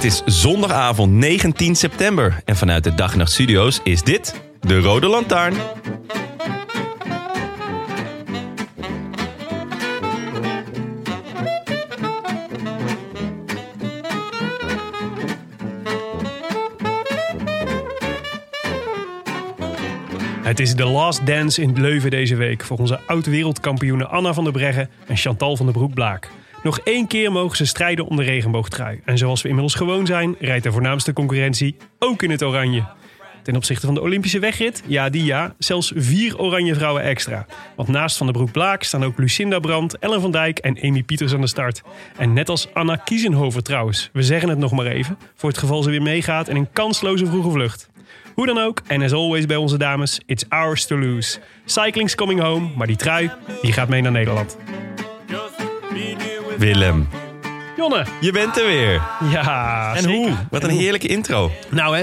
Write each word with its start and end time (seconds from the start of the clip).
Het 0.00 0.12
is 0.12 0.40
zondagavond 0.40 1.12
19 1.12 1.74
september 1.76 2.42
en 2.44 2.56
vanuit 2.56 2.84
de 2.84 2.94
Dag 2.94 3.16
Nacht 3.16 3.32
Studio's 3.32 3.80
is 3.84 4.02
dit 4.02 4.42
de 4.60 4.80
Rode 4.80 5.06
Lantaarn. 5.06 5.54
Het 20.42 20.60
is 20.60 20.74
de 20.74 20.84
last 20.84 21.26
dance 21.26 21.62
in 21.62 21.80
Leuven 21.80 22.10
deze 22.10 22.36
week 22.36 22.64
voor 22.64 22.78
onze 22.78 23.00
oud-wereldkampioenen 23.06 24.10
Anna 24.10 24.32
van 24.32 24.44
der 24.44 24.52
Breggen 24.52 24.90
en 25.06 25.16
Chantal 25.16 25.56
van 25.56 25.66
der 25.66 25.74
Broek-Blaak. 25.74 26.30
Nog 26.62 26.78
één 26.78 27.06
keer 27.06 27.32
mogen 27.32 27.56
ze 27.56 27.64
strijden 27.64 28.06
om 28.06 28.16
de 28.16 28.22
regenboogtrui. 28.22 29.00
En 29.04 29.18
zoals 29.18 29.42
we 29.42 29.48
inmiddels 29.48 29.74
gewoon 29.74 30.06
zijn, 30.06 30.36
rijdt 30.38 30.64
de 30.64 30.72
voornaamste 30.72 31.12
concurrentie 31.12 31.76
ook 31.98 32.22
in 32.22 32.30
het 32.30 32.42
oranje. 32.42 32.84
Ten 33.42 33.56
opzichte 33.56 33.86
van 33.86 33.94
de 33.94 34.00
Olympische 34.00 34.38
wegrit, 34.38 34.82
ja 34.86 35.08
die 35.08 35.24
ja, 35.24 35.54
zelfs 35.58 35.92
vier 35.96 36.38
oranje 36.38 36.74
vrouwen 36.74 37.02
extra. 37.02 37.46
Want 37.76 37.88
naast 37.88 38.16
Van 38.16 38.26
der 38.26 38.36
Broek-Blaak 38.36 38.82
staan 38.82 39.04
ook 39.04 39.18
Lucinda 39.18 39.58
Brandt, 39.58 39.98
Ellen 39.98 40.20
van 40.20 40.30
Dijk 40.30 40.58
en 40.58 40.78
Amy 40.82 41.02
Pieters 41.02 41.34
aan 41.34 41.40
de 41.40 41.46
start. 41.46 41.82
En 42.16 42.32
net 42.32 42.48
als 42.48 42.74
Anna 42.74 42.96
Kiezenhover 42.96 43.62
trouwens, 43.62 44.10
we 44.12 44.22
zeggen 44.22 44.48
het 44.48 44.58
nog 44.58 44.72
maar 44.72 44.86
even, 44.86 45.18
voor 45.34 45.48
het 45.48 45.58
geval 45.58 45.82
ze 45.82 45.90
weer 45.90 46.02
meegaat 46.02 46.48
in 46.48 46.56
een 46.56 46.72
kansloze 46.72 47.26
vroege 47.26 47.50
vlucht. 47.50 47.88
Hoe 48.34 48.46
dan 48.46 48.58
ook, 48.58 48.82
en 48.86 49.02
as 49.02 49.12
always 49.12 49.46
bij 49.46 49.56
onze 49.56 49.78
dames, 49.78 50.20
it's 50.26 50.44
ours 50.48 50.86
to 50.86 50.98
lose. 50.98 51.38
Cycling's 51.64 52.14
coming 52.14 52.40
home, 52.40 52.68
maar 52.76 52.86
die 52.86 52.96
trui, 52.96 53.30
die 53.62 53.72
gaat 53.72 53.88
mee 53.88 54.02
naar 54.02 54.12
Nederland. 54.12 54.56
Willem, 56.60 57.08
Jonne! 57.76 58.04
je 58.20 58.32
bent 58.32 58.58
er 58.58 58.66
weer. 58.66 59.02
Ja, 59.30 59.92
En 59.94 60.02
zeker. 60.02 60.16
hoe? 60.18 60.32
Wat 60.50 60.64
een 60.64 60.70
heerlijke 60.70 61.06
intro. 61.08 61.50
Nou 61.70 61.96
hè? 61.96 62.02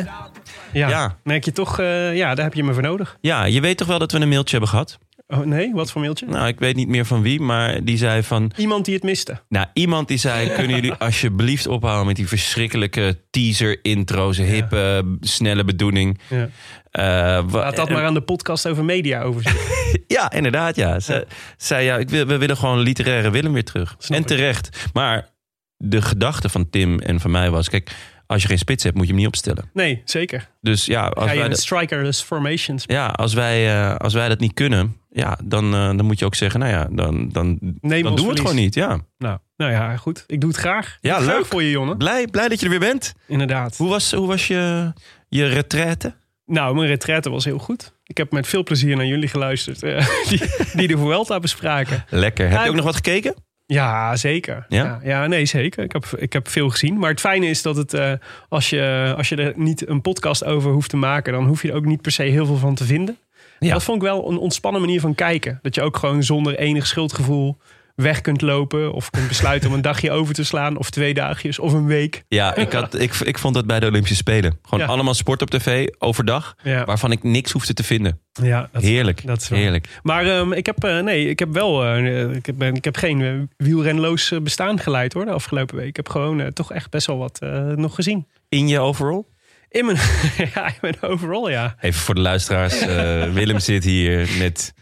Ja, 0.74 0.90
Ja. 0.90 1.16
merk 1.24 1.46
je 1.46 1.52
toch, 1.52 1.80
eh, 1.80 2.16
ja, 2.16 2.36
daar 2.36 2.46
heb 2.46 2.54
je 2.54 2.64
me 2.64 2.74
voor 2.74 2.82
nodig. 2.82 3.18
Ja, 3.22 3.44
je 3.46 3.62
weet 3.62 3.78
toch 3.78 3.88
wel 3.88 4.00
dat 4.00 4.12
we 4.12 4.20
een 4.20 4.30
mailtje 4.30 4.52
hebben 4.52 4.70
gehad? 4.70 4.98
Oh 5.28 5.40
nee, 5.46 5.74
wat 5.74 5.92
voor 5.92 6.02
mailtje? 6.02 6.26
Nou, 6.26 6.48
ik 6.48 6.60
weet 6.60 6.76
niet 6.76 6.88
meer 6.88 7.06
van 7.06 7.22
wie, 7.22 7.40
maar 7.40 7.84
die 7.84 7.98
zei 7.98 8.24
van... 8.24 8.52
Iemand 8.58 8.86
die 8.86 8.94
het 8.94 9.04
miste. 9.04 9.42
Nou, 9.50 9.68
iemand 9.74 10.08
die 10.08 10.18
zei, 10.18 10.50
kunnen 10.50 10.76
jullie 10.76 10.94
alsjeblieft 11.08 11.68
ophouden 11.68 12.06
met 12.06 12.16
die 12.16 12.28
verschrikkelijke 12.28 13.20
teaser-intro's, 13.30 14.38
hippe, 14.38 15.18
snelle 15.20 15.64
bedoeling. 15.64 16.20
Ja. 16.30 16.50
Eh, 16.92 17.46
Laat 17.52 17.76
dat 17.76 17.90
maar 17.90 18.06
aan 18.06 18.14
de 18.14 18.22
podcast 18.22 18.68
over 18.68 18.86
media 18.86 19.22
overzien. 19.22 19.56
Ja, 20.08 20.32
inderdaad, 20.32 20.76
ja. 20.76 21.00
Ze 21.00 21.28
zei, 21.58 21.86
ja, 21.86 21.98
ik 21.98 22.10
wil, 22.10 22.26
we 22.26 22.38
willen 22.38 22.58
gewoon 22.58 22.80
literaire 22.80 23.30
Willem 23.30 23.54
weer 23.54 23.64
terug. 23.64 23.96
Snap 23.98 24.18
en 24.18 24.24
ik. 24.24 24.28
terecht. 24.30 24.90
Maar 24.94 25.30
de 25.78 26.02
gedachte 26.02 26.50
van 26.50 26.70
Tim 26.70 27.00
en 27.00 27.20
van 27.20 27.32
mij 27.32 27.50
was, 27.50 27.70
kijk, 27.70 27.92
als 28.26 28.42
je 28.42 28.48
geen 28.48 28.58
spits 28.58 28.84
hebt, 28.84 28.96
moet 28.96 29.06
je 29.06 29.12
hem 29.12 29.20
niet 29.20 29.28
opstellen. 29.30 29.70
Nee, 29.74 30.02
zeker. 30.06 30.50
Dus 30.62 30.86
ja, 30.86 31.08
als 31.08 31.26
Ga 31.26 31.32
je 31.32 31.40
wij, 31.40 31.48
een 31.50 31.56
strikerless 31.56 32.22
formations. 32.22 32.84
ja, 32.88 33.08
als 33.08 33.34
wij, 33.34 33.76
eh, 33.76 33.96
als 33.96 34.14
wij 34.14 34.30
dat 34.30 34.40
niet 34.40 34.54
kunnen, 34.54 34.96
ja, 35.18 35.38
dan, 35.44 35.74
eh, 35.74 35.86
dan 35.88 36.06
moet 36.06 36.20
je 36.20 36.26
ook 36.26 36.36
zeggen, 36.36 36.60
nou 36.60 36.72
ja, 36.72 36.88
dan, 36.92 37.30
dan, 37.30 37.58
Neem 37.82 38.04
dan 38.04 38.16
doen 38.16 38.26
we 38.26 38.32
het 38.32 38.40
gewoon 38.40 38.56
niet. 38.56 38.74
Ja. 38.74 39.00
Nou, 39.18 39.38
nou 39.58 39.72
ja, 39.72 39.98
goed. 39.98 40.24
Ik 40.28 40.42
doe 40.42 40.50
het 40.50 40.60
graag. 40.60 40.98
Ja, 41.02 41.16
het 41.16 41.26
leuk. 41.26 41.46
voor 41.46 41.64
je, 41.64 41.70
Jonne. 41.70 41.98
Blij, 41.98 42.28
blij 42.28 42.48
dat 42.48 42.60
je 42.60 42.66
er 42.66 42.72
weer 42.72 42.80
bent. 42.80 43.14
Inderdaad. 43.28 43.78
Hoe 43.78 43.90
was, 43.90 44.12
hoe 44.12 44.28
was 44.28 44.48
je, 44.48 44.94
je 45.28 45.46
retraite? 45.46 46.14
Nou, 46.46 46.76
mijn 46.76 46.88
retraite 46.88 47.30
was 47.30 47.46
heel 47.46 47.58
goed. 47.58 47.94
Ik 48.04 48.18
heb 48.18 48.32
met 48.32 48.48
veel 48.48 48.64
plezier 48.64 48.96
naar 48.96 49.06
jullie 49.06 49.28
geluisterd. 49.28 49.84
eh, 49.84 50.08
die, 50.30 50.42
die 50.76 50.88
de 50.88 50.98
Vuelta 50.98 51.40
bespraken. 51.40 52.06
Lekker. 52.10 52.50
Heb 52.50 52.64
je 52.64 52.70
ook 52.70 52.76
nog 52.76 52.86
wat 52.86 52.96
gekeken? 52.96 53.36
Ja, 53.66 54.16
zeker. 54.16 54.66
Ja? 54.70 54.84
Ja, 54.84 55.00
ja, 55.04 55.28
nee, 55.28 55.46
zeker. 55.46 55.84
Ik 55.84 55.92
heb, 55.92 56.06
ik 56.06 56.34
heb 56.34 56.48
veel 56.48 56.70
gezien. 56.70 57.00
Maar 57.00 57.10
het 57.10 57.20
fijne 57.20 57.46
is 57.46 57.62
dat 57.62 57.76
het, 57.76 57.94
eh, 57.94 58.12
als, 58.50 58.70
je, 58.70 59.14
als 59.18 59.30
je 59.30 59.36
er 59.36 59.54
niet 59.56 59.88
een 59.88 60.02
podcast 60.02 60.44
over 60.44 60.72
hoeft 60.72 60.90
te 60.90 60.98
maken, 60.98 61.34
dan 61.34 61.46
hoef 61.48 61.62
je 61.62 61.70
er 61.70 61.76
ook 61.76 61.86
niet 61.86 62.02
per 62.02 62.12
se 62.12 62.24
heel 62.24 62.46
veel 62.46 62.58
van 62.58 62.76
te 62.76 62.84
vinden. 62.86 63.18
Ja. 63.60 63.74
Dat 63.74 63.84
vond 63.84 63.98
ik 64.02 64.08
wel 64.08 64.30
een 64.32 64.38
ontspannen 64.38 64.82
manier 64.82 65.00
van 65.00 65.16
kijken. 65.16 65.60
Dat 65.62 65.76
je 65.76 65.82
ook 65.82 65.98
gewoon 65.98 66.24
zonder 66.24 66.58
enig 66.58 66.88
schuldgevoel 66.88 67.58
weg 67.96 68.22
kunt 68.22 68.42
lopen. 68.42 68.94
Of 68.94 69.10
kunt 69.10 69.28
besluiten 69.28 69.70
om 69.70 69.76
een 69.76 69.82
dagje 69.82 70.12
over 70.12 70.34
te 70.34 70.44
slaan. 70.44 70.78
Of 70.78 70.90
twee 70.90 71.14
dagjes. 71.14 71.60
Of 71.60 71.74
een 71.74 71.86
week. 71.86 72.24
Ja, 72.28 72.56
ik, 72.56 72.72
had, 72.72 73.00
ik, 73.00 73.14
ik 73.14 73.38
vond 73.38 73.54
dat 73.54 73.66
bij 73.66 73.80
de 73.80 73.86
Olympische 73.86 74.16
Spelen. 74.16 74.60
Gewoon 74.62 74.80
Ja. 74.86 74.92
allemaal 74.92 75.14
sport 75.14 75.42
op 75.42 75.50
tv, 75.50 75.88
overdag, 76.00 76.56
Ja, 76.64 76.86
waarvan 76.86 77.12
ik 77.12 77.24
niks 77.24 77.52
hoefde 77.52 77.74
te 77.74 77.84
vinden. 77.84 78.20
ja 78.42 78.70
dat, 78.72 78.82
Heerlijk. 78.82 79.26
dat 79.28 79.42
is. 79.42 79.50
Heerlijk. 79.50 79.88
Maar 80.04 80.26
ehm, 80.26 80.52
ik, 80.52 80.66
heb, 80.66 80.84
eh, 80.84 81.00
nee, 81.00 81.30
ik 81.30 81.40
heb 81.40 81.54
wel 81.54 81.86
eh, 81.86 82.36
ik, 82.36 82.46
heb, 82.46 82.64
ik 82.64 82.84
heb 82.84 82.96
geen 82.98 83.22
eh, 83.22 83.32
wielrenloos 83.68 84.34
bestaan 84.44 84.80
geleid 84.80 85.14
hoor, 85.14 85.26
de 85.26 85.32
afgelopen 85.32 85.76
week. 85.76 85.88
Ik 85.88 85.96
heb 85.96 86.10
gewoon 86.10 86.54
toch 86.54 86.72
echt 86.74 86.90
best 86.90 87.08
wel 87.08 87.18
wat 87.18 87.40
nog 87.76 87.96
gezien. 87.96 88.28
In 88.50 88.68
je 88.68 88.80
overall? 88.80 89.24
In 89.78 89.86
mijn, 89.86 89.98
ja, 90.54 90.68
in 90.68 90.74
mijn 90.82 91.02
overall, 91.02 91.52
ja. 91.52 91.76
Even 91.82 92.00
voor 92.02 92.16
de 92.16 92.22
luisteraars. 92.22 92.80
eh, 92.80 93.24
Willem 93.34 93.60
zit 93.60 93.84
hier 93.84 94.30
met, 94.40 94.74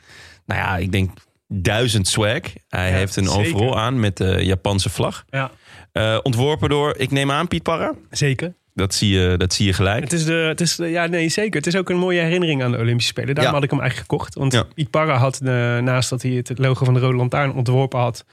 nou 0.45 0.59
ja, 0.61 0.77
ik 0.77 0.91
denk 0.91 1.11
duizend 1.47 2.07
swag. 2.07 2.41
Hij 2.67 2.89
Ja, 2.89 2.95
heeft 2.95 3.15
een 3.15 3.25
zeker. 3.27 3.55
overall 3.55 3.73
aan 3.73 3.99
met 3.99 4.17
de 4.17 4.45
Japanse 4.45 4.89
vlag. 4.89 5.25
ja. 5.29 5.51
Eh, 5.91 6.17
ontworpen 6.23 6.69
door, 6.69 6.97
ik 6.97 7.11
neem 7.11 7.31
aan, 7.31 7.47
Piet 7.47 7.63
Parra. 7.63 7.93
Zeker. 8.09 8.55
Dat 8.75 8.93
zie 8.93 9.09
je, 9.19 9.37
dat 9.37 9.53
zie 9.53 9.65
je 9.65 9.73
gelijk. 9.73 10.03
Het 10.03 10.13
is 10.13 10.25
de, 10.25 10.33
het 10.33 10.61
is 10.61 10.75
de- 10.75 10.87
ja, 10.89 11.05
nee, 11.05 11.29
zeker. 11.29 11.55
Het 11.55 11.67
is 11.67 11.75
ook 11.75 11.89
een 11.89 11.97
mooie 11.97 12.21
herinnering 12.21 12.63
aan 12.63 12.71
de 12.71 12.77
Olympische 12.77 13.09
Spelen. 13.11 13.35
Daarom 13.35 13.45
Ja. 13.53 13.59
had 13.59 13.63
ik 13.63 13.69
hem 13.71 13.79
eigenlijk 13.79 14.09
gekocht. 14.11 14.35
Want 14.35 14.53
Ja. 14.53 14.63
Piet 14.73 14.89
Parra 14.89 15.17
had, 15.17 15.39
eh, 15.43 15.47
naast 15.77 16.09
dat 16.09 16.21
hij 16.21 16.31
het 16.31 16.51
logo 16.57 16.85
van 16.85 16.93
de 16.93 16.99
Rode 16.99 17.17
Lantaarn 17.17 17.53
ontworpen 17.53 17.99
had... 17.99 18.25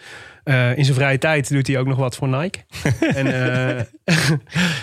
eh, 0.45 0.77
in 0.77 0.85
zijn 0.85 0.97
vrije 0.97 1.19
tijd 1.19 1.49
doet 1.49 1.67
hij 1.67 1.79
ook 1.79 1.87
nog 1.87 1.99
wat 1.99 2.17
voor 2.17 2.29
Nike. 2.29 2.59
en 3.15 3.27
eh, 3.27 3.81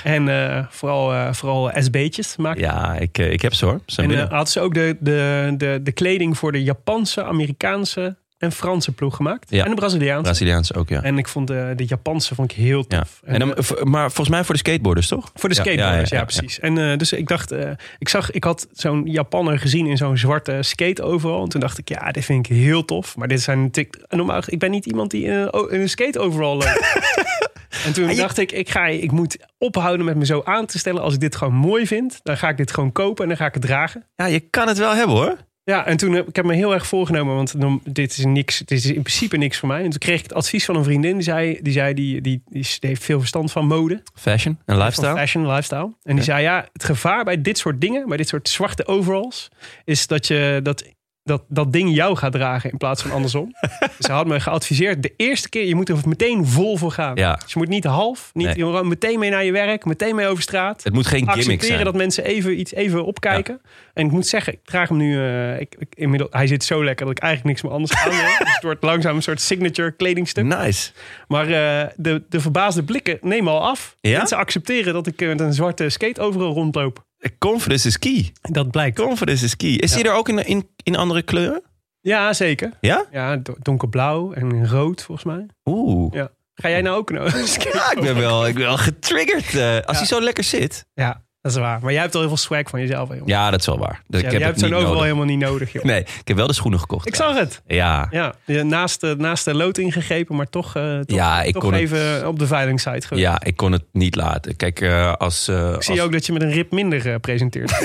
en 0.16 0.68
vooral, 0.69 1.34
vooral 1.34 1.72
SB'tjes 1.74 2.36
maakt 2.38 2.59
Ja, 2.59 2.96
ik, 2.96 3.18
ik 3.18 3.42
heb 3.42 3.53
ze 3.53 3.66
hoor. 3.66 3.80
Zijn 3.86 4.12
En 4.12 4.30
had 4.30 4.50
ze 4.50 4.59
ook 4.59 4.74
de, 4.74 4.98
de, 5.00 5.53
de, 5.58 5.80
de 5.84 5.92
kleding 5.92 6.38
voor 6.38 6.52
de 6.52 6.64
Japanse, 6.64 7.24
Amerikaanse 7.24 8.18
en 8.40 8.52
Franse 8.52 8.92
ploeg 8.92 9.16
gemaakt. 9.16 9.50
Ja. 9.50 9.64
En 9.64 9.70
de 9.70 9.76
Braziliaanse. 9.76 10.22
Braziliaans 10.24 10.74
ook, 10.74 10.90
ja. 10.90 11.04
En 11.04 11.18
ik 11.18 11.28
vond 11.28 11.48
de, 11.48 11.74
de 11.76 11.86
Japanse 11.86 12.36
vond 12.36 12.52
ik 12.52 12.58
heel 12.58 12.86
ja. 12.88 13.00
tof. 13.00 13.22
En 13.26 13.40
dan, 13.40 13.56
eh, 13.56 13.84
maar 13.84 14.06
volgens 14.06 14.30
mij 14.30 14.44
voor 14.44 14.54
de 14.54 14.60
skateboarders, 14.60 15.08
toch? 15.08 15.32
voor 15.34 15.50
de 15.50 15.56
Ja, 15.56 15.62
ja, 15.64 15.70
skateboarders, 15.72 16.10
ja, 16.10 16.16
ja, 16.16 16.22
ja, 16.22 16.28
precies. 16.38 16.60
En 16.60 16.78
eh, 16.92 16.98
dus 16.98 17.13
ik 17.13 17.28
dacht, 17.28 17.52
eh, 17.52 17.72
ik 17.98 18.10
zag, 18.10 18.31
ik 18.31 18.44
had 18.44 18.68
zo'n 18.72 19.02
Japanner 19.06 19.60
gezien 19.60 19.86
in 19.86 19.98
zo'n 19.98 20.18
zwarte 20.18 20.58
skate 20.62 21.04
overal. 21.04 21.44
En 21.44 21.50
toen 21.50 21.60
dacht 21.62 21.78
ik, 21.78 21.90
ja, 21.90 22.12
dit 22.12 22.25
vind 22.25 22.50
ik 22.50 22.56
heel 22.56 22.86
tof. 22.86 23.16
Maar 23.18 23.28
dit 23.28 23.42
zijn 23.42 23.62
natuurlijk, 23.62 24.06
normaal, 24.10 24.42
ik 24.46 24.60
ben 24.60 24.72
niet 24.72 24.86
iemand 24.86 25.12
die 25.12 25.24
in 25.25 25.31
een, 25.31 25.54
o- 25.54 25.68
in 25.68 25.81
een 25.81 25.90
skate 25.90 26.19
overal 26.19 26.54
loopt. 26.54 26.80
En 27.86 27.94
toen 27.94 28.16
dacht 28.16 28.38
ik, 28.38 28.52
ik, 28.52 28.69
ga, 28.69 28.86
ik 28.86 29.12
moet 29.12 29.38
ophouden 29.58 30.06
met 30.06 30.16
me 30.16 30.25
zo 30.25 30.42
aan 30.44 30.66
te 30.66 30.80
stellen. 30.80 31.02
Als 31.02 31.13
ik 31.13 31.19
dit 31.19 31.36
gewoon 31.36 31.54
mooi 31.54 31.88
vind, 31.88 32.19
dan 32.24 32.38
ga 32.38 32.50
ik 32.50 32.58
dit 32.58 32.72
gewoon 32.72 32.92
kopen 32.92 33.24
en 33.24 33.30
dan 33.30 33.38
ga 33.38 33.46
ik 33.46 33.54
het 33.54 33.63
dragen. 33.63 34.04
Ja, 34.16 34.25
je 34.25 34.40
kan 34.40 34.68
het 34.68 34.78
wel 34.78 34.96
hebben 34.96 35.16
hoor. 35.16 35.38
Ja, 35.69 35.86
en 35.86 35.98
toen 35.98 36.13
heb 36.13 36.27
ik 36.27 36.36
heb 36.36 36.45
me 36.45 36.54
heel 36.54 36.74
erg 36.74 36.88
voorgenomen, 36.88 37.36
want 37.36 37.62
dan- 37.62 37.81
dit 37.83 38.18
is 38.18 38.25
niks, 38.25 38.57
dit 38.57 38.71
is 38.71 38.86
in 38.86 39.01
principe 39.01 39.38
niks 39.38 39.57
voor 39.57 39.68
mij. 39.68 39.83
En 39.83 39.89
toen 39.89 40.00
kreeg 40.00 40.18
ik 40.18 40.24
het 40.24 40.33
advies 40.33 40.66
van 40.66 40.75
een 40.75 40.83
vriendin, 40.83 41.13
die 41.13 41.24
zei, 41.24 41.60
die, 41.62 41.74
zei, 41.74 41.94
die, 41.94 42.21
die, 42.21 42.42
die 42.50 42.66
heeft 42.80 43.04
veel 43.04 43.19
verstand 43.19 43.51
van 43.51 43.66
mode, 43.68 44.04
Fashion 44.16 44.60
en 44.66 44.77
lifestyle. 44.77 45.16
fashion, 45.16 45.48
lifestyle. 45.48 45.94
En 46.04 46.16
die 46.16 46.24
zei, 46.24 46.42
ja, 46.42 46.68
het 46.74 46.83
gevaar 46.83 47.24
bij 47.24 47.42
dit 47.42 47.57
soort 47.57 47.81
dingen, 47.81 48.07
bij 48.07 48.18
dit 48.18 48.27
soort 48.27 48.50
zwarte 48.50 48.88
overalls, 48.88 49.48
is 49.86 50.07
dat 50.07 50.27
je 50.27 50.60
dat 50.63 50.83
dat 51.30 51.44
dat 51.48 51.72
ding 51.74 51.96
jou 51.96 52.16
gaat 52.16 52.31
dragen 52.31 52.72
in 52.72 52.78
plaats 52.78 53.02
van 53.02 53.12
andersom. 53.12 53.52
Ze 54.00 54.12
had 54.12 54.28
me 54.28 54.40
geadviseerd, 54.40 55.04
de 55.04 55.14
eerste 55.18 55.50
keer, 55.50 55.66
je 55.66 55.76
moet 55.76 55.90
er 55.90 55.98
meteen 56.06 56.46
vol 56.46 56.78
voor 56.78 56.92
gaan. 56.92 57.16
Ja. 57.16 57.34
Dus 57.44 57.54
je 57.54 57.60
moet 57.60 57.68
niet 57.68 57.84
half, 57.84 58.30
niet 58.34 58.56
Nee. 58.58 58.84
meteen 58.84 59.20
mee 59.20 59.30
naar 59.30 59.44
je 59.44 59.52
werk, 59.52 59.86
meteen 59.86 60.16
mee 60.16 60.28
over 60.28 60.44
straat. 60.44 60.84
Het 60.84 60.94
moet 60.94 61.08
geen 61.08 61.18
gimmick 61.20 61.38
Accepteren 61.38 61.74
zijn. 61.74 61.84
dat 61.86 61.96
mensen 61.96 62.24
even 62.26 62.60
iets 62.60 62.74
even 62.74 63.06
opkijken. 63.06 63.62
En 63.94 64.06
ik 64.06 64.12
moet 64.12 64.28
zeggen, 64.28 64.54
ik 64.54 64.60
draag 64.64 64.90
hem 64.90 64.98
nu. 64.98 65.18
eh, 65.18 65.60
ik, 65.60 65.76
ik, 65.80 65.88
inmiddels, 65.96 66.30
hij 66.34 66.48
zit 66.48 66.64
zo 66.64 66.84
lekker 66.84 67.06
dat 67.06 67.18
ik 67.18 67.24
eigenlijk 67.24 67.54
niks 67.54 67.64
meer 67.64 67.72
anders 67.80 67.94
aan 68.04 68.10
wil. 68.10 68.20
Dus 68.40 68.54
het 68.54 68.64
wordt 68.64 68.84
langzaam 68.84 69.16
een 69.16 69.22
soort 69.22 69.42
signature 69.42 69.92
kledingstuk. 69.92 70.46
Nice. 70.46 70.92
Maar 71.28 71.46
eh, 71.46 71.88
de, 71.96 72.24
de 72.30 72.40
verbaasde 72.40 72.84
blikken 72.84 73.18
nemen 73.22 73.54
al 73.54 73.62
af. 73.68 73.98
Ja? 74.02 74.18
Mensen 74.18 74.38
accepteren 74.38 74.94
dat 74.94 75.08
ik 75.08 75.22
eh, 75.22 75.28
met 75.28 75.40
een 75.40 75.54
zwarte 75.54 75.90
skate 75.90 76.22
overal 76.22 76.54
rondloop. 76.54 77.08
Confidence 77.39 77.88
is 77.88 78.00
key. 78.00 78.31
Dat 78.42 78.71
blijkt. 78.71 78.98
Confidence 79.00 79.45
is 79.45 79.56
key. 79.56 79.69
Is 79.69 79.89
Ja. 79.92 79.95
die 79.95 80.06
er 80.06 80.13
ook 80.13 80.30
in, 80.30 80.45
in, 80.45 80.69
in 80.83 80.95
andere 80.95 81.21
kleuren? 81.21 81.62
Ja, 82.01 82.33
zeker. 82.33 82.71
Ja? 82.81 83.06
Ja, 83.12 83.36
do- 83.38 83.56
donkerblauw 83.60 84.33
en 84.33 84.68
rood 84.69 85.04
volgens 85.04 85.27
mij. 85.27 85.45
Oeh. 85.66 86.13
Ja. 86.13 86.30
Ga 86.54 86.69
jij 86.69 86.81
nou 86.81 86.98
ook 86.98 87.10
skate? 87.45 87.69
Ja, 87.77 87.92
ik 87.92 88.01
ben 88.01 88.16
wel, 88.16 88.48
ik 88.48 88.54
ben 88.56 88.63
wel 88.63 88.77
getriggerd. 88.77 89.45
eh, 89.56 89.74
als 89.75 89.83
Ja. 89.86 89.94
hij 89.94 90.06
zo 90.06 90.21
lekker 90.21 90.44
zit. 90.44 90.86
Ja, 90.94 91.24
dat 91.41 91.51
is 91.51 91.57
waar. 91.57 91.80
Maar 91.81 91.91
jij 91.91 92.01
hebt 92.01 92.13
al 92.13 92.19
heel 92.19 92.30
veel 92.30 92.38
swag 92.38 92.69
van 92.69 92.80
jezelf, 92.80 93.07
hè, 93.09 93.13
jongen. 93.13 93.30
Ja, 93.30 93.50
dat 93.51 93.59
is 93.59 93.65
wel 93.65 93.77
waar. 93.77 94.01
Dus 94.07 94.21
Ja, 94.21 94.25
ik 94.27 94.31
heb 94.31 94.39
jij 94.41 94.47
hebt 94.50 94.59
zo'n 94.59 94.74
overal 94.74 95.01
helemaal 95.03 95.25
niet 95.25 95.39
nodig, 95.39 95.71
joh. 95.71 95.83
Nee, 95.83 96.00
ik 96.00 96.21
heb 96.27 96.38
wel 96.38 96.47
de 96.47 96.53
schoenen 96.53 96.80
gekocht. 96.80 97.07
Ik 97.07 97.15
zag 97.15 97.38
het. 97.38 97.62
Ja. 97.68 98.07
Ja, 98.12 98.33
naast, 98.63 99.01
de, 99.01 99.15
naast 99.18 99.45
de 99.45 99.53
lood 99.53 99.77
ingegrepen, 99.77 100.36
maar 100.36 100.50
toch, 100.50 100.75
eh, 100.75 101.00
toch, 101.00 101.18
Ja, 101.18 101.41
ik 101.44 101.53
toch 101.53 101.63
kon 101.63 101.74
het- 101.74 101.81
even 101.81 102.27
op 102.27 102.39
de 102.39 102.47
veilingssite 102.47 103.07
geweest. 103.07 103.27
Ja, 103.27 103.41
ik 103.44 103.56
kon 103.56 103.71
het 103.71 103.83
niet 103.91 104.15
laten. 104.15 104.56
Kijk, 104.56 104.81
eh, 104.81 105.13
als... 105.13 105.47
eh, 105.47 105.74
Ik 105.74 105.83
zie 105.83 106.01
ook 106.01 106.12
dat 106.12 106.25
je 106.25 106.33
met 106.33 106.41
een 106.41 106.51
rib 106.51 106.71
minder 106.71 107.09
eh, 107.13 107.15
presenteert. 107.21 107.71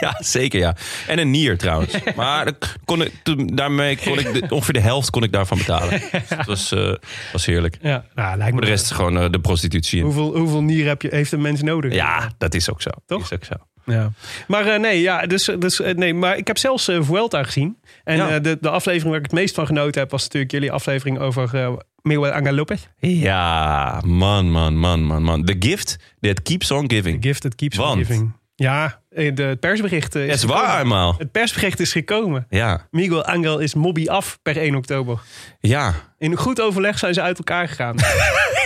Ja, 0.00 0.16
zeker 0.18 0.60
ja. 0.60 0.76
En 1.06 1.18
een 1.18 1.30
nier 1.30 1.58
trouwens. 1.58 1.94
Maar 2.16 2.44
dat 2.44 2.76
kon 2.84 3.02
ik, 3.02 3.12
toen- 3.22 3.46
daarmee 3.54 3.98
kon 4.04 4.18
ik 4.18 4.32
de- 4.32 4.46
ongeveer 4.54 4.74
de 4.74 4.80
helft 4.80 5.10
kon 5.10 5.22
ik 5.22 5.32
daarvan 5.32 5.58
betalen. 5.58 6.00
Het 6.10 6.46
was, 6.46 6.72
eh, 6.72 6.94
was 7.32 7.46
heerlijk. 7.46 7.76
ja, 7.82 8.04
nou, 8.14 8.28
lijkt 8.36 8.44
me 8.44 8.50
Voor 8.50 8.60
de 8.60 8.66
rest 8.66 8.84
is 8.84 8.90
gewoon 8.90 9.18
eh, 9.18 9.30
de 9.30 9.40
prostitutie. 9.40 10.02
Hoeveel, 10.02 10.36
hoeveel 10.36 10.62
nieren 10.62 10.88
heb 10.88 11.02
je, 11.02 11.08
heeft 11.10 11.32
een 11.32 11.40
mens 11.40 11.62
nodig? 11.62 11.92
Ja, 11.94 12.32
dat 12.38 12.54
is 12.54 12.70
ook 12.70 12.82
zo. 12.82 12.90
Toch? 13.06 13.22
Is 13.22 13.32
ook 13.32 13.44
zo. 13.44 13.54
Ja. 13.86 14.12
Maar 14.46 14.66
eh, 14.66 14.80
nee, 14.80 15.00
ja, 15.00 15.26
dus, 15.26 15.50
dus, 15.58 15.80
eh, 15.80 15.94
nee, 15.94 16.14
maar 16.14 16.36
ik 16.36 16.46
heb 16.46 16.58
zelfs 16.58 16.88
eh, 16.88 17.02
Vuelta 17.02 17.42
gezien. 17.42 17.78
En 18.04 18.16
Ja. 18.16 18.38
de, 18.38 18.58
de 18.60 18.70
aflevering 18.70 19.08
waar 19.10 19.18
ik 19.18 19.30
het 19.30 19.32
meest 19.40 19.54
van 19.54 19.66
genoten 19.66 20.00
heb... 20.00 20.10
was 20.10 20.22
natuurlijk 20.22 20.52
jullie 20.52 20.72
aflevering 20.72 21.18
over 21.18 21.76
Miguel 22.02 22.30
Angel 22.32 22.54
Lopez. 22.54 22.86
Ja, 22.98 24.00
man, 24.04 24.50
man, 24.50 24.78
man, 24.78 25.02
man, 25.04 25.22
man. 25.22 25.44
The 25.44 25.56
gift 25.58 25.96
that 26.20 26.42
keeps 26.42 26.70
on 26.70 26.86
The 26.86 26.94
giving. 26.94 27.22
gift 27.24 27.42
that 27.42 27.54
keeps 27.54 27.78
on 27.78 27.96
giving. 27.98 28.32
Ja, 28.54 29.02
de, 29.14 29.42
het 29.42 29.60
persbericht 29.60 30.14
eh, 30.14 30.22
is 30.22 30.28
Het 30.28 30.36
is 30.36 30.40
gekomen. 30.44 30.66
waar, 30.66 30.80
eenmaal. 30.80 31.14
Het 31.18 31.32
persbericht 31.32 31.80
is 31.80 31.92
gekomen. 31.92 32.46
Ja, 32.50 32.86
Miguel 32.90 33.24
Angel 33.24 33.58
is 33.58 33.74
mobby 33.74 34.08
af 34.08 34.38
per 34.42 34.56
1 34.56 34.74
oktober. 34.74 35.20
ja. 35.60 35.94
In 36.18 36.36
goed 36.36 36.60
overleg 36.60 36.98
zijn 36.98 37.14
ze 37.14 37.20
uit 37.20 37.38
elkaar 37.38 37.68
gegaan. 37.68 37.96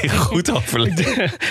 Goed 0.09 0.51
overleg. 0.57 0.99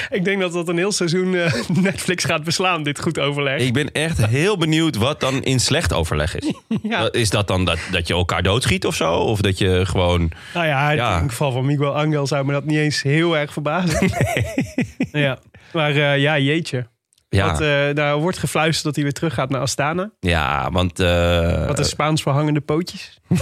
ik 0.09 0.23
denk 0.25 0.41
dat 0.41 0.53
dat 0.53 0.67
een 0.67 0.77
heel 0.77 0.91
seizoen 0.91 1.35
eh, 1.35 1.53
Netflix 1.81 2.23
gaat 2.23 2.43
beslaan, 2.43 2.83
dit 2.83 2.99
goed 2.99 3.19
overleg. 3.19 3.59
Ik 3.59 3.73
ben 3.73 3.91
echt 3.91 4.25
heel 4.25 4.57
benieuwd 4.57 4.95
wat 4.95 5.19
dan 5.19 5.43
in 5.43 5.59
slecht 5.59 5.93
overleg 5.93 6.35
is. 6.35 6.53
Ja. 6.83 7.11
Is 7.11 7.29
dat 7.29 7.47
dan 7.47 7.65
dat, 7.65 7.77
dat 7.91 8.07
je 8.07 8.13
elkaar 8.13 8.43
doodschiet 8.43 8.85
of 8.85 8.95
zo? 8.95 9.13
Of 9.13 9.41
dat 9.41 9.57
je 9.57 9.85
gewoon... 9.85 10.31
Nou 10.53 10.65
ja, 10.67 10.89
Ja. 10.91 11.15
in 11.15 11.21
het 11.21 11.29
geval 11.31 11.51
van 11.51 11.65
Miguel 11.65 11.95
Angel 11.97 12.27
zou 12.27 12.45
me 12.45 12.51
dat 12.51 12.65
niet 12.65 12.77
eens 12.77 13.01
heel 13.01 13.37
erg 13.37 13.53
verbazen. 13.53 14.09
Ja, 15.11 15.37
maar 15.73 15.91
eh, 15.95 16.17
ja, 16.17 16.37
jeetje. 16.39 16.87
Ja, 17.29 17.51
Wat, 17.51 17.61
eh, 17.61 17.93
daar 17.93 18.15
wordt 18.17 18.37
gefluisterd 18.37 18.83
dat 18.85 18.95
hij 18.95 19.03
weer 19.03 19.13
terug 19.13 19.33
gaat 19.33 19.49
naar 19.49 19.61
Astana. 19.61 20.11
ja 20.19 20.71
want... 20.71 20.99
eh, 20.99 21.65
Wat 21.67 21.79
is 21.79 21.89
Spaans 21.89 22.21
voor 22.21 22.31
hangende 22.31 22.61
pootjes? 22.61 23.19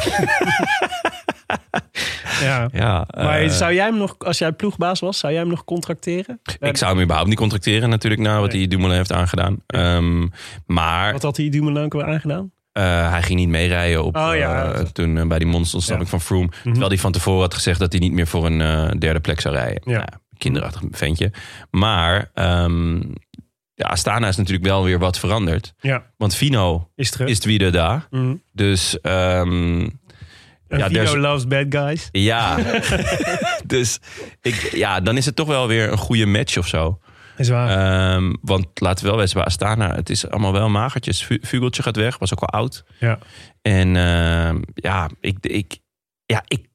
ja. 2.42 2.70
ja, 2.74 3.08
Maar 3.18 3.40
eh, 3.42 3.50
zou 3.50 3.74
jij 3.74 3.86
hem 3.86 3.98
nog, 3.98 4.16
als 4.20 4.38
jij 4.38 4.52
ploegbaas 4.52 5.00
was, 5.00 5.20
zou 5.20 5.34
jij 5.34 5.42
hem 5.42 5.52
nog 5.52 5.64
contracteren? 5.64 6.40
Ik 6.60 6.78
zou 6.78 6.92
hem 6.94 7.02
überhaupt 7.02 7.30
niet 7.30 7.38
contracteren 7.40 7.90
natuurlijk 7.90 8.22
na 8.22 8.40
wat 8.40 8.50
Nee. 8.52 8.60
hij 8.60 8.68
Dumoulin 8.68 8.98
heeft 8.98 9.12
aangedaan. 9.12 9.58
Ehm, 9.68 10.28
maar 10.66 11.12
Wat 11.12 11.22
had 11.22 11.38
hij 11.38 11.50
Dumoulin 11.50 11.84
ook 11.84 11.94
weer 11.94 12.06
aangedaan? 12.06 12.52
eh, 12.72 13.10
hij 13.12 13.22
ging 13.22 13.40
niet 13.40 13.50
meerijden 13.50 14.04
op, 14.04 14.16
Oh, 14.16 14.36
ja. 14.36 14.72
eh, 14.74 14.82
toen 14.82 15.18
eh, 15.18 15.28
bij 15.28 15.40
die 15.40 15.48
monsterontsnapping 15.48 16.10
van 16.10 16.22
Froome. 16.22 16.50
Terwijl 16.64 16.88
hij 16.88 16.98
van 16.98 17.12
tevoren 17.12 17.42
had 17.42 17.54
gezegd 17.54 17.80
dat 17.80 17.92
hij 17.92 18.02
niet 18.02 18.12
meer 18.14 18.28
voor 18.28 18.46
een 18.46 18.62
eh, 18.62 18.90
derde 19.00 19.20
plek 19.20 19.42
zou 19.42 19.56
rijden. 19.56 19.82
Ja. 19.86 19.92
Nou, 19.98 20.08
kinderachtig 20.38 20.82
ventje. 20.92 21.32
Maar 21.72 22.30
ehm, 22.34 23.02
ja, 23.76 23.86
Astana 23.88 24.28
is 24.28 24.36
natuurlijk 24.36 24.66
wel 24.66 24.84
weer 24.84 25.00
wat 25.00 25.20
veranderd. 25.20 25.74
Ja, 25.80 26.04
Want 26.18 26.36
Fino 26.36 26.90
is 26.96 27.12
terug. 27.12 27.30
is 27.30 27.46
weer 27.46 27.72
daar. 27.72 28.08
Mhm. 28.10 28.36
Dus 28.52 29.00
En 29.02 29.92
ja, 30.68 30.88
Vino 30.88 31.04
there's- 31.04 31.14
loves 31.16 31.48
bad 31.48 31.66
guys. 31.70 32.10
ja. 32.12 32.58
dus 33.66 34.00
ik, 34.42 34.56
ja, 34.74 35.00
dan 35.00 35.18
is 35.18 35.26
het 35.26 35.36
toch 35.36 35.48
wel 35.48 35.68
weer 35.68 35.92
een 35.92 35.98
goede 35.98 36.26
match 36.26 36.58
of 36.58 36.68
zo. 36.68 37.00
Is 37.38 37.50
waar. 37.50 37.70
Ehm, 38.16 38.34
want 38.42 38.68
laten 38.74 39.04
we 39.04 39.10
wel 39.12 39.20
wezen, 39.20 39.36
bij 39.38 39.46
Astana, 39.46 39.96
het 39.96 40.10
is 40.10 40.30
allemaal 40.30 40.54
wel 40.54 40.70
magertjes. 40.70 41.24
Vu- 41.24 41.40
Vugeltje 41.42 41.84
gaat 41.84 41.96
weg, 41.96 42.18
was 42.18 42.34
ook 42.34 42.42
al 42.42 42.60
oud. 42.60 42.84
ja. 43.00 43.20
En 43.62 43.96
ehm, 43.96 44.62
ja, 44.76 45.10
ik, 45.20 45.38
ik, 45.42 45.78
ja, 46.26 46.44
ik, 46.48 46.68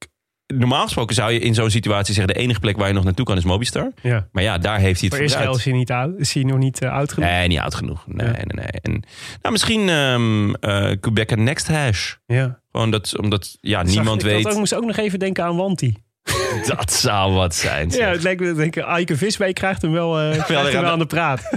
normaal 0.55 0.83
gesproken 0.83 1.15
zou 1.15 1.33
je 1.33 1.39
in 1.39 1.55
zo'n 1.55 1.71
situatie 1.71 2.15
zeggen... 2.15 2.35
de 2.35 2.41
enige 2.41 2.61
plek 2.61 2.77
waar 2.77 2.89
je 2.89 2.95
nog 2.95 3.05
naartoe 3.05 3.25
kan 3.25 3.37
is 3.37 3.45
Mobistar. 3.45 3.93
ja. 4.03 4.29
Maar 4.33 4.43
ja, 4.43 4.59
daar 4.59 4.79
heeft 4.79 5.01
hij 5.01 5.09
het 5.09 5.17
Voor 5.19 5.25
Israël 5.27 5.57
is 5.57 5.65
hij, 5.65 5.73
niet 5.73 5.91
oud, 5.91 6.19
is 6.19 6.35
hij 6.35 6.43
nog 6.43 6.59
niet 6.59 6.81
eh, 6.83 6.93
oud 6.93 7.13
genoeg. 7.13 7.29
Nee, 7.31 7.49
niet 7.49 7.59
oud 7.59 7.75
genoeg. 7.75 8.05
Nee, 8.07 8.27
Ja. 8.27 8.33
nee, 8.33 8.45
nee. 8.47 8.67
En, 8.83 9.03
nou, 9.43 9.53
misschien 9.53 9.89
ehm 9.89 10.55
eh 10.55 10.97
Quebec 11.01 11.37
Next 11.37 11.69
Hash. 11.69 12.15
Ja. 12.27 12.61
Gewoon 12.73 12.91
dat, 12.91 13.19
omdat 13.19 13.57
ja, 13.61 13.83
niemand 13.83 14.25
ik 14.25 14.31
weet. 14.31 14.47
Ook, 14.49 14.57
moest 14.59 14.75
ook 14.75 14.85
nog 14.85 14.97
even 14.97 15.19
denken 15.19 15.45
aan 15.45 15.57
Wanti. 15.57 15.97
Dat 16.77 16.93
zou 16.93 17.33
wat 17.33 17.55
zijn. 17.55 17.91
zeg. 17.91 18.01
Ja, 18.01 18.09
het 18.11 18.23
lijkt 18.23 18.41
me, 18.41 18.53
denk 18.55 18.77
ik, 18.77 18.85
Eike 18.85 19.17
Visbeek 19.17 19.55
krijgt 19.55 19.83
hem 19.83 19.93
wel, 19.93 20.21
eh, 20.21 20.31
krijgt 20.45 20.49
hem 20.49 20.73
wel 20.73 20.83
de- 20.83 20.89
aan 20.91 20.99
de 20.99 21.07
praat. 21.07 21.43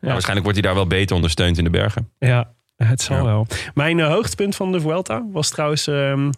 Ja, 0.00 0.08
waarschijnlijk 0.08 0.44
wordt 0.46 0.58
hij 0.58 0.66
daar 0.68 0.74
wel 0.76 0.86
beter 0.86 1.16
ondersteund 1.16 1.58
in 1.58 1.64
de 1.64 1.70
bergen. 1.70 2.10
Ja, 2.18 2.52
het 2.92 3.02
zal 3.02 3.16
Ja. 3.16 3.24
wel. 3.24 3.46
Mijn 3.74 4.00
eh, 4.00 4.08
hoogtepunt 4.08 4.56
van 4.56 4.72
de 4.72 4.80
Vuelta 4.80 5.24
was 5.32 5.50
trouwens 5.50 5.86
ehm, 5.86 6.30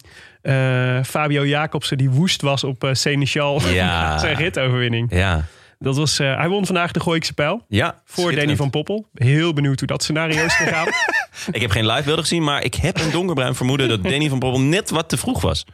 eh, 0.42 1.02
Fabio 1.04 1.46
Jacobsen 1.46 1.98
die 1.98 2.10
woest 2.10 2.42
was 2.42 2.64
op 2.64 2.84
uh, 2.84 2.90
Seneschal. 2.94 3.68
Ja. 3.68 4.18
Zijn 4.18 4.36
ritoverwinning. 4.36 5.14
Ja, 5.14 5.44
Dat 5.78 5.96
was, 5.96 6.18
hij 6.18 6.48
won 6.48 6.66
vandaag 6.66 6.92
de 6.92 7.00
Gooikse 7.00 7.34
pijl. 7.34 7.64
ja 7.68 8.00
Voor. 8.04 8.34
Danny 8.34 8.56
van 8.56 8.70
Poppel. 8.70 9.06
Heel 9.14 9.52
benieuwd 9.52 9.78
hoe 9.78 9.88
dat 9.88 10.02
scenario 10.02 10.44
is 10.44 10.54
gegaan. 10.56 10.86
Ik 11.52 11.60
heb 11.60 11.70
geen 11.70 11.86
live 11.86 12.02
beelden 12.02 12.24
gezien, 12.24 12.44
maar 12.44 12.64
ik 12.64 12.74
heb 12.74 13.00
een 13.00 13.10
donkerbruin 13.10 13.54
vermoeden 13.54 13.88
dat 13.88 14.02
Danny 14.02 14.28
van 14.28 14.38
Poppel 14.38 14.60
net 14.60 14.90
wat 14.90 15.08
te 15.08 15.16
vroeg 15.16 15.40
was. 15.40 15.64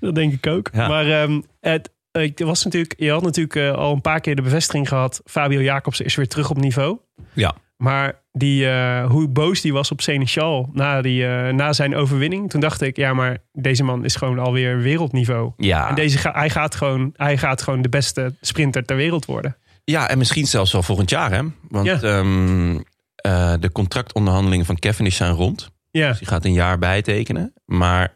dat 0.00 0.14
denk 0.14 0.32
ik 0.32 0.46
ook. 0.46 0.70
Ja. 0.72 0.88
Maar 0.88 1.06
ehm, 1.22 1.40
het, 1.60 1.90
ik 2.12 2.38
was 2.38 2.64
natuurlijk, 2.64 2.94
je 2.96 3.10
had 3.10 3.22
natuurlijk 3.22 3.76
al 3.76 3.92
een 3.92 4.00
paar 4.00 4.20
keer 4.20 4.36
de 4.36 4.42
bevestiging 4.42 4.88
gehad. 4.88 5.20
Fabio 5.24 5.60
Jacobsen 5.60 6.04
is 6.04 6.14
weer 6.14 6.28
terug 6.28 6.50
op 6.50 6.56
niveau. 6.56 6.98
Ja. 7.32 7.54
Maar 7.80 8.22
die, 8.32 8.68
eh, 8.70 9.06
hoe 9.10 9.28
boos 9.28 9.60
die 9.60 9.72
was 9.72 9.90
op 9.90 10.00
Seneschal 10.00 10.68
na, 10.72 11.02
die, 11.02 11.26
eh, 11.26 11.52
na 11.52 11.72
zijn 11.72 11.94
overwinning. 11.96 12.50
Toen 12.50 12.60
dacht 12.60 12.80
ik, 12.80 12.96
ja, 12.96 13.12
maar 13.14 13.38
deze 13.52 13.84
man 13.84 14.04
is 14.04 14.16
gewoon 14.16 14.38
alweer 14.38 14.78
wereldniveau. 14.78 15.52
Ja. 15.56 15.88
En 15.88 15.94
deze 15.94 16.18
ga, 16.18 16.32
hij, 16.32 16.50
gaat 16.50 16.74
gewoon, 16.74 17.12
hij 17.16 17.38
gaat 17.38 17.62
gewoon 17.62 17.82
de 17.82 17.88
beste 17.88 18.34
sprinter 18.40 18.84
ter 18.84 18.96
wereld 18.96 19.24
worden. 19.24 19.56
ja, 19.84 20.08
en 20.08 20.18
misschien 20.18 20.46
zelfs 20.46 20.72
wel 20.72 20.82
volgend 20.82 21.10
jaar, 21.10 21.32
hè? 21.32 21.42
Want 21.68 21.86
Ja. 21.86 22.00
ehm, 22.00 22.80
eh, 23.14 23.54
de 23.60 23.72
contractonderhandelingen 23.72 24.66
van 24.66 24.78
Cavendish 24.78 25.16
zijn 25.16 25.32
rond. 25.34 25.70
Ja, 25.90 26.08
Dus 26.08 26.18
die 26.18 26.26
gaat 26.28 26.44
een 26.44 26.52
jaar 26.52 26.78
bijtekenen. 26.78 27.52
Maar 27.64 28.14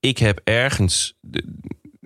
ik 0.00 0.18
heb 0.18 0.40
ergens 0.44 1.14
de- 1.20 1.58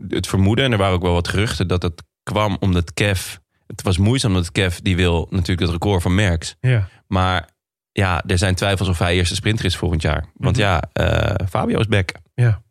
het 0.09 0.26
vermoeden, 0.26 0.64
en 0.64 0.73
er 0.73 0.78
waren 0.78 0.94
ook 0.94 1.02
wel 1.02 1.12
wat 1.12 1.28
geruchten, 1.28 1.68
dat 1.68 1.82
het 1.82 2.02
kwam 2.23 2.56
omdat 2.61 2.94
Kev. 2.94 3.35
Het 3.66 3.82
was 3.82 3.99
moeizaam 3.99 4.30
omdat 4.30 4.52
Kev 4.52 4.76
die 4.78 4.97
wil 4.97 5.26
natuurlijk 5.30 5.61
het 5.61 5.70
record 5.70 6.02
van 6.02 6.14
Merckx. 6.14 6.56
ja. 6.61 6.88
Maar 7.08 7.48
ja, 7.92 8.22
er 8.26 8.38
zijn 8.38 8.54
twijfels 8.54 8.88
of 8.88 8.98
hij 8.98 9.14
eerste 9.14 9.34
sprinter 9.34 9.64
is 9.64 9.76
volgend 9.76 10.02
jaar. 10.02 10.25
Want 10.34 10.56
Mhm. 10.56 10.64
ja, 10.66 10.82
eh, 10.92 11.46
Fabio 11.48 11.78
is 11.78 11.86
back. 11.86 12.12
ja. 12.34 12.62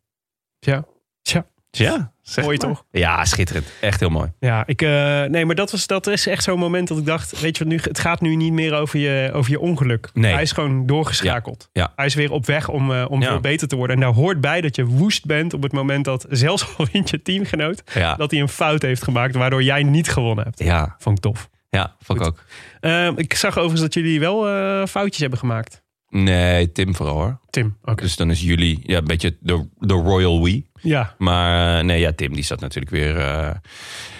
Ja, 0.59 0.85
tja. 1.21 1.45
Ja, 1.69 2.13
zeg 2.21 2.43
Mooi 2.45 2.57
maar. 2.57 2.67
toch? 2.67 2.85
Ja, 2.91 3.25
schitterend. 3.25 3.67
Echt 3.81 3.99
heel 3.99 4.09
mooi. 4.09 4.31
Ja, 4.39 4.63
ik, 4.65 4.81
eh, 4.81 5.23
nee, 5.23 5.45
maar 5.45 5.55
dat, 5.55 5.71
was, 5.71 5.87
dat 5.87 6.07
is 6.07 6.27
echt 6.27 6.43
zo'n 6.43 6.59
moment 6.59 6.87
dat 6.87 6.97
ik 6.97 7.05
dacht, 7.05 7.39
weet 7.39 7.57
je 7.57 7.63
wat 7.63 7.73
nu, 7.73 7.79
het 7.81 7.99
gaat 7.99 8.21
nu 8.21 8.35
niet 8.35 8.53
meer 8.53 8.73
over 8.73 8.99
je, 8.99 9.29
over 9.33 9.51
je 9.51 9.59
ongeluk. 9.59 10.09
Nee. 10.13 10.33
Hij 10.33 10.41
is 10.41 10.51
gewoon 10.51 10.85
doorgeschakeld. 10.85 11.69
Ja, 11.73 11.81
ja. 11.81 11.91
Hij 11.95 12.05
is 12.05 12.13
weer 12.15 12.31
op 12.31 12.45
weg 12.45 12.69
om, 12.69 12.91
eh, 12.93 13.05
om 13.09 13.21
Ja. 13.21 13.27
veel 13.27 13.39
beter 13.39 13.67
te 13.67 13.75
worden. 13.75 13.95
En 13.95 14.01
daar 14.01 14.11
hoort 14.13 14.41
bij 14.41 14.61
dat 14.61 14.75
je 14.75 14.85
woest 14.85 15.25
bent 15.25 15.53
op 15.53 15.63
het 15.63 15.71
moment 15.71 16.05
dat, 16.05 16.25
zelfs 16.29 16.67
al 16.77 16.87
wint 16.91 17.09
je 17.09 17.21
teamgenoot, 17.21 17.83
Ja, 17.93 18.15
dat 18.15 18.31
hij 18.31 18.39
een 18.39 18.49
fout 18.49 18.81
heeft 18.81 19.03
gemaakt 19.03 19.35
waardoor 19.35 19.63
jij 19.63 19.83
niet 19.83 20.09
gewonnen 20.09 20.43
hebt. 20.45 20.59
ja, 20.59 20.95
Vond 20.99 21.17
ik 21.17 21.23
tof. 21.23 21.49
Ja 21.69 21.95
vond 21.99 22.19
ik 22.19 22.25
ook. 22.25 22.43
Eh, 22.79 23.07
ik 23.15 23.33
zag 23.33 23.51
overigens 23.53 23.81
dat 23.81 23.93
jullie 23.93 24.19
wel 24.19 24.47
eh, 24.47 24.85
foutjes 24.85 25.19
hebben 25.21 25.39
gemaakt. 25.39 25.83
Nee, 26.09 26.71
Tim 26.71 26.95
vooral 26.95 27.15
hoor. 27.15 27.39
Tim, 27.49 27.77
oké. 27.83 28.03
Dus 28.03 28.15
dan 28.15 28.29
is 28.31 28.41
jullie 28.41 28.79
ja, 28.83 28.97
een 28.97 29.05
beetje 29.05 29.37
de, 29.39 29.67
de 29.77 29.93
royal 29.93 30.43
we. 30.43 30.61
Ja, 30.81 31.15
Maar 31.17 31.77
eh, 31.79 31.83
nee, 31.85 31.99
ja, 31.99 32.11
Tim 32.11 32.33
die 32.33 32.43
zat 32.43 32.59
natuurlijk 32.59 32.91
weer... 32.95 33.17
eh, 33.17 33.51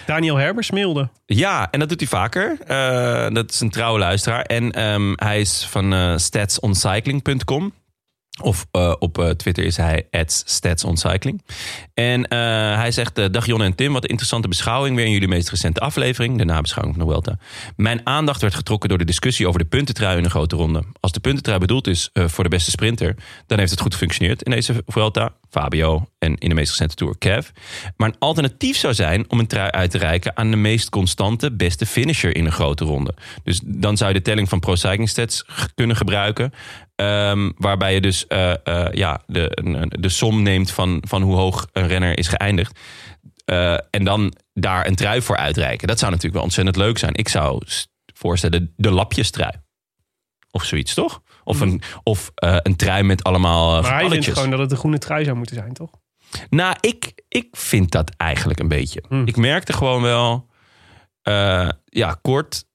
Daniel 0.06 0.36
Herbers 0.36 0.70
mailde. 0.70 1.08
Ja, 1.26 1.70
en 1.70 1.78
dat 1.80 1.88
doet 1.88 2.00
hij 2.00 2.08
vaker. 2.08 2.56
Dat 3.34 3.50
is 3.50 3.60
een 3.60 3.70
trouwe 3.70 3.98
luisteraar. 3.98 4.42
En 4.42 4.72
ehm, 4.72 5.12
hij 5.14 5.40
is 5.40 5.66
van 5.70 6.20
statsoncycling.com. 6.20 7.72
Of 8.42 8.66
uh, 8.72 8.94
op 8.98 9.18
uh, 9.18 9.28
Twitter 9.30 9.64
is 9.64 9.76
hij 9.76 10.08
@statsoncycling. 10.26 11.42
En 11.94 12.20
uh, 12.20 12.28
hij 12.76 12.90
zegt: 12.90 13.32
Dag 13.32 13.46
Jon 13.46 13.62
en 13.62 13.74
Tim, 13.74 13.92
wat 13.92 14.02
een 14.02 14.08
interessante 14.08 14.48
beschouwing 14.48 14.96
weer 14.96 15.04
in 15.04 15.10
jullie 15.10 15.28
meest 15.28 15.50
recente 15.50 15.80
aflevering, 15.80 16.38
de 16.38 16.44
nabeschouwing 16.44 16.96
van 16.96 17.06
de 17.06 17.12
Vuelta. 17.12 17.38
Mijn 17.76 18.00
aandacht 18.04 18.40
werd 18.40 18.54
getrokken 18.54 18.88
door 18.88 18.98
de 18.98 19.04
discussie 19.04 19.48
over 19.48 19.60
de 19.60 19.66
puntentrui 19.66 20.16
in 20.16 20.22
de 20.22 20.30
grote 20.30 20.56
ronde. 20.56 20.82
Als 21.00 21.12
de 21.12 21.20
puntentrui 21.20 21.58
bedoeld 21.58 21.86
is 21.86 22.10
voor 22.12 22.44
de 22.44 22.50
beste 22.50 22.70
sprinter, 22.70 23.16
dan 23.46 23.58
heeft 23.58 23.70
het 23.70 23.80
goed 23.80 23.92
gefunctioneerd 23.92 24.42
in 24.42 24.50
deze 24.50 24.82
Vuelta. 24.86 25.32
Fabio 25.50 26.08
en 26.18 26.38
in 26.38 26.48
de 26.48 26.54
meest 26.54 26.70
recente 26.70 26.94
Tour 26.94 27.18
Kev. 27.18 27.48
Maar 27.96 28.08
een 28.08 28.18
alternatief 28.18 28.76
zou 28.76 28.94
zijn 28.94 29.30
om 29.30 29.38
een 29.38 29.46
trui 29.46 29.70
uit 29.70 29.90
te 29.90 29.98
reiken 29.98 30.36
aan 30.36 30.50
de 30.50 30.56
meest 30.56 30.88
constante, 30.88 31.52
beste 31.52 31.86
finisher 31.86 32.36
in 32.36 32.44
een 32.44 32.52
grote 32.52 32.84
ronde. 32.84 33.14
Dus 33.44 33.60
dan 33.64 33.96
zou 33.96 34.12
je 34.12 34.16
de 34.16 34.22
telling 34.22 34.48
van 34.48 34.60
Pro 34.60 34.74
Cycling 34.74 35.08
Stats 35.08 35.44
kunnen 35.74 35.96
gebruiken. 35.96 36.52
Um, 36.96 37.52
waarbij 37.56 37.94
je 37.94 38.00
dus 38.00 38.24
uh, 38.28 38.54
uh, 38.64 38.86
ja, 38.92 39.20
de, 39.26 39.88
de 39.98 40.08
som 40.08 40.42
neemt 40.42 40.70
van, 40.70 41.02
van 41.08 41.22
hoe 41.22 41.36
hoog 41.36 41.66
een 41.72 41.86
renner 41.86 42.18
is 42.18 42.28
geëindigd. 42.28 42.80
Uh, 43.46 43.72
en 43.90 44.04
dan 44.04 44.36
daar 44.52 44.86
een 44.86 44.94
trui 44.94 45.22
voor 45.22 45.36
uitreiken. 45.36 45.88
Dat 45.88 45.98
zou 45.98 46.10
natuurlijk 46.10 46.34
wel 46.36 46.44
ontzettend 46.44 46.76
leuk 46.76 46.98
zijn. 46.98 47.14
Ik 47.14 47.28
zou 47.28 47.62
voorstellen 48.14 48.72
de 48.76 48.90
lapjestrui. 48.90 49.52
Of 50.50 50.64
zoiets, 50.64 50.94
toch? 50.94 51.22
Of 51.44 51.60
een, 51.60 51.82
of, 52.02 52.30
een 52.34 52.76
trui 52.76 53.02
met 53.02 53.24
allemaal 53.24 53.82
Maar 53.82 53.94
hij 53.94 54.08
vindt 54.08 54.26
gewoon 54.26 54.50
dat 54.50 54.58
het 54.58 54.70
een 54.70 54.76
groene 54.76 54.98
trui 54.98 55.24
zou 55.24 55.36
moeten 55.36 55.56
zijn, 55.56 55.72
toch? 55.72 55.90
Nou, 56.50 56.76
ik, 56.80 57.22
ik 57.28 57.48
vind 57.50 57.90
dat 57.90 58.10
eigenlijk 58.16 58.60
een 58.60 58.68
beetje. 58.68 59.04
Hmm. 59.08 59.26
Ik 59.26 59.36
merkte 59.36 59.72
gewoon 59.72 60.02
wel... 60.02 60.48
ja, 61.84 62.18
kort 62.22 62.65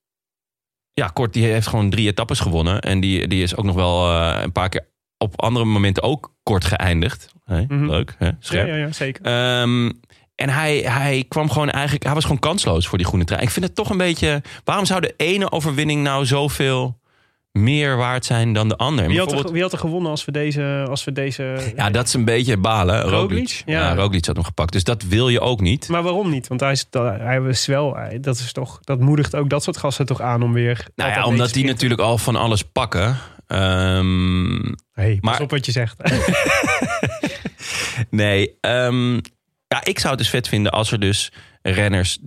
ja, 0.93 1.07
Kort 1.07 1.33
die 1.33 1.45
heeft 1.45 1.67
gewoon 1.67 1.89
drie 1.89 2.07
etappes 2.07 2.39
gewonnen. 2.39 2.81
En 2.81 2.99
die, 2.99 3.27
die 3.27 3.43
is 3.43 3.55
ook 3.55 3.65
nog 3.65 3.75
wel 3.75 4.11
uh, 4.11 4.39
een 4.41 4.51
paar 4.51 4.69
keer 4.69 4.87
op 5.17 5.41
andere 5.41 5.65
momenten 5.65 6.03
ook 6.03 6.33
kort 6.43 6.65
geëindigd. 6.65 7.29
Hey, 7.45 7.65
Mhm. 7.67 7.85
Leuk, 7.85 8.15
hè? 8.17 8.29
Scherp. 8.39 8.67
Ja, 8.67 8.73
ja, 8.75 8.79
ja 8.85 8.91
zeker. 8.91 9.25
Ehm, 9.25 9.91
en 10.35 10.49
hij, 10.49 10.77
hij 10.77 11.25
kwam 11.27 11.49
gewoon 11.49 11.69
eigenlijk... 11.69 12.03
Hij 12.03 12.13
was 12.13 12.23
gewoon 12.23 12.39
kansloos 12.39 12.87
voor 12.87 12.97
die 12.97 13.07
groene 13.07 13.25
trui. 13.25 13.41
Ik 13.41 13.49
vind 13.49 13.65
het 13.65 13.75
toch 13.75 13.89
een 13.89 13.97
beetje... 13.97 14.41
Waarom 14.63 14.85
zou 14.85 15.01
de 15.01 15.13
ene 15.17 15.51
overwinning 15.51 16.03
nou 16.03 16.25
zoveel 16.25 16.99
meer 17.51 17.97
waard 17.97 18.25
zijn 18.25 18.53
dan 18.53 18.67
de 18.67 18.75
ander? 18.77 19.07
wie, 19.07 19.19
had 19.19 19.31
er, 19.45 19.51
wie 19.51 19.61
had 19.61 19.71
er 19.71 19.77
gewonnen 19.79 20.11
als 20.11 20.25
we 20.25 20.31
deze... 20.31 20.85
Als 20.89 21.03
we 21.03 21.11
deze 21.11 21.71
Ja, 21.75 21.89
dat 21.89 22.07
is 22.07 22.13
een 22.13 22.25
beetje 22.25 22.57
balen. 22.57 23.01
Roglic? 23.01 23.11
Roglic. 23.29 23.61
Ja. 23.65 23.79
Ja, 23.89 23.95
Roglic 23.95 24.25
had 24.25 24.35
hem 24.35 24.45
gepakt. 24.45 24.71
Dus 24.73 24.83
dat 24.83 25.03
wil 25.03 25.29
je 25.29 25.39
ook 25.39 25.61
niet. 25.61 25.87
Maar 25.87 26.03
waarom 26.03 26.29
niet? 26.29 26.47
Want 26.47 26.59
hij 26.61 26.71
is, 26.71 26.85
hij 26.91 27.41
is 27.41 27.65
wel... 27.65 27.95
hij- 27.95 28.19
Dat, 28.19 28.37
is 28.37 28.51
toch, 28.51 28.79
dat 28.81 28.99
moedigt 28.99 29.35
ook 29.35 29.49
dat 29.49 29.63
soort 29.63 29.77
gasten 29.77 30.05
toch 30.05 30.21
aan 30.21 30.43
om 30.43 30.53
weer... 30.53 30.85
Nou 30.95 31.09
ja, 31.11 31.25
omdat 31.25 31.53
die 31.53 31.65
natuurlijk 31.65 32.01
al 32.01 32.17
van 32.17 32.35
alles 32.35 32.63
pakken. 32.63 33.17
Ehm, 33.47 34.73
Hey, 34.93 35.17
pas 35.21 35.31
Maar- 35.31 35.41
op 35.41 35.49
wat 35.51 35.65
je 35.65 35.71
zegt. 35.71 35.97
Nee, 38.09 38.57
ehm, 38.61 39.13
ja, 39.67 39.83
ik 39.83 39.99
zou 39.99 40.09
het 40.09 40.17
dus 40.17 40.29
vet 40.29 40.47
vinden 40.47 40.71
als 40.71 40.91
er 40.91 40.99
dus 40.99 41.31
renners 41.61 42.17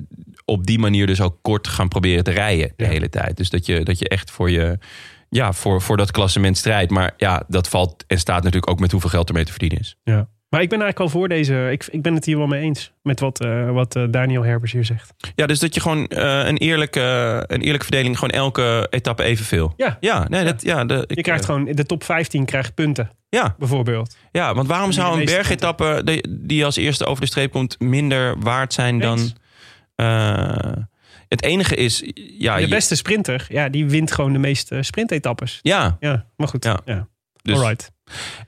op 0.45 0.67
die 0.67 0.79
manier 0.79 1.07
dus 1.07 1.21
ook 1.21 1.39
kort 1.43 1.69
gaan 1.69 1.89
proberen 1.89 2.25
te 2.25 2.31
rijden 2.31 2.73
de 2.77 2.85
Ja. 2.85 2.91
hele 2.91 3.09
tijd. 3.09 3.37
Dus 3.37 3.51
dat 3.51 3.67
je, 3.67 3.83
dat 3.85 3.99
je 3.99 4.09
echt 4.09 4.31
voor 4.31 4.51
je, 4.51 4.79
ja, 5.29 5.53
voor, 5.53 5.83
voor 5.83 5.97
dat 5.97 6.11
klassement 6.11 6.57
strijdt. 6.59 6.91
Maar 6.91 7.15
ja, 7.17 7.43
dat 7.49 7.69
valt 7.69 8.05
en 8.07 8.19
staat 8.19 8.43
natuurlijk 8.43 8.71
ook 8.71 8.81
met 8.81 8.91
hoeveel 8.91 9.11
geld 9.11 9.29
ermee 9.29 9.45
te 9.45 9.51
verdienen 9.51 9.79
is. 9.79 9.97
ja. 10.03 10.29
Maar 10.49 10.63
ik 10.63 10.69
ben 10.69 10.81
eigenlijk 10.81 11.13
al 11.13 11.19
voor 11.21 11.29
deze... 11.29 11.69
Ik, 11.71 11.87
ik 11.91 12.03
ben 12.03 12.15
het 12.15 12.25
hier 12.25 12.37
wel 12.39 12.47
mee 12.47 12.61
eens 12.63 12.93
met 13.03 13.21
wat, 13.21 13.41
eh, 13.41 13.71
wat 13.71 13.97
eh, 13.97 14.03
Daniel 14.11 14.43
Herbers 14.45 14.73
hier 14.73 14.85
zegt. 14.85 15.15
Ja, 15.35 15.47
dus 15.47 15.59
dat 15.59 15.75
je 15.75 15.81
gewoon 15.81 16.07
eh, 16.07 16.47
een, 16.47 16.57
eerlijke, 16.57 17.01
een 17.47 17.61
eerlijke 17.61 17.85
verdeling, 17.87 18.19
gewoon 18.19 18.35
elke 18.35 18.87
etappe 18.91 19.23
evenveel. 19.23 19.73
Ja. 19.77 19.97
Ja, 20.01 20.29
nee, 20.29 20.41
Ja. 20.45 20.47
Dat, 20.51 20.63
ja, 20.63 20.85
de, 20.85 21.05
ik, 21.07 21.17
Je 21.17 21.23
krijgt 21.23 21.45
gewoon... 21.45 21.65
De 21.65 21.85
top 21.87 22.05
15 22.05 22.45
krijgt 22.45 22.75
punten, 22.75 23.11
Ja, 23.29 23.55
bijvoorbeeld. 23.59 24.17
ja, 24.33 24.55
want 24.55 24.69
waarom 24.69 24.93
zou 24.93 25.19
een 25.19 25.25
bergetappe 25.25 26.01
die- 26.05 26.27
die 26.47 26.65
als 26.65 26.77
eerste 26.77 27.05
over 27.05 27.21
de 27.21 27.27
streep 27.29 27.53
komt 27.53 27.81
minder 27.81 28.39
waard 28.39 28.73
zijn 28.73 28.99
dan... 28.99 29.19
Eens. 29.19 29.35
Het 31.29 31.43
enige 31.43 31.75
is, 31.75 32.03
ja, 32.39 32.57
de 32.57 32.69
beste 32.69 32.97
sprinter, 32.97 33.47
ja, 33.49 33.69
die 33.69 33.87
wint 33.89 34.13
gewoon 34.13 34.33
de 34.33 34.39
meeste 34.39 34.83
sprintetappes. 34.83 35.59
ja, 35.63 35.97
Ja, 36.01 36.27
maar 36.37 36.49
goed. 36.49 36.65
Ja. 36.65 36.81
Ja. 36.85 37.09
Dus- 37.43 37.57
Alright. 37.59 37.93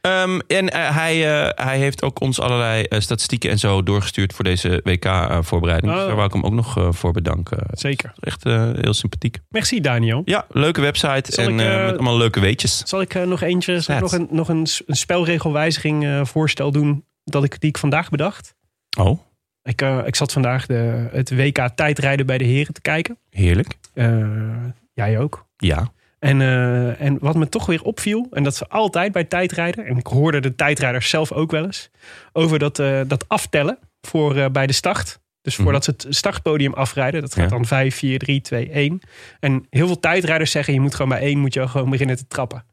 Ehm, 0.00 0.38
en 0.46 0.70
eh, 0.70 0.94
hij, 0.96 1.44
eh, 1.46 1.64
hij 1.66 1.78
heeft 1.78 2.02
ook 2.02 2.20
ons 2.20 2.40
allerlei 2.40 2.82
eh, 2.82 3.00
statistieken 3.00 3.50
en 3.50 3.58
zo 3.58 3.82
doorgestuurd 3.82 4.32
voor 4.32 4.44
deze 4.44 4.80
WK-voorbereiding. 4.84 5.92
Oh. 5.92 5.98
Dus 5.98 6.06
daar 6.06 6.14
wou 6.16 6.26
ik 6.26 6.32
hem 6.34 6.44
ook 6.44 6.52
nog 6.52 6.76
eh, 6.78 6.92
voor 6.92 7.12
bedanken. 7.12 7.58
Zeker. 7.70 8.12
Echt 8.20 8.44
eh, 8.44 8.70
heel 8.74 8.94
sympathiek. 8.94 9.38
Merci, 9.48 9.80
Daniel. 9.80 10.22
Ja, 10.24 10.46
leuke 10.48 10.80
website 10.80 11.32
Zal 11.32 11.44
en 11.44 11.52
ik, 11.52 11.60
eh, 11.60 11.74
eh, 11.78 11.84
met 11.84 11.94
allemaal 11.94 12.16
leuke 12.16 12.40
weetjes. 12.40 12.78
Zal 12.84 13.00
ik 13.00 13.14
eh, 13.14 13.22
nog 13.22 13.40
eentje, 13.42 13.80
zal 13.80 13.94
ik 13.94 14.00
nog 14.00 14.12
een, 14.12 14.28
nog 14.30 14.48
een, 14.48 14.66
een 14.86 14.96
spelregelwijziging 14.96 16.04
eh, 16.04 16.24
voorstel 16.24 16.72
doen 16.72 17.04
dat 17.24 17.44
ik, 17.44 17.60
die 17.60 17.68
ik 17.68 17.78
vandaag 17.78 18.08
bedacht? 18.10 18.54
Oh, 18.98 19.20
Ik, 19.66 19.82
eh, 19.82 19.98
ik 20.04 20.16
zat 20.16 20.32
vandaag 20.32 20.66
de, 20.66 21.08
het 21.12 21.30
WK 21.30 21.68
tijdrijden 21.74 22.26
bij 22.26 22.38
de 22.38 22.44
heren 22.44 22.74
te 22.74 22.80
kijken. 22.80 23.18
heerlijk. 23.30 23.76
Eh, 23.94 24.64
jij 24.94 25.18
ook. 25.18 25.46
Ja. 25.56 25.92
En, 26.18 26.40
eh, 26.40 27.00
en 27.00 27.18
wat 27.20 27.34
me 27.34 27.48
toch 27.48 27.66
weer 27.66 27.82
opviel, 27.82 28.26
en 28.30 28.42
dat 28.42 28.52
is 28.52 28.68
altijd 28.68 29.12
bij 29.12 29.24
tijdrijden, 29.24 29.86
en 29.86 29.96
ik 29.96 30.06
hoorde 30.06 30.40
de 30.40 30.54
tijdrijders 30.54 31.08
zelf 31.08 31.32
ook 31.32 31.50
wel 31.50 31.64
eens, 31.64 31.90
over 32.32 32.58
dat, 32.58 32.76
dat 33.08 33.24
aftellen 33.28 33.78
voor, 34.00 34.50
bij 34.50 34.66
de 34.66 34.72
start. 34.72 35.18
Dus 35.42 35.54
voordat 35.54 35.84
ze 35.84 35.90
het 35.90 36.06
startpodium 36.08 36.72
afrijden, 36.72 37.20
dat 37.20 37.34
gaat 37.34 37.50
Ja. 37.50 37.56
dan 37.56 37.64
5, 37.64 37.96
4, 37.96 38.18
3, 38.18 38.40
2, 38.40 38.70
1. 38.72 39.00
En 39.40 39.66
heel 39.70 39.86
veel 39.86 40.00
tijdrijders 40.00 40.50
zeggen, 40.50 40.74
je 40.74 40.80
moet 40.80 40.94
gewoon 40.94 41.10
bij 41.18 41.20
1 41.22 41.38
moet 41.38 41.54
je 41.54 41.68
gewoon 41.68 41.90
beginnen 41.90 42.16
te 42.16 42.26
trappen. 42.26 42.64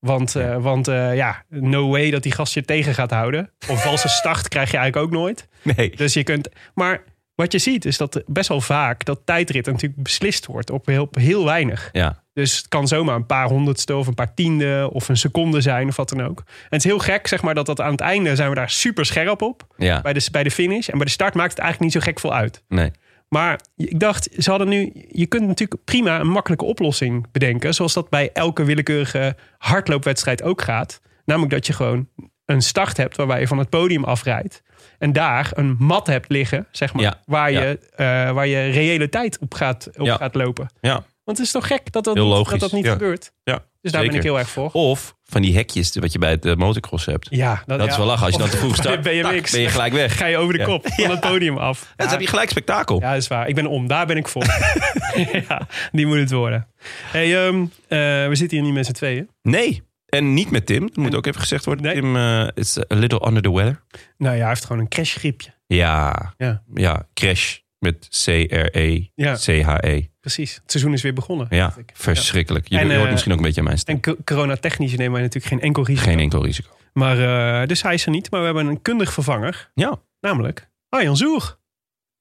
Want, 0.00 0.36
eh, 0.36 0.56
want 0.56 0.88
eh, 0.88 1.14
ja, 1.14 1.44
no 1.48 1.88
way 1.88 2.10
dat 2.10 2.22
die 2.22 2.32
gast 2.32 2.54
je 2.54 2.64
tegen 2.64 2.94
gaat 2.94 3.10
houden. 3.10 3.50
Of 3.68 3.82
valse 3.88 4.08
start 4.08 4.48
krijg 4.48 4.70
je 4.70 4.76
eigenlijk 4.76 5.06
ook 5.06 5.20
nooit. 5.20 5.48
Nee. 5.62 5.96
Dus 5.96 6.14
je 6.14 6.22
kunt. 6.22 6.48
Maar 6.74 7.02
wat 7.34 7.52
je 7.52 7.58
ziet 7.58 7.84
is 7.84 7.96
dat 7.96 8.22
best 8.26 8.48
wel 8.48 8.60
vaak 8.60 9.04
dat 9.04 9.20
tijdrit 9.24 9.66
natuurlijk 9.66 10.02
beslist 10.02 10.46
wordt 10.46 10.70
op 10.70 10.86
heel, 10.86 11.08
heel 11.10 11.44
weinig. 11.44 11.88
Ja. 11.92 12.22
Dus 12.32 12.56
het 12.56 12.68
kan 12.68 12.88
zomaar 12.88 13.14
een 13.14 13.26
paar 13.26 13.48
honderdste 13.48 13.96
of 13.96 14.06
een 14.06 14.14
paar 14.14 14.34
tiende 14.34 14.88
of 14.92 15.08
een 15.08 15.16
seconde 15.16 15.60
zijn 15.60 15.88
of 15.88 15.96
wat 15.96 16.08
dan 16.08 16.22
ook. 16.22 16.38
En 16.38 16.44
het 16.68 16.84
is 16.84 16.90
heel 16.90 16.98
gek, 16.98 17.26
zeg 17.26 17.42
maar, 17.42 17.54
dat 17.54 17.66
dat 17.66 17.80
aan 17.80 17.90
het 17.90 18.00
einde 18.00 18.36
zijn 18.36 18.48
we 18.48 18.54
daar 18.54 18.70
super 18.70 19.06
scherp 19.06 19.42
op. 19.42 19.66
Ja. 19.76 20.00
Bij 20.00 20.12
de, 20.12 20.28
bij 20.32 20.42
de 20.42 20.50
finish. 20.50 20.88
En 20.88 20.96
bij 20.96 21.06
de 21.06 21.12
start 21.12 21.34
maakt 21.34 21.50
het 21.50 21.58
eigenlijk 21.58 21.92
niet 21.92 22.02
zo 22.02 22.10
gek 22.10 22.20
veel 22.20 22.34
uit. 22.34 22.62
Nee. 22.68 22.90
Maar 23.34 23.60
ik 23.76 24.00
dacht, 24.00 24.28
ze 24.38 24.50
hadden 24.50 24.68
nu. 24.68 24.92
Je 25.08 25.26
kunt 25.26 25.46
natuurlijk 25.46 25.84
prima 25.84 26.20
een 26.20 26.28
makkelijke 26.28 26.64
oplossing 26.64 27.26
bedenken. 27.32 27.74
Zoals 27.74 27.92
dat 27.92 28.08
bij 28.08 28.30
elke 28.32 28.64
willekeurige 28.64 29.36
hardloopwedstrijd 29.58 30.42
ook 30.42 30.62
gaat. 30.62 31.00
Namelijk 31.24 31.52
dat 31.52 31.66
je 31.66 31.72
gewoon 31.72 32.08
een 32.44 32.62
start 32.62 32.96
hebt 32.96 33.16
waarbij 33.16 33.40
je 33.40 33.46
van 33.46 33.58
het 33.58 33.68
podium 33.68 34.04
afrijdt. 34.04 34.62
En 34.98 35.12
daar 35.12 35.50
een 35.54 35.76
mat 35.78 36.06
hebt 36.06 36.28
liggen, 36.30 36.66
zeg 36.70 36.92
maar. 36.94 37.02
Ja, 37.02 37.20
Waar, 37.24 37.50
ja. 37.52 37.60
je, 37.60 37.78
eh, 37.96 38.30
waar 38.30 38.46
je 38.46 38.70
reële 38.70 39.08
tijd 39.08 39.38
op 39.38 39.54
gaat, 39.54 39.88
op 39.98 40.06
Ja. 40.06 40.16
gaat 40.16 40.34
lopen. 40.34 40.68
Ja. 40.80 40.92
Want 41.24 41.38
het 41.38 41.46
is 41.46 41.52
toch 41.52 41.66
gek 41.66 41.92
dat 41.92 42.04
dat 42.04 42.14
Heel 42.14 42.24
niet, 42.24 42.32
logisch, 42.34 42.50
dat, 42.60 42.70
dat 42.70 42.72
niet 42.72 42.88
gebeurt. 42.88 43.32
Ja. 43.42 43.64
Dus 43.80 43.92
daar 43.92 44.06
ben 44.06 44.14
ik 44.14 44.22
heel 44.22 44.38
erg 44.38 44.48
voor. 44.48 44.70
Of 44.72 45.14
van 45.24 45.42
die 45.42 45.54
hekjes 45.56 45.96
wat 45.96 46.12
je 46.12 46.18
bij 46.18 46.30
het 46.30 46.44
eh, 46.44 46.54
motocross 46.54 47.06
hebt. 47.06 47.26
Ja, 47.30 47.62
Dat 47.66 47.86
is 47.88 47.96
wel 47.96 48.06
lachen. 48.06 48.24
Als 48.24 48.34
je 48.34 48.40
dan 48.40 48.50
te 48.50 48.56
vroeg 48.56 48.76
start, 48.82 49.02
BMX. 49.02 49.50
ben 49.52 49.60
je 49.60 49.68
gelijk 49.68 49.92
weg. 49.92 50.16
Ga 50.16 50.26
je 50.26 50.36
over 50.36 50.52
de 50.52 50.58
Ja. 50.58 50.64
kop 50.64 50.86
van 50.88 51.10
het 51.10 51.20
podium 51.20 51.58
af. 51.58 51.80
Ja, 51.80 51.94
dan 51.96 52.08
heb 52.08 52.20
je 52.20 52.26
gelijk 52.26 52.50
spektakel. 52.50 53.00
Ja, 53.00 53.08
dat 53.12 53.22
is 53.22 53.28
waar. 53.28 53.48
Ik 53.48 53.54
ben 53.54 53.66
om. 53.66 53.86
Daar 53.86 54.06
ben 54.06 54.16
ik 54.16 54.28
voor. 54.28 54.44
ja, 55.48 55.66
die 55.92 56.06
moet 56.06 56.16
het 56.18 56.30
worden. 56.30 56.66
Hey, 57.04 57.46
ehm, 57.46 57.60
eh, 57.88 57.98
we 58.28 58.30
zitten 58.32 58.56
hier 58.56 58.66
niet 58.66 58.74
met 58.74 58.86
z'n 58.86 58.92
tweeën. 58.92 59.28
Nee. 59.42 59.82
En 60.06 60.34
niet 60.34 60.50
met 60.50 60.66
Tim. 60.66 60.80
Dat 60.86 60.96
moet 60.96 61.14
ook 61.14 61.26
even 61.26 61.40
gezegd 61.40 61.64
worden. 61.64 61.84
Nee. 61.84 61.94
Tim 61.94 62.16
eh, 62.16 62.48
is 62.54 62.78
a 62.78 62.94
little 62.94 63.26
under 63.26 63.42
the 63.42 63.52
weather. 63.52 63.82
Nou 64.18 64.34
ja, 64.34 64.40
hij 64.40 64.48
heeft 64.48 64.64
gewoon 64.64 64.82
een 64.82 64.88
crashgriepje. 64.88 65.50
Ja. 65.66 66.34
Ja. 66.36 66.62
Ja. 66.74 67.06
Crash 67.14 67.56
met 67.80 68.08
C-R-E-C-H-E. 68.24 70.06
Precies. 70.20 70.54
Het 70.54 70.70
seizoen 70.70 70.92
is 70.92 71.02
weer 71.02 71.12
begonnen. 71.14 71.46
Ja, 71.50 71.74
verschrikkelijk. 71.92 72.68
Je, 72.68 72.78
En, 72.78 72.86
je 72.88 72.92
hoort 72.94 73.04
eh, 73.04 73.10
misschien 73.10 73.32
ook 73.32 73.38
een 73.38 73.44
beetje 73.44 73.60
aan 73.60 73.66
mijn 73.66 73.78
stem. 73.78 73.94
En 73.94 74.00
co- 74.00 74.16
coronatechnisch 74.24 74.90
nemen 74.96 75.12
wij 75.12 75.20
natuurlijk 75.22 75.52
geen 75.52 75.60
enkel 75.62 75.84
risico. 75.84 76.08
Geen 76.10 76.18
enkel 76.18 76.44
risico. 76.44 76.68
Maar, 76.92 77.18
eh, 77.62 77.68
dus 77.68 77.82
hij 77.82 77.94
is 77.94 78.04
er 78.04 78.10
niet. 78.10 78.30
Maar 78.30 78.40
we 78.40 78.46
hebben 78.46 78.66
een 78.66 78.82
kundig 78.82 79.12
vervanger. 79.12 79.70
Ja. 79.74 80.00
Namelijk 80.20 80.68
Arjan 80.88 81.16
Zoer. 81.16 81.58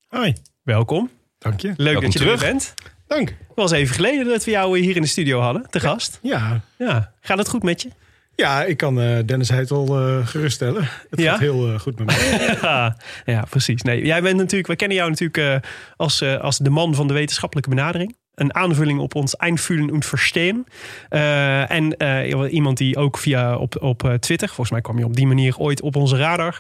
Hoi, 0.08 0.34
Welkom. 0.64 1.10
dank 1.38 1.60
je. 1.62 1.68
Leuk 1.68 1.78
Welkom 1.78 2.04
dat 2.04 2.14
je 2.14 2.20
er 2.20 2.26
terug. 2.26 2.42
weer 2.42 2.50
bent. 2.52 2.74
Dank. 3.08 3.30
Het 3.30 3.38
was 3.56 3.72
even 3.72 3.96
geleden 3.96 4.26
dat 4.28 4.44
we 4.44 4.52
jou 4.52 4.80
hier 4.80 4.96
in 4.96 5.02
de 5.02 5.08
studio 5.08 5.40
hadden. 5.40 5.70
Te 5.70 5.80
gast. 5.80 6.20
Ja, 6.22 6.62
Ja. 6.78 7.14
Gaat 7.22 7.38
het 7.38 7.50
goed 7.50 7.64
met 7.64 7.82
je? 7.82 7.90
Ja 8.40 8.64
ik 8.64 8.78
kan 8.78 9.02
eh, 9.02 9.18
Dennis 9.26 9.50
Heitel 9.50 10.00
eh 10.00 10.28
geruststellen. 10.28 10.88
Het 11.10 11.20
Ja? 11.20 11.32
gaat 11.32 11.40
heel 11.40 11.74
eh, 11.74 11.80
goed 11.80 11.98
met 12.00 12.08
mij. 12.08 12.18
Ja, 12.62 12.98
ja, 13.26 13.46
precies. 13.50 13.82
Nee, 13.82 14.06
jij 14.06 14.22
bent 14.22 14.38
natuurlijk, 14.38 14.68
we 14.68 14.76
kennen 14.76 14.98
jou 14.98 15.10
natuurlijk 15.10 15.66
als, 15.96 16.24
als 16.24 16.58
de 16.58 16.70
man 16.70 16.96
van 16.96 17.08
de 17.08 17.14
wetenschappelijke 17.14 17.70
benadering. 17.70 18.18
Een 18.36 18.56
aanvulling 18.56 19.00
op 19.00 19.16
ons 19.16 19.36
Einfühlen 19.36 19.92
und 19.92 20.06
Verstehen. 20.06 20.66
Eh, 21.10 21.72
en 21.72 22.04
iemand 22.50 22.78
die 22.78 22.98
ook 22.98 23.18
via 23.18 23.58
op, 23.58 23.82
op 23.82 24.18
Twitter, 24.20 24.48
volgens 24.48 24.72
mij 24.72 24.82
kwam 24.82 24.98
je 24.98 25.06
op 25.06 25.16
die 25.16 25.28
manier 25.28 25.58
ooit 25.58 25.82
op 25.82 25.96
onze 25.96 26.18
radar, 26.18 26.60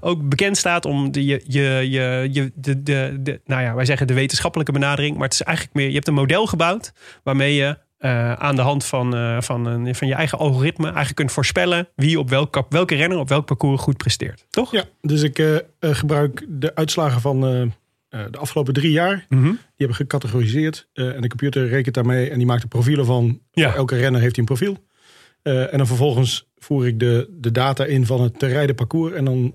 ook 0.00 0.28
bekend 0.28 0.56
staat 0.56 0.84
om 0.84 1.12
de, 1.12 1.24
je, 1.24 1.42
je, 1.46 1.90
je, 1.90 2.28
je, 2.32 2.52
de, 2.54 2.82
de, 2.82 3.18
de, 3.20 3.40
nou 3.44 3.62
ja, 3.62 3.74
wij 3.74 3.84
zeggen 3.84 4.06
de 4.06 4.14
wetenschappelijke 4.14 4.72
benadering, 4.72 5.14
maar 5.14 5.24
het 5.24 5.34
is 5.34 5.42
eigenlijk 5.42 5.76
meer, 5.76 5.88
je 5.88 5.94
hebt 5.94 6.08
een 6.08 6.14
model 6.14 6.46
gebouwd 6.46 6.92
waarmee 7.22 7.54
je 7.54 7.76
eh, 8.02 8.32
aan 8.32 8.56
de 8.56 8.62
hand 8.62 8.84
van, 8.84 9.16
eh, 9.16 9.40
van, 9.40 9.66
een, 9.66 9.94
van 9.94 10.08
je 10.08 10.14
eigen 10.14 10.38
algoritme 10.38 10.84
eigenlijk 10.84 11.16
kunt 11.16 11.32
voorspellen 11.32 11.88
wie 11.96 12.18
op 12.18 12.30
welk, 12.30 12.66
welke 12.68 12.94
renner 12.94 13.18
op 13.18 13.28
welk 13.28 13.46
parcours 13.46 13.82
goed 13.82 13.96
presteert. 13.96 14.46
Toch? 14.50 14.72
Ja, 14.72 14.84
dus 15.00 15.22
ik 15.22 15.38
eh, 15.38 15.56
gebruik 15.80 16.46
de 16.48 16.74
uitslagen 16.74 17.20
van 17.20 17.40
de 18.08 18.38
afgelopen 18.38 18.74
drie 18.74 18.90
jaar. 18.90 19.26
Mhm. 19.28 19.44
Die 19.44 19.58
hebben 19.76 19.96
gecategoriseerd. 19.96 20.88
en 20.92 21.20
de 21.20 21.28
computer 21.28 21.68
rekent 21.68 21.94
daarmee 21.94 22.30
en 22.30 22.36
die 22.38 22.46
maakt 22.46 22.62
de 22.62 22.68
profielen 22.68 23.06
van. 23.06 23.40
Ja. 23.52 23.74
Elke 23.74 23.96
renner 23.96 24.20
heeft 24.20 24.36
hij 24.36 24.44
een 24.48 24.56
profiel. 24.56 24.84
En 25.42 25.78
dan 25.78 25.86
vervolgens 25.86 26.50
voer 26.56 26.86
ik 26.86 27.00
de, 27.00 27.28
de 27.30 27.50
data 27.50 27.84
in 27.84 28.06
van 28.06 28.20
het 28.20 28.38
te 28.38 28.46
rijden 28.46 28.74
parcours. 28.74 29.14
En 29.14 29.24
dan, 29.24 29.54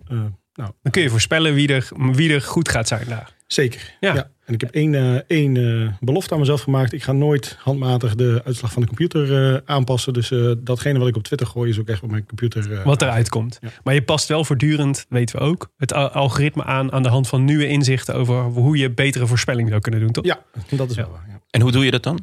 nou, 0.53 0.71
Dan 0.81 0.91
kun 0.91 1.01
je 1.01 1.09
voorspellen 1.09 1.53
wie 1.53 1.73
er, 1.73 1.87
wie 2.11 2.33
er 2.33 2.41
goed 2.41 2.69
gaat 2.69 2.87
zijn 2.87 3.07
daar. 3.07 3.33
zeker. 3.47 3.95
Ja. 3.99 4.29
En 4.47 4.53
ik 4.53 4.61
heb 4.61 4.71
één, 4.71 4.95
eh, 4.95 5.15
één 5.27 5.57
eh, 5.57 5.89
belofte 5.99 6.33
aan 6.33 6.39
mezelf 6.39 6.61
gemaakt. 6.61 6.93
Ik 6.93 7.03
ga 7.03 7.11
nooit 7.11 7.57
handmatig 7.59 8.15
de 8.15 8.41
uitslag 8.45 8.71
van 8.71 8.81
de 8.81 8.87
computer 8.87 9.53
eh, 9.53 9.61
aanpassen. 9.65 10.13
Dus 10.13 10.31
eh, 10.31 10.51
datgene 10.57 10.99
wat 10.99 11.07
ik 11.07 11.15
op 11.15 11.23
Twitter 11.23 11.47
gooi 11.47 11.69
is 11.69 11.79
ook 11.79 11.87
echt 11.87 12.03
op 12.03 12.09
mijn 12.11 12.25
computer. 12.25 12.71
eh, 12.73 12.85
Wat 12.85 13.01
eruit 13.01 13.29
komt. 13.29 13.57
Ja. 13.61 13.69
Maar 13.83 13.93
je 13.93 14.01
past 14.01 14.27
wel 14.27 14.43
voortdurend, 14.43 15.05
weten 15.09 15.39
we 15.39 15.41
ook, 15.45 15.71
het 15.77 15.93
al- 15.93 16.09
algoritme 16.09 16.63
aan 16.63 16.91
aan 16.91 17.03
de 17.03 17.09
hand 17.09 17.27
van 17.27 17.45
nieuwe 17.45 17.67
inzichten 17.67 18.15
over 18.15 18.41
hoe 18.43 18.77
je 18.77 18.89
betere 18.91 19.27
voorspelling 19.27 19.69
zou 19.69 19.81
kunnen 19.81 19.99
doen. 19.99 20.11
Toch? 20.11 20.25
Ja, 20.25 20.39
dat 20.69 20.89
is 20.89 20.95
Ja. 20.95 21.01
wel 21.01 21.11
waar. 21.11 21.25
Ja. 21.27 21.39
En 21.49 21.61
hoe 21.61 21.71
doe 21.71 21.85
je 21.85 21.91
dat 21.91 22.03
dan? 22.03 22.19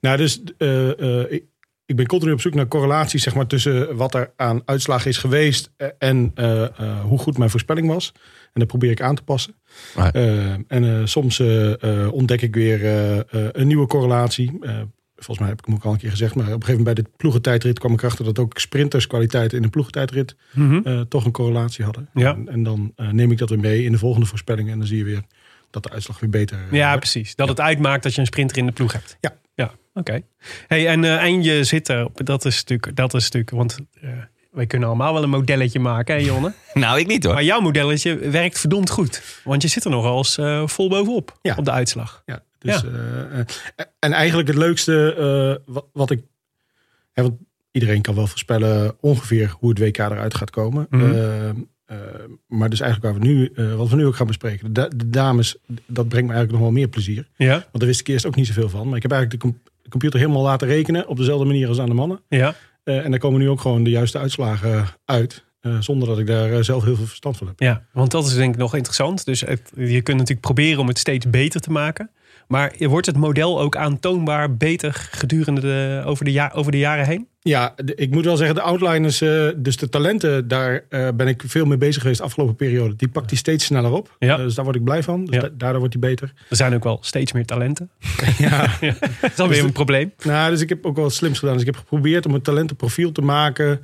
Nou, 0.00 0.16
dus 0.16 0.42
eh, 0.58 1.20
eh, 1.20 1.32
ik, 1.32 1.44
ik 1.92 1.98
ben 1.98 2.06
continu 2.06 2.32
op 2.32 2.40
zoek 2.40 2.54
naar 2.54 2.68
correlaties 2.68 3.22
zeg 3.22 3.34
maar, 3.34 3.46
tussen 3.46 3.96
wat 3.96 4.14
er 4.14 4.32
aan 4.36 4.62
uitslag 4.64 5.06
is 5.06 5.16
geweest 5.18 5.70
eh, 5.76 5.88
en 5.98 6.30
eh, 6.34 6.62
eh, 6.64 7.00
hoe 7.00 7.18
goed 7.18 7.38
mijn 7.38 7.50
voorspelling 7.50 7.86
was. 7.88 8.12
En 8.44 8.60
dat 8.60 8.66
probeer 8.66 8.90
ik 8.90 9.00
aan 9.02 9.14
te 9.14 9.22
passen. 9.22 9.54
En 10.12 10.66
eh, 10.68 11.00
soms 11.04 11.40
ontdek 12.10 12.42
ik 12.42 12.54
weer 12.54 12.80
een 13.52 13.66
nieuwe 13.66 13.86
correlatie. 13.86 14.58
Eh, 14.60 14.80
volgens 15.16 15.38
mij 15.38 15.48
heb 15.48 15.58
ik 15.58 15.64
hem 15.64 15.74
ook 15.74 15.84
al 15.84 15.92
een 15.92 15.98
keer 15.98 16.10
gezegd. 16.10 16.34
Maar 16.34 16.44
op 16.44 16.52
een 16.52 16.60
gegeven 16.64 16.78
moment 16.84 16.94
bij 16.96 17.04
de 17.04 17.10
ploegentijdrit 17.16 17.78
kwam 17.78 17.92
ik 17.92 18.02
erachter 18.02 18.24
dat 18.24 18.38
ook 18.38 18.58
sprinterskwaliteiten 18.58 19.56
in 19.56 19.62
de 19.62 19.68
ploegentijdrit 19.70 20.36
Mhm. 20.52 20.80
eh, 20.84 21.00
toch 21.00 21.24
een 21.24 21.32
correlatie 21.32 21.84
hadden. 21.84 22.08
Ja. 22.14 22.34
En, 22.34 22.48
en 22.48 22.62
dan 22.62 22.92
neem 23.10 23.30
ik 23.30 23.38
dat 23.38 23.48
weer 23.48 23.58
mee 23.60 23.84
in 23.84 23.92
de 23.92 23.98
volgende 23.98 24.26
voorspelling. 24.26 24.70
En 24.70 24.78
dan 24.78 24.86
zie 24.86 24.98
je 24.98 25.04
weer 25.04 25.22
dat 25.70 25.82
de 25.82 25.90
uitslag 25.90 26.20
weer 26.20 26.30
beter 26.30 26.58
Ja, 26.70 26.84
wordt. 26.86 26.98
precies. 27.00 27.34
Dat 27.34 27.48
het 27.48 27.60
uitmaakt 27.60 28.02
dat 28.02 28.14
je 28.14 28.20
een 28.20 28.26
sprinter 28.26 28.56
in 28.56 28.66
de 28.66 28.72
ploeg 28.72 28.92
hebt. 28.92 29.16
Ja. 29.20 29.34
Oké. 29.94 30.20
Hey, 30.66 30.88
en, 30.88 31.04
eh, 31.04 31.22
en 31.22 31.42
je 31.42 31.64
zit 31.64 31.88
er, 31.88 32.06
dat 32.14 32.44
is 32.44 32.56
natuurlijk, 32.58 32.96
dat 32.96 33.14
is 33.14 33.22
natuurlijk 33.22 33.50
want 33.50 33.78
eh, 34.00 34.10
wij 34.50 34.66
kunnen 34.66 34.88
allemaal 34.88 35.12
wel 35.12 35.22
een 35.22 35.30
modelletje 35.30 35.78
maken, 35.80 36.14
hè 36.14 36.20
Jonne? 36.20 36.52
Nou, 36.74 36.98
ik 37.00 37.06
niet 37.06 37.24
hoor. 37.24 37.34
Maar 37.34 37.44
jouw 37.44 37.60
modelletje 37.60 38.16
werkt 38.16 38.58
verdomd 38.60 38.90
goed. 38.90 39.40
Want 39.44 39.62
je 39.62 39.68
zit 39.68 39.84
er 39.84 39.90
nogal 39.90 40.24
eh, 40.36 40.66
vol 40.66 40.88
bovenop 40.88 41.38
Ja. 41.42 41.54
op 41.56 41.64
de 41.64 41.70
uitslag. 41.70 42.22
Ja, 42.26 42.42
dus, 42.58 42.84
en 43.98 44.12
eigenlijk 44.12 44.48
het 44.48 44.56
leukste 44.56 45.60
wat, 45.66 45.86
wat 45.92 46.10
ik. 46.10 46.22
Hè, 47.12 47.22
want 47.22 47.34
iedereen 47.70 48.02
kan 48.02 48.14
wel 48.14 48.26
voorspellen 48.26 48.96
ongeveer 49.00 49.54
hoe 49.58 49.68
het 49.70 49.78
WK 49.78 49.98
eruit 49.98 50.34
gaat 50.34 50.50
komen. 50.50 50.86
Mhm. 50.90 51.54
Maar 52.46 52.70
dus 52.70 52.80
eigenlijk 52.80 53.12
waar 53.12 53.22
we 53.22 53.28
nu, 53.28 53.52
wat 53.76 53.88
we 53.88 53.96
nu 53.96 54.06
ook 54.06 54.16
gaan 54.16 54.26
bespreken, 54.26 54.66
de, 54.66 54.72
da- 54.72 54.88
de 54.96 55.10
dames, 55.10 55.56
dat 55.66 56.08
brengt 56.08 56.28
me 56.28 56.34
eigenlijk 56.34 56.50
nog 56.52 56.60
wel 56.60 56.70
meer 56.70 56.88
plezier. 56.88 57.28
Ja? 57.36 57.52
Want 57.52 57.68
daar 57.72 57.86
wist 57.86 58.00
ik 58.00 58.08
eerst 58.08 58.26
ook 58.26 58.34
niet 58.36 58.46
zoveel 58.46 58.68
van. 58.68 58.86
Maar 58.88 58.96
ik 58.96 59.02
heb 59.02 59.12
eigenlijk 59.12 59.42
de 59.42 59.54
computer 59.92 60.18
helemaal 60.20 60.42
laten 60.42 60.68
rekenen 60.68 61.08
op 61.08 61.16
dezelfde 61.16 61.44
manier 61.46 61.68
als 61.68 61.78
aan 61.80 61.88
de 61.88 61.94
mannen. 61.94 62.20
Ja. 62.28 62.54
Eh, 62.84 63.04
en 63.04 63.10
daar 63.10 63.20
komen 63.20 63.40
nu 63.40 63.48
ook 63.48 63.60
gewoon 63.60 63.82
de 63.84 63.90
juiste 63.90 64.18
uitslagen 64.18 64.86
uit. 65.04 65.44
eh, 65.60 65.76
zonder 65.80 66.08
dat 66.08 66.18
ik 66.18 66.26
daar 66.26 66.52
eh, 66.52 66.62
zelf 66.62 66.84
heel 66.84 66.96
veel 66.96 67.06
verstand 67.06 67.36
van 67.36 67.46
heb. 67.46 67.60
Ja, 67.60 67.84
want 67.92 68.10
dat 68.10 68.26
is 68.26 68.34
denk 68.34 68.54
ik 68.54 68.60
nog 68.60 68.74
interessant. 68.74 69.24
Dus 69.24 69.40
het- 69.40 69.72
je 69.76 70.02
kunt 70.02 70.16
natuurlijk 70.18 70.40
proberen 70.46 70.80
om 70.80 70.88
het 70.88 70.98
steeds 70.98 71.30
beter 71.30 71.60
te 71.60 71.70
maken. 71.70 72.10
Maar 72.48 72.74
wordt 72.78 73.06
het 73.06 73.16
model 73.16 73.60
ook 73.60 73.76
aantoonbaar 73.76 74.56
beter 74.56 74.92
gedurende 75.10 75.60
de, 75.60 76.02
over, 76.04 76.24
de 76.24 76.32
ja, 76.32 76.50
over 76.54 76.72
de 76.72 76.78
jaren 76.78 77.06
heen? 77.06 77.26
Ja, 77.40 77.74
ik 77.94 78.10
moet 78.10 78.24
wel 78.24 78.36
zeggen, 78.36 78.54
de 78.54 78.62
outliners, 78.62 79.20
eh, 79.20 79.48
dus 79.56 79.76
de 79.76 79.88
talenten, 79.88 80.48
daar 80.48 80.84
eh, 80.88 81.08
ben 81.14 81.26
ik 81.28 81.42
veel 81.46 81.64
mee 81.64 81.78
bezig 81.78 82.00
geweest 82.02 82.18
de 82.18 82.24
afgelopen 82.24 82.56
periode. 82.56 82.96
Die 82.96 83.08
pakt 83.08 83.30
hij 83.30 83.38
steeds 83.38 83.64
sneller 83.64 83.90
op. 83.92 84.16
Ja. 84.18 84.36
Dus 84.36 84.54
daar 84.54 84.64
word 84.64 84.76
ik 84.76 84.84
blij 84.84 85.02
van. 85.02 85.24
Dus 85.24 85.34
Ja. 85.34 85.48
daardoor 85.52 85.78
wordt 85.80 85.94
hij 86.00 86.08
beter. 86.10 86.32
Er 86.48 86.56
zijn 86.56 86.74
ook 86.74 86.84
wel 86.84 86.98
steeds 87.00 87.32
meer 87.32 87.44
talenten. 87.46 87.90
ja. 88.38 88.66
Dat 89.20 89.30
is 89.32 89.38
alweer 89.38 89.64
een 89.64 89.72
probleem. 89.72 90.12
nou, 90.24 90.50
dus 90.50 90.60
ik 90.60 90.68
heb 90.68 90.86
ook 90.86 90.96
wel 90.96 91.10
slims 91.10 91.38
gedaan. 91.38 91.52
Dus 91.54 91.62
ik 91.66 91.68
heb 91.74 91.78
geprobeerd 91.78 92.26
om 92.26 92.34
een 92.34 92.42
talentenprofiel 92.42 93.12
te 93.12 93.22
maken. 93.22 93.80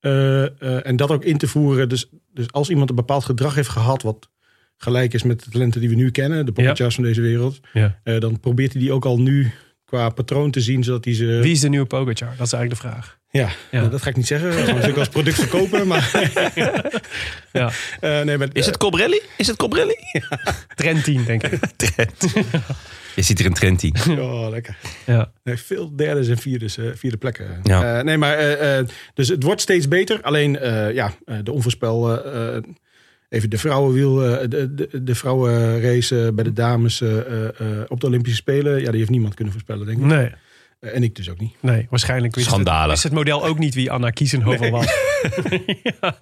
eh, 0.00 0.86
en 0.86 0.96
dat 0.96 1.10
ook 1.10 1.24
in 1.24 1.38
te 1.38 1.48
voeren. 1.48 1.88
Dus, 1.88 2.08
dus 2.34 2.52
als 2.52 2.70
iemand 2.70 2.90
een 2.90 2.96
bepaald 2.96 3.24
gedrag 3.24 3.54
heeft 3.54 3.68
gehad, 3.68 4.02
wat 4.02 4.28
gelijk 4.82 5.14
is 5.14 5.22
met 5.22 5.44
de 5.44 5.50
talenten 5.50 5.80
die 5.80 5.88
we 5.90 5.94
nu 5.94 6.10
kennen, 6.10 6.46
de 6.46 6.52
Pogacar's 6.52 6.94
van 6.94 7.04
deze 7.04 7.20
wereld, 7.20 7.60
Ja. 7.72 7.98
eh, 8.04 8.20
dan 8.20 8.40
probeert 8.40 8.72
hij 8.72 8.80
die 8.82 8.92
ook 8.92 9.04
al 9.04 9.18
nu 9.20 9.50
qua 9.84 10.08
patroon 10.08 10.50
te 10.50 10.60
zien, 10.60 10.84
zodat 10.84 11.04
hij 11.04 11.14
ze... 11.14 11.26
Wie 11.42 11.52
is 11.52 11.60
de 11.60 11.68
nieuwe 11.68 11.86
Pogacar? 11.86 12.34
Dat 12.36 12.46
is 12.46 12.52
eigenlijk 12.52 12.82
de 12.82 12.88
vraag. 12.88 13.18
Ja, 13.30 13.48
Ja. 13.70 13.78
nou, 13.78 13.90
dat 13.90 14.02
ga 14.02 14.08
ik 14.10 14.16
niet 14.16 14.26
zeggen. 14.26 14.48
Dat 14.48 14.56
gaan 14.56 14.66
we 14.66 14.72
natuurlijk 14.72 14.98
als 14.98 15.08
product 15.08 15.36
verkopen. 15.36 15.86
Maar, 15.86 16.10
Ja. 17.52 17.70
eh, 18.00 18.20
nee, 18.20 18.38
maar, 18.38 18.48
Is 18.52 18.66
het 18.66 18.76
Cobrelli? 18.76 19.20
Is 19.36 19.46
het 19.46 19.56
Cobrelli? 19.56 19.94
Trend 20.74 21.04
10, 21.04 21.24
denk 21.24 21.42
ik. 21.42 21.60
Trent. 21.76 22.32
Je 23.16 23.22
ziet 23.22 23.38
er 23.40 23.46
een 23.46 23.52
trend 23.54 23.82
in. 23.82 23.94
Oh, 24.20 24.48
lekker. 24.50 24.76
Ja. 25.06 25.32
Nee, 25.44 25.56
veel 25.56 25.96
derdes 25.96 26.28
en 26.28 26.38
vierdes, 26.38 26.76
eh, 26.78 26.84
vierde 26.94 27.16
plekken. 27.16 27.60
Ja. 27.62 27.98
Eh, 27.98 28.04
nee, 28.04 28.16
maar 28.18 28.36
dus 29.14 29.28
het 29.28 29.42
wordt 29.42 29.60
steeds 29.60 29.88
beter. 29.88 30.22
Alleen, 30.22 30.58
eh, 30.58 30.94
ja, 30.94 31.14
eh, 31.24 31.36
de 31.42 31.52
onvoorspel. 31.52 32.22
Even 33.30 33.50
de 33.50 33.58
vrouwenwiel, 33.58 34.24
eh, 34.24 34.48
de, 34.48 34.74
de, 34.74 35.02
de 35.02 35.14
vrouwenrace 35.14 36.26
eh, 36.26 36.32
bij 36.32 36.44
de 36.44 36.52
dames 36.52 37.00
eh, 37.00 37.16
op 37.88 38.00
de 38.00 38.06
Olympische 38.06 38.36
Spelen. 38.36 38.80
Ja, 38.80 38.90
die 38.90 38.98
heeft 38.98 39.10
niemand 39.10 39.34
kunnen 39.34 39.52
voorspellen, 39.52 39.86
denk 39.86 39.98
ik. 39.98 40.04
Nee, 40.04 40.32
en 40.80 41.02
ik 41.02 41.14
dus 41.14 41.30
ook 41.30 41.40
niet. 41.40 41.54
nee, 41.60 41.86
waarschijnlijk 41.90 42.34
wist 42.34 42.56
het, 42.56 42.86
wist 42.86 43.02
het 43.02 43.12
model 43.12 43.44
ook 43.44 43.58
niet 43.58 43.74
wie 43.74 43.90
Anna 43.90 44.10
Kiesenhoven 44.10 44.70
was. 44.70 44.86
ja. 46.00 46.18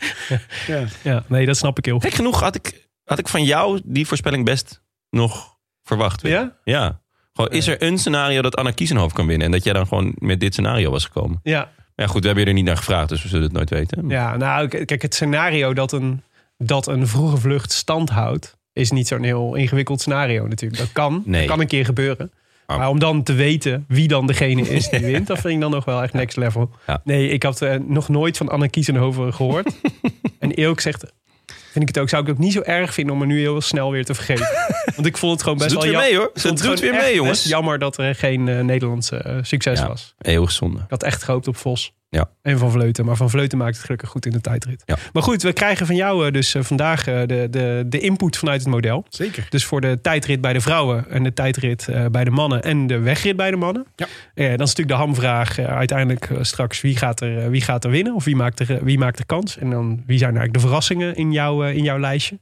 Ja. 0.67 0.85
ja, 1.03 1.25
nee, 1.29 1.47
dat 1.47 1.57
snap 1.57 1.79
ik 1.79 1.85
heel 1.85 1.95
goed. 1.95 2.05
Gek 2.05 2.15
genoeg 2.15 2.41
had 2.41 2.55
ik, 2.55 2.89
had 3.05 3.19
ik 3.19 3.29
van 3.29 3.45
jou 3.45 3.81
die 3.85 4.07
voorspelling 4.07 4.45
best 4.45 4.83
nog 5.11 5.57
verwacht. 5.83 6.23
Ja? 6.23 6.57
Ja. 6.65 7.01
Gewoon, 7.33 7.51
is 7.51 7.67
er 7.67 7.83
een 7.83 7.99
scenario 7.99 8.43
dat 8.43 8.57
Anna 8.57 8.71
Kiesenhoofd 8.71 9.15
kan 9.15 9.27
winnen? 9.27 9.47
En 9.47 9.53
dat 9.53 9.65
jij 9.65 9.73
dan 9.73 9.87
gewoon 9.87 10.15
met 10.19 10.41
dit 10.41 10.53
scenario 10.53 10.91
was 10.91 11.05
gekomen? 11.05 11.41
Ja, 11.43 11.59
Maar 11.61 12.07
ja, 12.07 12.07
goed, 12.07 12.21
we 12.21 12.27
hebben 12.27 12.45
je 12.45 12.51
er 12.51 12.57
niet 12.57 12.67
naar 12.67 12.77
gevraagd, 12.77 13.09
dus 13.09 13.23
we 13.23 13.29
zullen 13.29 13.45
het 13.45 13.53
nooit 13.53 13.71
weten. 13.71 14.09
Ja, 14.09 14.37
nou, 14.37 14.85
kijk, 14.85 15.03
het 15.03 15.15
scenario 15.15 15.75
dat 15.75 15.93
een, 15.93 16.23
dat 16.59 16.87
een 16.87 17.07
vroege 17.07 17.37
vlucht 17.37 17.73
stand 17.73 18.11
houdt, 18.11 18.57
is 18.73 18.91
niet 18.91 19.09
zo'n 19.09 19.23
heel 19.23 19.55
ingewikkeld 19.55 20.01
scenario 20.01 20.47
natuurlijk. 20.47 20.81
Dat 20.81 20.93
kan, 20.93 21.23
Nee. 21.25 21.41
dat 21.41 21.51
kan 21.51 21.61
een 21.61 21.67
keer 21.67 21.85
gebeuren. 21.85 22.33
Maar- 22.67 22.79
Maar 22.79 22.89
om 22.89 22.99
dan 22.99 23.23
te 23.23 23.33
weten 23.33 23.85
wie 23.89 24.09
dan 24.09 24.27
degene 24.27 24.63
is 24.69 24.89
die 24.89 25.01
wint, 25.13 25.27
dat 25.27 25.39
vind 25.39 25.55
ik 25.55 25.61
dan 25.61 25.71
nog 25.71 25.85
wel 25.85 26.03
echt 26.03 26.13
next 26.13 26.37
level. 26.37 26.71
Ja. 26.87 27.01
Nee, 27.05 27.29
ik 27.29 27.43
had 27.43 27.63
eh, 27.63 27.75
nog 27.87 28.09
nooit 28.09 28.37
van 28.37 28.49
Anne 28.49 28.69
Kiezenhoven 28.69 29.35
gehoord. 29.35 29.75
en 30.39 30.51
eerlijk 30.51 30.81
gezegd 30.81 31.05
vind 31.47 31.89
ik 31.89 31.95
het 31.95 31.99
ook, 31.99 32.09
zou 32.09 32.23
ik 32.23 32.29
het 32.29 32.37
ook 32.37 32.43
niet 32.45 32.53
zo 32.53 32.61
erg 32.61 32.95
vinden 32.95 33.15
om 33.15 33.21
er 33.21 33.27
nu 33.27 33.39
heel 33.41 33.61
snel 33.61 33.91
weer 33.91 34.05
te 34.05 34.15
vergeten. 34.15 34.47
Want 34.95 35.07
ik 35.07 35.17
vond 35.17 35.33
het 35.33 35.43
gewoon 35.43 35.59
Ze 35.59 35.65
best 35.65 35.75
doet 35.77 35.85
wel 35.85 35.93
weer 36.01 36.11
jam- 36.11 36.11
mee 36.11 36.19
hoor. 36.19 36.41
Ze 36.41 36.53
doet 36.69 36.81
weer 36.81 36.93
mee 36.95 37.15
jongens. 37.15 37.45
Jammer 37.45 37.79
dat 37.79 37.99
er 37.99 38.15
geen 38.15 38.49
eh, 38.49 38.61
Nederlandse 38.61 39.17
eh, 39.17 39.37
succes 39.43 39.79
Ja. 39.79 39.87
was. 39.89 40.15
Eeuwig 40.19 40.51
zonde. 40.51 40.79
Ik 40.79 40.91
had 40.91 41.03
echt 41.03 41.23
gehoopt 41.23 41.49
op 41.49 41.57
Vos. 41.57 41.93
Ja. 42.11 42.31
En 42.43 42.59
Van 42.59 42.71
Vleuten. 42.71 43.05
Maar 43.05 43.17
Van 43.17 43.31
Vleuten 43.31 43.59
maakt 43.59 43.77
het 43.77 43.85
gelukkig 43.85 44.09
goed 44.09 44.27
in 44.27 44.33
de 44.33 44.41
tijdrit. 44.41 44.83
Ja. 44.87 44.97
Maar 45.13 45.23
goed, 45.23 45.43
we 45.43 45.53
krijgen 45.53 45.87
van 45.87 45.97
jou 45.97 46.27
eh, 46.27 46.33
dus 46.33 46.55
eh, 46.55 46.63
vandaag 46.63 47.07
eh, 47.07 47.21
de, 47.27 47.47
de, 47.51 47.85
de 47.87 48.01
input 48.01 48.37
vanuit 48.37 48.61
het 48.61 48.71
model. 48.71 49.05
Zeker. 49.09 49.47
Dus 49.49 49.65
voor 49.65 49.81
de 49.81 49.99
tijdrit 50.03 50.41
bij 50.41 50.53
de 50.53 50.61
vrouwen 50.61 51.11
en 51.11 51.23
de 51.23 51.33
tijdrit 51.33 51.89
eh, 51.89 52.07
bij 52.07 52.25
de 52.25 52.31
mannen 52.31 52.63
en 52.63 52.87
de 52.87 52.99
wegrit 52.99 53.37
bij 53.37 53.51
de 53.51 53.57
mannen. 53.57 53.87
Ja. 53.97 54.07
Eh, 54.35 54.45
dan 54.45 54.53
is 54.53 54.59
natuurlijk 54.59 54.89
de 54.89 54.95
hamvraag 54.95 55.59
uiteindelijk 55.59 56.29
straks 56.41 56.81
wie 56.81 56.97
gaat, 56.97 57.21
er, 57.21 57.51
wie 57.51 57.61
gaat 57.61 57.85
er 57.85 57.91
winnen 57.91 58.15
of 58.15 58.25
wie 58.25 58.37
maakt 58.37 58.61
er, 58.61 58.85
wie 58.85 58.99
maakt 58.99 59.19
er 59.19 59.27
kans. 59.27 59.59
En 59.59 59.71
dan 59.71 60.03
wie 60.07 60.19
zijn 60.19 60.31
eigenlijk 60.31 60.55
de 60.55 60.61
verrassingen 60.61 61.17
in, 61.17 61.33
jouw 61.33 61.65
eh, 61.65 61.77
in 61.77 61.83
jouw 61.83 61.99
lijstje. 61.99 62.39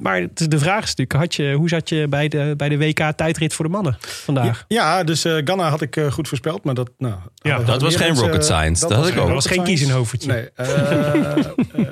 Maar 0.00 0.26
de 0.34 0.58
vraag 0.58 0.82
is 0.82 0.94
natuurlijk, 0.94 1.12
had 1.12 1.34
je, 1.34 1.52
hoe 1.52 1.68
zat 1.68 1.88
je 1.88 2.08
bij 2.08 2.28
de, 2.28 2.54
bij 2.56 2.68
de 2.68 2.78
WK 2.78 3.12
tijdrit 3.16 3.54
voor 3.54 3.64
de 3.64 3.70
mannen 3.70 3.96
vandaag? 4.00 4.64
Ja, 4.68 5.04
dus 5.04 5.24
eh 5.24 5.36
Ghana 5.44 5.68
had 5.68 5.80
ik 5.80 6.00
goed 6.10 6.28
voorspeld. 6.28 6.64
Maar 6.64 6.74
dat, 6.74 6.90
nou, 6.98 7.14
Ja, 7.34 7.58
dat 7.58 7.82
was 7.82 7.96
geen 7.96 8.14
rocket 8.14 8.44
science. 8.46 8.88
Dat 8.88 8.96
had 8.98 9.06
ik 9.08 9.16
ook. 9.18 9.24
Dat 9.26 9.34
was 9.34 9.46
geen 9.46 9.62
kiezenhoofdje. 9.64 10.28
Nee. 10.32 10.50
eh, 10.54 11.36
eh, 11.36 11.46
eh, 11.76 11.86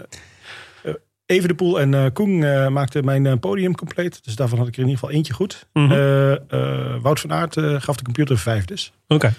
Even 1.26 1.48
de 1.48 1.54
Poel 1.54 1.80
en 1.80 1.94
eh 1.94 2.06
Koen 2.12 2.44
eh, 2.44 2.68
maakten 2.68 3.04
mijn 3.04 3.26
eh, 3.26 3.32
podium 3.40 3.74
compleet. 3.74 4.24
Dus 4.24 4.34
daarvan 4.36 4.58
had 4.58 4.66
ik 4.68 4.72
er 4.74 4.80
in 4.82 4.88
ieder 4.88 5.00
geval 5.00 5.16
eentje 5.16 5.32
goed. 5.32 5.66
Mhm. 5.72 5.92
Eh, 5.92 6.32
eh, 6.32 6.38
Wout 7.02 7.20
van 7.20 7.32
Aert 7.32 7.56
eh, 7.56 7.74
gaf 7.80 7.96
de 7.96 8.04
computer 8.04 8.38
vijf 8.38 8.64
dus. 8.64 8.92
Oké. 9.08 9.34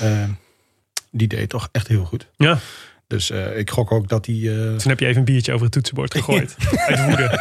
Eh, 0.00 0.22
die 1.10 1.28
deed 1.28 1.48
toch 1.48 1.68
echt 1.72 1.88
heel 1.88 2.04
goed. 2.04 2.28
Ja. 2.36 2.58
Dus 3.06 3.30
eh, 3.30 3.58
ik 3.58 3.70
gok 3.70 3.92
ook 3.92 4.08
dat 4.08 4.26
hij... 4.26 4.34
eh, 4.34 4.54
Toen 4.76 4.88
heb 4.90 5.00
je 5.00 5.06
even 5.06 5.18
een 5.18 5.24
biertje 5.24 5.52
over 5.52 5.64
het 5.64 5.72
toetsenbord 5.72 6.14
gegooid. 6.14 6.56
Uit 6.88 7.04
woede. 7.04 7.40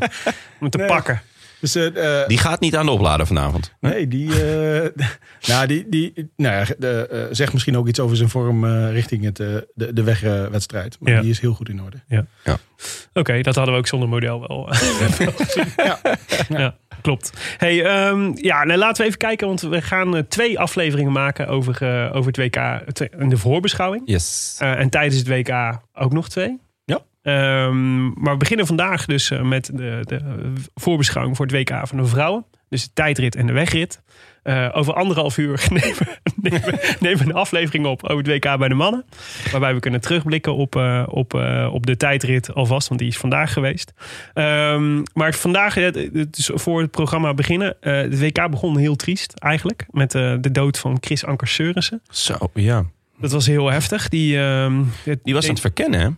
Om 0.60 0.70
te 0.70 0.78
Nee. 0.78 0.86
pakken. 0.86 1.22
Dus, 1.64 1.74
eh, 1.74 2.20
eh, 2.22 2.28
Die 2.28 2.38
gaat 2.38 2.60
niet 2.60 2.76
aan 2.76 2.86
de 2.86 2.92
oplader 2.92 3.26
vanavond. 3.26 3.72
Nee, 3.80 4.08
die, 4.08 4.30
eh, 4.30 4.88
nou, 5.50 5.66
die, 5.66 5.88
die 5.88 6.30
nou 6.36 6.54
ja, 6.56 6.74
de, 6.78 7.06
eh, 7.10 7.22
zegt 7.30 7.52
misschien 7.52 7.76
ook 7.76 7.88
iets 7.88 8.00
over 8.00 8.16
zijn 8.16 8.28
vorm 8.28 8.64
eh, 8.64 8.90
richting 8.90 9.24
het, 9.24 9.36
de, 9.36 9.66
de 9.74 10.02
wegwedstrijd. 10.02 10.96
maar 11.00 11.12
Ja. 11.12 11.20
die 11.20 11.30
is 11.30 11.40
heel 11.40 11.52
goed 11.54 11.68
in 11.68 11.82
orde. 11.82 12.26
Oké, 13.12 13.40
dat 13.40 13.54
hadden 13.54 13.74
we 13.74 13.80
ook 13.80 13.86
zonder 13.86 14.08
model 14.08 14.40
wel. 14.40 14.68
Ja. 15.76 15.98
ja, 16.48 16.76
klopt. 17.02 17.32
Hey, 17.56 17.84
ehm, 17.84 18.32
ja, 18.34 18.64
nou, 18.64 18.78
laten 18.78 19.00
we 19.02 19.06
even 19.06 19.18
kijken, 19.18 19.46
want 19.46 19.60
we 19.60 19.82
gaan 19.82 20.26
twee 20.28 20.58
afleveringen 20.58 21.12
maken 21.12 21.46
over, 21.48 21.82
eh, 21.82 22.16
over 22.16 22.32
het 22.32 22.36
WK 22.36 22.56
in 23.18 23.28
de 23.28 23.36
voorbeschouwing. 23.36 24.02
Yes. 24.04 24.56
Eh, 24.58 24.78
en 24.80 24.88
tijdens 24.90 25.16
het 25.16 25.28
WK 25.28 25.80
ook 25.94 26.12
nog 26.12 26.28
twee. 26.28 26.60
Ehm, 27.24 28.04
maar 28.04 28.32
we 28.32 28.38
beginnen 28.38 28.66
vandaag 28.66 29.06
dus 29.06 29.30
eh, 29.30 29.42
met 29.42 29.70
de, 29.74 30.00
de 30.02 30.52
voorbeschouwing 30.74 31.36
voor 31.36 31.46
het 31.46 31.54
WK 31.54 31.86
van 31.86 31.98
de 31.98 32.06
vrouwen. 32.06 32.44
Dus 32.68 32.84
de 32.84 32.90
tijdrit 32.92 33.36
en 33.36 33.46
de 33.46 33.52
wegrit. 33.52 34.02
Eh, 34.42 34.68
over 34.72 34.94
anderhalf 34.94 35.38
uur 35.38 35.66
nemen, 35.70 36.18
nemen, 37.00 37.26
een 37.26 37.34
aflevering 37.34 37.86
op 37.86 38.02
over 38.02 38.16
het 38.16 38.26
WK 38.26 38.58
bij 38.58 38.68
de 38.68 38.74
mannen. 38.74 39.04
Waarbij 39.50 39.74
we 39.74 39.80
kunnen 39.80 40.00
terugblikken 40.00 40.54
op, 40.54 40.76
eh, 40.76 41.02
op, 41.08 41.34
op 41.72 41.86
de 41.86 41.96
tijdrit 41.96 42.54
alvast, 42.54 42.88
want 42.88 43.00
die 43.00 43.08
is 43.08 43.16
vandaag 43.16 43.52
geweest. 43.52 43.92
Ehm, 44.34 45.02
maar 45.12 45.34
vandaag, 45.34 45.76
is 45.76 46.50
voor 46.54 46.80
het 46.80 46.90
programma 46.90 47.34
beginnen. 47.34 47.76
het 47.80 48.18
WK 48.18 48.50
begon 48.50 48.76
heel 48.76 48.96
triest 48.96 49.32
eigenlijk. 49.32 49.86
Met 49.90 50.10
de 50.10 50.50
dood 50.52 50.78
van 50.78 50.96
Chris 51.00 51.24
Anker 51.24 51.48
Seurissen. 51.48 52.02
Zo, 52.10 52.36
ja. 52.54 52.84
Dat 53.18 53.32
was 53.32 53.46
heel 53.46 53.70
heftig. 53.70 54.08
Die, 54.08 54.38
ehm, 54.38 54.82
Die 55.22 55.34
was 55.34 55.44
aan 55.44 55.50
het 55.50 55.60
verkennen, 55.60 56.00
hè? 56.00 56.08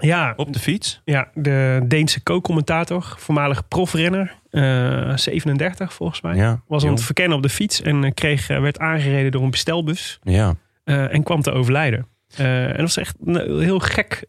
Ja, 0.00 0.32
Op 0.36 0.52
de 0.52 0.58
fiets. 0.58 1.00
ja, 1.04 1.28
de 1.34 1.80
Deense 1.84 2.22
co-commentator, 2.22 3.14
voormalig 3.18 3.68
profrenner, 3.68 4.34
eh 4.50 5.16
37 5.16 5.92
volgens 5.92 6.20
mij. 6.20 6.34
Ja. 6.36 6.60
Was 6.66 6.84
aan 6.84 6.90
het 6.92 7.02
verkennen 7.02 7.36
op 7.36 7.42
de 7.42 7.48
fiets 7.48 7.82
en 7.82 8.04
eh, 8.04 8.10
kreeg, 8.14 8.48
eh, 8.50 8.60
werd 8.60 8.78
aangereden 8.78 9.30
door 9.32 9.42
een 9.42 9.50
bestelbus 9.50 10.18
Ja. 10.22 10.54
en 10.84 11.22
kwam 11.22 11.42
te 11.42 11.50
overlijden. 11.52 12.06
En 12.36 12.68
dat 12.70 12.80
was 12.80 12.96
echt 12.96 13.16
heel 13.44 13.78
gek 13.78 14.24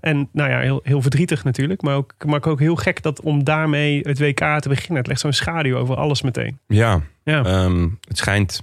en 0.00 0.28
nou 0.32 0.50
ja, 0.50 0.58
heel, 0.60 0.80
heel 0.82 1.02
verdrietig 1.02 1.44
natuurlijk. 1.44 1.82
Maar 1.82 1.94
ook, 1.94 2.14
maar 2.26 2.44
ook 2.44 2.58
heel 2.60 2.76
gek 2.76 3.02
dat 3.02 3.20
om 3.20 3.44
daarmee 3.44 4.00
het 4.02 4.18
WK 4.18 4.60
te 4.60 4.68
beginnen. 4.68 4.96
Het 4.96 5.06
legt 5.06 5.20
zo'n 5.20 5.32
schaduw 5.32 5.76
over 5.76 5.96
alles 5.96 6.22
meteen. 6.22 6.58
Ja. 6.66 7.00
Ja, 7.24 7.44
Ehm, 7.44 7.88
het 8.08 8.18
schijnt, 8.18 8.62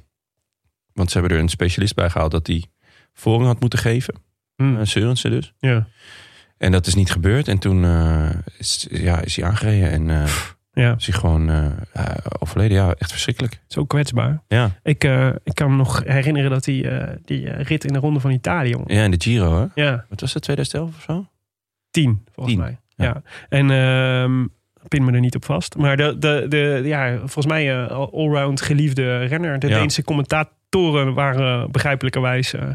want 0.94 1.12
ze 1.12 1.18
hebben 1.20 1.38
er 1.38 1.44
een 1.44 1.50
specialist 1.50 1.96
bij 1.96 2.10
gehaald, 2.10 2.32
dat 2.32 2.46
die 2.46 2.70
voorrang 3.14 3.48
had 3.48 3.60
moeten 3.60 3.80
geven. 3.80 4.14
Uh, 4.58 4.80
Seurensen 4.84 5.32
dus. 5.32 5.54
ja, 5.60 5.88
En 6.60 6.72
dat 6.72 6.88
is 6.88 6.96
niet 6.96 7.12
gebeurd. 7.12 7.48
En 7.48 7.60
toen 7.60 7.84
eh, 7.86 8.30
is, 8.58 8.88
ja, 8.90 9.22
is 9.22 9.36
hij 9.36 9.46
aangereden 9.46 9.92
en 9.92 10.10
eh, 10.10 10.32
ja. 10.72 10.96
is 10.98 11.08
hij 11.08 11.20
gewoon 11.20 11.50
eh, 11.50 12.14
overleden. 12.40 12.78
Ja, 12.78 12.94
echt 12.98 13.12
verschrikkelijk. 13.12 13.62
zo 13.68 13.86
kwetsbaar. 13.86 14.42
Ja, 14.48 14.72
Ik, 14.84 15.04
ik 15.44 15.54
kan 15.54 15.70
me 15.70 15.76
nog 15.76 16.04
herinneren 16.06 16.50
dat 16.50 16.64
die, 16.64 16.90
eh, 16.90 17.16
die 17.26 17.50
rit 17.50 17.86
in 17.86 17.94
de 17.94 18.00
Ronde 18.00 18.20
van 18.20 18.32
Italië... 18.32 18.70
jongen. 18.70 18.94
ja 18.96 19.04
in 19.04 19.12
de 19.12 19.22
Giro, 19.22 19.60
hè? 19.60 19.82
Ja, 19.84 20.06
Wat 20.10 20.22
was 20.22 20.34
het, 20.34 20.44
2011 20.44 20.96
of 20.96 21.04
zo? 21.04 21.28
Tien, 21.92 22.26
volgens 22.34 22.56
Tien, 22.56 22.64
mij. 22.64 22.78
Ja. 22.96 23.06
ja. 23.06 23.22
En 23.50 23.72
ehm 23.72 24.46
pin 24.90 25.06
me 25.06 25.12
er 25.12 25.20
niet 25.20 25.36
op 25.36 25.46
vast. 25.46 25.78
Maar 25.78 25.98
de, 25.98 26.18
de, 26.18 26.46
de, 26.50 26.82
ja, 26.84 27.18
volgens 27.18 27.46
mij 27.46 27.84
eh, 27.84 27.92
allround 28.12 28.62
geliefde 28.62 29.18
renner. 29.18 29.60
De 29.60 29.68
Ja. 29.68 29.78
Deense 29.80 30.04
commentatoren 30.04 31.14
waren 31.14 31.72
begrijpelijkerwijs 31.72 32.54
eh, 32.54 32.70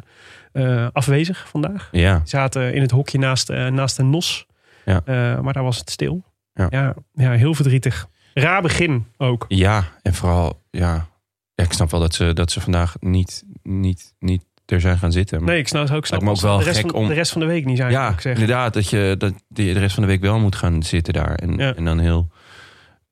eh, 0.55 0.87
afwezig 0.93 1.49
vandaag. 1.49 1.88
Ja, 1.93 2.17
Die 2.19 2.29
zaten 2.29 2.75
in 2.75 2.81
het 2.81 2.90
hokje 2.90 3.19
naast, 3.19 3.51
eh, 3.51 3.67
naast 3.67 3.97
de 3.97 4.03
NOS. 4.03 4.47
Ja. 4.85 5.01
Eh, 5.05 5.40
maar 5.40 5.53
daar 5.53 5.62
was 5.62 5.79
het 5.79 5.90
stil. 5.90 6.25
Ja. 6.53 6.67
Ja, 6.71 6.95
ja, 7.14 7.31
heel 7.33 7.55
verdrietig. 7.55 8.07
Raar 8.35 8.62
begin 8.62 9.07
ook. 9.17 9.45
ja 9.49 9.85
en 10.03 10.14
vooral, 10.14 10.62
ja, 10.71 11.07
ik 11.55 11.73
snap 11.73 11.90
wel 11.90 12.01
dat 12.01 12.14
ze, 12.14 12.33
dat 12.33 12.51
ze 12.51 12.61
vandaag 12.61 12.95
niet, 13.01 13.45
niet, 13.62 14.14
niet 14.19 14.45
er 14.67 14.81
zijn 14.81 14.99
gaan 14.99 15.12
zitten. 15.12 15.38
Maar 15.38 15.49
Nee, 15.49 15.59
ik 15.59 15.69
snap 15.69 15.90
ook, 15.90 16.07
snap 16.07 16.23
me 16.23 16.31
ook 16.31 16.40
wel 16.40 16.59
de, 16.59 16.64
rest 16.64 16.77
gek 16.81 16.90
van, 16.90 17.01
om- 17.01 17.09
de 17.09 17.14
rest 17.14 17.33
van 17.33 17.40
de 17.40 17.47
week 17.47 17.64
niet 17.64 17.77
zijn. 17.77 17.90
ja, 17.90 18.11
ik 18.11 18.25
inderdaad, 18.25 18.75
dat 18.75 18.88
je 18.90 19.14
dat 19.19 19.33
die 19.49 19.73
de 19.75 19.79
rest 19.81 19.95
van 19.95 20.03
de 20.03 20.09
week 20.09 20.21
wel 20.21 20.38
moet 20.38 20.57
gaan 20.57 20.83
zitten 20.83 21.12
daar. 21.12 21.35
En, 21.35 21.59
en 21.77 21.85
dan 21.85 21.99
heel 21.99 22.29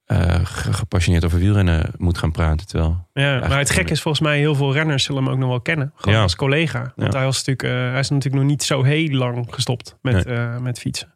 eh, 0.05 0.41
ge- 0.45 0.73
gepassioneerd 0.73 1.25
over 1.25 1.38
wielrennen 1.38 1.91
moet 1.97 2.19
gaan 2.19 2.31
praten. 2.33 2.67
Terwijl, 2.67 3.09
Ja, 3.12 3.38
maar 3.49 3.59
het 3.59 3.71
gek 3.71 3.91
is 3.91 4.01
volgens 4.03 4.23
mij 4.23 4.38
heel 4.38 4.55
veel 4.55 4.73
renners 4.73 5.05
zullen 5.05 5.23
hem 5.23 5.33
ook 5.33 5.38
nog 5.38 5.49
wel 5.49 5.61
kennen. 5.61 5.93
Gewoon 5.97 6.15
Ja. 6.17 6.23
als 6.23 6.37
collega. 6.37 6.93
Want 6.97 7.12
Ja. 7.12 7.19
hij, 7.19 7.27
was 7.27 7.37
natuurlijk, 7.45 7.62
eh, 7.62 7.91
hij 7.91 7.99
is 8.01 8.09
natuurlijk 8.11 8.43
nog 8.43 8.51
niet 8.51 8.62
zo 8.62 8.83
heel 8.83 9.09
lang 9.11 9.47
gestopt 9.51 9.97
met, 10.03 10.27
eh, 10.27 10.59
met 10.59 10.79
fietsen. 10.79 11.15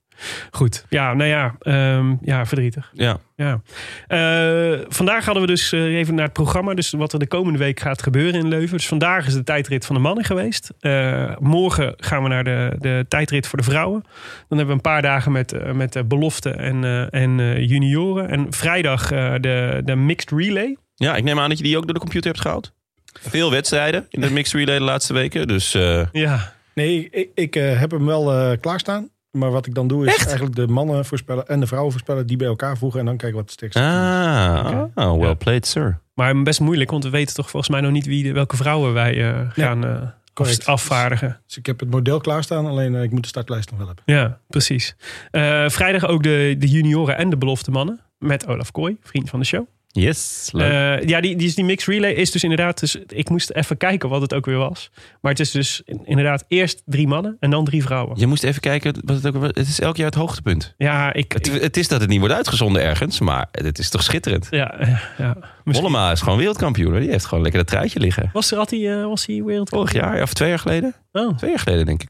Goed, 0.51 0.87
ja, 0.89 1.15
nou 1.15 1.31
ja, 1.31 1.55
ehm, 1.61 2.15
ja 2.23 2.47
verdrietig. 2.47 2.91
ja, 2.93 3.19
Ja. 3.37 3.61
Eh, 4.07 4.81
vandaag 4.89 5.25
hadden 5.25 5.43
we 5.43 5.49
dus 5.49 5.73
eh, 5.73 5.81
even 5.81 6.15
naar 6.15 6.25
het 6.25 6.33
programma. 6.33 6.75
Dus 6.75 6.91
wat 6.91 7.13
er 7.13 7.19
de 7.19 7.27
komende 7.27 7.59
week 7.59 7.81
gaat 7.81 8.03
gebeuren 8.03 8.41
in 8.41 8.49
Leuven. 8.49 8.77
Dus 8.77 8.89
vandaag 8.89 9.27
is 9.27 9.35
de 9.35 9.43
tijdrit 9.45 9.87
van 9.87 9.95
de 9.95 10.01
mannen 10.03 10.25
geweest. 10.25 10.71
Eh, 10.81 11.37
morgen 11.39 11.95
gaan 11.97 12.23
we 12.23 12.29
naar 12.29 12.45
de, 12.45 12.77
de 12.79 13.05
tijdrit 13.09 13.47
voor 13.47 13.59
de 13.59 13.65
vrouwen. 13.65 14.03
Dan 14.49 14.59
hebben 14.59 14.67
we 14.67 14.73
een 14.73 14.81
paar 14.93 15.03
dagen 15.03 15.33
met, 15.33 15.75
met 15.75 16.09
belofte 16.09 16.51
en, 16.51 16.85
eh, 16.85 17.23
en 17.23 17.41
eh, 17.41 17.69
junioren. 17.69 18.29
En 18.29 18.47
vrijdag 18.53 19.11
eh, 19.13 19.35
de, 19.41 19.81
de 19.85 19.97
mixed 19.97 20.31
relay. 20.31 20.77
ja, 20.95 21.17
ik 21.17 21.25
neem 21.25 21.39
aan 21.41 21.49
dat 21.49 21.59
je 21.59 21.65
die 21.65 21.77
ook 21.77 21.85
door 21.85 21.95
de 21.95 22.01
computer 22.01 22.31
hebt 22.31 22.43
gehaald. 22.43 22.73
Veel 23.21 23.51
wedstrijden 23.51 24.07
in 24.11 24.21
de 24.21 24.31
mixed 24.31 24.61
relay 24.61 24.79
de 24.79 24.85
laatste 24.85 25.13
weken. 25.13 25.49
Dus 25.49 25.75
eh, 25.75 26.07
Ja, 26.13 26.55
Nee, 26.75 27.09
ik, 27.11 27.31
ik 27.35 27.55
heb 27.55 27.91
hem 27.91 28.07
wel 28.07 28.33
eh, 28.33 28.59
klaarstaan. 28.61 29.09
Maar 29.37 29.51
wat 29.51 29.67
ik 29.67 29.75
dan 29.75 29.87
doe 29.89 30.07
is 30.07 30.15
Echt? 30.15 30.27
eigenlijk 30.27 30.57
de 30.57 30.67
mannen 30.67 31.05
voorspellen 31.05 31.47
en 31.47 31.61
de 31.61 31.67
vrouwen 31.67 31.93
voorspellen. 31.93 32.27
Die 32.27 32.37
bij 32.37 32.47
elkaar 32.47 32.77
voegen 32.79 33.01
en 33.01 33.07
dan 33.07 33.17
kijken 33.17 33.37
wat 33.37 33.45
het 33.45 33.55
sterkste 33.55 33.81
team 33.81 34.85
is. 34.85 34.91
ah, 34.95 35.13
oh, 35.13 35.21
well 35.21 35.35
played, 35.35 35.67
sir. 35.67 35.99
maar 36.15 36.43
best 36.43 36.61
moeilijk. 36.61 36.91
Want 36.91 37.05
we 37.05 37.11
weten 37.11 37.35
toch 37.35 37.51
volgens 37.51 37.73
mij 37.73 37.81
nog 37.81 37.91
niet 37.93 38.07
wie 38.07 38.23
de, 38.23 38.33
welke 38.33 38.57
vrouwen 38.57 38.93
wij 38.93 39.29
eh, 39.31 39.41
gaan 39.51 39.85
eh, 39.87 40.03
correct. 40.33 40.67
afvaardigen. 40.67 41.41
Dus 41.47 41.57
ik 41.57 41.67
heb 41.67 41.81
het 41.81 41.91
model 41.91 42.21
klaarstaan, 42.21 42.67
alleen 42.67 42.95
eh, 42.95 43.03
ik 43.03 43.11
moet 43.11 43.23
de 43.23 43.29
startlijst 43.29 43.71
nog 43.71 43.79
wel 43.79 43.87
hebben. 43.87 44.05
Ja, 44.07 44.39
precies. 44.49 44.97
Eh, 45.31 45.69
vrijdag 45.69 46.07
ook 46.07 46.23
de, 46.23 46.55
de 46.59 46.69
junioren 46.69 47.17
en 47.17 47.31
de 47.31 47.37
belofte 47.37 47.71
mannen. 47.71 48.01
Met 48.19 48.47
Olaf 48.47 48.71
Kooi, 48.71 48.97
vriend 49.03 49.31
van 49.31 49.41
de 49.41 49.47
show. 49.47 49.67
Yes, 50.01 50.49
leuk. 50.53 51.01
Eh, 51.01 51.09
ja, 51.09 51.21
die, 51.21 51.37
die, 51.37 51.55
die 51.55 51.65
mixed 51.65 51.95
relay 51.95 52.13
is 52.13 52.31
dus 52.31 52.43
inderdaad... 52.43 52.81
Dus, 52.81 52.97
ik 53.07 53.29
moest 53.29 53.51
even 53.51 53.77
kijken 53.77 54.09
wat 54.09 54.21
het 54.21 54.35
ook 54.35 54.47
weer 54.47 54.57
was. 54.57 54.91
Maar 55.21 55.31
het 55.33 55.41
is 55.41 55.51
dus 55.51 55.83
in- 55.85 56.01
inderdaad 56.05 56.45
eerst 56.49 56.83
drie 56.87 57.07
mannen 57.09 57.37
en 57.41 57.51
dan 57.51 57.65
drie 57.65 57.83
vrouwen. 57.83 58.19
je 58.19 58.27
moest 58.27 58.45
even 58.45 58.61
kijken, 58.61 58.95
wat 59.05 59.23
het, 59.23 59.37
ook, 59.37 59.43
het 59.43 59.57
is 59.59 59.81
elk 59.81 59.97
jaar 59.97 60.07
het 60.07 60.15
hoogtepunt. 60.15 60.75
Ja, 60.77 61.13
ik... 61.13 61.33
Het, 61.33 61.55
ik- 61.55 61.63
het 61.63 61.77
is 61.77 61.89
dat 61.89 62.01
het 62.01 62.09
niet 62.11 62.19
wordt 62.19 62.35
uitgezonden 62.35 62.83
ergens, 62.83 63.21
maar 63.21 63.49
het 63.51 63.79
is 63.79 63.91
toch 63.91 64.03
schitterend. 64.03 64.47
ja, 64.51 64.75
ja, 64.81 65.01
ja. 65.19 65.37
Mollema 65.65 66.11
is 66.11 66.21
gewoon 66.21 66.39
wereldkampioen. 66.39 66.91
hoor. 66.91 67.01
Die 67.01 67.11
heeft 67.11 67.25
gewoon 67.27 67.43
lekker 67.43 67.61
dat 67.61 67.71
truitje 67.71 68.01
liggen. 68.01 68.31
Was, 68.33 68.51
er, 68.51 68.57
had 68.59 68.71
hij, 68.71 68.99
eh, 69.01 69.05
was 69.07 69.27
hij 69.27 69.43
wereldkampioen? 69.43 69.89
Vorig 69.89 70.05
jaar, 70.13 70.23
of 70.23 70.33
twee 70.35 70.49
jaar 70.49 70.59
geleden? 70.59 70.95
Oh, 71.13 71.27
oké. 71.27 71.37
Twee 71.37 71.51
jaar 71.51 71.59
geleden, 71.59 71.87
denk 71.87 72.03
ik. 72.03 72.09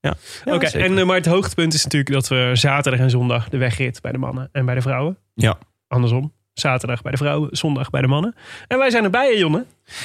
Ja, 0.00 0.14
Oké, 0.44 0.66
en, 0.66 0.98
eh, 0.98 1.04
maar 1.04 1.16
het 1.16 1.26
hoogtepunt 1.26 1.74
is 1.74 1.84
natuurlijk 1.84 2.12
dat 2.12 2.28
we 2.28 2.50
zaterdag 2.52 3.00
en 3.00 3.10
zondag 3.10 3.48
de 3.48 3.56
wegrit 3.56 4.00
bij 4.00 4.12
de 4.12 4.18
mannen 4.18 4.48
en 4.52 4.64
bij 4.64 4.74
de 4.74 4.80
vrouwen. 4.80 5.16
Ja. 5.34 5.58
Andersom. 5.88 6.32
Zaterdag 6.54 7.02
bij 7.02 7.10
de 7.12 7.16
vrouwen, 7.18 7.48
zondag 7.56 7.90
bij 7.90 8.00
de 8.00 8.06
mannen. 8.06 8.34
En 8.68 8.78
wij 8.78 8.90
zijn 8.90 9.04
erbij, 9.04 9.26
hè, 9.32 9.38
Jonne. 9.38 9.64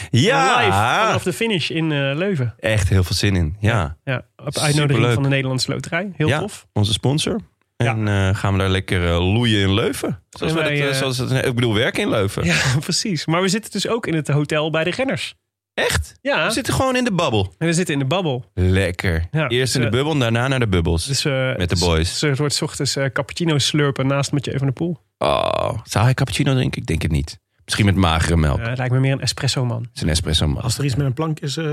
Ja, 0.10 0.58
Live 0.58 0.72
vanaf 1.06 1.24
de 1.24 1.34
finish 1.34 1.70
in 1.70 1.92
eh, 1.92 1.98
Leuven. 2.16 2.56
echt 2.60 2.90
heel 2.90 3.04
veel 3.04 3.16
zin 3.16 3.36
in. 3.36 3.56
Ja, 3.60 3.98
Ja, 4.04 4.16
op 4.16 4.24
uitnodiging 4.38 4.76
Superleuk. 4.90 5.14
van 5.14 5.24
de 5.24 5.30
Nederlandse 5.30 5.72
Loterij. 5.72 6.12
Heel 6.16 6.28
Ja. 6.28 6.40
tof. 6.40 6.68
onze 6.74 6.94
sponsor. 6.94 7.40
En 7.78 8.08
eh, 8.08 8.36
gaan 8.36 8.54
we 8.54 8.60
daar 8.60 8.70
lekker 8.70 9.06
eh, 9.10 9.34
loeien 9.34 9.60
in 9.62 9.74
Leuven. 9.74 10.24
Zoals 10.30 10.54
En 10.54 10.58
we 10.60 10.64
wij, 10.70 10.82
dat, 10.82 10.96
zoals 10.96 11.18
het, 11.18 11.32
ik 11.46 11.56
bedoel, 11.56 11.74
werken 11.74 12.02
in 12.02 12.10
Leuven. 12.10 12.46
Ja, 12.46 12.58
precies. 12.80 13.26
Maar 13.26 13.42
we 13.42 13.48
zitten 13.48 13.72
dus 13.72 13.88
ook 13.88 14.08
in 14.08 14.14
het 14.16 14.28
hotel 14.28 14.70
bij 14.70 14.84
de 14.84 14.90
renners. 14.92 15.36
Echt? 15.80 16.14
Ja, 16.22 16.46
We 16.46 16.52
zitten 16.54 16.74
gewoon 16.74 16.96
in 16.96 17.04
de 17.04 17.12
babbel. 17.12 17.54
en 17.58 17.68
we 17.68 17.74
zitten 17.74 17.94
in 17.94 18.00
de 18.00 18.06
babbel. 18.06 18.46
Lekker. 18.54 19.28
Ja, 19.32 19.48
Eerst 19.48 19.76
in 19.76 19.82
de 19.82 19.90
bubbel, 19.90 20.12
en 20.14 20.20
daarna 20.20 20.48
naar 20.48 20.60
de 20.60 20.68
bubbels. 20.68 21.06
Dus, 21.06 21.26
eh, 21.26 21.56
Met 21.58 21.70
de 21.70 21.78
boys. 21.80 22.20
Dus, 22.20 22.22
het 22.30 22.38
wordt 22.38 22.54
's 22.54 22.62
ochtends 22.62 22.96
eh, 22.96 23.06
cappuccino 23.14 23.58
slurpen 23.58 24.08
naast 24.08 24.32
Mathieu 24.32 24.58
van 24.58 24.68
der 24.68 24.76
Poel. 24.76 24.98
Oh, 25.18 25.78
zou 25.84 26.06
hij 26.06 26.14
cappuccino 26.14 26.54
drinken? 26.54 26.82
Ik 26.82 26.88
denk 26.88 27.02
het 27.02 27.12
niet. 27.12 27.40
Misschien 27.70 27.86
met 27.86 27.96
magere 27.96 28.38
melk. 28.38 28.60
Het 28.60 28.78
lijkt 28.78 28.94
me 28.94 29.00
meer 29.00 29.12
een 29.12 29.22
espresso 29.22 29.66
man. 29.66 29.82
Het 29.82 29.90
is 29.96 30.02
een 30.02 30.10
espresso 30.10 30.48
man. 30.48 30.62
Als 30.64 30.78
er 30.78 30.86
iets 30.86 30.96
met 30.96 31.06
een 31.06 31.14
plank 31.14 31.40
is, 31.40 31.58
eh, 31.58 31.66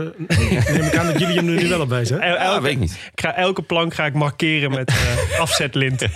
neem 0.72 0.82
ik 0.86 0.96
aan 0.96 1.06
dat 1.06 1.18
jullie 1.20 1.36
hem 1.36 1.48
er 1.48 1.62
nu 1.62 1.68
wel 1.68 1.80
op 1.80 1.88
bij 1.88 2.04
zijn. 2.04 2.20
El- 2.20 2.36
Ah, 2.36 2.42
elke, 2.44 2.62
weet 2.62 2.72
ik 2.72 2.78
niet. 2.78 3.10
ik 3.12 3.20
ga, 3.20 3.34
elke 3.34 3.62
plank 3.62 3.94
ga 3.94 4.06
ik 4.06 4.14
markeren 4.14 4.70
met 4.70 4.88
eh, 4.88 5.40
afzetlint. 5.40 6.06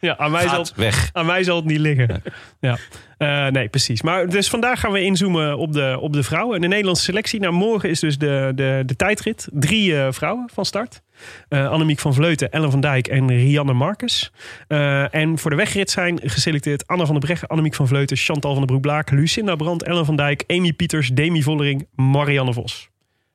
ja, 0.00 0.16
aan 0.16 0.30
mij, 0.30 0.48
zal, 0.48 0.66
weg. 0.76 1.08
aan 1.12 1.26
mij 1.26 1.42
zal 1.44 1.56
het 1.56 1.64
niet 1.64 1.78
liggen. 1.78 2.22
Ja. 2.60 2.78
Eh, 3.18 3.46
nee, 3.46 3.68
precies. 3.68 4.02
Maar 4.02 4.28
dus 4.28 4.48
vandaag 4.48 4.80
gaan 4.80 4.92
we 4.92 5.02
inzoomen 5.02 5.58
op 5.58 5.72
de, 5.72 5.96
op 6.00 6.12
de 6.12 6.22
vrouwen. 6.22 6.54
En 6.54 6.60
de 6.60 6.66
Nederlandse 6.68 7.02
selectie. 7.04 7.40
Nou, 7.40 7.52
morgen 7.52 7.88
is 7.90 8.00
dus 8.00 8.18
de, 8.18 8.52
de, 8.54 8.82
de 8.86 8.96
tijdrit. 8.96 9.48
Drie 9.52 9.98
eh, 10.00 10.06
vrouwen 10.12 10.50
van 10.54 10.64
start. 10.64 11.02
Eh 11.48 11.68
Annemiek 11.70 11.98
van 11.98 12.14
Vleuten, 12.14 12.50
Ellen 12.50 12.70
van 12.70 12.80
Dijk 12.80 13.06
en 13.08 13.28
Rianne 13.28 13.72
Marcus. 13.72 14.32
Eh, 14.68 15.14
en 15.14 15.38
voor 15.38 15.50
de 15.50 15.56
wegrit 15.56 15.90
zijn 15.90 16.20
geselecteerd 16.22 16.86
Anna 16.86 17.04
van 17.04 17.14
der 17.14 17.24
Breggen, 17.24 17.48
Annemiek 17.48 17.74
van 17.74 17.86
Vleuten, 17.88 18.16
Chantal 18.16 18.50
van 18.50 18.58
der 18.58 18.66
Broek-Blaak, 18.70 19.10
Lucinda 19.10 19.56
Brandt, 19.56 19.82
Ellen 19.82 20.04
van 20.04 20.16
Dijk, 20.16 20.44
Amy 20.46 20.72
Pieters, 20.72 21.08
Demi 21.08 21.42
Vollering, 21.42 21.86
Marianne 21.94 22.52
Vos. 22.52 22.88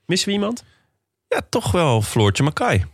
Missen 0.06 0.28
we 0.30 0.34
iemand? 0.36 0.63
Ja, 1.28 1.41
toch 1.49 1.71
wel 1.71 2.02
Floortje 2.02 2.43
Mackay. 2.43 2.86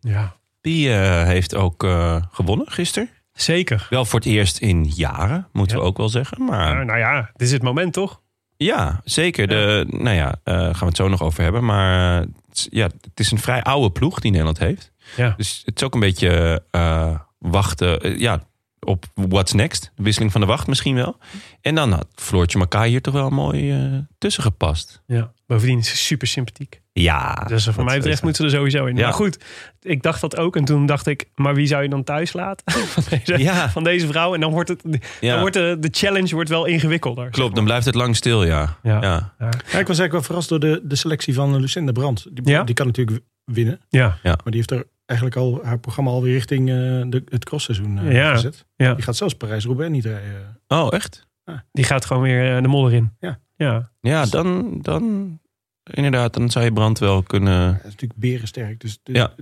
Ja. 0.00 0.36
Die 0.60 0.92
eh, 0.92 1.24
heeft 1.24 1.54
ook 1.54 1.86
gewonnen 2.30 2.70
gisteren. 2.70 3.08
Zeker. 3.32 3.86
Wel 3.90 4.04
voor 4.04 4.18
het 4.18 4.28
eerst 4.28 4.58
in 4.58 4.84
jaren, 4.84 5.48
moeten 5.52 5.76
Ja. 5.76 5.82
we 5.82 5.88
ook 5.88 5.96
wel 5.96 6.08
zeggen. 6.08 6.44
Maar 6.44 6.74
Nou, 6.74 6.84
nou 6.84 6.98
ja, 6.98 7.30
dit 7.36 7.46
is 7.46 7.52
het 7.52 7.62
moment 7.62 7.92
toch? 7.92 8.22
Ja, 8.64 9.00
zeker. 9.04 9.46
De, 9.46 9.86
nou 9.88 10.16
ja, 10.16 10.34
eh, 10.44 10.54
gaan 10.54 10.78
we 10.78 10.84
het 10.86 10.96
zo 10.96 11.08
nog 11.08 11.22
over 11.22 11.42
hebben. 11.42 11.64
Maar 11.64 12.20
het 12.20 12.30
is- 12.52 12.66
ja, 12.70 12.84
het 12.84 13.20
is 13.20 13.30
een 13.30 13.38
vrij 13.38 13.62
oude 13.62 13.90
ploeg 13.90 14.20
die 14.20 14.30
Nederland 14.30 14.58
heeft. 14.58 14.92
Ja. 15.16 15.34
Dus 15.36 15.62
het 15.64 15.76
is 15.76 15.82
ook 15.86 15.94
een 15.94 16.00
beetje 16.00 16.62
eh, 16.70 17.18
wachten 17.38 18.00
eh, 18.00 18.18
ja, 18.18 18.42
op 18.84 19.04
what's 19.14 19.52
next. 19.52 19.90
De 19.94 20.02
wisseling 20.02 20.32
van 20.32 20.40
de 20.40 20.46
wacht 20.46 20.66
misschien 20.66 20.94
wel. 20.94 21.16
En 21.60 21.74
dan 21.74 21.92
had 21.92 22.06
Floortje 22.14 22.58
Makai 22.58 22.90
hier 22.90 23.02
toch 23.02 23.14
wel 23.14 23.30
mooi 23.30 23.70
eh, 23.72 23.98
tussen 24.18 24.42
gepast. 24.42 25.02
ja. 25.06 25.32
Bovendien 25.46 25.78
is 25.78 25.88
ze 25.88 25.96
super 25.96 26.26
sympathiek. 26.26 26.80
Ja. 26.92 27.34
Dus 27.34 27.64
voor 27.68 27.84
mij 27.84 27.96
betreft 27.96 28.16
is- 28.18 28.22
moet 28.24 28.36
ze 28.36 28.44
er 28.44 28.50
sowieso 28.50 28.86
in. 28.86 28.96
Ja. 28.96 29.02
Maar 29.02 29.12
goed, 29.12 29.38
ik 29.82 30.02
dacht 30.02 30.20
dat 30.20 30.36
ook. 30.36 30.56
En 30.56 30.64
toen 30.64 30.86
dacht 30.86 31.06
ik, 31.06 31.24
maar 31.34 31.54
wie 31.54 31.66
zou 31.66 31.82
je 31.82 31.88
dan 31.88 32.04
thuis 32.04 32.32
laten? 32.32 32.72
van, 32.72 33.02
deze, 33.10 33.38
Ja. 33.38 33.70
van 33.70 33.84
deze 33.84 34.06
vrouw. 34.06 34.34
En 34.34 34.40
dan 34.40 34.50
wordt, 34.52 34.68
het, 34.68 34.82
Ja. 35.20 35.30
dan 35.30 35.40
wordt 35.40 35.54
de, 35.54 35.76
de 35.80 35.88
challenge 35.90 36.34
wordt 36.34 36.48
wel 36.48 36.64
ingewikkelder. 36.64 37.30
Klopt, 37.30 37.54
dan 37.54 37.64
blijft 37.64 37.86
het 37.86 37.94
lang 37.94 38.16
stil, 38.16 38.44
ja. 38.44 38.78
Ja. 38.82 39.00
ja. 39.02 39.34
Ja, 39.38 39.48
ik 39.48 39.52
was 39.68 39.72
eigenlijk 39.98 40.12
wel 40.12 40.22
verrast 40.22 40.48
door 40.48 40.60
de, 40.60 40.80
de 40.84 40.96
selectie 40.96 41.34
van 41.34 41.60
Lucinda 41.60 41.92
Brandt. 41.92 42.26
Die, 42.32 42.48
Ja? 42.48 42.62
die 42.64 42.74
kan 42.74 42.86
natuurlijk 42.86 43.20
winnen. 43.44 43.80
Ja, 43.88 44.18
Maar 44.22 44.38
die 44.44 44.54
heeft 44.54 44.70
er 44.70 44.86
eigenlijk 45.06 45.38
al 45.38 45.60
haar 45.64 45.78
programma 45.78 46.10
alweer 46.10 46.32
richting 46.32 46.68
eh, 46.68 46.74
de, 46.74 47.22
het 47.28 47.44
crossseizoen 47.44 47.98
eh, 47.98 48.12
Ja. 48.12 48.34
gezet. 48.34 48.66
ja. 48.76 48.94
Die 48.94 49.04
gaat 49.04 49.16
zelfs 49.16 49.34
Parijs-Roubaix 49.34 49.90
niet 49.90 50.04
rijden. 50.04 50.60
Oh, 50.68 50.86
echt? 50.90 51.26
die 51.72 51.84
gaat 51.84 52.04
gewoon 52.04 52.22
weer 52.22 52.56
eh, 52.56 52.62
de 52.62 52.68
modder 52.68 52.92
in. 52.92 53.12
Ja. 53.18 53.40
ja. 53.56 53.90
Ja, 54.00 54.26
dan, 54.26 54.78
dan 54.82 55.38
inderdaad, 55.84 56.34
dan 56.34 56.50
zou 56.50 56.64
je 56.64 56.72
brand 56.72 56.98
wel 56.98 57.22
kunnen... 57.22 57.62
Hij 57.62 57.76
is 57.76 57.82
natuurlijk 57.84 58.20
berensterk. 58.20 58.80
Dus, 58.80 58.98
dus, 59.02 59.16
Ja. 59.16 59.32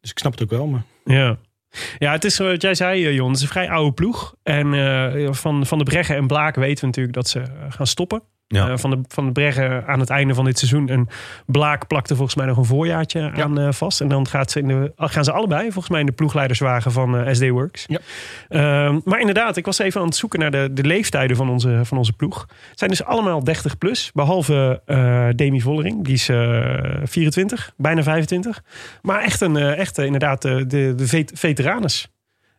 dus 0.00 0.10
ik 0.10 0.18
snap 0.18 0.32
het 0.32 0.42
ook 0.42 0.50
wel. 0.50 0.66
Maar 0.66 0.82
Ja. 1.04 1.38
Ja, 1.98 2.12
het 2.12 2.24
is 2.24 2.38
wat 2.38 2.62
jij 2.62 2.74
zei, 2.74 3.06
eh, 3.06 3.14
Jon. 3.14 3.26
Het 3.28 3.36
is 3.36 3.42
een 3.42 3.48
vrij 3.48 3.70
oude 3.70 3.92
ploeg. 3.92 4.34
En 4.42 4.74
eh, 4.74 5.32
van, 5.32 5.66
van 5.66 5.78
de 5.78 5.84
Breggen 5.84 6.16
en 6.16 6.26
Blaak 6.26 6.54
weten 6.54 6.80
we 6.80 6.86
natuurlijk 6.86 7.14
dat 7.14 7.28
ze 7.28 7.40
eh, 7.40 7.48
gaan 7.68 7.86
stoppen. 7.86 8.22
Ja. 8.52 8.68
Eh, 8.68 8.76
van, 8.76 8.90
de, 8.90 8.98
van 9.08 9.26
de 9.26 9.32
Breggen 9.32 9.86
aan 9.86 10.00
het 10.00 10.10
einde 10.10 10.34
van 10.34 10.44
dit 10.44 10.58
seizoen. 10.58 10.88
En 10.88 11.08
Blaak 11.46 11.86
plakte 11.86 12.14
volgens 12.14 12.36
mij 12.36 12.46
nog 12.46 12.56
een 12.56 12.64
voorjaartje 12.64 13.32
aan 13.32 13.58
eh, 13.58 13.72
vast. 13.72 14.00
En 14.00 14.08
dan 14.08 14.26
gaat 14.28 14.50
ze 14.50 14.58
in 14.58 14.68
de, 14.68 14.92
gaan 14.96 15.24
ze 15.24 15.32
allebei 15.32 15.62
volgens 15.62 15.88
mij 15.88 16.00
in 16.00 16.06
de 16.06 16.12
ploegleiderswagen 16.12 16.92
van 16.92 17.16
eh, 17.18 17.34
SD 17.34 17.48
Works. 17.48 17.84
Ja. 17.86 17.98
Ehm, 18.48 19.00
maar 19.04 19.20
inderdaad, 19.20 19.56
ik 19.56 19.64
was 19.64 19.78
even 19.78 20.00
aan 20.00 20.06
het 20.06 20.16
zoeken 20.16 20.38
naar 20.38 20.50
de, 20.50 20.68
de 20.72 20.84
leeftijden 20.84 21.36
van 21.36 21.50
onze, 21.50 21.80
van 21.82 21.98
onze 21.98 22.12
ploeg. 22.12 22.40
Het 22.70 22.78
zijn 22.78 22.90
dus 22.90 23.04
allemaal 23.04 23.44
30 23.44 23.78
plus. 23.78 24.10
Behalve 24.14 24.82
eh, 24.86 25.26
Demi 25.34 25.60
Vollering, 25.60 26.04
die 26.04 26.14
is 26.14 26.28
eh 26.28 26.70
24, 27.04 27.72
bijna 27.76 28.02
25. 28.02 28.62
Maar 29.02 29.22
echt, 29.22 29.40
een, 29.40 29.56
echt 29.56 29.98
inderdaad 29.98 30.42
de, 30.42 30.66
de, 30.66 30.94
de 30.96 31.06
vet- 31.06 31.32
veteranes. 31.34 32.08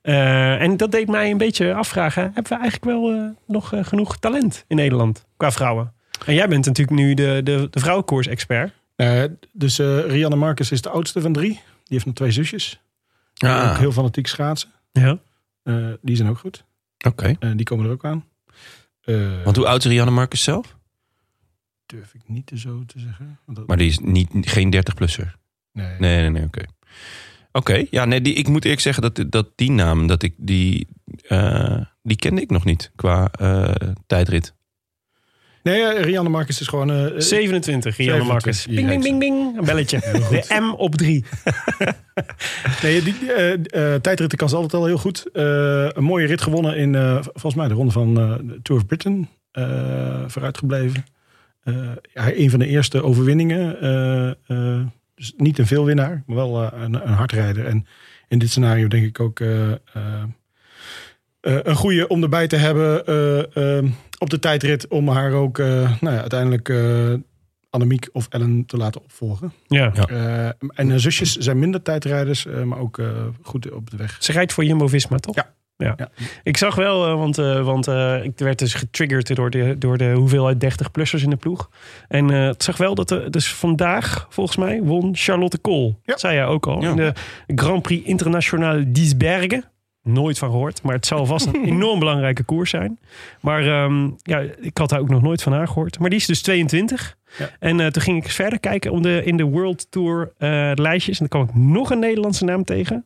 Eh, 0.04 0.62
en 0.62 0.78
dat 0.78 0.92
deed 0.92 1.08
mij 1.08 1.32
een 1.32 1.38
beetje 1.38 1.74
afvragen. 1.74 2.24
Hebben 2.24 2.44
we 2.44 2.56
eigenlijk 2.60 2.86
wel 2.86 3.12
eh, 3.12 3.30
nog 3.48 3.74
eh, 3.74 3.84
genoeg 3.86 4.18
talent 4.18 4.66
in 4.68 4.76
Nederland 4.76 5.26
qua 5.38 5.52
vrouwen? 5.52 5.94
En 6.26 6.34
jij 6.34 6.48
bent 6.48 6.66
natuurlijk 6.66 6.98
nu 6.98 7.14
de, 7.14 7.42
de, 7.44 7.68
de 7.72 7.80
vrouwenkoers-expert. 7.80 8.74
Eh, 8.96 9.24
dus 9.52 9.80
eh, 9.80 10.00
Rianne 10.06 10.36
Marcus 10.36 10.72
is 10.72 10.82
de 10.82 10.90
oudste 10.90 11.22
van 11.22 11.34
drie. 11.34 11.50
Die 11.52 11.62
heeft 11.84 12.06
nog 12.06 12.16
twee 12.16 12.32
zusjes. 12.32 12.82
Die 13.34 13.50
Ah, 13.50 13.72
Ook 13.72 13.78
heel 13.78 13.92
fanatiek 13.92 14.28
schaatsen. 14.28 14.70
Ja. 14.92 15.18
Eh, 15.64 15.88
die 16.02 16.16
zijn 16.16 16.30
ook 16.30 16.38
goed. 16.38 16.66
Oké. 17.08 17.34
Die 17.56 17.66
komen 17.66 17.86
er 17.86 17.92
ook 17.92 18.06
aan. 18.06 18.26
Eh, 19.02 19.44
Want 19.44 19.56
hoe 19.56 19.68
oud 19.68 19.84
is 19.86 19.92
Rianne 19.92 20.12
Marcus 20.12 20.44
zelf? 20.44 20.78
durf 21.86 22.14
ik 22.14 22.22
niet 22.26 22.52
zo 22.56 22.84
te 22.86 23.00
zeggen. 23.00 23.40
Want 23.46 23.58
dat- 23.58 23.68
Maar 23.68 23.78
die 23.78 23.88
is 23.90 24.00
niet, 24.00 24.30
geen 24.42 24.70
30-plusser. 24.76 25.36
nee. 25.72 25.88
Nee, 26.00 26.20
nee, 26.22 26.30
nee, 26.30 26.44
oké. 26.44 26.62
Oké, 27.56 27.86
ja, 27.90 28.06
nee, 28.06 28.22
die, 28.22 28.34
ik 28.34 28.48
moet 28.48 28.64
eerlijk 28.64 28.82
zeggen 28.82 29.02
dat, 29.04 29.32
dat 29.32 29.48
die 29.56 29.72
naam, 29.72 30.08
dat 30.08 30.24
ik 30.24 30.34
die, 30.38 30.88
eh, 31.28 31.78
die 32.02 32.18
kende 32.18 32.42
ik 32.42 32.50
nog 32.50 32.66
niet 32.66 32.92
qua 32.96 33.30
eh, 33.32 33.72
tijdrit. 34.08 34.54
Nee, 35.64 35.82
eh, 35.84 36.04
Rianne 36.04 36.30
Marcus 36.30 36.62
is 36.62 36.68
gewoon... 36.68 36.92
eh, 36.92 36.96
27, 37.18 37.98
Rianne 37.98 38.24
27, 38.24 38.28
Marcus. 38.28 38.64
ding, 38.66 38.88
rijdt 38.88 39.04
ding, 39.04 39.20
ding. 39.20 39.58
Een 39.58 39.66
belletje. 39.66 40.00
De 40.00 40.60
M 40.62 40.74
op 40.74 40.96
3. 40.96 41.24
Nee, 42.82 43.02
die, 43.02 43.34
eh, 43.34 43.54
eh, 43.54 44.02
tijdritten 44.02 44.38
kan 44.38 44.50
ze 44.50 44.56
altijd 44.56 44.74
al 44.74 44.86
heel 44.86 44.98
goed. 44.98 45.26
Eh, 45.34 45.44
een 45.90 46.04
mooie 46.04 46.28
rit 46.28 46.42
gewonnen 46.42 46.78
in, 46.78 46.96
eh, 46.96 47.18
volgens 47.22 47.56
mij, 47.56 47.68
de 47.68 47.74
ronde 47.74 47.92
van 47.92 48.20
eh, 48.20 48.34
de 48.42 48.60
Tour 48.62 48.82
of 48.82 48.88
Britain. 48.88 49.30
eh 49.52 50.24
vooruitgebleven. 50.28 51.06
Eh, 51.64 51.76
ja, 52.14 52.32
een 52.36 52.50
van 52.50 52.60
de 52.60 52.68
eerste 52.68 53.04
overwinningen. 53.04 53.78
Dus 55.24 55.34
niet 55.38 55.60
een 55.60 55.68
veelwinnaar, 55.68 56.24
maar 56.26 56.36
wel 56.36 56.64
eh, 56.64 56.82
een, 56.82 56.94
een 57.08 57.14
hardrijder. 57.14 57.66
En 57.66 57.86
in 58.28 58.40
dit 58.40 58.50
scenario 58.50 58.88
denk 58.88 59.06
ik 59.06 59.20
ook 59.20 59.40
eh, 59.40 59.72
eh, 59.72 59.78
eh, 61.42 61.60
een 61.64 61.76
goede 61.76 62.08
om 62.08 62.24
erbij 62.24 62.48
te 62.48 62.56
hebben 62.56 63.06
eh, 63.06 63.78
eh, 63.78 63.86
op 64.20 64.30
de 64.30 64.40
tijdrit. 64.40 64.88
Om 64.88 65.08
haar 65.08 65.32
ook 65.32 65.60
eh, 65.60 65.68
nou 66.02 66.16
ja, 66.16 66.20
uiteindelijk 66.22 66.70
eh 66.70 67.14
Annemiek 67.74 68.10
of 68.12 68.28
Ellen 68.30 68.66
te 68.66 68.78
laten 68.78 69.04
opvolgen. 69.04 69.54
Ja. 69.68 69.92
Ja. 69.94 70.08
Eh, 70.08 70.68
en 70.68 70.90
haar 70.90 71.00
zusjes 71.00 71.36
zijn 71.36 71.60
minder 71.60 71.82
tijdrijders, 71.82 72.46
eh, 72.46 72.64
maar 72.64 72.80
ook 72.80 72.98
eh, 72.98 73.08
goed 73.42 73.72
op 73.72 73.90
de 73.90 73.98
weg. 73.98 74.18
Ze 74.20 74.32
rijdt 74.32 74.54
voor 74.54 74.66
Jumbo-Visma, 74.66 75.18
toch? 75.18 75.36
Ja. 75.36 75.54
Ja. 75.78 75.94
Ja. 75.98 76.10
Ik 76.44 76.58
zag 76.58 76.76
wel, 76.76 77.08
eh, 77.08 77.16
want, 77.16 77.38
eh, 77.38 77.66
want 77.66 77.88
eh, 77.88 78.24
ik 78.24 78.32
werd 78.36 78.60
dus 78.60 78.74
getriggerd 78.74 79.36
door 79.36 79.50
de, 79.50 79.76
door 79.78 79.98
de 79.98 80.12
hoeveelheid 80.12 80.60
30-plussers 80.60 81.24
in 81.24 81.30
de 81.30 81.36
ploeg. 81.36 81.70
En 82.08 82.30
ik 82.30 82.64
zag 82.64 82.78
wel 82.78 82.96
dat 82.96 83.12
er, 83.12 83.32
dus 83.32 83.54
vandaag, 83.54 84.28
volgens 84.30 84.58
mij, 84.58 84.82
won 84.82 85.16
Charlotte 85.16 85.58
Kool. 85.58 85.88
Ja. 85.88 85.96
Dat 86.04 86.20
zei 86.20 86.36
jij 86.36 86.46
ook 86.46 86.68
al. 86.68 86.82
Ja. 86.82 86.90
In 86.90 86.96
de 86.96 87.14
Grand 87.56 87.82
Prix 87.82 88.08
International 88.08 88.84
d'Isbergen. 88.88 89.64
Nooit 90.02 90.38
van 90.38 90.50
gehoord, 90.50 90.82
maar 90.82 90.96
het 90.96 91.06
zal 91.06 91.26
vast 91.26 91.46
een 91.46 91.64
enorm 91.74 92.00
belangrijke 92.00 92.44
koers 92.44 92.70
zijn. 92.70 93.00
Maar 93.40 93.68
ehm, 93.68 94.10
ja, 94.22 94.40
ik 94.60 94.78
had 94.78 94.90
daar 94.90 95.00
ook 95.00 95.10
nog 95.10 95.22
nooit 95.22 95.44
van 95.44 95.54
haar 95.54 95.68
gehoord. 95.68 96.00
Maar 96.00 96.10
die 96.10 96.20
is 96.20 96.26
dus 96.26 96.42
22. 96.42 97.18
Ja. 97.38 97.50
En 97.60 97.92
toen 97.92 98.02
ging 98.02 98.24
ik 98.24 98.32
verder 98.32 98.60
kijken 98.60 98.92
om 98.92 99.02
de, 99.02 99.22
in 99.26 99.38
de 99.38 99.44
World 99.44 99.92
Tour 99.92 100.32
lijstjes. 100.76 101.20
En 101.20 101.28
dan 101.30 101.46
kwam 101.46 101.56
ik 101.58 101.64
nog 101.72 101.90
een 101.90 102.00
Nederlandse 102.00 102.44
naam 102.46 102.64
tegen. 102.64 103.06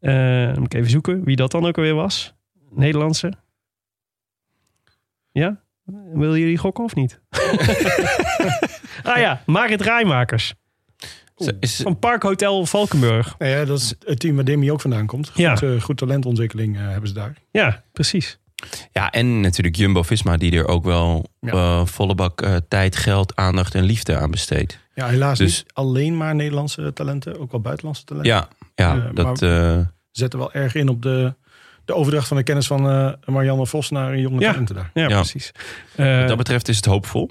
Eh, 0.00 0.46
dan 0.46 0.58
moet 0.58 0.72
ik 0.74 0.78
even 0.78 0.90
zoeken 0.90 1.24
wie 1.24 1.36
dat 1.36 1.50
dan 1.50 1.66
ook 1.66 1.76
alweer 1.76 1.94
was. 1.94 2.34
Nederlandse. 2.70 3.32
Ja? 5.32 5.60
Willen 6.14 6.38
jullie 6.38 6.58
gokken 6.58 6.84
of 6.84 6.94
niet? 6.94 7.20
ah 9.02 9.16
ja, 9.18 9.42
Marit 9.46 9.80
Rijmakers. 9.80 10.54
Is, 11.60 11.76
Van 11.82 11.98
Parkhotel 11.98 12.66
Valkenburg. 12.66 13.34
Nou 13.38 13.50
ja, 13.50 13.64
dat 13.64 13.78
is 13.78 13.94
het 14.04 14.18
team 14.18 14.34
waar 14.34 14.44
Demi 14.44 14.72
ook 14.72 14.80
vandaan 14.80 15.06
komt. 15.06 15.28
Goed, 15.28 15.36
Ja. 15.36 15.60
eh, 15.60 15.80
goed 15.80 15.96
talentontwikkeling 15.96 16.76
eh, 16.76 16.82
hebben 16.88 17.08
ze 17.08 17.14
daar. 17.14 17.36
Ja, 17.50 17.82
precies. 17.92 18.38
ja, 18.92 19.10
en 19.10 19.40
natuurlijk 19.40 19.76
Jumbo-Visma 19.76 20.36
die 20.36 20.52
er 20.52 20.68
ook 20.68 20.84
wel 20.84 21.26
Ja. 21.40 21.50
eh, 21.52 21.86
volle 21.86 22.14
bak 22.14 22.40
eh, 22.42 22.56
tijd, 22.68 22.96
geld, 22.96 23.36
aandacht 23.36 23.74
en 23.74 23.82
liefde 23.82 24.16
aan 24.16 24.30
besteedt. 24.30 24.78
Ja, 24.94 25.06
helaas 25.08 25.38
Dus- 25.38 25.56
niet 25.62 25.72
alleen 25.74 26.16
maar 26.16 26.34
Nederlandse 26.34 26.92
talenten, 26.92 27.40
ook 27.40 27.50
wel 27.50 27.60
buitenlandse 27.60 28.04
talenten. 28.04 28.32
Ja, 28.32 28.48
ja 28.76 28.94
Ja, 28.94 29.10
dat... 29.14 29.42
eh, 29.42 29.78
Zetten 30.10 30.38
wel 30.38 30.52
erg 30.52 30.74
in 30.74 30.88
op 30.88 31.02
de, 31.02 31.34
de 31.84 31.94
overdracht 31.94 32.28
van 32.28 32.36
de 32.36 32.42
kennis 32.42 32.66
van 32.66 32.88
eh, 32.90 33.12
Marianne 33.24 33.66
Vos 33.66 33.90
naar 33.90 34.18
jonge 34.18 34.40
Ja. 34.40 34.50
talenten 34.50 34.74
daar. 34.74 34.90
Ja, 34.94 35.08
Ja. 35.08 35.14
precies. 35.14 35.52
Eh, 35.96 36.18
wat 36.18 36.28
dat 36.28 36.36
betreft 36.36 36.68
is 36.68 36.76
het 36.76 36.84
hoopvol. 36.84 37.30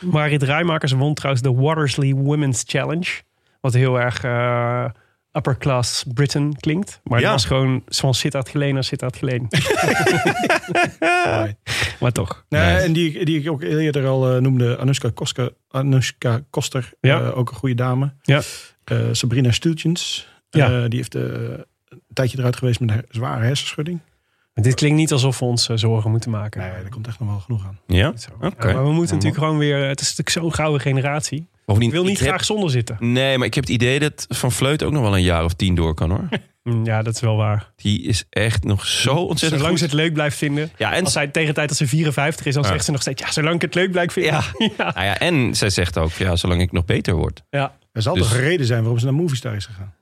Marit 0.00 0.42
Rijmakers 0.42 0.92
won 0.92 1.14
trouwens 1.14 1.42
de 1.44 1.52
Watersley 1.54 2.14
Women's 2.14 2.62
Challenge. 2.66 3.06
Wat 3.60 3.74
heel 3.74 4.00
erg 4.00 4.24
eh, 4.24 4.84
upper 5.32 5.58
class 5.58 6.04
Britain 6.14 6.56
klinkt. 6.56 7.00
Maar 7.04 7.18
Ja. 7.20 7.24
het 7.24 7.34
was 7.34 7.44
gewoon 7.44 7.82
van 7.86 8.14
Sittard 8.14 8.48
geleen 8.48 8.74
naar 8.74 8.84
Sittard 8.84 9.16
geleen. 9.16 9.46
Maar 12.00 12.12
toch. 12.12 12.44
Nee, 12.48 12.62
Nee. 12.62 12.76
En 12.76 12.92
die, 12.92 13.24
die 13.24 13.40
ik 13.40 13.50
ook 13.50 13.62
eerder 13.62 14.06
al 14.06 14.34
eh, 14.34 14.40
noemde, 14.40 14.76
Anushka, 14.78 15.10
Koska, 15.14 15.48
Anushka 15.68 16.40
Koster, 16.50 16.90
Ja. 17.00 17.20
eh, 17.20 17.38
ook 17.38 17.50
een 17.50 17.56
goede 17.56 17.74
dame. 17.74 18.14
Ja. 18.22 18.40
Eh, 18.84 18.98
Sabrina 19.12 19.50
Stultjens, 19.50 20.28
Ja. 20.50 20.66
eh, 20.82 20.88
die 20.88 20.98
heeft 20.98 21.14
eh, 21.14 21.22
een 21.22 22.00
tijdje 22.12 22.38
eruit 22.38 22.56
geweest 22.56 22.80
met 22.80 22.88
een 22.88 22.94
her- 22.94 23.04
zware 23.10 23.44
hersenschudding. 23.44 24.00
Dit 24.54 24.74
klinkt 24.74 24.96
niet 24.96 25.12
alsof 25.12 25.38
we 25.38 25.44
ons 25.44 25.68
eh, 25.68 25.76
zorgen 25.76 26.10
moeten 26.10 26.30
maken. 26.30 26.60
Nee, 26.60 26.70
daar 26.70 26.88
komt 26.90 27.06
echt 27.06 27.18
nog 27.20 27.28
wel 27.28 27.38
genoeg 27.40 27.66
aan. 27.66 27.78
Ja? 27.86 28.12
Oké. 28.40 28.72
Maar 28.72 28.84
we 28.84 28.92
moeten 28.92 29.14
natuurlijk 29.14 29.42
gewoon 29.42 29.58
weer... 29.58 29.76
Het 29.88 30.00
is 30.00 30.06
natuurlijk 30.16 30.30
zo'n 30.30 30.54
gouden 30.54 30.80
generatie. 30.80 31.46
Bovendien, 31.64 31.88
Ik 31.90 31.94
wil 31.96 32.04
niet 32.04 32.18
graag 32.18 32.44
zonder 32.44 32.70
zitten. 32.70 32.96
Nee, 33.00 33.38
maar 33.38 33.46
ik 33.46 33.54
heb 33.54 33.64
het 33.64 33.72
idee 33.72 33.98
dat 33.98 34.26
Van 34.28 34.52
Vleut 34.52 34.82
ook 34.82 34.92
nog 34.92 35.02
wel 35.02 35.16
een 35.16 35.22
jaar 35.22 35.44
of 35.44 35.52
tien 35.54 35.74
door 35.74 35.94
kan 35.94 36.10
hoor. 36.10 36.28
Mm, 36.62 36.84
Ja, 36.84 37.02
dat 37.02 37.14
is 37.14 37.20
wel 37.20 37.36
waar. 37.36 37.72
Die 37.76 38.02
is 38.02 38.24
echt 38.30 38.64
nog 38.64 38.86
zo 38.86 39.14
ontzettend 39.14 39.60
Zolang 39.60 39.78
ze 39.78 39.84
het 39.84 39.92
leuk 39.94 40.12
blijft 40.12 40.36
vinden. 40.36 40.70
Ja, 40.76 40.92
en, 40.92 41.04
Als 41.04 41.12
zij 41.12 41.26
tegen 41.28 41.48
de 41.48 41.54
tijd 41.54 41.68
dat 41.68 41.76
ze 41.78 41.86
54 41.86 42.46
is, 42.46 42.54
dan 42.54 42.62
Ja. 42.62 42.68
zegt 42.68 42.84
ze 42.84 42.90
nog 42.90 43.00
steeds... 43.00 43.22
Ja, 43.22 43.30
zolang 43.30 43.54
ik 43.54 43.60
het 43.62 43.74
leuk 43.74 43.90
blijf 43.90 44.12
vinden. 44.12 44.32
Ja. 44.32 44.42
ja. 44.78 44.92
nou 44.94 45.06
ja, 45.06 45.18
en 45.18 45.54
zij 45.56 45.70
zegt 45.70 45.98
ook, 45.98 46.12
ja, 46.12 46.36
zolang 46.36 46.60
ik 46.60 46.72
nog 46.72 46.84
beter 46.84 47.14
word. 47.14 47.42
ja. 47.50 47.76
Er 47.92 48.02
zal 48.02 48.14
Dus- 48.14 48.22
toch 48.22 48.32
een 48.34 48.40
reden 48.40 48.66
zijn 48.66 48.80
waarom 48.80 48.98
ze 48.98 49.04
naar 49.04 49.14
Movistar 49.14 49.54
is 49.54 49.66
gegaan. 49.66 49.94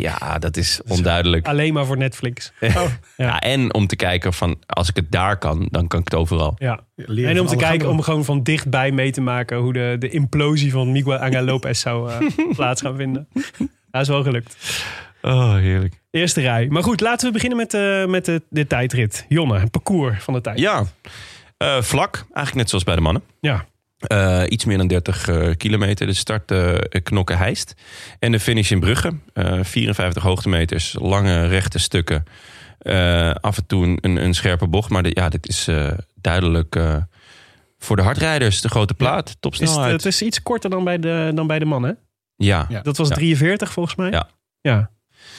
Ja, 0.00 0.38
dat 0.38 0.56
is 0.56 0.80
onduidelijk. 0.86 1.46
Alleen 1.46 1.72
maar 1.72 1.86
voor 1.86 1.96
Netflix. 1.96 2.52
Ja, 3.16 3.40
en 3.40 3.74
om 3.74 3.86
te 3.86 3.96
kijken 3.96 4.32
van, 4.32 4.56
als 4.66 4.88
ik 4.88 4.96
het 4.96 5.12
daar 5.12 5.38
kan, 5.38 5.68
dan 5.70 5.86
kan 5.88 5.98
ik 5.98 6.04
het 6.04 6.14
overal. 6.14 6.54
Ja. 6.58 6.80
Leren 6.96 7.30
En 7.30 7.40
om 7.40 7.46
te 7.46 7.56
kijken, 7.56 7.88
om 7.88 8.02
gewoon 8.02 8.24
van 8.24 8.42
dichtbij 8.42 8.90
mee 8.90 9.10
te 9.12 9.20
maken... 9.20 9.56
hoe 9.58 9.72
de, 9.72 9.96
de 9.98 10.08
implosie 10.08 10.72
van 10.72 10.92
Miguel 10.92 11.16
Angel 11.18 11.42
Lopez 11.50 11.80
zou 11.80 12.10
eh, 12.10 12.18
plaats 12.54 12.80
gaan 12.80 12.96
vinden. 12.96 13.28
Dat 13.90 14.02
is 14.02 14.08
wel 14.08 14.22
gelukt. 14.22 14.56
Oh, 15.22 15.54
heerlijk. 15.54 16.00
Eerste 16.10 16.40
rij. 16.40 16.66
Maar 16.68 16.82
goed, 16.82 17.00
laten 17.00 17.26
we 17.26 17.32
beginnen 17.32 17.58
met, 17.58 17.74
eh, 17.74 18.04
met 18.06 18.24
de, 18.24 18.42
de 18.48 18.66
tijdrit. 18.66 19.24
Jonne, 19.28 19.58
het 19.58 19.70
parcours 19.70 20.22
van 20.22 20.34
de 20.34 20.40
tijd. 20.40 20.58
Ja, 20.58 20.84
Eh, 21.56 21.82
vlak. 21.82 22.14
Eigenlijk 22.16 22.54
net 22.54 22.68
zoals 22.68 22.84
bij 22.84 22.94
de 22.94 23.00
mannen. 23.00 23.22
Ja. 23.40 23.64
Eh, 24.06 24.42
iets 24.48 24.64
meer 24.64 24.76
dan 24.78 24.86
30 24.86 25.28
eh, 25.28 25.50
kilometer. 25.56 26.06
De 26.06 26.12
start 26.14 26.50
eh 26.50 26.74
knokken 27.02 27.38
heist. 27.38 27.74
En 28.18 28.32
de 28.32 28.40
finish 28.40 28.70
in 28.70 28.80
Brugge. 28.80 29.12
Eh 29.32 29.58
54 29.62 30.22
hoogtemeters. 30.22 30.96
Lange 31.00 31.46
rechte 31.46 31.78
stukken. 31.78 32.24
Eh, 32.78 33.30
af 33.30 33.56
en 33.56 33.66
toe 33.66 33.98
een, 34.00 34.16
een 34.24 34.34
scherpe 34.34 34.66
bocht. 34.68 34.90
Maar 34.90 35.02
de- 35.02 35.10
ja, 35.14 35.28
dit 35.28 35.48
is 35.48 35.68
eh, 35.68 35.90
duidelijk 36.20 36.76
eh, 36.76 36.96
voor 37.78 37.96
de 37.96 38.02
hardrijders. 38.02 38.60
De 38.60 38.68
grote 38.68 38.94
plaat. 38.94 39.24
Is 39.24 39.30
het, 39.32 39.40
Topsnelheid. 39.40 39.92
het 39.92 40.04
is 40.06 40.22
iets 40.22 40.42
korter 40.42 40.70
dan 40.70 40.84
bij 40.84 40.98
de, 40.98 41.32
dan 41.34 41.46
bij 41.46 41.58
de 41.58 41.64
mannen. 41.64 41.98
ja. 42.36 42.66
Ja. 42.68 42.80
Dat 42.80 42.96
was 42.96 43.08
Ja. 43.08 43.14
43 43.14 43.72
volgens 43.72 43.94
mij. 43.94 44.10
Ja. 44.10 44.28
Ja. 44.60 44.90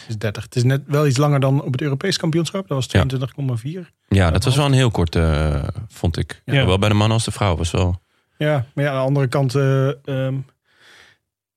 Het 0.01 0.09
is 0.09 0.17
30. 0.17 0.43
Het 0.43 0.55
is 0.55 0.63
net 0.63 0.81
wel 0.87 1.07
iets 1.07 1.17
langer 1.17 1.39
dan 1.39 1.63
op 1.63 1.71
het 1.71 1.81
Europees 1.81 2.17
kampioenschap. 2.17 2.67
Dat 2.67 2.77
was 2.77 2.87
22,4. 2.87 3.89
ja, 4.07 4.31
dat 4.31 4.43
was 4.43 4.55
wel 4.55 4.65
een 4.65 4.73
heel 4.73 4.91
kort, 4.91 5.15
eh, 5.15 5.63
vond 5.87 6.17
ik. 6.17 6.41
Ja. 6.45 6.59
Zowel 6.59 6.79
bij 6.79 6.89
de 6.89 6.95
mannen 6.95 7.15
als 7.15 7.25
de 7.25 7.31
vrouw 7.31 7.55
was 7.55 7.71
wel. 7.71 8.01
Ja, 8.37 8.65
maar 8.73 8.83
ja, 8.83 8.89
aan 8.91 8.97
de 8.99 9.03
andere 9.05 9.27
kant... 9.27 9.55
eh, 9.55 9.87
ehm, 10.07 10.35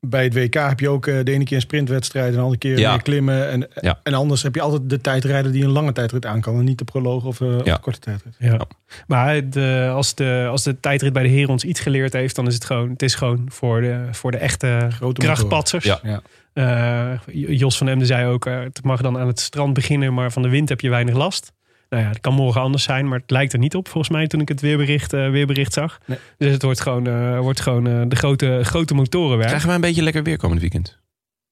bij 0.00 0.24
het 0.24 0.34
WK 0.34 0.54
heb 0.54 0.80
je 0.80 0.88
ook 0.88 1.06
eh, 1.06 1.24
de 1.24 1.32
ene 1.32 1.44
keer 1.44 1.56
een 1.56 1.62
sprintwedstrijd... 1.62 2.26
en 2.26 2.32
de 2.32 2.38
andere 2.38 2.58
keer 2.58 2.78
Ja. 2.78 2.90
weer 2.92 3.02
klimmen. 3.02 3.48
En, 3.50 3.68
Ja. 3.80 4.00
en 4.02 4.14
anders 4.14 4.42
heb 4.42 4.54
je 4.54 4.60
altijd 4.60 4.90
de 4.90 5.00
tijdrijder 5.00 5.52
die 5.52 5.64
een 5.64 5.70
lange 5.70 5.92
tijdrit 5.92 6.26
aan 6.26 6.40
kan... 6.40 6.58
en 6.58 6.64
niet 6.64 6.78
de 6.78 6.84
proloog 6.84 7.24
of, 7.24 7.36
de 7.36 7.78
korte 7.80 7.98
tijdrit. 7.98 8.34
Ja. 8.38 8.60
Maar 9.06 9.50
de, 9.50 9.90
als, 9.94 10.14
de, 10.14 10.46
als 10.50 10.62
de 10.62 10.80
tijdrit 10.80 11.12
bij 11.12 11.22
de 11.22 11.28
heren 11.28 11.50
ons 11.50 11.64
iets 11.64 11.80
geleerd 11.80 12.12
heeft, 12.12 12.34
dan 12.36 12.46
is 12.46 12.54
het 12.54 12.64
gewoon, 12.64 12.90
het 12.90 13.02
is 13.02 13.14
gewoon 13.14 13.46
voor 13.50 13.80
de, 13.80 14.06
voor 14.10 14.30
de 14.30 14.38
echte 14.38 14.86
Grote 14.90 15.20
krachtpatsers. 15.20 15.84
Ja. 15.84 16.00
Ja. 16.02 16.20
Eh, 16.52 17.18
Jos 17.58 17.78
van 17.78 17.88
Emden 17.88 18.06
zei 18.06 18.26
ook, 18.26 18.46
eh, 18.46 18.60
het 18.60 18.84
mag 18.84 19.00
dan 19.00 19.18
aan 19.18 19.26
het 19.26 19.40
strand 19.40 19.74
beginnen, 19.74 20.14
maar 20.14 20.32
van 20.32 20.42
de 20.42 20.48
wind 20.48 20.68
heb 20.68 20.80
je 20.80 20.90
weinig 20.90 21.14
last. 21.14 21.52
Nou 21.88 22.02
ja, 22.02 22.08
dat 22.08 22.20
kan 22.20 22.34
morgen 22.34 22.60
anders 22.60 22.82
zijn, 22.82 23.08
maar 23.08 23.18
het 23.18 23.30
lijkt 23.30 23.52
er 23.52 23.58
niet 23.58 23.74
op 23.74 23.88
volgens 23.88 24.12
mij 24.12 24.26
toen 24.26 24.40
ik 24.40 24.48
het 24.48 24.60
weerbericht, 24.60 25.12
eh, 25.12 25.30
weerbericht 25.30 25.72
zag. 25.72 25.98
Nee. 26.04 26.18
Dus 26.38 26.52
het 26.52 26.62
wordt 26.62 26.80
gewoon, 26.80 27.06
eh, 27.06 27.38
wordt 27.38 27.60
gewoon 27.60 27.86
eh, 27.86 28.02
de 28.08 28.16
grote, 28.16 28.60
grote 28.62 28.94
motorenwerk. 28.94 29.46
Krijgen 29.46 29.66
wij 29.66 29.76
een 29.76 29.80
beetje 29.80 30.02
lekker 30.02 30.22
weer 30.22 30.36
komend 30.36 30.60
weekend? 30.60 30.98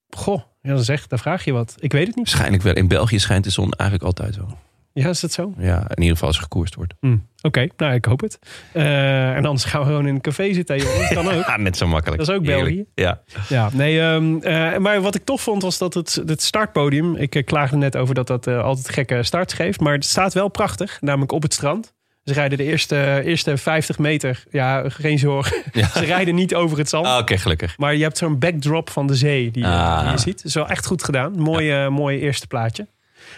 Goh, 0.09 0.41
ja, 0.61 0.73
dan 0.73 0.83
zeg, 0.83 1.07
dan 1.07 1.19
vraag 1.19 1.45
je 1.45 1.51
wat. 1.51 1.75
Ik 1.79 1.91
weet 1.91 2.07
het 2.07 2.15
niet. 2.15 2.25
Waarschijnlijk 2.29 2.63
wel. 2.63 2.73
In 2.73 2.87
België 2.87 3.19
schijnt 3.19 3.43
de 3.43 3.49
zon 3.49 3.71
eigenlijk 3.71 4.09
altijd 4.09 4.35
wel. 4.35 4.57
Ja, 5.03 5.09
is 5.09 5.19
dat 5.19 5.31
zo? 5.31 5.53
Ja, 5.57 5.77
in 5.77 5.95
ieder 6.01 6.11
geval 6.11 6.27
als 6.27 6.37
er 6.37 6.43
gekoerst 6.43 6.75
wordt. 6.75 6.93
Hm, 6.99 7.17
Oké, 7.41 7.67
nou 7.77 7.93
ik 7.93 8.05
hoop 8.05 8.19
het. 8.21 8.39
Eh, 8.73 9.35
en 9.35 9.45
anders 9.45 9.63
gaan 9.63 9.79
we 9.81 9.85
gewoon 9.87 10.07
in 10.07 10.15
een 10.15 10.21
café 10.21 10.53
zitten. 10.53 10.77
joh. 10.77 10.97
Dat 10.99 11.07
kan 11.13 11.27
ook. 11.31 11.45
Ja, 11.47 11.57
net 11.57 11.77
zo 11.77 11.87
makkelijk. 11.87 12.19
Dat 12.21 12.29
is 12.29 12.35
ook. 12.35 12.43
België. 12.45 12.85
Ja. 12.95 13.21
Ja, 13.49 13.69
nee, 13.73 13.99
ehm, 14.01 14.37
eh, 14.37 14.77
maar 14.77 15.01
wat 15.01 15.15
ik 15.15 15.23
tof 15.25 15.41
vond 15.41 15.61
was 15.61 15.77
dat 15.77 15.93
het, 15.93 16.21
het 16.25 16.41
startpodium. 16.41 17.15
Ik 17.15 17.35
eh, 17.35 17.43
klaagde 17.43 17.77
net 17.77 17.95
over 17.97 18.15
dat 18.15 18.27
dat 18.27 18.47
altijd 18.47 18.89
gekke 18.89 19.23
starts 19.23 19.53
geeft. 19.53 19.79
Maar 19.79 19.93
het 19.93 20.05
staat 20.05 20.33
wel 20.33 20.47
prachtig, 20.47 20.97
namelijk 21.01 21.31
op 21.31 21.41
het 21.41 21.53
strand. 21.53 21.93
Ze 22.23 22.33
rijden 22.33 22.57
de 22.57 22.63
eerste, 22.63 23.21
eerste 23.23 23.57
50 23.57 23.97
meter. 23.97 24.43
Ja, 24.51 24.89
geen 24.89 25.19
zorgen. 25.19 25.57
Ja. 25.71 25.87
Ze 25.99 26.05
rijden 26.05 26.35
niet 26.35 26.55
over 26.55 26.77
het 26.77 26.89
zand. 26.89 27.05
Ah, 27.05 27.17
Oké, 27.19 27.37
gelukkig. 27.37 27.77
Maar 27.77 27.95
je 27.95 28.03
hebt 28.03 28.17
zo'n 28.17 28.39
backdrop 28.39 28.89
van 28.89 29.07
de 29.07 29.15
zee 29.15 29.51
die, 29.51 29.63
je- 29.63 29.69
Ah. 29.69 30.01
die 30.01 30.11
je 30.11 30.17
ziet. 30.17 30.35
Dat 30.37 30.45
is 30.45 30.53
wel 30.53 30.67
echt 30.69 30.85
goed 30.85 31.03
gedaan. 31.03 31.39
Mooi, 31.39 31.71
eh, 31.71 31.87
mooi 31.87 32.19
eerste 32.19 32.47
plaatje. 32.47 32.87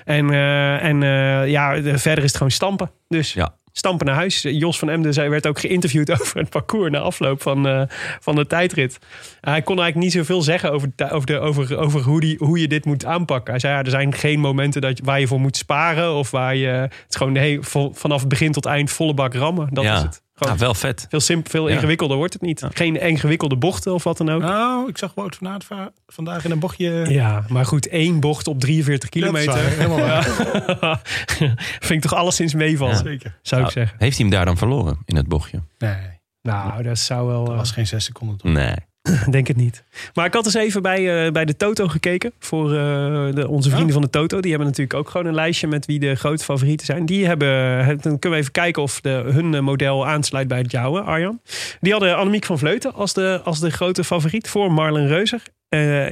En, 0.06 0.30
eh, 0.30 0.84
en 0.84 1.04
eh, 1.04 1.48
ja, 1.50 1.74
de- 1.80 1.98
verder 1.98 2.24
is 2.24 2.30
het 2.30 2.36
gewoon 2.38 2.52
stampen. 2.52 2.92
Dus 3.08 3.34
Ja. 3.34 3.56
stampen 3.72 4.06
naar 4.06 4.16
huis. 4.16 4.42
Jos 4.42 4.80
van 4.80 4.90
Emden 4.90 5.14
zij 5.14 5.30
werd 5.30 5.48
ook 5.48 5.60
geïnterviewd 5.60 6.12
over 6.22 6.38
het 6.40 6.50
parcours 6.50 6.92
na 6.92 7.00
afloop 7.00 7.42
van, 7.42 7.68
eh, 7.68 7.82
van 8.20 8.36
de 8.36 8.48
tijdrit. 8.48 8.98
Hij 9.42 9.62
kon 9.62 9.80
eigenlijk 9.80 9.96
niet 9.96 10.12
zoveel 10.26 10.42
zeggen 10.42 10.72
over, 10.72 10.90
over, 11.12 11.26
de, 11.28 11.40
over, 11.40 11.78
over 11.78 12.02
hoe, 12.02 12.20
die, 12.20 12.36
hoe 12.40 12.60
je 12.60 12.68
dit 12.68 12.86
moet 12.86 13.06
aanpakken. 13.06 13.52
Hij 13.52 13.60
zei, 13.60 13.74
ja, 13.74 13.84
er 13.84 13.90
zijn 13.90 14.14
geen 14.14 14.40
momenten 14.40 14.82
dat, 14.82 15.00
waar 15.04 15.20
je 15.20 15.28
voor 15.28 15.40
moet 15.40 15.58
sparen. 15.58 16.14
Of 16.14 16.32
waar 16.32 16.56
je, 16.56 16.68
het 16.68 17.16
gewoon 17.16 17.58
vanaf 17.94 18.28
begin 18.28 18.52
tot 18.52 18.66
eind 18.66 18.92
volle 18.92 19.14
bak 19.14 19.34
rammen. 19.34 19.68
Dat 19.72 19.84
ja. 19.84 19.96
is 19.96 20.02
het. 20.02 20.22
Gewoon 20.40 20.54
Ah, 20.54 20.60
wel 20.60 20.74
vet. 20.74 21.06
veel, 21.10 21.20
simpel, 21.20 21.52
veel 21.52 21.68
Ja. 21.70 21.76
ingewikkelder 21.76 22.18
wordt 22.18 22.34
het 22.34 22.42
niet. 22.42 22.64
Geen 22.74 23.02
ingewikkelde 23.02 23.56
bochten 23.58 23.94
of 23.94 24.04
wat 24.04 24.18
dan 24.18 24.30
ook. 24.30 24.42
Nou, 24.42 24.90
ik 24.90 24.98
zag 24.98 25.14
Wout 25.16 25.36
van 25.36 25.48
Aert 25.48 25.66
vandaag 26.08 26.46
in 26.46 26.52
een 26.52 26.60
bochtje... 26.60 27.06
Ja, 27.10 27.44
maar 27.48 27.66
goed, 27.66 27.88
één 27.88 28.20
bocht 28.20 28.48
op 28.48 28.60
43 28.60 29.14
Ja, 29.14 29.26
dat 29.32 29.36
is 29.36 29.46
kilometer. 29.46 29.64
waar, 29.64 29.78
helemaal 29.78 30.78
waar. 30.80 31.00
Vind 31.80 32.04
ik 32.04 32.10
toch 32.10 32.14
alleszins 32.20 32.54
meevallen, 32.54 32.96
Zeker. 32.98 33.38
zou 33.42 33.62
ik 33.62 33.68
Nou, 33.68 33.72
zeggen. 33.80 33.96
Heeft 34.00 34.18
hij 34.18 34.26
hem 34.26 34.36
daar 34.36 34.46
dan 34.46 34.58
verloren 34.58 34.98
in 35.06 35.16
het 35.16 35.28
bochtje? 35.28 35.62
Nee, 35.78 35.96
Nou, 36.42 36.84
dat 36.84 36.98
zou 37.00 37.28
wel... 37.28 37.44
dat 37.44 37.52
eh, 37.54 37.58
was 37.58 37.72
geen 37.72 37.88
zes 37.88 38.06
seconden. 38.06 38.38
toch? 38.38 38.52
Nee. 38.52 38.76
denk 39.30 39.48
het 39.48 39.58
niet. 39.58 39.84
Maar 40.14 40.26
ik 40.26 40.34
had 40.34 40.46
eens 40.46 40.54
even 40.54 40.82
bij, 40.82 41.26
eh, 41.26 41.32
bij 41.32 41.46
de 41.46 41.58
Toto 41.58 41.88
gekeken. 41.88 42.32
Voor 42.40 42.74
eh, 42.74 43.34
de, 43.34 43.48
onze 43.48 43.70
vrienden 43.70 43.94
van 43.94 44.02
de 44.02 44.10
Toto. 44.10 44.40
Die 44.40 44.50
hebben 44.50 44.68
natuurlijk 44.68 45.00
ook 45.00 45.10
gewoon 45.10 45.26
een 45.26 45.34
lijstje 45.34 45.68
met 45.68 45.86
wie 45.86 46.00
de 46.00 46.16
grote 46.16 46.44
favorieten 46.44 46.86
zijn. 46.86 47.06
Die 47.06 47.26
hebben, 47.26 47.50
dan 47.88 48.20
kunnen 48.20 48.30
we 48.30 48.36
even 48.36 48.52
kijken 48.52 48.82
of 48.82 49.02
de, 49.02 49.10
hun 49.10 49.54
eh, 49.54 49.62
model 49.62 50.08
aansluit 50.08 50.48
bij 50.48 50.58
het 50.58 50.72
jouwe, 50.72 51.02
Arjan. 51.02 51.42
Die 51.80 51.92
hadden 51.92 52.18
Annemiek 52.18 52.46
van 52.46 52.60
Vleuten 52.60 52.94
als 52.94 53.14
de, 53.14 53.42
als 53.44 53.60
de 53.60 53.70
grote 53.72 54.04
favoriet 54.04 54.50
voor 54.50 54.72
Marlen 54.72 55.08
Reuser. 55.08 55.42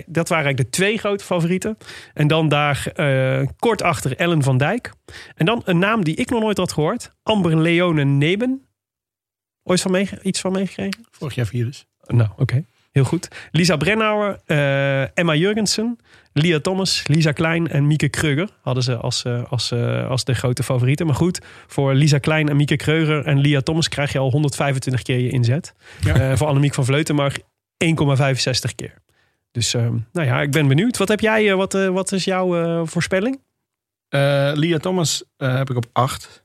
Dat 0.05 0.29
waren 0.29 0.45
eigenlijk 0.45 0.57
de 0.57 0.69
twee 0.69 0.97
grote 0.97 1.23
favorieten. 1.23 1.77
En 2.13 2.27
dan 2.27 2.49
daar 2.49 2.91
kort 3.59 3.81
achter 3.81 4.15
Ellen 4.15 4.43
van 4.43 4.57
Dijk. 4.57 4.91
En 5.35 5.45
dan 5.45 5.61
een 5.65 5.79
naam 5.79 6.03
die 6.03 6.15
ik 6.15 6.29
nog 6.29 6.41
nooit 6.41 6.57
had 6.57 6.71
gehoord. 6.71 7.11
Amber 7.23 7.57
Leone 7.57 8.03
Neben. 8.03 8.67
Ooit 9.63 9.81
van 9.81 9.91
meege- 9.91 10.19
iets 10.21 10.39
van 10.39 10.51
meegekregen? 10.51 11.05
Vorig 11.11 11.35
jaar 11.35 11.45
virus. 11.45 11.85
Nou, 12.07 12.29
oké. 12.37 12.63
Heel 12.97 13.05
goed. 13.05 13.27
Lisa 13.51 13.75
Brennauer, 13.75 14.39
eh, 14.45 15.17
Emma 15.17 15.35
Jurgensen, 15.35 15.99
Lia 16.33 16.59
Thomas, 16.59 17.03
Lisa 17.07 17.31
Klein 17.31 17.67
en 17.67 17.87
Mieke 17.87 18.09
Kreuger 18.09 18.49
hadden 18.61 18.83
ze 18.83 18.95
als, 18.95 19.23
eh, 19.23 19.43
als, 19.51 19.71
eh, 19.71 20.09
als 20.09 20.23
de 20.23 20.33
grote 20.33 20.63
favorieten. 20.63 21.05
Maar 21.05 21.15
goed, 21.15 21.41
voor 21.67 21.93
Lisa 21.93 22.17
Klein 22.17 22.49
en 22.49 22.55
Mieke 22.55 22.75
Kreuger 22.75 23.25
en 23.25 23.39
Lia 23.39 23.61
Thomas 23.61 23.89
krijg 23.89 24.11
je 24.11 24.19
al 24.19 24.31
125 24.31 25.01
keer 25.01 25.19
je 25.19 25.29
inzet. 25.29 25.73
Eh, 26.03 26.35
voor 26.35 26.47
Annemiek 26.47 26.73
van 26.73 26.85
Vleuten 26.85 27.15
maar 27.15 27.37
1,65 27.77 28.75
keer. 28.75 28.93
Dus 29.51 29.73
eh, 29.73 29.81
nou 30.13 30.27
ja, 30.27 30.41
ik 30.41 30.51
ben 30.51 30.67
benieuwd. 30.67 30.97
Wat 30.97 31.07
heb 31.07 31.19
jij, 31.19 31.55
wat, 31.55 31.73
wat 31.73 32.11
is 32.11 32.23
jouw 32.23 32.85
voorspelling? 32.85 33.41
Lia 34.53 34.77
Thomas 34.77 35.23
heb 35.37 35.69
ik 35.69 35.75
op 35.75 35.85
8. 35.91 36.43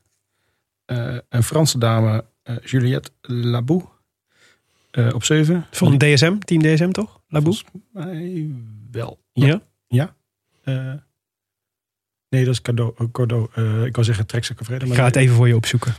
een 1.29 1.43
Franse 1.43 1.77
dame, 1.77 2.25
Juliette 2.63 3.09
Labou, 3.21 3.83
eh, 4.93 5.13
op 5.13 5.23
7. 5.23 5.65
Van 5.71 5.97
DSM, 5.97 6.37
team 6.37 6.61
DSM 6.61 6.89
toch? 6.89 7.21
Laboe? 7.27 7.55
wel. 8.91 9.19
Ja. 9.33 10.15
Eh, 10.63 10.93
nee, 12.29 12.45
dat 12.45 12.53
is 12.53 12.61
Cordo. 12.61 12.93
eh, 12.97 13.05
Cordo. 13.11 13.49
Eh, 13.53 13.85
ik 13.85 13.93
wou 13.95 14.05
zeggen 14.05 14.25
Trek 14.25 14.45
Vrede. 14.55 14.85
Ik 14.85 14.93
ga 14.93 15.05
het 15.05 15.15
even 15.15 15.35
voor 15.35 15.47
je 15.47 15.55
opzoeken. 15.55 15.95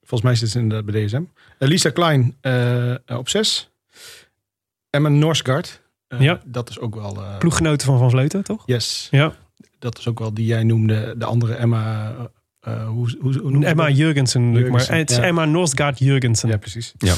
Volgens 0.00 0.22
mij 0.22 0.34
zit 0.34 0.48
ze 0.48 0.58
inderdaad 0.58 0.92
bij 0.92 1.06
DSM. 1.06 1.22
Lisa 1.58 1.90
Klein 1.90 2.36
op 3.06 3.28
6. 3.28 3.70
Emma 4.90 5.08
Norsgaard. 5.08 5.82
Ja. 6.18 6.40
Dat 6.44 6.70
is 6.70 6.78
ook 6.78 6.94
wel... 6.94 7.18
Ploeggenoten 7.38 7.86
van 7.86 7.98
Van 7.98 8.10
Vleuten, 8.10 8.44
toch? 8.44 8.62
Yes. 8.66 9.08
Ja. 9.10 9.32
Dat 9.78 9.98
is 9.98 10.08
ook 10.08 10.18
wel 10.18 10.34
die 10.34 10.46
jij 10.46 10.64
noemde. 10.64 11.14
De 11.18 11.24
andere 11.24 11.54
Emma... 11.54 12.14
eh, 12.68 12.80
eh, 12.82 12.88
hoe, 12.88 13.16
hoe, 13.20 13.38
hoe 13.38 13.50
noem 13.50 13.60
je 13.60 13.66
Emma? 13.66 13.88
Jurgensen. 13.90 14.70
Maar 14.70 14.88
het 14.96 15.10
is 15.10 15.16
ja. 15.16 15.22
Emma 15.22 15.44
Norsgaard 15.44 15.98
Jurgensen. 15.98 16.48
Ja, 16.48 16.56
precies. 16.56 16.94
Ja. 16.98 17.14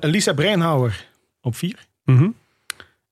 Eh, 0.00 0.10
Lisa 0.10 0.32
Breinhauer 0.32 1.06
op 1.40 1.54
4. 1.56 1.86
Mhm. 2.04 2.28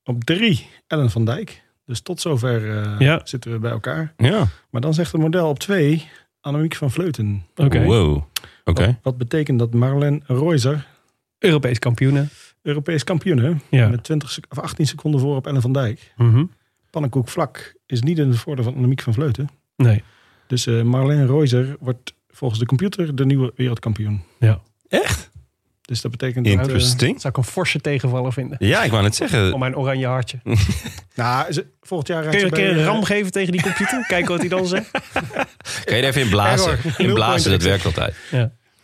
Op 0.05 0.25
3 0.25 0.66
Ellen 0.87 1.11
van 1.11 1.25
Dijk. 1.25 1.62
Dus 1.87 2.01
tot 2.01 2.20
zover 2.20 2.79
eh, 2.83 2.94
Ja. 2.99 3.20
zitten 3.25 3.53
we 3.53 3.59
bij 3.59 3.70
elkaar. 3.70 4.12
Ja. 4.16 4.46
Maar 4.70 4.81
dan 4.81 4.94
zegt 4.94 5.12
het 5.12 5.20
model 5.20 5.49
op 5.49 5.59
2 5.59 6.09
Annemiek 6.40 6.75
van 6.75 6.90
Vleuten. 6.90 7.46
Oké. 7.57 7.85
Wow. 7.85 8.23
Oké. 8.64 8.87
Wat, 8.87 8.94
wat 9.03 9.18
betekent 9.18 9.59
dat 9.59 9.75
Marlen 9.75 10.23
Reuser 10.27 10.87
Europees 11.38 11.79
kampioenen. 11.79 12.29
Europees 12.62 13.05
kampioen 13.05 13.38
hè? 13.38 13.53
Ja. 13.70 13.88
Met 13.88 14.03
20 14.05 14.31
sec- 14.31 14.46
of 14.49 14.59
18 14.59 14.87
seconden 14.87 15.20
voor 15.20 15.37
op 15.37 15.46
Ellen 15.46 15.62
van 15.62 15.73
Dijk. 15.73 16.12
Mhm. 16.16 16.44
Pannenkoek 16.90 17.29
vlak 17.29 17.75
is 17.87 18.03
niet 18.03 18.18
in 18.18 18.29
het 18.29 18.38
voordeel 18.38 18.64
van 18.64 18.75
Annemiek 18.75 19.01
van 19.03 19.14
Vleuten. 19.14 19.49
Nee. 19.77 20.03
Dus 20.50 20.66
eh 20.66 20.82
Marlen 20.82 21.26
Reuser 21.26 21.76
wordt 21.80 22.14
volgens 22.30 22.60
de 22.60 22.66
computer 22.66 23.14
de 23.14 23.24
nieuwe 23.26 23.52
wereldkampioen. 23.56 24.22
Ja. 24.38 24.60
Echt? 24.88 25.30
Dus 25.82 26.00
dat 26.00 26.10
betekent 26.10 26.44
dat... 26.56 26.68
eh. 26.68 26.72
Zou 27.18 27.28
ik 27.32 27.36
een 27.36 27.44
forse 27.44 27.80
tegenvaller 27.80 28.32
vinden. 28.32 28.56
Ja, 28.60 28.82
ik 28.82 28.90
wou 28.90 29.02
net 29.02 29.14
zeggen. 29.14 29.52
Om 29.52 29.60
mijn 29.60 29.76
oranje 29.76 30.06
hartje. 30.06 30.38
nou, 31.14 31.52
ze- 31.52 31.66
volgend 31.80 32.08
jaar 32.08 32.22
rijdt 32.22 32.36
Kun 32.36 32.46
je 32.48 32.54
ze 32.56 32.62
een 32.62 32.66
keer 32.68 32.74
bij, 32.74 32.82
een 32.82 32.88
eh, 32.88 32.94
ram 32.94 33.04
geven 33.04 33.32
tegen 33.32 33.52
die 33.52 33.62
computer? 33.62 34.04
Kijken 34.06 34.28
wat 34.30 34.40
hij 34.40 34.48
dan 34.48 34.66
zegt. 34.66 34.90
Kan 35.84 35.96
je 35.96 36.02
er 36.02 36.08
even 36.08 36.22
in 36.22 36.28
blazen? 36.28 36.70
Error. 36.72 36.94
In 37.00 37.14
blazen, 37.14 37.50
dat 37.50 37.62
werkt 37.62 37.84
altijd. 37.84 38.14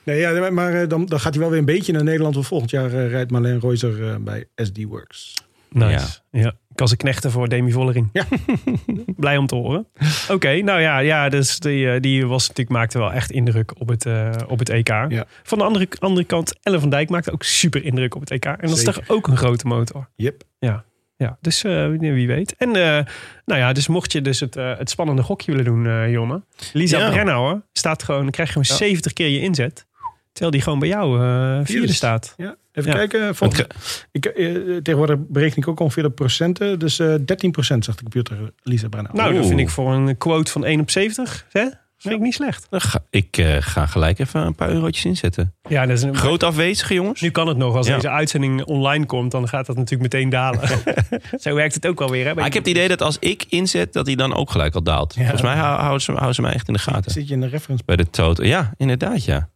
Nee, 0.02 0.18
ja, 0.18 0.50
maar 0.50 0.82
eh, 0.82 0.88
dan, 0.88 1.06
dan 1.06 1.20
gaat 1.20 1.32
hij 1.32 1.40
wel 1.42 1.50
weer 1.50 1.58
een 1.58 1.64
beetje 1.64 1.92
naar 1.92 2.04
Nederland. 2.04 2.34
Want 2.34 2.46
volgend 2.46 2.70
jaar 2.70 2.92
eh, 2.92 3.08
rijdt 3.10 3.30
Marleen 3.30 3.60
Reuser 3.60 4.08
eh, 4.10 4.16
bij 4.20 4.44
SD 4.56 4.82
Works. 4.84 5.34
Nice. 5.70 6.18
Ja. 6.30 6.48
Ik 6.48 6.65
was 6.78 6.90
een 6.90 6.96
knechten 6.96 7.30
voor 7.30 7.48
Demi 7.48 7.72
Vollering. 7.72 8.08
Ja. 8.12 8.24
Blij 9.16 9.36
om 9.36 9.46
te 9.46 9.54
horen. 9.54 9.86
Oké, 10.30 10.60
nou 10.62 10.80
ja, 10.80 10.98
ja 10.98 11.28
dus 11.28 11.58
die, 11.58 11.90
eh, 11.90 12.00
die 12.00 12.26
was 12.26 12.48
natuurlijk, 12.48 12.76
maakte 12.76 12.98
wel 12.98 13.12
echt 13.12 13.30
indruk 13.30 13.80
op 13.80 13.88
het, 13.88 14.06
eh, 14.06 14.30
op 14.48 14.58
het 14.58 14.68
EK. 14.68 14.88
Ja. 14.88 15.26
Van 15.42 15.58
de 15.58 15.64
andere, 15.64 15.88
andere 15.98 16.26
kant, 16.26 16.58
Ellen 16.62 16.80
van 16.80 16.90
Dijk 16.90 17.10
maakte 17.10 17.32
ook 17.32 17.42
super 17.42 17.84
indruk 17.84 18.14
op 18.14 18.20
het 18.20 18.30
EK. 18.30 18.44
En 18.44 18.68
dat 18.68 18.76
is 18.76 18.84
toch 18.84 19.00
ook 19.06 19.28
een 19.28 19.36
grote 19.36 19.66
motor. 19.66 20.08
Yep. 20.16 20.42
Ja, 21.18 21.38
dus 21.40 21.64
eh, 21.64 21.88
wie 21.88 22.26
weet. 22.26 22.54
En 22.56 22.70
nou 23.44 23.60
ja, 23.60 23.72
dus 23.72 23.88
mocht 23.88 24.12
je 24.12 24.20
dus 24.20 24.40
het, 24.40 24.54
het 24.54 24.90
spannende 24.90 25.22
gokje 25.22 25.52
willen 25.52 25.64
doen, 25.64 26.10
Jonne. 26.10 26.42
Lisa 26.72 26.98
Ja. 26.98 27.10
Brennauer 27.10 27.62
staat 27.72 28.02
gewoon, 28.02 28.22
dan 28.22 28.30
krijg 28.30 28.48
je 28.48 28.54
gewoon 28.54 28.78
Ja. 28.78 28.84
70 28.84 29.12
keer 29.12 29.28
je 29.28 29.40
inzet. 29.40 29.85
Terwijl 30.36 30.50
die 30.50 30.60
gewoon 30.60 30.78
bij 30.78 30.88
jou 30.88 31.20
eh 31.22 31.60
vierde 31.64 31.92
staat. 31.92 32.34
Ja, 32.36 32.56
even 32.72 32.90
Ja. 32.90 32.96
kijken. 32.96 33.34
Volgens, 33.34 33.66
ik, 34.12 34.24
eh, 34.26 34.54
tegenwoordig 34.82 35.16
bereken 35.28 35.56
ik 35.56 35.68
ook 35.68 35.80
ongeveer 35.80 36.02
de 36.02 36.10
procenten. 36.10 36.78
Dus 36.78 36.98
eh 36.98 37.14
13% 37.24 37.84
zegt 37.84 37.96
de 37.98 38.02
computer 38.02 38.52
Lisa 38.62 38.88
Brennan. 38.88 39.16
Nou, 39.16 39.34
dat 39.34 39.46
vind 39.46 39.60
ik 39.60 39.68
voor 39.70 39.92
een 39.92 40.16
quote 40.16 40.50
van 40.50 40.64
1 40.64 40.80
op 40.80 40.90
70, 40.90 41.46
hè? 41.50 41.66
Vind 41.98 42.14
ik 42.14 42.20
niet 42.20 42.34
slecht. 42.34 42.66
Dan 42.70 42.80
ga- 42.80 43.04
ik 43.10 43.36
eh, 43.36 43.56
ga 43.60 43.86
gelijk 43.86 44.18
even 44.18 44.40
een 44.46 44.54
paar 44.54 44.70
eurotjes 44.70 45.04
inzetten. 45.04 45.54
Ja, 45.68 45.86
dat 45.86 45.96
is 45.96 46.02
een, 46.02 46.16
Groot 46.16 46.42
afwezige, 46.42 46.94
jongens. 46.94 47.20
nu 47.20 47.30
kan 47.30 47.48
het 47.48 47.56
nog. 47.56 47.74
Als 47.76 47.86
Ja. 47.86 47.94
deze 47.94 48.10
uitzending 48.10 48.64
online 48.64 49.06
komt, 49.06 49.30
dan 49.30 49.48
gaat 49.48 49.66
dat 49.66 49.76
natuurlijk 49.76 50.12
meteen 50.12 50.28
dalen. 50.28 50.68
Zo 51.40 51.54
werkt 51.54 51.74
het 51.74 51.86
ook 51.86 52.00
alweer, 52.00 52.26
hè? 52.26 52.34
Maar 52.34 52.46
ik 52.46 52.52
heb 52.54 52.64
het 52.64 52.72
idee 52.72 52.88
dat 52.88 53.02
als 53.02 53.16
ik 53.18 53.44
inzet, 53.48 53.92
dat 53.92 54.06
hij 54.06 54.14
dan 54.14 54.34
ook 54.34 54.50
gelijk 54.50 54.74
al 54.74 54.82
daalt. 54.82 55.14
Volgens 55.14 55.42
mij 55.42 55.54
hou- 55.56 55.78
houden 55.80 56.00
ze, 56.02 56.10
houden 56.12 56.34
ze 56.34 56.42
mij 56.42 56.52
echt 56.52 56.66
in 56.68 56.74
de 56.74 56.80
gaten. 56.80 57.10
Zit 57.12 57.28
je 57.28 57.34
in 57.34 57.40
de 57.40 57.48
reference? 57.48 57.82
Bij 57.86 57.96
de 57.96 58.10
total. 58.10 58.44
Ja, 58.44 58.72
inderdaad, 58.76 59.24
ja. 59.24 59.48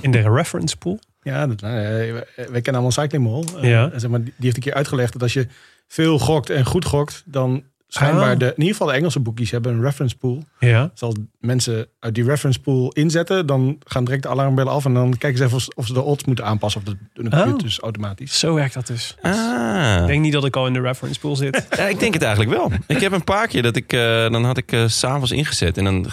In 0.00 0.10
de 0.10 0.20
reference 0.20 0.76
pool. 0.76 0.98
Ja, 1.22 1.46
dat, 1.46 1.60
nou, 1.60 1.76
eh, 1.76 2.12
wij 2.36 2.60
kennen 2.60 2.72
allemaal 2.82 2.90
Cycling 2.90 3.24
Mall. 3.24 3.44
Eh, 3.62 3.70
Ja. 3.70 3.98
zeg 3.98 4.10
maar, 4.10 4.22
die 4.22 4.32
heeft 4.38 4.56
een 4.56 4.62
keer 4.62 4.74
uitgelegd 4.74 5.12
dat 5.12 5.22
als 5.22 5.32
je 5.32 5.46
veel 5.88 6.18
gokt 6.18 6.50
en 6.50 6.64
goed 6.64 6.84
gokt, 6.84 7.22
dan 7.26 7.62
schijnbaar 7.94 8.32
Ah. 8.32 8.38
de, 8.38 8.44
in 8.44 8.52
ieder 8.56 8.72
geval 8.72 8.86
de 8.86 8.92
Engelse 8.92 9.20
boekjes 9.20 9.50
hebben 9.50 9.72
een 9.72 9.82
reference 9.82 10.16
pool. 10.16 10.44
Ja. 10.58 10.86
Dus 10.92 11.02
als 11.02 11.14
mensen 11.40 11.86
uit 11.98 12.14
die 12.14 12.24
reference 12.24 12.60
pool 12.60 12.92
inzetten, 12.92 13.46
dan 13.46 13.76
gaan 13.84 14.04
direct 14.04 14.22
de 14.22 14.28
alarmbellen 14.28 14.72
af 14.72 14.84
en 14.84 14.94
dan 14.94 15.16
kijken 15.18 15.38
ze 15.38 15.44
even 15.44 15.56
of, 15.56 15.66
of 15.74 15.86
ze 15.86 15.92
de 15.92 16.02
odds 16.02 16.24
moeten 16.24 16.44
aanpassen 16.44 16.80
of 16.80 16.86
dat 16.86 16.96
doen 17.12 17.24
de 17.24 17.30
Oh. 17.30 17.42
computer 17.42 17.66
dus 17.66 17.78
automatisch. 17.80 18.38
Zo 18.38 18.54
werkt 18.54 18.74
dat 18.74 18.86
dus. 18.86 19.16
Ah. 19.22 19.98
Ik 20.00 20.06
denk 20.06 20.22
niet 20.22 20.32
dat 20.32 20.44
ik 20.44 20.56
al 20.56 20.66
in 20.66 20.72
de 20.72 20.80
reference 20.80 21.20
pool 21.20 21.36
zit. 21.36 21.66
Ja, 21.76 21.86
ik 21.88 21.98
denk 21.98 22.14
het 22.14 22.22
eigenlijk 22.22 22.56
wel. 22.56 22.70
Ik 22.86 23.00
heb 23.00 23.12
een 23.12 23.24
paar 23.24 23.46
keer 23.48 23.62
dat 23.62 23.76
ik, 23.76 23.92
eh, 23.92 24.00
dan 24.30 24.44
had 24.44 24.56
ik 24.56 24.72
eh, 24.72 24.86
s 24.86 24.98
s'avonds 24.98 25.30
ingezet 25.30 25.78
en 25.78 25.84
dan 25.84 26.06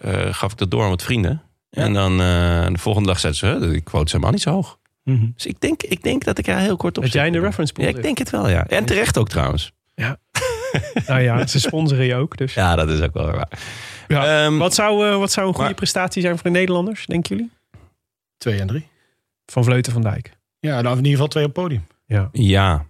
eh, 0.00 0.34
gaf 0.34 0.52
ik 0.52 0.58
dat 0.58 0.70
door 0.70 0.82
aan 0.82 0.88
wat 0.88 1.02
vrienden. 1.02 1.42
En 1.70 1.92
dan 1.92 2.12
eh, 2.12 2.66
de 2.66 2.78
volgende 2.78 3.08
dag 3.08 3.18
zeiden 3.20 3.40
ze, 3.40 3.46
"Huh, 3.64 3.70
die 3.70 3.80
quote 3.80 4.04
is 4.04 4.12
helemaal 4.12 4.32
niet 4.32 4.42
zo 4.42 4.50
hoog. 4.50 4.78
Mhm. 5.04 5.26
Dus 5.34 5.46
ik 5.46 5.60
denk, 5.60 5.82
ik 5.82 6.02
denk 6.02 6.24
dat 6.24 6.38
ik 6.38 6.46
er 6.46 6.56
heel 6.58 6.76
kort 6.76 6.96
op 6.96 7.02
Dat 7.02 7.12
jij 7.12 7.26
in 7.26 7.32
de 7.32 7.40
reference 7.40 7.72
pool 7.72 7.84
Ja, 7.84 7.90
ik 7.90 8.02
denk 8.02 8.18
het 8.18 8.30
wel, 8.30 8.48
ja. 8.48 8.66
En 8.66 8.84
terecht 8.84 9.18
ook 9.18 9.28
trouwens. 9.28 9.72
Nou 11.06 11.20
ja, 11.20 11.46
ze 11.46 11.60
sponsoren 11.60 12.04
je 12.04 12.14
ook. 12.14 12.36
Dus. 12.36 12.54
Ja, 12.54 12.76
dat 12.76 12.88
is 12.88 13.00
ook 13.00 13.12
wel 13.14 13.30
waar. 13.30 13.48
Ja. 14.08 14.44
Ehm, 14.44 14.56
Wat, 14.58 14.74
zou, 14.74 15.08
eh, 15.08 15.16
wat 15.18 15.32
zou 15.32 15.46
een 15.46 15.52
goede 15.52 15.68
maar- 15.68 15.78
prestatie 15.78 16.22
zijn 16.22 16.34
voor 16.34 16.42
de 16.50 16.58
Nederlanders, 16.58 17.06
denken 17.06 17.36
jullie? 17.36 17.50
Twee 18.38 18.60
en 18.60 18.66
drie. 18.66 18.88
Van 19.46 19.64
Vleuten 19.64 19.92
van 19.92 20.02
Dijk. 20.02 20.30
Ja, 20.58 20.80
nou 20.80 20.88
in 20.90 20.96
ieder 20.96 21.10
geval 21.12 21.28
twee 21.28 21.44
op 21.44 21.54
het 21.54 21.62
podium. 21.62 21.86
Ja. 22.06 22.28
Ja, 22.32 22.86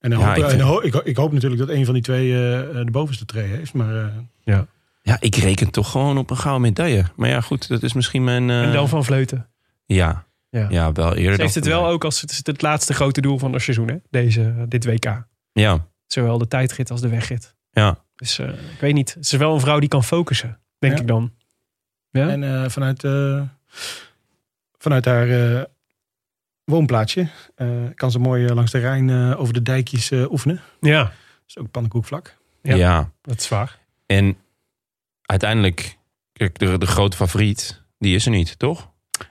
En 0.00 0.10
dan 0.10 0.18
Ja, 0.18 0.26
hoop, 0.26 0.36
ik 0.36 0.42
en 0.42 0.48
vind- 0.48 0.60
dan 0.62 0.70
ho- 0.70 0.80
ik, 0.82 0.92
ho- 0.92 1.00
ik 1.04 1.16
hoop 1.16 1.32
natuurlijk 1.32 1.60
dat 1.66 1.70
een 1.76 1.84
van 1.84 1.94
die 1.94 2.02
twee 2.02 2.32
eh, 2.32 2.60
eh, 2.60 2.84
de 2.84 2.90
bovenste 2.90 3.24
tree 3.24 3.46
heeft. 3.46 3.72
Maar 3.72 3.96
eh, 4.44 4.58
ja, 5.02 5.16
ik 5.20 5.34
reken 5.34 5.70
toch 5.70 5.90
gewoon 5.90 6.18
op 6.18 6.30
een 6.30 6.36
gouden 6.36 6.62
medaille. 6.62 7.04
Maar 7.16 7.28
ja, 7.28 7.40
goed, 7.40 7.68
dat 7.68 7.82
is 7.82 7.92
misschien 7.92 8.24
mijn... 8.24 8.50
eh, 8.50 8.62
En 8.62 8.72
dan 8.72 8.88
van 8.88 9.04
Vleuten. 9.04 9.48
Ja, 9.86 10.24
Ja. 10.50 10.66
ja, 10.70 10.92
wel 10.92 11.06
eerder 11.08 11.22
Ze 11.22 11.28
dan 11.30 11.40
heeft 11.40 11.54
het 11.54 11.66
wel 11.66 11.86
ook 11.86 12.04
als 12.04 12.20
het, 12.20 12.30
is 12.30 12.40
het 12.42 12.62
laatste 12.62 12.94
grote 12.94 13.20
doel 13.20 13.38
van 13.38 13.52
het 13.52 13.62
seizoen, 13.62 13.88
hè? 13.88 13.96
Deze, 14.10 14.54
dit 14.68 14.84
WK. 14.84 15.26
Ja, 15.52 15.86
Zowel 16.08 16.38
de 16.38 16.48
tijdrit 16.48 16.90
als 16.90 17.00
de 17.00 17.08
wegrit. 17.08 17.54
ja. 17.70 18.06
Dus 18.16 18.38
eh, 18.38 18.48
ik 18.48 18.80
weet 18.80 18.94
niet. 18.94 19.10
Ze 19.10 19.18
is 19.20 19.32
wel 19.32 19.54
een 19.54 19.60
vrouw 19.60 19.78
die 19.78 19.88
kan 19.88 20.04
focussen, 20.04 20.60
denk 20.78 20.94
Ja. 20.94 21.00
ik 21.00 21.06
dan. 21.06 21.32
Ja? 22.10 22.28
En 22.28 22.42
eh, 22.62 22.68
vanuit, 22.70 23.04
eh, 23.04 23.42
vanuit 24.78 25.04
haar 25.04 25.28
eh, 25.58 25.62
woonplaatsje 26.64 27.28
eh, 27.54 27.68
kan 27.94 28.10
ze 28.10 28.18
mooi 28.18 28.54
langs 28.54 28.70
de 28.70 28.78
Rijn 28.78 29.10
eh, 29.10 29.40
over 29.40 29.54
de 29.54 29.62
dijkjes 29.62 30.10
eh, 30.10 30.30
oefenen. 30.30 30.60
ja, 30.80 31.02
Dat 31.04 31.12
is 31.46 31.58
ook 31.58 31.70
pannenkoekvlak. 31.70 32.36
Ja. 32.62 32.74
ja. 32.74 33.10
dat 33.22 33.38
is 33.40 33.48
waar. 33.48 33.78
En 34.06 34.36
uiteindelijk, 35.22 35.98
kijk, 36.32 36.58
de, 36.58 36.78
de 36.78 36.86
grote 36.86 37.16
favoriet, 37.16 37.82
die 37.98 38.14
is 38.14 38.24
er 38.24 38.30
niet, 38.30 38.58
toch? 38.58 38.90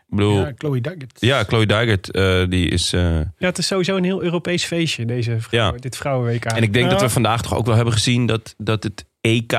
Ik 0.10 0.16
bedoel, 0.16 0.34
Ja, 0.40 0.46
ja, 0.48 0.54
Chloe 0.58 0.82
Daggett. 0.82 1.48
Chloe 1.48 1.66
Dijkert, 1.66 2.12
eh, 2.12 2.44
die 2.50 2.70
is... 2.70 2.94
eh, 2.94 3.02
Ja, 3.20 3.26
het 3.38 3.58
is 3.58 3.68
sowieso 3.68 3.96
een 3.96 4.04
heel 4.04 4.24
Europees 4.24 4.64
feestje, 4.66 5.06
deze 5.06 5.40
vrouw, 5.42 5.72
Ja. 5.72 5.78
dit 5.78 5.98
vrouwen-WK. 5.98 6.46
En 6.46 6.64
ik 6.64 6.74
denk 6.74 6.86
Ja. 6.86 6.92
dat 6.92 7.02
we 7.02 7.10
vandaag 7.10 7.42
toch 7.42 7.56
ook 7.56 7.66
wel 7.66 7.76
hebben 7.76 7.94
gezien 7.94 8.26
dat, 8.26 8.54
dat 8.58 8.84
het 8.84 9.06
EK 9.22 9.54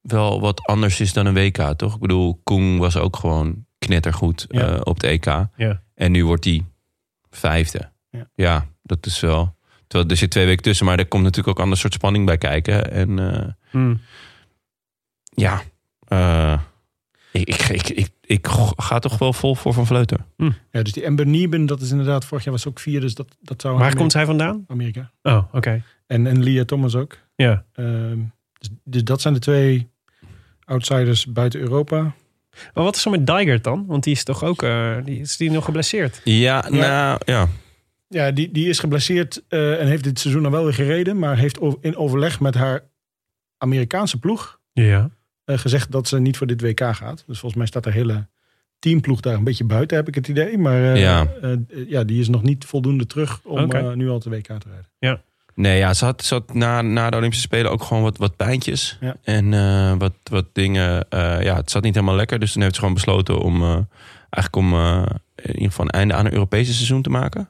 wel 0.00 0.40
wat 0.40 0.62
anders 0.66 1.00
is 1.00 1.12
dan 1.12 1.26
een 1.26 1.34
WK, 1.34 1.56
toch? 1.76 1.94
Ik 1.94 2.00
bedoel, 2.00 2.40
Koen 2.44 2.78
was 2.78 2.96
ook 2.96 3.16
gewoon 3.16 3.66
knettergoed 3.78 4.46
Ja. 4.48 4.74
eh, 4.74 4.80
op 4.84 4.94
het 4.94 5.04
EK. 5.04 5.24
Ja. 5.56 5.82
En 5.94 6.12
nu 6.12 6.24
wordt 6.24 6.44
hij 6.44 6.64
vijfde. 7.30 7.90
Ja. 8.10 8.26
Ja. 8.34 8.66
dat 8.82 9.06
is 9.06 9.20
wel... 9.20 9.56
Terwijl 9.86 10.10
er 10.10 10.16
zit 10.18 10.30
twee 10.30 10.46
weken 10.46 10.62
tussen, 10.62 10.86
maar 10.86 10.98
er 10.98 11.06
komt 11.06 11.22
natuurlijk 11.22 11.48
ook 11.48 11.56
een 11.56 11.62
ander 11.62 11.78
soort 11.78 11.92
spanning 11.92 12.26
bij 12.26 12.38
kijken. 12.38 12.92
En 12.92 13.18
eh, 13.34 13.48
Hmm. 13.70 14.00
ja, 15.34 15.62
eh, 16.08 16.58
ik, 17.32 17.68
ik, 17.68 17.88
ik, 17.88 18.08
ik, 18.20 18.46
ga 18.76 18.98
toch 18.98 19.18
wel 19.18 19.32
vol 19.32 19.54
voor 19.54 19.72
Van 19.72 19.86
Vleuten. 19.86 20.26
Ja, 20.70 20.82
dus 20.82 20.92
die 20.92 21.04
Ember 21.04 21.26
Nieben, 21.26 21.66
dat 21.66 21.80
is 21.80 21.90
inderdaad, 21.90 22.24
vorig 22.24 22.44
jaar 22.44 22.52
was 22.52 22.66
ook 22.66 22.80
vier, 22.80 23.00
dus 23.00 23.14
dat, 23.14 23.36
dat 23.40 23.60
zou... 23.60 23.72
Waar 23.72 23.82
Amerika- 23.82 24.00
komt 24.00 24.12
zij 24.12 24.24
vandaan? 24.24 24.64
Amerika. 24.68 25.10
Oh, 25.22 25.44
oké. 25.52 25.82
En, 26.06 26.26
en 26.26 26.42
Lia 26.42 26.64
Thomas 26.64 26.94
ook. 26.94 27.18
Ja. 27.36 27.64
Ehm, 27.72 28.18
dus, 28.58 28.68
dus 28.84 29.04
dat 29.04 29.20
zijn 29.20 29.34
de 29.34 29.40
twee 29.40 29.90
outsiders 30.64 31.26
buiten 31.26 31.60
Europa. 31.60 32.14
Maar 32.74 32.84
wat 32.84 32.96
is 32.96 33.04
er 33.04 33.10
met 33.10 33.26
Dijgert 33.26 33.64
dan? 33.64 33.84
Want 33.86 34.04
die 34.04 34.12
is 34.12 34.24
toch 34.24 34.44
ook, 34.44 34.62
eh, 34.62 34.96
die, 35.04 35.20
is 35.20 35.36
die 35.36 35.50
nog 35.50 35.64
geblesseerd? 35.64 36.20
Ja, 36.24 36.68
nou 36.68 37.18
ja. 37.24 37.48
Ja, 38.08 38.30
die, 38.30 38.50
die 38.50 38.68
is 38.68 38.78
geblesseerd 38.78 39.42
eh, 39.48 39.80
en 39.80 39.86
heeft 39.86 40.04
dit 40.04 40.18
seizoen 40.18 40.42
dan 40.42 40.52
wel 40.52 40.64
weer 40.64 40.74
gereden. 40.74 41.18
Maar 41.18 41.36
heeft 41.36 41.58
in 41.80 41.96
overleg 41.96 42.40
met 42.40 42.54
haar 42.54 42.90
Amerikaanse 43.58 44.18
ploeg 44.18 44.60
Ja. 44.72 45.10
Eh, 45.52 45.58
gezegd 45.58 45.90
dat 45.92 46.08
ze 46.08 46.18
niet 46.20 46.36
voor 46.36 46.46
dit 46.46 46.60
WK 46.60 46.80
gaat. 46.80 47.24
Dus 47.26 47.38
volgens 47.38 47.54
mij 47.54 47.66
staat 47.66 47.84
de 47.84 47.90
hele 47.92 48.26
teamploeg 48.78 49.20
daar 49.20 49.34
een 49.34 49.44
beetje 49.44 49.64
buiten, 49.64 49.96
heb 49.96 50.08
ik 50.08 50.14
het 50.14 50.28
idee. 50.28 50.58
Maar 50.58 50.82
eh, 50.92 51.00
Ja. 51.00 51.26
eh, 51.42 51.50
ja, 51.88 52.04
die 52.04 52.20
is 52.20 52.28
nog 52.28 52.42
niet 52.42 52.64
voldoende 52.64 53.06
terug 53.06 53.40
om 53.44 53.96
nu 53.96 54.08
al 54.10 54.18
te 54.18 54.30
WK 54.30 54.46
te 54.46 54.66
rijden. 54.68 55.20
Nee, 55.54 55.78
ja, 55.78 55.94
ze 55.94 56.04
had, 56.04 56.22
ze 56.24 56.34
had 56.34 56.54
na, 56.54 56.82
na 56.82 57.10
de 57.10 57.16
Olympische 57.16 57.44
Spelen 57.46 57.70
ook 57.70 57.82
gewoon 57.82 58.02
wat, 58.02 58.16
wat 58.18 58.36
pijntjes. 58.36 58.98
Ja. 59.00 59.16
En 59.22 59.54
eh, 59.54 59.94
wat, 59.98 60.12
wat 60.22 60.46
dingen. 60.52 61.08
eh, 61.08 61.42
ja, 61.42 61.56
het 61.56 61.70
zat 61.70 61.82
niet 61.82 61.94
helemaal 61.94 62.14
lekker. 62.16 62.38
Dus 62.38 62.52
toen 62.52 62.62
heeft 62.62 62.74
ze 62.74 62.80
gewoon 62.80 62.94
besloten 62.94 63.38
om 63.40 63.62
eh, 63.62 63.78
eigenlijk 64.30 64.56
om 64.56 64.74
in 65.36 65.52
ieder 65.54 65.68
geval 65.68 65.84
een 65.84 65.90
einde 65.90 66.14
aan 66.14 66.26
een 66.26 66.32
Europese 66.32 66.72
seizoen 66.74 67.02
te 67.02 67.10
maken. 67.10 67.48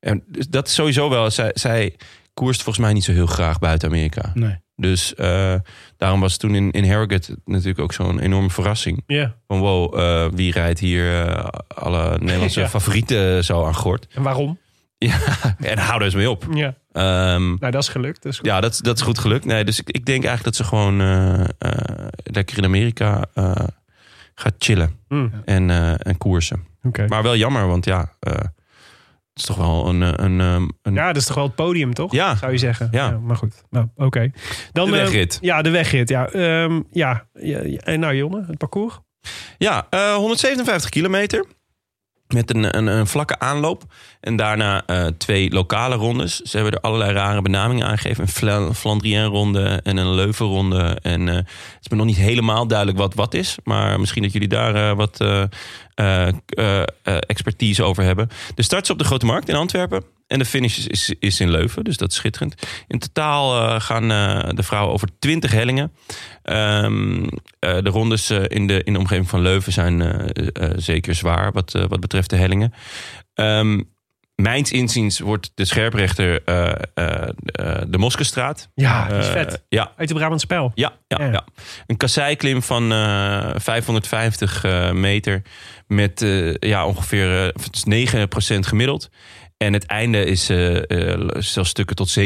En 0.00 0.24
dus 0.28 0.48
dat 0.48 0.66
is 0.68 0.74
sowieso 0.74 1.08
wel. 1.10 1.30
Zij, 1.30 1.50
zij 1.54 1.96
koerst 2.34 2.62
volgens 2.62 2.84
mij 2.84 2.94
niet 2.94 3.04
zo 3.04 3.12
heel 3.12 3.26
graag 3.26 3.58
buiten 3.58 3.88
Amerika. 3.88 4.30
Nee. 4.34 4.56
Dus 4.80 5.14
eh, 5.14 5.54
daarom 5.96 6.20
was 6.20 6.36
toen 6.36 6.54
in, 6.54 6.70
in 6.70 6.88
Harrogate 6.90 7.36
natuurlijk 7.44 7.78
ook 7.78 7.92
zo'n 7.92 8.18
enorme 8.18 8.50
verrassing. 8.50 9.02
Ja. 9.06 9.34
Van 9.46 9.58
wow, 9.58 9.98
eh, 9.98 10.26
wie 10.32 10.52
rijdt 10.52 10.78
hier 10.80 11.26
eh, 11.26 11.44
alle 11.68 12.18
Nederlandse 12.18 12.60
Ja. 12.66 12.68
favorieten 12.68 13.44
zo 13.44 13.64
aan 13.64 13.74
gort? 13.74 14.06
En 14.14 14.22
waarom? 14.22 14.58
Ja, 14.98 15.18
en 15.60 15.78
hou 15.78 15.98
er 15.98 16.04
eens 16.04 16.14
mee 16.14 16.30
op. 16.30 16.46
Ja. 16.52 16.74
Ehm, 16.92 17.48
Nou, 17.48 17.70
dat 17.70 17.82
is 17.82 17.88
gelukt. 17.88 18.22
Dat 18.22 18.32
is 18.32 18.38
ja, 18.42 18.60
dat, 18.60 18.72
is- 18.72 18.78
dat 18.78 18.96
is 18.96 19.02
goed 19.02 19.18
gelukt. 19.18 19.44
Nee, 19.44 19.64
dus 19.64 19.78
ik, 19.80 19.90
ik 19.90 20.04
denk 20.06 20.24
eigenlijk 20.24 20.44
dat 20.44 20.56
ze 20.56 20.64
gewoon 20.64 20.96
lekker 22.22 22.58
in 22.58 22.64
Amerika 22.64 23.24
gaat 24.34 24.54
chillen 24.58 24.96
Hmm, 25.08 25.32
en, 25.44 25.70
en 26.02 26.18
koersen. 26.18 26.64
Maar 27.08 27.22
wel 27.22 27.36
jammer, 27.36 27.66
want 27.66 27.84
ja, 27.84 28.12
is 29.38 29.44
toch 29.44 29.56
wel 29.56 29.88
een... 29.88 30.02
eh, 30.02 30.12
een, 30.24 30.40
ehm, 30.40 30.68
een 30.82 30.94
Ja, 30.94 31.06
dat 31.06 31.16
is 31.16 31.26
toch 31.26 31.36
wel 31.36 31.44
het 31.44 31.54
podium, 31.54 31.94
toch? 31.94 32.12
Ja. 32.12 32.36
Zou 32.36 32.52
je 32.52 32.58
zeggen. 32.58 32.88
Ja. 32.90 33.18
maar 33.22 33.36
goed. 33.36 33.62
Nou, 33.70 33.86
oké. 33.96 34.30
Dan 34.72 34.90
de 34.90 34.96
eh, 34.96 35.02
wegrit. 35.02 35.38
ja, 35.40 35.62
de 35.62 35.70
wegrit. 35.70 36.08
Ja. 36.08 36.26
Ehm, 36.28 36.80
ja. 36.90 37.26
En 37.84 38.00
nou, 38.00 38.14
Jonne, 38.16 38.44
het 38.46 38.58
parcours? 38.58 38.98
Ja, 39.58 39.86
eh, 39.90 40.14
157 40.14 40.90
kilometer. 40.90 41.44
Met 42.34 42.54
een, 42.54 42.76
een, 42.76 42.86
een 42.86 43.06
vlakke 43.06 43.38
aanloop. 43.38 43.82
En 44.20 44.36
daarna 44.36 44.82
eh, 44.86 45.06
twee 45.06 45.50
lokale 45.50 45.94
rondes. 45.94 46.36
Ze 46.40 46.56
hebben 46.56 46.74
er 46.74 46.80
allerlei 46.80 47.12
rare 47.12 47.42
benamingen 47.42 47.86
aangegeven. 47.86 48.22
Een 48.22 48.28
Fla- 48.28 48.72
Flandrien-ronde 48.74 49.80
en 49.82 49.96
een 49.96 50.14
Leuven-ronde. 50.14 50.98
En 51.02 51.28
eh, 51.28 51.34
het 51.34 51.46
is 51.80 51.88
me 51.88 51.96
nog 51.96 52.06
niet 52.06 52.16
helemaal 52.16 52.66
duidelijk 52.66 52.98
wat 52.98 53.14
wat 53.14 53.34
is. 53.34 53.56
Maar 53.64 54.00
misschien 54.00 54.22
dat 54.22 54.32
jullie 54.32 54.48
daar 54.48 54.74
eh, 54.90 54.96
wat 54.96 55.20
eh, 55.20 55.28
eh, 55.28 55.42
eh, 55.42 55.42
eh, 55.42 55.48
expertise 57.26 57.82
over 57.82 58.02
hebben. 58.02 58.28
De 58.54 58.62
start 58.62 58.82
is 58.82 58.90
op 58.90 58.98
de 58.98 59.04
Grote 59.04 59.26
Markt 59.26 59.48
in 59.48 59.54
Antwerpen. 59.54 60.02
En 60.28 60.38
de 60.38 60.44
finish 60.44 60.86
is, 60.86 61.14
is, 61.18 61.40
in 61.40 61.50
Leuven, 61.50 61.84
dus 61.84 61.96
dat 61.96 62.10
is 62.10 62.16
schitterend. 62.16 62.54
In 62.86 62.98
totaal 62.98 63.62
eh, 63.62 63.80
gaan 63.80 64.10
eh, 64.10 64.54
de 64.54 64.62
vrouwen 64.62 64.92
over 64.92 65.08
20 65.18 65.52
hellingen. 65.52 65.92
Ehm, 66.42 67.26
eh, 67.58 67.78
de 67.82 67.90
rondes 67.90 68.30
eh, 68.30 68.42
in, 68.48 68.66
de, 68.66 68.82
in 68.84 68.92
de 68.92 68.98
omgeving 68.98 69.28
van 69.28 69.40
Leuven 69.40 69.72
zijn 69.72 70.02
eh, 70.02 70.46
eh, 70.52 70.70
zeker 70.76 71.14
zwaar 71.14 71.52
wat, 71.52 71.74
eh, 71.74 71.84
wat 71.88 72.00
betreft 72.00 72.30
de 72.30 72.36
hellingen. 72.36 72.72
Ehm, 73.34 73.82
mijns 74.42 74.72
inziens 74.72 75.18
wordt 75.20 75.50
de 75.54 75.64
scherprechter 75.64 76.42
eh, 76.44 76.70
eh, 76.94 77.28
eh, 77.42 77.82
de 77.88 77.98
Moskestraat. 77.98 78.68
Ja, 78.74 79.08
is 79.08 79.26
vet. 79.26 79.62
Ja, 79.68 79.92
Uit 79.96 80.08
de 80.08 80.14
Brabant 80.14 80.40
Spel. 80.40 80.72
ja, 80.74 80.92
ja, 81.06 81.16
Ja. 81.20 81.30
ja. 81.32 81.44
Een 81.86 81.96
kasseiklim 81.96 82.62
van 82.62 82.92
eh, 82.92 83.50
550 83.54 84.64
eh, 84.64 84.92
meter 84.92 85.42
met 85.86 86.26
ja, 86.60 86.86
ongeveer 86.86 87.38
eh, 87.38 87.62
het 87.62 87.86
is 87.86 88.54
9% 88.54 88.58
gemiddeld. 88.58 89.10
En 89.56 89.72
het 89.72 89.86
einde 89.86 90.24
is 90.24 90.50
eh, 90.50 90.76
zelfs 91.38 91.70
stukken 91.70 91.96
tot 91.96 92.18
17%. 92.18 92.22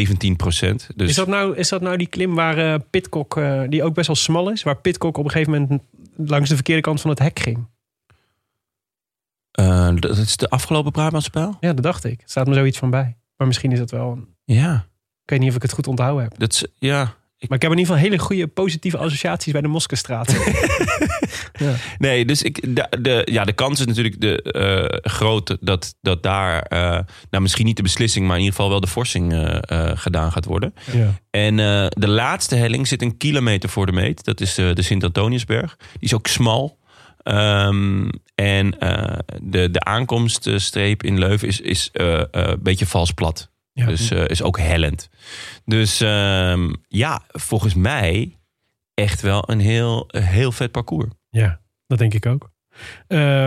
Dus 0.97 1.09
Is, 1.09 1.15
dat 1.15 1.27
nou, 1.27 1.57
is 1.57 1.69
dat 1.69 1.81
nou 1.81 1.97
die 1.97 2.07
klim 2.07 2.35
waar 2.35 2.81
Pitcock, 2.81 3.41
die 3.69 3.83
ook 3.85 3.95
best 3.95 4.07
wel 4.07 4.17
smal 4.17 4.51
is, 4.51 4.63
waar 4.63 4.77
Pitcock 4.77 5.17
op 5.17 5.25
een 5.25 5.31
gegeven 5.31 5.53
moment 5.53 5.83
langs 6.17 6.49
de 6.49 6.55
verkeerde 6.55 6.83
kant 6.83 7.01
van 7.01 7.11
het 7.11 7.19
hek 7.19 7.39
ging? 7.39 7.67
Eh, 9.53 9.89
dat 9.95 10.17
is 10.17 10.37
de 10.37 10.49
afgelopen 10.49 10.93
Brabantspel? 10.93 11.57
Ja, 11.61 11.73
dat 11.73 11.83
dacht 11.85 12.05
ik. 12.05 12.21
Er 12.21 12.29
staat 12.29 12.47
me 12.47 12.55
zoiets 12.55 12.79
van 12.79 12.91
bij. 12.91 13.17
Maar 13.37 13.47
misschien 13.47 13.73
is 13.73 13.79
dat 13.79 13.91
wel. 13.91 14.11
een- 14.11 14.29
Ja, 14.45 14.87
Ik 15.23 15.31
weet 15.31 15.39
niet 15.41 15.49
of 15.49 15.57
ik 15.57 15.63
het 15.63 15.73
goed 15.73 15.87
onthouden 15.87 16.23
heb. 16.23 16.39
dat 16.39 16.53
is, 16.53 16.67
ja. 16.79 17.15
Maar 17.49 17.57
ik 17.57 17.63
heb 17.63 17.73
in 17.73 17.79
ieder 17.79 17.95
geval 17.95 18.09
hele 18.11 18.23
goede 18.23 18.47
positieve 18.47 18.97
associaties 18.99 19.53
bij 19.53 19.61
de 19.61 19.69
Moskestraat. 19.69 20.35
Nee, 21.99 22.25
dus 22.25 22.43
ik, 22.43 22.77
de, 22.77 22.87
de, 23.01 23.23
ja, 23.33 23.45
de 23.45 23.53
kans 23.53 23.81
is 23.81 23.87
natuurlijk 23.87 24.21
de, 24.21 24.43
eh, 24.43 25.11
groot 25.13 25.57
dat, 25.61 25.95
dat 26.01 26.23
daar 26.23 26.63
eh, 26.63 26.99
nou, 27.31 27.43
misschien 27.43 27.67
niet 27.67 27.77
de 27.77 27.83
beslissing, 27.83 28.27
maar 28.27 28.37
in 28.37 28.43
ieder 28.43 28.57
geval 28.57 28.71
wel 28.71 28.81
de 28.81 28.87
forsing 28.87 29.33
gedaan 29.95 30.33
gaat 30.33 30.45
worden. 30.45 30.75
ja. 30.93 31.21
En 31.31 31.57
de 31.89 32.09
laatste 32.09 32.55
helling 32.55 32.89
zit 32.89 33.03
een 33.03 33.17
kilometer 33.17 33.69
voor 33.69 33.87
de 33.87 33.93
meet. 33.93 34.25
Dat 34.25 34.41
is 34.41 34.55
de 34.55 34.83
Sint-Antoniusberg. 34.83 35.77
Die 35.79 35.87
is 36.01 36.15
ook 36.15 36.27
smal. 36.27 36.79
Ehm, 37.23 38.09
en 38.35 38.79
eh, 38.79 39.19
de, 39.43 39.71
de 39.71 39.81
aankomststreep 39.81 41.03
in 41.03 41.19
Leuven 41.19 41.49
is, 41.49 41.61
is 41.61 41.91
eh, 41.93 42.21
eh, 42.21 42.27
een 42.31 42.63
beetje 42.63 42.87
vals 42.87 43.11
plat. 43.11 43.51
Ja. 43.73 43.87
Dus 43.87 44.11
is 44.11 44.43
ook 44.43 44.59
hellend. 44.59 45.09
Dus 45.65 46.01
ehm, 46.01 46.73
ja, 46.89 47.23
volgens 47.29 47.75
mij 47.75 48.39
echt 48.95 49.21
wel 49.21 49.51
een 49.51 49.61
heel, 49.61 50.09
heel 50.09 50.53
vet 50.53 50.71
parcours. 50.71 51.11
ja, 51.31 51.61
dat 51.87 51.99
denk 51.99 52.15
ik 52.15 52.27
ook. 52.27 52.51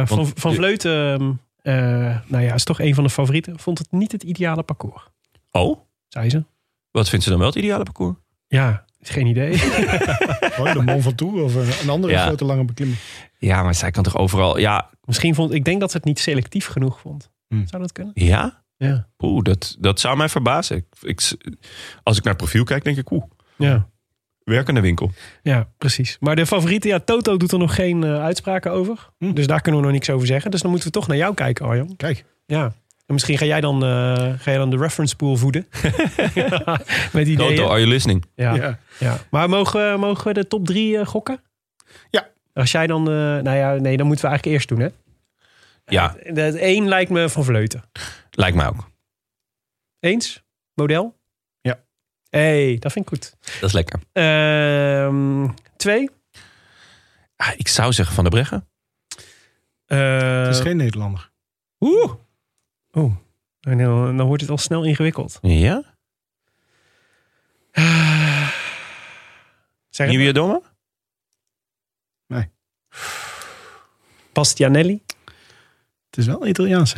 Van, 0.08 0.32
van 0.36 0.54
Vleuten, 0.54 1.14
ehm, 1.14 1.32
eh, 1.62 2.18
nou 2.28 2.44
ja, 2.44 2.54
is 2.54 2.64
toch 2.64 2.80
een 2.80 2.96
van 2.96 3.04
de 3.04 3.10
favorieten. 3.10 3.60
Vond 3.60 3.78
het 3.78 3.92
niet 3.92 4.12
het 4.12 4.24
ideale 4.24 4.64
parcours, 4.64 5.08
Oh, 5.52 5.80
zei 6.08 6.30
ze. 6.30 6.44
wat 6.92 7.10
vindt 7.10 7.24
ze 7.24 7.30
dan 7.32 7.40
wel 7.40 7.48
het 7.48 7.58
ideale 7.58 7.84
parcours? 7.84 8.16
Ja, 8.48 8.86
geen 9.10 9.26
idee. 9.26 9.51
De 10.74 10.82
Mont 10.86 11.03
Ventoux 11.03 11.41
of 11.41 11.56
een, 11.56 11.68
een 11.82 11.89
andere 11.89 12.14
Ja. 12.14 12.26
grote 12.26 12.45
lange 12.45 12.66
beklimming. 12.66 12.99
Ja, 13.38 13.64
maar 13.64 13.76
zij 13.76 13.91
kan 13.91 14.03
toch 14.03 14.18
overal... 14.18 14.58
Ja, 14.58 14.89
Misschien 15.06 15.36
vond 15.36 15.53
ik 15.53 15.64
denk 15.66 15.80
dat 15.80 15.91
ze 15.91 15.97
het 15.97 16.06
niet 16.06 16.20
selectief 16.20 16.68
genoeg 16.68 16.99
vond. 16.99 17.30
Hm. 17.47 17.66
Zou 17.68 17.82
dat 17.82 17.91
kunnen? 17.91 18.12
ja? 18.16 18.64
Ja. 18.78 19.08
Oeh, 19.20 19.41
dat, 19.43 19.76
dat 19.80 19.99
zou 19.99 20.18
mij 20.18 20.30
verbazen. 20.30 20.78
Ik, 20.78 20.86
ik, 21.01 21.20
als 22.03 22.18
ik 22.18 22.24
naar 22.24 22.34
het 22.34 22.41
profiel 22.41 22.64
kijk, 22.64 22.84
denk 22.84 22.97
ik... 22.97 23.12
Oeh, 23.12 23.24
Ja. 23.58 23.88
werkende 24.43 24.82
winkel. 24.82 25.12
Ja, 25.41 25.70
precies. 25.78 26.18
Maar 26.20 26.36
de 26.36 26.45
favorieten, 26.45 26.89
ja, 26.89 26.99
Toto 26.99 27.38
doet 27.38 27.51
er 27.51 27.58
nog 27.60 27.76
geen 27.76 28.03
eh, 28.03 28.22
uitspraken 28.24 28.72
over. 28.72 29.10
Hm. 29.18 29.34
Dus 29.34 29.47
daar 29.47 29.62
kunnen 29.62 29.82
we 29.82 29.86
nog 29.88 29.95
niks 29.95 30.10
over 30.10 30.28
zeggen. 30.28 30.51
Dus 30.51 30.62
dan 30.62 30.70
moeten 30.70 30.88
we 30.88 30.93
toch 30.93 31.08
naar 31.08 31.18
jou 31.18 31.34
kijken, 31.34 31.66
Arjan. 31.66 31.95
Kijk, 31.95 32.26
Ja. 32.45 32.74
En 33.06 33.14
misschien 33.14 33.38
ga 33.38 33.45
jij 33.45 33.62
dan, 33.62 33.84
eh, 33.84 33.89
ga 34.16 34.38
jij 34.43 34.58
dan 34.58 34.70
de 34.70 34.78
reference 34.78 35.16
pool 35.16 35.36
voeden. 35.36 35.68
Met 37.14 37.28
ideeën. 37.28 37.38
Toto, 37.56 37.68
are 37.70 37.80
you 37.80 37.88
listening? 37.88 38.26
Ja. 38.36 38.53
ja. 38.56 38.80
Ja. 38.99 39.18
Maar 39.30 39.49
mogen, 39.49 39.91
we- 39.91 39.97
mogen 39.97 40.28
we 40.28 40.34
de 40.34 40.47
top 40.47 40.66
drie 40.66 40.97
eh, 40.97 41.06
gokken? 41.06 41.41
Ja. 42.10 42.30
Als 42.53 42.72
jij 42.72 42.88
dan, 42.88 43.01
eh, 43.08 43.14
nou 43.16 43.49
ja, 43.56 43.74
nee, 43.74 43.97
dan 43.97 44.08
moeten 44.08 44.26
we 44.26 44.32
eigenlijk 44.32 44.45
eerst 44.45 44.68
doen, 44.70 44.80
hè? 44.80 44.88
Ja, 45.86 46.16
Het 46.20 46.56
één 46.56 46.88
lijkt 46.88 47.12
me 47.12 47.30
van 47.30 47.43
Vleuten. 47.43 47.84
lijkt 48.32 48.58
mij 48.58 48.68
ook. 48.68 48.89
Eens? 49.99 50.43
Model? 50.74 51.16
Ja. 51.62 51.80
hey, 52.30 52.78
dat 52.80 52.91
vind 52.91 53.06
ik 53.06 53.12
goed. 53.12 53.36
Dat 53.60 53.70
is 53.70 53.74
lekker. 53.76 53.99
Ehm, 54.12 55.47
twee? 55.78 56.10
Ah, 57.36 57.51
ik 57.58 57.68
zou 57.68 57.93
zeggen 57.93 58.16
Van 58.16 58.24
der 58.24 58.34
Breggen. 58.34 58.68
Eh, 59.86 60.41
het 60.45 60.56
is 60.56 60.60
geen 60.62 60.78
Nederlander. 60.78 61.32
Oeh. 61.80 62.12
Oeh. 62.96 63.14
En 63.62 63.78
dan, 63.78 64.18
dan 64.18 64.28
wordt 64.28 64.41
het 64.41 64.52
al 64.52 64.58
snel 64.58 64.84
ingewikkeld. 64.84 65.39
Ja? 65.41 65.84
Zeg 69.89 70.08
het 70.08 70.16
Nieuwe 70.16 70.34
Doma? 70.34 70.62
Bastianelli. 74.34 75.02
Het 76.10 76.18
is 76.18 76.26
wel 76.26 76.41
een 76.41 76.50
Italiaanse. 76.50 76.98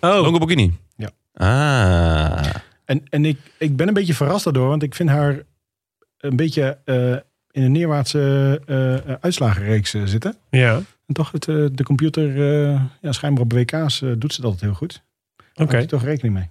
Oh, 0.00 0.22
Longo? 0.22 0.70
Ja. 0.96 1.10
Ah. 1.34 2.54
En, 2.84 3.02
en 3.08 3.24
ik, 3.24 3.38
ik 3.58 3.76
ben 3.76 3.88
een 3.88 3.94
beetje 3.94 4.14
verrast 4.14 4.44
daardoor, 4.44 4.68
want 4.68 4.82
ik 4.82 4.94
vind 4.94 5.08
haar 5.08 5.42
een 6.18 6.36
beetje 6.36 6.78
eh, 6.84 7.12
in 7.50 7.62
een 7.62 7.72
neerwaartse 7.72 8.60
eh, 8.66 8.94
eh, 9.10 9.16
uitslagenreeks 9.20 9.90
zitten. 9.90 10.36
ja. 10.50 10.80
En 11.06 11.14
toch, 11.14 11.30
het, 11.32 11.48
eh, 11.48 11.64
de 11.72 11.82
computer, 11.82 12.28
eh, 12.28 12.82
ja, 13.00 13.12
schijnbaar 13.12 13.42
op 13.42 13.52
WK's 13.52 13.98
doet 13.98 14.34
ze 14.34 14.40
dat 14.40 14.50
altijd 14.50 14.60
heel 14.60 14.74
goed. 14.74 15.02
Oké. 15.54 15.64
Daar 15.64 15.80
heb 15.80 15.80
je 15.80 15.86
toch 15.96 16.02
rekening 16.04 16.34
mee. 16.34 16.50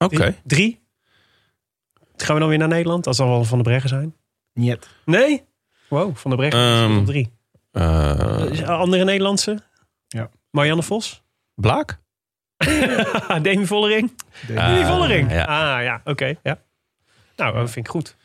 Oké. 0.00 0.16
Drie. 0.16 0.34
Drie? 0.44 0.80
Gaan 2.16 2.34
we 2.34 2.40
dan 2.40 2.48
weer 2.48 2.58
naar 2.58 2.68
Nederland? 2.68 3.04
Dat 3.04 3.16
zal 3.16 3.28
wel 3.28 3.44
Van 3.44 3.58
de 3.58 3.64
Breggen 3.64 3.88
zijn. 3.88 4.14
Niet. 4.52 4.88
Nee? 5.04 5.44
Wow, 5.88 6.16
Van 6.16 6.30
de 6.30 6.36
Breggen 6.36 6.96
op 6.98 7.06
drie. 7.06 7.32
Eh, 7.72 8.68
Andere 8.68 9.04
Nederlandse? 9.04 9.62
Ja. 10.08 10.30
Marianne 10.50 10.82
Vos? 10.82 11.22
Blaak? 11.54 12.00
Demi 13.42 13.66
Vollering? 13.66 14.12
Ah, 14.56 14.68
Demi 14.74 14.84
Vollering? 14.84 15.32
ja. 15.32 15.44
Ah 15.44 15.82
ja, 15.82 16.00
oké. 16.04 16.34
ja. 16.42 16.58
Nou, 17.36 17.54
dat 17.54 17.70
vind 17.70 17.86
ik 17.86 17.90
goed. 17.92 18.16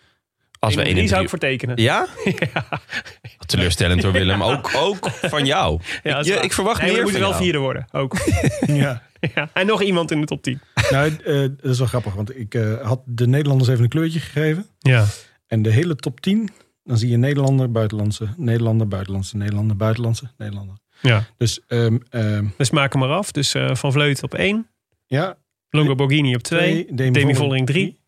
Als 0.59 0.75
we 0.75 0.81
drie 0.83 1.07
zou 1.07 1.23
ik 1.23 1.29
voor 1.29 1.39
tekenen. 1.39 1.81
Ja? 1.81 2.07
Teleurstellend 3.45 4.01
door 4.01 4.11
Willem. 4.11 4.43
Ook, 4.43 4.71
ook 4.75 5.09
van 5.09 5.45
jou. 5.45 5.79
Ja, 6.03 6.19
is 6.19 6.27
Je- 6.27 6.33
ik 6.33 6.53
verwacht 6.53 6.81
Nee, 6.81 6.87
meer 6.91 6.97
we 6.97 7.03
moeten 7.03 7.21
van 7.21 7.29
wel 7.29 7.39
jou. 7.39 7.43
vierde 7.43 7.59
worden. 7.59 7.87
Ook. 7.91 8.15
Ja. 8.83 9.01
ja. 9.35 9.49
En 9.53 9.65
nog 9.65 9.81
iemand 9.81 10.11
in 10.11 10.19
de 10.19 10.25
top 10.25 10.43
10. 10.43 10.61
nou, 10.91 11.11
eh, 11.11 11.39
dat 11.61 11.71
is 11.71 11.77
wel 11.77 11.87
grappig, 11.87 12.13
want 12.13 12.37
ik 12.37 12.53
eh, 12.53 12.81
had 12.81 13.01
de 13.05 13.27
Nederlanders 13.27 13.69
even 13.69 13.83
een 13.83 13.89
kleurtje 13.89 14.19
gegeven. 14.19 14.65
Ja. 14.79 15.05
En 15.47 15.61
de 15.61 15.69
hele 15.69 15.95
top 15.95 16.19
10, 16.19 16.49
dan 16.83 16.97
zie 16.97 17.09
je 17.09 17.17
Nederlander, 17.17 17.71
buitenlandse, 17.71 18.27
Nederlander, 18.37 18.87
buitenlandse, 18.87 19.37
Nederlander, 19.37 19.75
buitenlandse, 19.75 20.31
Nederlander. 20.37 20.77
ja. 21.01 21.25
Dus 21.37 22.71
maak 22.71 22.93
hem 22.93 23.01
maar 23.01 23.11
af. 23.17 23.31
Dus 23.31 23.53
eh, 23.53 23.75
Van 23.75 23.91
Vleut 23.91 24.23
op 24.23 24.33
1. 24.33 24.67
ja, 25.05 25.37
Longo 25.69 25.95
Borghini 25.95 26.35
op 26.35 26.41
2. 26.41 26.85
twee, 26.85 27.11
Demi 27.11 27.35
Vollering 27.35 27.67
3. 27.67 27.99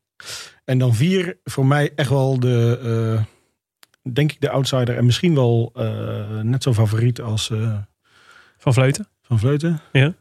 En 0.66 0.78
dan 0.78 0.96
vier, 0.96 1.38
voor 1.44 1.66
mij 1.66 1.92
echt 1.96 2.10
wel 2.10 2.40
de, 2.40 3.20
denk 4.14 4.32
ik 4.32 4.42
de 4.42 4.50
outsider. 4.50 4.98
En 4.98 5.06
misschien 5.06 5.36
wel 5.36 5.72
net 6.42 6.64
zo 6.64 6.74
favoriet 6.74 7.22
als 7.22 7.52
Van 8.58 8.74
Vleuten. 8.74 9.08
Van 9.22 9.40
Vleuten. 9.40 9.82
Ja. 9.92 10.14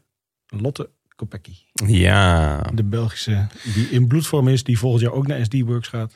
Lotte 0.61 0.89
Kopecky. 1.15 1.55
Ja. 1.87 2.61
De 2.73 2.83
Belgische, 2.83 3.47
die 3.73 3.89
in 3.89 4.07
bloedvorm 4.07 4.47
is, 4.47 4.63
die 4.63 4.77
volgend 4.79 5.01
jaar 5.01 5.11
ook 5.11 5.27
naar 5.27 5.45
SD-Works 5.45 5.87
gaat. 5.87 6.15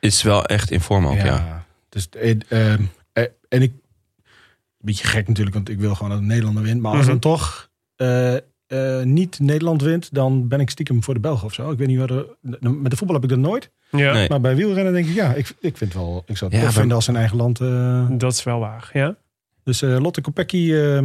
Is 0.00 0.22
wel 0.22 0.44
echt 0.46 0.70
in 0.70 0.80
vorm 0.80 1.06
ook, 1.06 1.16
ja. 1.16 1.64
Dus, 1.88 2.08
eh, 2.08 2.30
ehm, 2.48 2.82
eh, 3.12 3.24
en 3.48 3.62
ik, 3.62 3.72
een 3.72 4.86
beetje 4.86 5.06
gek 5.06 5.28
natuurlijk, 5.28 5.56
want 5.56 5.68
ik 5.68 5.78
wil 5.80 5.94
gewoon 5.94 6.10
dat 6.10 6.20
Nederlander 6.20 6.62
wint. 6.62 6.80
Maar 6.80 6.90
als 6.92 7.00
Mhm. 7.00 7.08
dan 7.10 7.18
toch 7.18 7.68
eh, 7.96 8.34
eh, 8.36 9.04
niet 9.04 9.38
Nederland 9.40 9.82
wint, 9.82 10.14
dan 10.14 10.48
ben 10.48 10.60
ik 10.60 10.70
stiekem 10.70 11.02
voor 11.02 11.14
de 11.14 11.20
Belgen 11.20 11.44
of 11.46 11.52
zo. 11.54 11.70
Ik 11.70 11.78
weet 11.78 11.88
niet 11.88 11.98
waar 11.98 12.06
de, 12.06 12.68
met 12.68 12.90
de 12.90 12.96
voetbal 12.96 13.14
heb 13.16 13.24
ik 13.24 13.30
dat 13.30 13.38
nooit. 13.38 13.70
Ja. 13.90 14.12
Nee. 14.12 14.28
Maar 14.28 14.40
bij 14.40 14.56
wielrennen 14.56 14.92
denk 14.92 15.06
ik, 15.06 15.14
ja, 15.14 15.34
ik, 15.34 15.54
ik 15.60 15.76
vind 15.76 15.94
wel, 15.94 16.22
ik 16.26 16.36
zou 16.36 16.50
het 16.54 16.62
Ja, 16.62 16.72
vinden 16.72 16.94
als 16.96 17.04
zijn 17.04 17.16
eigen 17.16 17.36
land. 17.36 17.60
eh, 17.60 18.06
Dat 18.10 18.32
is 18.32 18.42
wel 18.42 18.58
waar. 18.58 18.90
Ja. 18.92 19.16
dus 19.64 19.82
eh, 19.82 19.98
Lotte 20.00 20.20
Kopecky, 20.20 20.72
eh, 20.72 21.02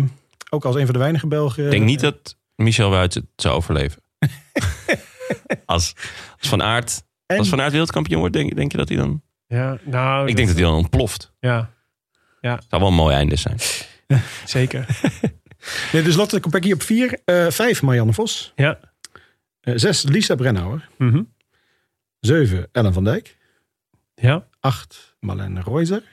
ook 0.50 0.66
als 0.66 0.76
een 0.76 0.86
van 0.86 0.94
de 0.94 1.00
weinige 1.00 1.28
Belgen. 1.28 1.66
Ik 1.66 1.72
denk 1.72 1.86
niet 1.86 2.00
dat 2.00 2.38
Michel 2.56 2.90
Wuits 2.90 3.16
het 3.16 3.26
zou 3.36 3.56
overleven. 3.56 4.02
als, 5.66 5.94
als 6.40 6.50
Van 6.50 6.64
Aert 6.64 7.04
En- 7.26 7.38
als 7.38 7.50
Van 7.50 7.62
Aert 7.62 7.72
wereldkampioen 7.72 8.20
wordt, 8.20 8.34
denk, 8.34 8.56
denk 8.56 8.72
je 8.72 8.78
dat 8.78 8.88
hij 8.88 8.98
dan... 8.98 9.22
Ja, 9.48 9.78
nou, 9.84 10.28
Ik 10.28 10.36
denk 10.36 10.48
dat 10.48 10.58
hij 10.58 10.66
dan 10.66 10.76
ontploft. 10.76 11.34
Ja, 11.40 11.72
zou 12.42 12.62
wel 12.70 12.88
een 12.88 12.94
mooi 12.94 13.16
einde 13.16 13.36
zijn. 13.36 13.58
zeker. 14.46 14.86
Nee, 15.92 16.02
dus 16.04 16.16
Lotte 16.16 16.40
Kopecky 16.40 16.72
op 16.72 16.82
vier. 16.82 17.20
eh 17.26 17.48
vijf, 17.50 17.82
Marianne 17.82 18.14
Vos. 18.14 18.52
Ja. 18.56 18.80
Eh, 19.62 19.74
zes, 19.78 20.04
Lisa 20.04 20.36
Brennauer. 20.36 20.90
Mhm. 20.98 21.24
Zeven, 22.20 22.70
Ellen 22.72 22.94
van 22.94 23.04
Dijk. 23.04 23.38
Ja. 24.16 24.48
8 24.60 25.16
Marlene 25.20 25.62
Reuser. 25.62 26.04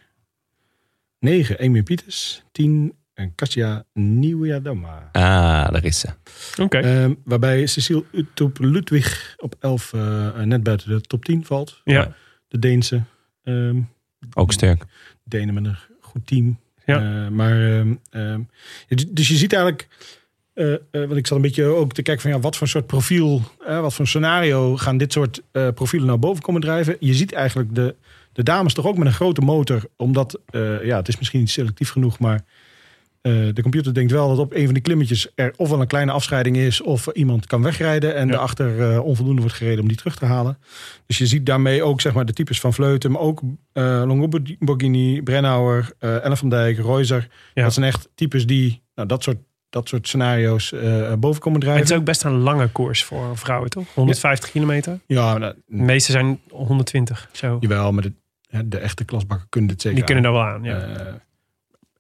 9 1.18 1.58
Amy 1.58 1.82
Pieters. 1.82 2.42
10 2.52 2.94
en 3.22 3.34
Katja. 3.34 3.84
Ah, 5.12 5.72
daar 5.72 5.84
is 5.84 5.98
ze. 5.98 6.08
Oké. 6.62 6.78
Ehm, 6.78 7.14
waarbij 7.24 7.66
Cecile 7.66 8.04
Utop 8.12 8.58
Ludwig 8.58 9.34
op 9.38 9.54
11 9.60 9.92
eh, 9.92 10.40
net 10.40 10.62
buiten 10.62 10.88
de 10.88 11.00
top 11.00 11.24
10 11.24 11.44
valt. 11.44 11.80
ja. 11.84 12.14
De 12.48 12.58
Deense. 12.58 13.02
ehm 13.44 13.80
Ook 14.34 14.52
sterk. 14.52 14.84
Denen 15.24 15.54
met 15.54 15.64
een 15.64 15.76
goed 16.00 16.26
team. 16.26 16.58
Ja. 16.84 17.24
Eh, 17.24 17.28
maar, 17.30 17.78
ehm, 17.78 17.94
ehm, 18.10 18.40
dus 19.08 19.28
je 19.28 19.36
ziet 19.36 19.52
eigenlijk 19.52 19.88
eh, 20.54 20.72
eh, 20.72 20.80
want 20.90 21.16
ik 21.16 21.26
zat 21.26 21.36
een 21.36 21.42
beetje 21.42 21.64
ook 21.64 21.92
te 21.92 22.02
kijken 22.02 22.22
van 22.22 22.32
ja, 22.32 22.40
wat 22.40 22.56
voor 22.56 22.68
soort 22.68 22.86
profiel, 22.86 23.42
eh, 23.66 23.80
wat 23.80 23.94
voor 23.94 24.06
scenario 24.06 24.76
gaan 24.76 24.96
dit 24.96 25.12
soort 25.12 25.42
eh, 25.52 25.68
profielen 25.74 26.06
nou 26.06 26.18
boven 26.18 26.42
komen 26.42 26.60
drijven. 26.60 26.96
Je 27.00 27.14
ziet 27.14 27.32
eigenlijk 27.32 27.74
de, 27.74 27.96
de 28.32 28.42
dames 28.42 28.74
toch 28.74 28.86
ook 28.86 28.96
met 28.96 29.06
een 29.06 29.12
grote 29.12 29.40
motor, 29.40 29.82
omdat 29.96 30.40
eh, 30.50 30.84
ja, 30.84 30.96
het 30.96 31.08
is 31.08 31.18
misschien 31.18 31.40
niet 31.40 31.50
selectief 31.50 31.90
genoeg, 31.90 32.18
maar 32.18 32.44
eh, 33.22 33.32
de 33.52 33.62
computer 33.62 33.94
denkt 33.94 34.12
wel 34.12 34.28
dat 34.28 34.38
op 34.38 34.54
een 34.54 34.64
van 34.64 34.74
die 34.74 34.82
klimmetjes 34.82 35.28
er 35.34 35.52
ofwel 35.56 35.80
een 35.80 35.86
kleine 35.86 36.12
afscheiding 36.12 36.56
is 36.56 36.80
of 36.80 37.06
iemand 37.06 37.46
kan 37.46 37.62
wegrijden 37.62 38.14
en 38.14 38.26
Ja. 38.26 38.32
daarachter 38.32 38.92
eh, 38.92 39.04
onvoldoende 39.04 39.40
wordt 39.40 39.56
gereden 39.56 39.80
om 39.80 39.88
die 39.88 39.96
terug 39.96 40.16
te 40.16 40.24
halen. 40.24 40.58
Dus 41.06 41.18
je 41.18 41.26
ziet 41.26 41.46
daarmee 41.46 41.82
ook 41.82 42.00
zeg 42.00 42.12
maar 42.12 42.24
de 42.26 42.32
types 42.32 42.60
van 42.60 42.72
Vleuten, 42.74 43.10
maar 43.10 43.20
ook 43.20 43.40
eh 43.72 44.02
Longoborghini, 44.06 45.22
Brennauer, 45.22 45.92
Ellen 45.98 46.36
van 46.36 46.48
Dijk, 46.48 46.76
Reuser. 46.78 47.28
Ja. 47.54 47.62
Dat 47.62 47.72
zijn 47.72 47.86
echt 47.86 48.08
types 48.14 48.46
die 48.46 48.82
nou, 48.94 49.08
dat 49.08 49.22
soort 49.22 49.38
dat 49.70 49.88
soort 49.88 50.06
scenario's 50.08 50.74
boven 51.18 51.40
komen 51.40 51.60
drijven. 51.60 51.82
het 51.82 51.90
is 51.90 51.96
ook 51.96 52.04
best 52.04 52.24
een 52.24 52.38
lange 52.38 52.68
koers 52.68 53.04
voor 53.04 53.38
vrouwen, 53.38 53.70
toch? 53.70 53.94
150 53.94 54.50
kilometer. 54.50 55.00
Ja, 55.06 55.38
nou, 55.38 55.54
De 55.66 55.76
meeste 55.76 56.12
zijn 56.12 56.40
120. 56.50 57.28
Zo. 57.32 57.56
jawel, 57.60 57.92
maar 57.92 58.04
de, 58.64 58.78
echte 58.78 59.04
klasbakken 59.04 59.48
kunnen 59.48 59.70
dit 59.70 59.80
zeker 59.80 59.96
Die 59.96 60.06
kunnen 60.06 60.24
daar 60.24 60.32
wel 60.32 60.42
aan. 60.42 60.62
Ja. 60.62 61.20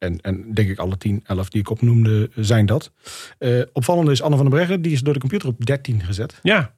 En, 0.02 0.20
en 0.20 0.54
denk 0.54 0.68
ik 0.68 0.78
alle 0.78 0.96
10, 0.96 1.20
11 1.26 1.48
die 1.48 1.60
ik 1.60 1.70
opnoemde 1.70 2.30
zijn 2.36 2.66
dat. 2.66 2.92
Eh 3.38 3.62
opvallende 3.72 4.12
is 4.12 4.22
Anne 4.22 4.36
van 4.36 4.44
der 4.44 4.54
Breggen. 4.54 4.82
Die 4.82 4.92
is 4.92 5.00
door 5.00 5.14
de 5.14 5.20
computer 5.20 5.48
op 5.48 5.66
13 5.66 6.00
gezet. 6.02 6.38
ja. 6.42 6.74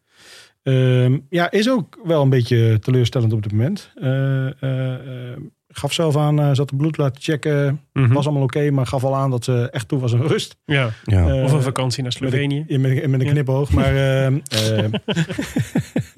Ehm, 0.63 1.19
ja, 1.29 1.51
is 1.51 1.71
ook 1.71 1.99
wel 2.05 2.23
een 2.23 2.29
beetje 2.29 2.79
teleurstellend 2.79 3.33
op 3.33 3.43
dit 3.43 3.53
moment. 3.53 3.91
Eh, 3.95 5.33
gaf 5.75 5.93
zelf 5.93 6.17
aan, 6.17 6.41
eh, 6.41 6.49
zat 6.53 6.69
de 6.69 6.77
bloed 6.77 6.97
laten 6.97 7.23
checken. 7.23 7.81
Mhm. 7.93 8.13
Was 8.13 8.25
allemaal 8.25 8.43
oké, 8.43 8.71
maar 8.71 8.87
gaf 8.87 9.05
al 9.05 9.17
aan 9.17 9.31
dat 9.31 9.45
ze 9.45 9.69
echt 9.71 9.89
toe 9.89 9.99
was 10.01 10.15
aan 10.15 10.27
rust. 10.27 10.57
ja. 10.65 10.91
Ja. 11.05 11.29
Eh, 11.29 11.43
Of 11.45 11.53
een 11.53 11.63
vakantie 11.63 12.03
naar 12.03 12.13
Slovenië. 12.13 12.65
Met, 12.69 12.81
met, 12.81 13.07
met 13.07 13.21
een 13.21 13.27
Ja. 13.27 13.33
knipoog. 13.33 13.71
Maar 13.71 13.97
ehm, 14.25 14.39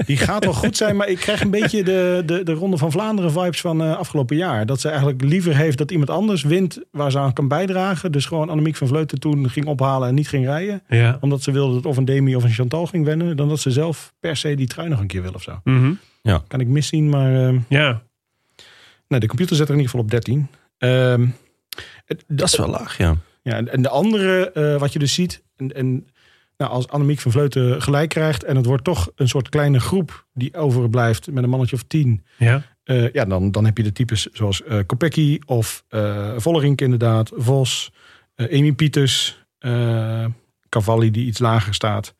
die 0.07 0.17
gaat 0.17 0.45
wel 0.45 0.55
goed 0.55 0.77
zijn. 0.77 0.97
Maar 0.97 1.09
ik 1.09 1.17
krijg 1.17 1.41
een 1.41 1.51
beetje 1.51 1.83
de, 1.83 2.23
de, 2.27 2.43
de 2.43 2.53
Ronde 2.53 2.77
van 2.77 2.91
Vlaanderen 2.91 3.31
vibes 3.33 3.61
van 3.61 3.83
eh, 3.83 3.97
afgelopen 3.97 4.37
jaar. 4.37 4.67
Dat 4.67 4.81
ze 4.81 4.89
eigenlijk 4.89 5.23
liever 5.23 5.57
heeft 5.57 5.79
dat 5.79 5.91
iemand 5.91 6.11
anders 6.11 6.43
wint 6.43 6.81
waar 6.91 7.11
ze 7.11 7.19
aan 7.19 7.33
kan 7.33 7.49
bijdragen. 7.49 8.13
Dus 8.13 8.27
gewoon 8.27 8.49
Annemiek 8.51 8.77
van 8.77 8.87
Vleuten 8.89 9.21
toen 9.21 9.51
ging 9.51 9.67
ophalen 9.67 10.09
en 10.09 10.15
niet 10.15 10.29
ging 10.29 10.45
rijden. 10.45 10.83
Ja. 10.89 11.19
Omdat 11.21 11.43
ze 11.43 11.51
wilde 11.53 11.75
dat 11.75 11.87
of 11.87 11.97
een 11.97 12.05
Demi 12.05 12.37
of 12.37 12.45
een 12.45 12.51
Chantal 12.51 12.87
ging 12.87 13.05
wennen. 13.05 13.37
Dan 13.37 13.49
dat 13.49 13.61
ze 13.61 13.71
zelf 13.71 14.13
per 14.21 14.37
se 14.37 14.55
die 14.55 14.67
trui 14.67 14.89
nog 14.89 15.01
een 15.01 15.07
keer 15.07 15.23
wil 15.23 15.33
of 15.35 15.43
zo. 15.43 15.61
Mhm. 15.65 15.93
Kan 16.47 16.61
ik 16.61 16.67
miszien, 16.67 17.09
maar 17.09 17.53
ja. 17.69 18.03
Nee, 19.09 19.21
de 19.21 19.27
computer 19.27 19.57
zet 19.57 19.69
er 19.69 19.75
in 19.75 19.81
ieder 19.81 19.91
geval 19.91 20.05
op 20.07 20.11
13. 20.11 20.49
Ehm, 20.79 21.27
het- 22.05 22.25
Dat 22.29 22.49
is 22.49 22.57
wel 22.57 22.69
laag, 22.69 22.99
ja. 22.99 23.17
Ja, 23.43 23.53
en, 23.53 23.73
en 23.73 23.83
de 23.83 23.89
andere, 23.89 24.51
eh, 24.51 24.79
wat 24.79 24.93
je 24.93 24.99
dus 24.99 25.15
ziet, 25.15 25.43
en, 25.57 25.75
en 25.75 26.07
nou, 26.57 26.71
als 26.71 26.89
Annemiek 26.89 27.19
van 27.21 27.33
Vleuten 27.33 27.83
gelijk 27.83 28.09
krijgt 28.09 28.45
en 28.45 28.57
het 28.57 28.67
wordt 28.67 28.85
toch 28.85 29.11
een 29.15 29.29
soort 29.29 29.49
kleine 29.49 29.81
groep 29.81 30.27
die 30.35 30.55
overblijft 30.55 31.31
met 31.31 31.45
een 31.45 31.51
mannetje 31.51 31.77
of 31.77 31.83
tien, 31.83 32.25
Ja. 32.39 32.63
eh, 32.85 33.13
ja, 33.13 33.25
dan, 33.25 33.51
dan 33.51 33.65
heb 33.65 33.77
je 33.77 33.83
de 33.83 33.93
types 33.93 34.27
zoals 34.33 34.63
Kopecky 34.87 35.39
of 35.47 35.85
eh 35.89 36.33
Vollerink 36.37 36.81
inderdaad, 36.81 37.31
Vos, 37.35 37.93
eh 38.35 38.59
Amy 38.59 38.73
Pieters, 38.73 39.45
Cavalli 40.69 41.11
die 41.11 41.27
iets 41.27 41.39
lager 41.39 41.75
staat, 41.75 42.15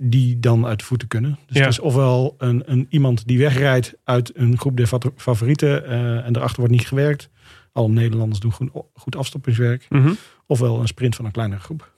die 0.00 0.40
dan 0.40 0.66
uit 0.66 0.78
de 0.78 0.84
voeten 0.84 1.08
kunnen. 1.08 1.38
Dus 1.46 1.56
Ja. 1.56 1.62
het 1.62 1.72
is 1.72 1.78
ofwel 1.80 2.34
een, 2.38 2.62
een, 2.66 2.86
iemand 2.90 3.26
die 3.26 3.38
wegrijdt 3.38 3.94
uit 4.04 4.30
een 4.34 4.58
groep 4.58 4.76
der 4.76 4.86
fa- 4.86 4.98
favorieten 5.16 5.86
eh, 5.86 6.26
en 6.26 6.32
daarachter 6.32 6.58
wordt 6.60 6.74
niet 6.74 6.86
gewerkt. 6.88 7.28
Alle 7.72 7.88
Nederlanders 7.88 8.40
doen 8.40 8.52
goed, 8.52 8.70
goed 8.94 9.16
afstoppingswerk. 9.16 9.86
Mhm. 9.88 10.12
Ofwel 10.46 10.80
een 10.80 10.86
sprint 10.88 11.14
van 11.16 11.24
een 11.24 11.30
kleinere 11.32 11.60
groep. 11.60 11.94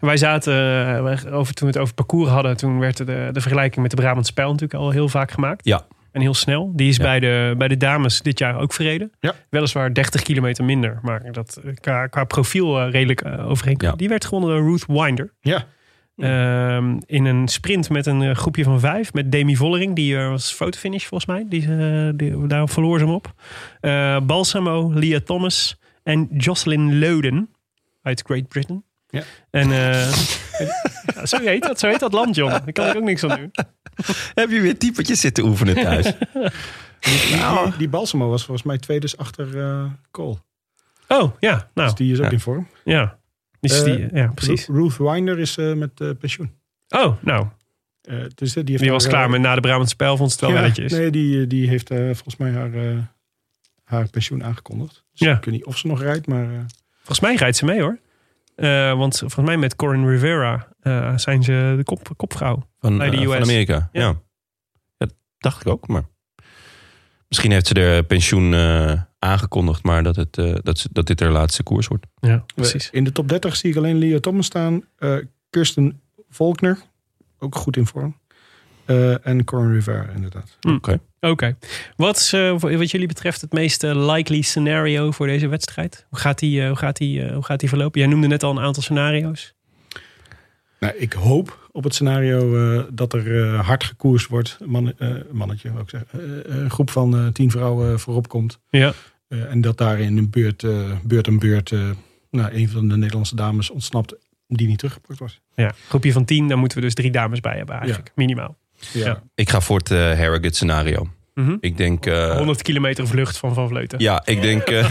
Wij 0.00 0.16
zaten, 0.16 0.54
eh, 0.96 1.34
over, 1.38 1.54
toen 1.54 1.66
we 1.68 1.72
het 1.74 1.82
over 1.82 1.94
parcours 1.94 2.30
hadden, 2.30 2.56
toen 2.56 2.78
werd 2.78 2.96
de, 2.96 3.28
de 3.32 3.40
vergelijking 3.40 3.82
met 3.82 3.90
de 3.90 3.96
Brabant 3.96 4.26
Spijl 4.26 4.46
natuurlijk 4.52 4.80
al 4.80 4.90
heel 4.90 5.08
vaak 5.08 5.30
gemaakt. 5.30 5.64
Ja. 5.64 5.86
En 6.12 6.20
heel 6.20 6.34
snel. 6.34 6.72
Die 6.76 6.88
is 6.88 6.96
Ja. 6.96 7.02
bij, 7.02 7.20
de, 7.20 7.54
bij 7.58 7.68
de 7.68 7.76
dames 7.76 8.20
dit 8.20 8.38
jaar 8.38 8.58
ook 8.58 8.72
verreden. 8.72 9.12
Ja. 9.20 9.34
Weliswaar 9.50 9.94
30 9.94 10.22
kilometer 10.22 10.64
minder, 10.64 10.98
maar 11.02 11.32
dat 11.32 11.60
eh, 11.64 11.74
qua, 11.74 12.06
qua 12.06 12.24
profiel 12.24 12.80
eh, 12.80 12.90
redelijk 12.90 13.20
eh, 13.20 13.48
overeenkomt. 13.50 13.90
Ja. 13.90 13.96
Die 13.96 14.08
werd 14.08 14.24
gewonnen 14.24 14.50
door 14.50 14.68
Ruth 14.70 14.84
Winder. 14.86 15.32
Ja, 15.40 15.64
Ehm, 16.16 16.98
in 17.06 17.24
een 17.24 17.48
sprint 17.48 17.90
met 17.90 18.06
een 18.06 18.22
eh, 18.22 18.34
groepje 18.34 18.64
van 18.64 18.80
vijf. 18.80 19.12
Met 19.12 19.32
Demi 19.32 19.56
Vollering. 19.56 19.94
Die 19.94 20.16
eh, 20.18 20.28
was 20.28 20.52
fotofinish 20.52 21.04
volgens 21.06 21.30
mij. 21.30 21.46
Die, 21.48 21.62
eh, 21.78 22.08
die, 22.14 22.46
daar 22.46 22.68
verloor 22.68 22.98
ze 22.98 23.04
hem 23.04 23.14
op. 23.14 23.32
Eh, 23.80 24.20
Balsamo, 24.20 24.92
Leah 24.94 25.20
Thomas 25.20 25.80
en 26.02 26.28
Jocelyn 26.36 26.98
Loden 26.98 27.48
uit 28.02 28.22
Great 28.26 28.48
Britain. 28.48 28.84
Ja. 29.08 29.22
En 29.50 29.72
eh, 29.72 30.12
ja, 31.14 31.26
zo, 31.26 31.38
heet 31.38 31.62
dat, 31.62 31.78
zo 31.78 31.88
heet 31.88 32.00
dat 32.00 32.12
land, 32.12 32.34
John. 32.36 32.50
Daar 32.50 32.72
kan 32.72 32.86
ik 32.88 32.96
ook 32.96 33.02
niks 33.04 33.24
aan 33.24 33.38
doen. 33.38 33.50
Heb 34.34 34.50
je 34.50 34.60
weer 34.60 34.78
typetjes 34.78 35.20
zitten 35.20 35.44
oefenen 35.44 35.74
thuis? 35.74 36.04
die, 37.00 37.36
Nou. 37.36 37.68
die, 37.68 37.78
die 37.78 37.88
Balsamo 37.88 38.28
was 38.28 38.44
volgens 38.44 38.66
mij 38.66 38.78
twee 38.78 39.00
dus 39.00 39.16
achter 39.16 39.60
eh 39.60 39.84
Cole. 40.10 40.36
Oh, 41.08 41.32
ja. 41.40 41.68
Nou, 41.74 41.88
Dus 41.88 41.94
die 41.98 42.12
is 42.12 42.18
ook 42.18 42.24
Ja. 42.24 42.30
in 42.30 42.40
vorm. 42.40 42.68
ja. 42.84 43.18
Eh, 43.72 43.84
die, 43.84 44.08
ja, 44.14 44.26
precies. 44.34 44.66
Ru- 44.66 44.74
Ruth 44.74 44.96
Winder 44.96 45.38
is 45.38 45.56
eh, 45.56 45.72
met 45.74 46.00
eh, 46.00 46.10
pensioen. 46.18 46.50
Oh, 46.88 47.16
nou. 47.22 47.46
Eh, 48.02 48.16
dus, 48.34 48.52
die, 48.52 48.62
heeft 48.66 48.82
Die 48.82 48.90
was 48.90 49.02
haar, 49.02 49.12
klaar 49.12 49.30
met 49.30 49.40
na 49.40 49.54
de 49.54 49.60
Brabant 49.60 49.88
Spijl. 49.88 50.16
Vond 50.16 50.32
ze 50.32 50.36
het 50.36 50.44
wel 50.46 50.54
ja, 50.54 50.60
welletjes. 50.60 50.92
Nee, 50.92 51.10
die, 51.10 51.46
die 51.46 51.68
heeft 51.68 51.90
eh, 51.90 51.98
volgens 51.98 52.36
mij 52.36 52.50
haar, 52.52 52.74
eh, 52.74 52.98
haar 53.84 54.08
pensioen 54.10 54.44
aangekondigd. 54.44 55.04
Dus 55.12 55.20
Ja. 55.28 55.36
ik 55.36 55.44
weet 55.44 55.54
niet 55.54 55.64
of 55.64 55.78
ze 55.78 55.86
nog 55.86 56.00
rijdt, 56.02 56.26
maar... 56.26 56.44
eh, 56.44 56.58
Volgens 56.96 57.20
mij 57.20 57.34
rijdt 57.34 57.56
ze 57.56 57.64
mee 57.64 57.80
hoor. 57.80 57.98
Eh, 58.54 58.96
want 58.98 59.18
volgens 59.18 59.46
mij 59.46 59.56
met 59.56 59.76
Corin 59.76 60.08
Rivera 60.08 60.68
eh, 60.80 61.16
zijn 61.18 61.42
ze 61.42 61.74
de 61.76 61.84
kop, 61.84 62.08
kopvrouw. 62.16 62.68
Van, 62.78 62.98
Bij 62.98 63.10
de 63.10 63.22
van. 63.24 63.42
Amerika, 63.42 63.88
Ja. 63.92 64.02
ja. 64.02 64.14
ja. 64.96 65.06
dacht 65.38 65.60
ik 65.60 65.66
ook, 65.66 65.88
maar... 65.88 66.02
Misschien 67.34 67.54
heeft 67.54 67.66
ze 67.66 67.74
er 67.74 68.02
pensioen 68.02 68.54
eh, 68.54 68.92
aangekondigd, 69.18 69.82
maar 69.82 70.02
dat, 70.02 70.16
het, 70.16 70.38
eh, 70.38 70.54
dat, 70.62 70.78
ze, 70.78 70.88
dat 70.92 71.06
dit 71.06 71.20
haar 71.20 71.30
laatste 71.30 71.62
koers 71.62 71.86
wordt. 71.86 72.06
Ja, 72.20 72.44
precies. 72.54 72.88
In 72.92 73.04
de 73.04 73.12
top 73.12 73.28
30 73.28 73.56
zie 73.56 73.70
ik 73.70 73.76
alleen 73.76 73.98
Leah 73.98 74.20
Thomas 74.20 74.46
staan. 74.46 74.84
eh, 74.98 75.16
Kirsten 75.50 76.00
Volkner, 76.30 76.78
ook 77.38 77.54
goed 77.56 77.76
in 77.76 77.86
vorm. 77.86 78.16
Eh, 78.84 79.26
en 79.26 79.44
Corin 79.44 79.72
Rivera, 79.72 80.08
inderdaad. 80.14 80.56
Hm. 80.60 80.74
Oké. 80.74 81.00
Oké. 81.20 81.56
Wat 81.96 82.16
is 82.16 82.30
wat 82.60 82.90
jullie 82.90 83.06
betreft 83.08 83.40
het 83.40 83.52
meest 83.52 83.82
likely 83.82 84.40
scenario 84.40 85.10
voor 85.10 85.26
deze 85.26 85.48
wedstrijd? 85.48 86.06
Hoe 86.10 86.18
gaat 86.18 86.38
die, 86.38 86.66
hoe 86.66 86.76
gaat 86.76 86.96
die, 86.96 87.32
hoe 87.32 87.44
gaat 87.44 87.60
die 87.60 87.68
verlopen? 87.68 88.00
Jij 88.00 88.08
noemde 88.08 88.26
net 88.26 88.42
al 88.42 88.50
een 88.50 88.64
aantal 88.64 88.82
scenario's. 88.82 89.54
Nou, 90.84 90.96
ik 90.98 91.12
hoop 91.12 91.68
op 91.72 91.84
het 91.84 91.94
scenario 91.94 92.72
eh, 92.78 92.84
dat 92.92 93.12
er 93.12 93.44
eh, 93.54 93.66
hard 93.66 93.84
gekoerst 93.84 94.26
wordt. 94.28 94.56
Een 94.60 94.70
Man, 94.70 94.92
eh, 94.98 95.08
mannetje, 95.32 95.68
ik 95.68 95.90
zeggen. 95.90 96.08
Eh, 96.12 96.56
een 96.56 96.70
groep 96.70 96.90
van 96.90 97.16
eh, 97.16 97.26
tien 97.26 97.50
vrouwen 97.50 98.00
voorop 98.00 98.28
komt. 98.28 98.58
Ja. 98.70 98.92
Eh, 99.28 99.50
en 99.50 99.60
dat 99.60 99.78
daar 99.78 100.00
in 100.00 100.16
een 100.16 100.30
beurt, 100.30 100.62
eh, 100.62 100.90
beurt 101.02 101.26
en 101.26 101.38
beurt 101.38 101.72
eh, 101.72 101.90
nou, 102.30 102.54
een 102.54 102.68
van 102.68 102.88
de 102.88 102.96
Nederlandse 102.96 103.36
dames 103.36 103.70
ontsnapt 103.70 104.14
die 104.48 104.66
niet 104.66 104.78
teruggepakt 104.78 105.18
wordt. 105.18 105.40
ja. 105.54 105.72
Groepje 105.88 106.12
van 106.12 106.24
tien, 106.24 106.48
dan 106.48 106.58
moeten 106.58 106.78
we 106.78 106.84
dus 106.84 106.94
drie 106.94 107.10
dames 107.10 107.40
bij 107.40 107.56
hebben 107.56 107.74
eigenlijk. 107.76 108.10
Minimaal. 108.14 108.56
Ja. 108.92 109.22
Ik 109.34 109.50
ga 109.50 109.60
voor 109.60 109.78
het 109.78 109.90
eh 109.90 109.98
Harrogate 109.98 110.54
scenario. 110.54 111.08
Mhm. 111.34 111.56
Ik 111.60 111.76
denk... 111.76 112.06
eh, 112.06 112.36
100 112.36 112.62
kilometer 112.62 113.06
vlucht 113.06 113.36
van 113.38 113.54
Van 113.54 113.68
Vleuten. 113.68 113.98
Ja, 114.00 114.22
ik 114.26 114.42
denk, 114.42 114.62
eh, 114.62 114.90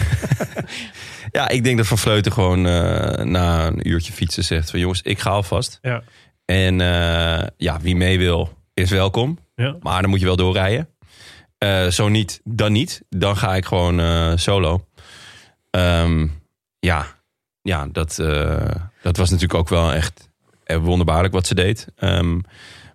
ja, 1.34 1.48
ik 1.48 1.64
denk 1.64 1.76
dat 1.76 1.86
Van 1.86 1.98
Vleuten 1.98 2.32
gewoon 2.32 2.66
eh, 2.66 3.24
na 3.24 3.66
een 3.66 3.88
uurtje 3.88 4.12
fietsen 4.12 4.44
zegt 4.44 4.70
van 4.70 4.80
jongens, 4.80 5.02
ik 5.02 5.18
ga 5.18 5.30
alvast. 5.30 5.78
Ja. 5.82 6.02
En 6.44 6.80
eh, 6.80 7.46
ja, 7.56 7.80
wie 7.80 7.96
mee 7.96 8.18
wil, 8.18 8.58
is 8.74 8.90
welkom. 8.90 9.38
Ja. 9.54 9.76
Maar 9.80 10.00
dan 10.00 10.10
moet 10.10 10.20
je 10.20 10.26
wel 10.26 10.36
doorrijden. 10.36 10.88
Eh, 11.58 11.86
zo 11.86 12.08
niet, 12.08 12.40
dan 12.44 12.72
niet. 12.72 13.02
Dan 13.08 13.36
ga 13.36 13.56
ik 13.56 13.64
gewoon 13.64 14.38
solo. 14.38 14.86
Ehm, 15.70 16.26
ja, 16.78 17.06
ja 17.62 17.88
dat, 17.92 18.16
dat 19.02 19.16
was 19.16 19.30
natuurlijk 19.30 19.54
ook 19.54 19.68
wel 19.68 19.92
echt 19.92 20.28
wonderbaarlijk 20.64 21.34
wat 21.34 21.46
ze 21.46 21.54
deed. 21.54 21.86
Ehm, 21.96 22.40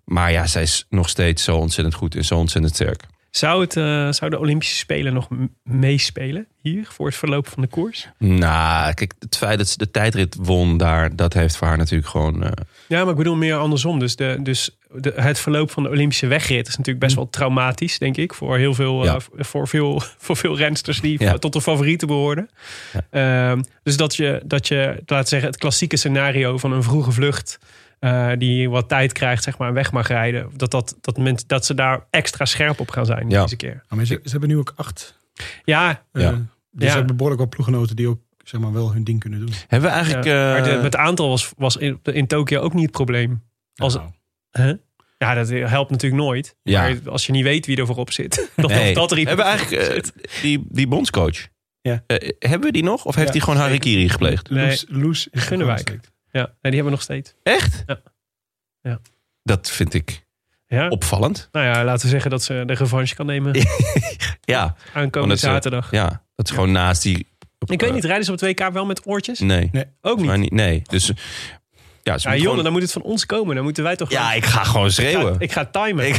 maar 0.06 0.32
ja, 0.32 0.48
zij 0.48 0.62
is 0.62 0.86
nog 0.90 1.10
steeds 1.10 1.44
zo 1.44 1.58
ontzettend 1.58 1.96
goed 1.96 2.16
en 2.16 2.26
zo 2.26 2.36
ontzettend 2.36 2.76
sterk. 2.76 3.04
Zou, 3.32 3.62
het, 3.62 3.76
eh, 3.78 4.12
zou 4.12 4.30
de 4.32 4.40
Olympische 4.40 4.76
Spelen 4.76 5.14
nog 5.14 5.28
meespelen 5.64 6.48
hier 6.62 6.88
voor 6.92 7.06
het 7.06 7.16
verloop 7.16 7.48
van 7.48 7.62
de 7.62 7.68
koers? 7.68 8.08
Nou, 8.18 8.94
kijk, 8.94 9.14
het 9.20 9.38
feit 9.38 9.58
dat 9.58 9.68
ze 9.68 9.78
de 9.78 9.92
tijdrit 9.92 10.36
won 10.40 10.78
daar, 10.78 11.16
dat 11.16 11.34
heeft 11.34 11.56
voor 11.58 11.68
haar 11.68 11.78
natuurlijk 11.78 12.10
gewoon. 12.10 12.44
eh, 12.44 12.52
Ja, 12.88 13.02
maar 13.02 13.10
ik 13.12 13.18
bedoel 13.18 13.36
meer 13.36 13.56
andersom. 13.56 14.00
Dus, 14.00 14.16
de, 14.16 14.38
dus 14.44 14.78
de, 14.92 15.14
het 15.16 15.40
verloop 15.40 15.72
van 15.72 15.84
de 15.84 15.90
Olympische 15.90 16.28
wegrit 16.28 16.68
is 16.68 16.78
natuurlijk 16.78 17.06
best 17.06 17.16
wel 17.16 17.30
traumatisch, 17.30 17.98
denk 18.00 18.18
ik. 18.18 18.34
Voor 18.34 18.58
heel 18.58 18.74
veel, 18.74 19.04
Ja. 19.04 19.14
eh, 19.16 19.44
voor 19.44 19.68
veel, 19.68 20.02
voor 20.18 20.38
veel 20.38 20.58
rensters 20.58 21.02
die 21.02 21.24
Ja. 21.24 21.38
tot 21.38 21.54
de 21.54 21.62
favorieten 21.62 22.08
behoorden. 22.08 22.50
Ehm, 23.10 23.62
dus 23.84 23.98
dat 23.98 24.16
je, 24.16 24.42
dat 24.46 24.68
je, 24.68 25.02
laten 25.06 25.28
zeggen, 25.28 25.50
het 25.50 25.58
klassieke 25.60 25.98
scenario 25.98 26.58
van 26.58 26.72
een 26.72 26.84
vroege 26.84 27.12
vlucht. 27.12 27.60
Eh, 28.00 28.32
die 28.38 28.70
wat 28.70 28.90
tijd 28.90 29.12
krijgt, 29.14 29.44
zeg 29.44 29.58
maar, 29.58 29.68
en 29.68 29.74
weg 29.74 29.92
mag 29.92 30.08
rijden. 30.08 30.50
Dat, 30.56 30.72
dat, 30.72 30.98
dat, 31.02 31.18
men, 31.18 31.38
dat 31.48 31.66
ze 31.66 31.74
daar 31.74 32.06
extra 32.10 32.46
scherp 32.46 32.80
op 32.80 32.90
gaan 32.92 33.06
zijn 33.06 33.30
Ja. 33.30 33.42
deze 33.44 33.56
keer. 33.56 33.84
Maar 33.90 34.06
ze, 34.06 34.20
ze 34.24 34.30
hebben 34.30 34.50
nu 34.50 34.58
ook 34.58 34.74
acht. 34.76 35.20
Ja, 35.64 36.04
eh, 36.12 36.22
Ja. 36.22 36.32
dus 36.32 36.40
Ja. 36.84 36.90
ze 36.90 36.98
hebben 36.98 37.16
behoorlijk 37.16 37.42
wat 37.42 37.50
ploeggenoten 37.50 37.96
die 37.96 38.08
ook 38.08 38.20
zeg 38.44 38.62
maar, 38.62 38.74
wel 38.74 38.94
hun 38.94 39.04
ding 39.04 39.20
kunnen 39.20 39.40
doen. 39.40 39.50
Hebben 39.68 39.90
we 39.90 39.96
eigenlijk... 39.96 40.26
Ja, 40.26 40.52
maar 40.52 40.64
de, 40.64 40.70
eh, 40.70 40.82
het 40.82 40.96
aantal 40.96 41.30
was, 41.30 41.52
was 41.58 41.78
in, 41.78 42.00
in 42.04 42.28
Tokio 42.28 42.62
ook 42.62 42.74
niet 42.74 42.84
het 42.84 42.92
probleem. 42.92 43.44
Als, 43.76 43.94
Nou, 43.94 44.10
Huh? 44.52 44.74
Ja, 45.18 45.34
dat 45.34 45.50
helpt 45.50 45.92
natuurlijk 45.92 46.22
nooit. 46.22 46.56
Ja. 46.64 46.82
Maar 46.82 46.98
als 47.06 47.26
je 47.26 47.32
niet 47.32 47.44
weet 47.44 47.66
wie 47.66 47.78
er 47.78 47.86
voorop 47.86 48.12
zit. 48.12 48.50
Dat, 48.56 48.70
nee. 48.70 48.94
dat 48.94 49.12
er 49.12 49.18
iemand 49.18 49.38
hebben 49.38 49.58
we 49.58 49.68
eigenlijk 49.68 50.12
die, 50.42 50.66
die 50.70 50.88
bondscoach? 50.88 51.48
Ja. 51.82 52.04
Eh, 52.08 52.30
hebben 52.40 52.68
we 52.68 52.72
die 52.72 52.84
nog? 52.84 53.06
Of 53.06 53.16
heeft 53.16 53.28
Ja, 53.28 53.34
hij 53.34 53.42
gewoon 53.44 53.60
harikiri 53.60 54.10
gepleegd? 54.10 54.50
Nee. 54.50 54.66
Loes, 54.68 54.86
Loes 54.88 55.28
is 55.32 55.44
Gunnewijk. 55.44 56.00
Ja, 56.32 56.42
nee, 56.42 56.72
die 56.72 56.72
hebben 56.74 56.84
we 56.84 56.90
nog 56.90 57.02
steeds. 57.02 57.34
Echt? 57.44 57.84
Ja. 57.86 58.02
Ja. 58.82 59.00
Dat 59.44 59.70
vind 59.70 59.94
ik 59.94 60.26
Ja? 60.68 60.88
opvallend. 60.88 61.50
Nou 61.52 61.66
ja, 61.66 61.84
laten 61.84 62.04
we 62.06 62.10
zeggen 62.12 62.32
dat 62.32 62.44
ze 62.44 62.64
de 62.66 62.74
revanche 62.74 63.16
kan 63.16 63.26
nemen 63.26 63.54
Ja, 64.42 64.76
aankomende 64.94 65.36
ze- 65.38 65.46
zaterdag. 65.46 65.92
ja 65.92 66.24
dat 66.36 66.46
is 66.50 66.52
gewoon 66.54 66.72
naast 66.72 67.02
die... 67.02 67.28
Ik 67.66 67.82
weet 67.82 67.94
niet, 67.94 68.04
rijden 68.06 68.26
ze 68.26 68.32
op 68.32 68.40
het 68.40 68.50
WK 68.60 68.70
wel 68.72 68.86
met 68.86 69.06
oortjes? 69.08 69.40
Nee, 69.40 69.72
Ook 70.02 70.20
maar 70.22 70.38
niet. 70.38 70.52
niet. 70.52 70.60
Nee, 70.60 70.82
dus... 70.84 71.12
Ja, 72.16 72.18
Ja, 72.22 72.30
Jonne, 72.30 72.50
gewoon- 72.50 72.64
dan 72.64 72.72
moet 72.74 72.82
het 72.82 72.92
van 72.92 73.02
ons 73.02 73.26
komen. 73.26 73.56
Dan 73.56 73.64
moeten 73.64 73.84
wij 73.84 73.96
toch 73.96 74.10
ja, 74.12 74.22
gewoon- 74.22 74.38
ik 74.38 74.46
ga 74.46 74.64
gewoon 74.64 74.86
ik 74.88 74.94
ga, 74.94 75.02
schreeuwen. 75.02 75.36
ik 75.40 75.52
ga 75.52 75.66
timen. 75.66 76.08
Ik- 76.08 76.16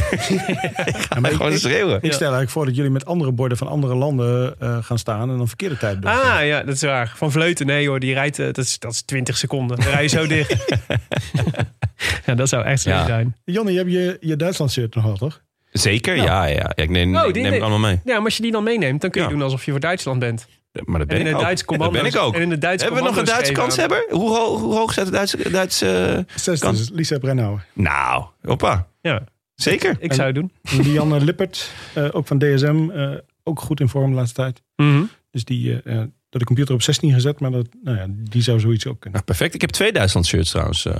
Ja, 1.09 1.19
maar 1.19 1.31
ik, 1.31 1.37
gewoon 1.37 1.51
ik, 1.51 1.57
schreeuwen. 1.57 1.95
ik 1.95 2.11
stel 2.11 2.19
eigenlijk 2.21 2.49
voor 2.51 2.65
dat 2.65 2.75
jullie 2.75 2.91
met 2.91 3.05
andere 3.05 3.31
borden 3.31 3.57
van 3.57 3.67
andere 3.67 3.95
landen 3.95 4.55
eh, 4.59 4.77
gaan 4.81 4.97
staan 4.99 5.29
en 5.31 5.37
dan 5.37 5.47
verkeerde 5.47 5.77
tijd 5.77 6.01
doen. 6.01 6.11
Ah 6.11 6.45
ja, 6.45 6.63
dat 6.63 6.75
is 6.75 6.81
waar. 6.81 7.13
Van 7.15 7.31
Vleuten, 7.31 7.65
nee 7.65 7.87
hoor, 7.87 7.99
die 7.99 8.13
rijdt, 8.13 8.39
eh, 8.39 8.45
dat 8.45 8.57
is, 8.57 8.79
dat 8.79 8.91
is 8.91 9.01
20 9.01 9.37
seconden. 9.37 9.77
Dan 9.79 9.87
rij 9.89 10.01
je 10.01 10.07
zo 10.09 10.27
dicht. 10.27 10.55
ja, 12.25 12.35
dat 12.35 12.49
zou 12.49 12.63
echt 12.65 12.81
zo 12.81 12.89
Ja. 12.89 13.05
zijn. 13.05 13.35
Jonne, 13.45 13.71
je 13.71 13.77
hebt 13.77 13.91
je, 13.91 14.17
je 14.19 14.35
Duitsland 14.35 14.71
shirt 14.71 14.95
nog 14.95 15.03
wel, 15.03 15.17
toch? 15.17 15.41
Zeker, 15.71 16.15
ja. 16.15 16.23
ja, 16.23 16.45
ja. 16.45 16.71
Ik 16.75 16.89
neem, 16.89 17.15
Oh, 17.15 17.27
ik 17.27 17.33
neem 17.33 17.43
neem- 17.43 17.51
het 17.53 17.61
allemaal 17.61 17.79
mee. 17.79 17.99
Ja, 18.05 18.15
maar 18.15 18.25
als 18.25 18.35
je 18.35 18.41
die 18.41 18.51
dan 18.51 18.63
meeneemt, 18.63 19.01
dan 19.01 19.09
kun 19.09 19.21
je 19.21 19.27
Ja. 19.27 19.33
doen 19.33 19.43
alsof 19.43 19.65
je 19.65 19.71
voor 19.71 19.79
Duitsland 19.79 20.19
bent. 20.19 20.47
Maar 20.71 20.99
dat 20.99 21.07
ben 21.07 21.17
En 21.17 21.25
in 21.25 21.33
ik 21.37 21.39
dat 21.39 21.65
commando's. 21.65 22.01
ben 22.01 22.11
ik 22.11 22.15
ook. 22.17 22.35
En 22.35 22.41
in 22.41 22.49
de 22.59 22.67
Hebben 22.67 22.93
we 22.93 23.01
nog 23.01 23.17
een 23.17 23.25
Duitse 23.25 23.51
kanshebber? 23.53 24.05
Hoe, 24.09 24.29
ho 24.37 24.57
hoe 24.57 24.75
hoog 24.75 24.91
staat 24.91 25.05
de 25.05 25.11
Duitse... 25.11 25.49
Duitse 25.51 26.25
Zesde 26.35 26.65
Kan. 26.65 26.73
is 26.73 26.89
Lisa 26.89 27.17
Brennauer. 27.17 27.65
Nou, 27.73 28.25
hoppa. 28.41 28.87
Ja, 29.01 29.23
Zeker. 29.55 29.95
ik 29.99 30.13
zou 30.13 30.25
het 30.27 30.35
doen. 30.35 30.51
En 30.63 30.81
Lianne 30.81 31.19
Lippert, 31.21 31.71
eh, 31.93 32.07
ook 32.11 32.27
van 32.27 32.37
DSM, 32.39 32.89
eh, 32.89 33.11
ook 33.43 33.59
goed 33.59 33.79
in 33.79 33.89
vorm 33.89 34.09
de 34.09 34.15
laatste 34.15 34.35
tijd. 34.41 34.61
Mhm. 34.75 35.03
Dus 35.31 35.43
die, 35.45 35.81
eh, 35.81 35.93
eh, 35.93 35.97
door 36.29 36.39
de 36.39 36.45
computer 36.45 36.73
op 36.73 36.81
16 36.81 37.13
gezet, 37.13 37.39
maar 37.39 37.51
dat, 37.51 37.67
nou 37.83 37.97
ja, 37.97 38.05
die 38.09 38.41
zou 38.41 38.59
zoiets 38.59 38.87
ook 38.87 38.99
kunnen. 38.99 39.11
Nou, 39.11 39.23
perfect. 39.25 39.53
Ik 39.53 39.61
heb 39.61 39.69
twee 39.69 39.91
Duitsland 39.91 40.25
shirts 40.25 40.49
trouwens, 40.49 40.85
eh, 40.85 40.95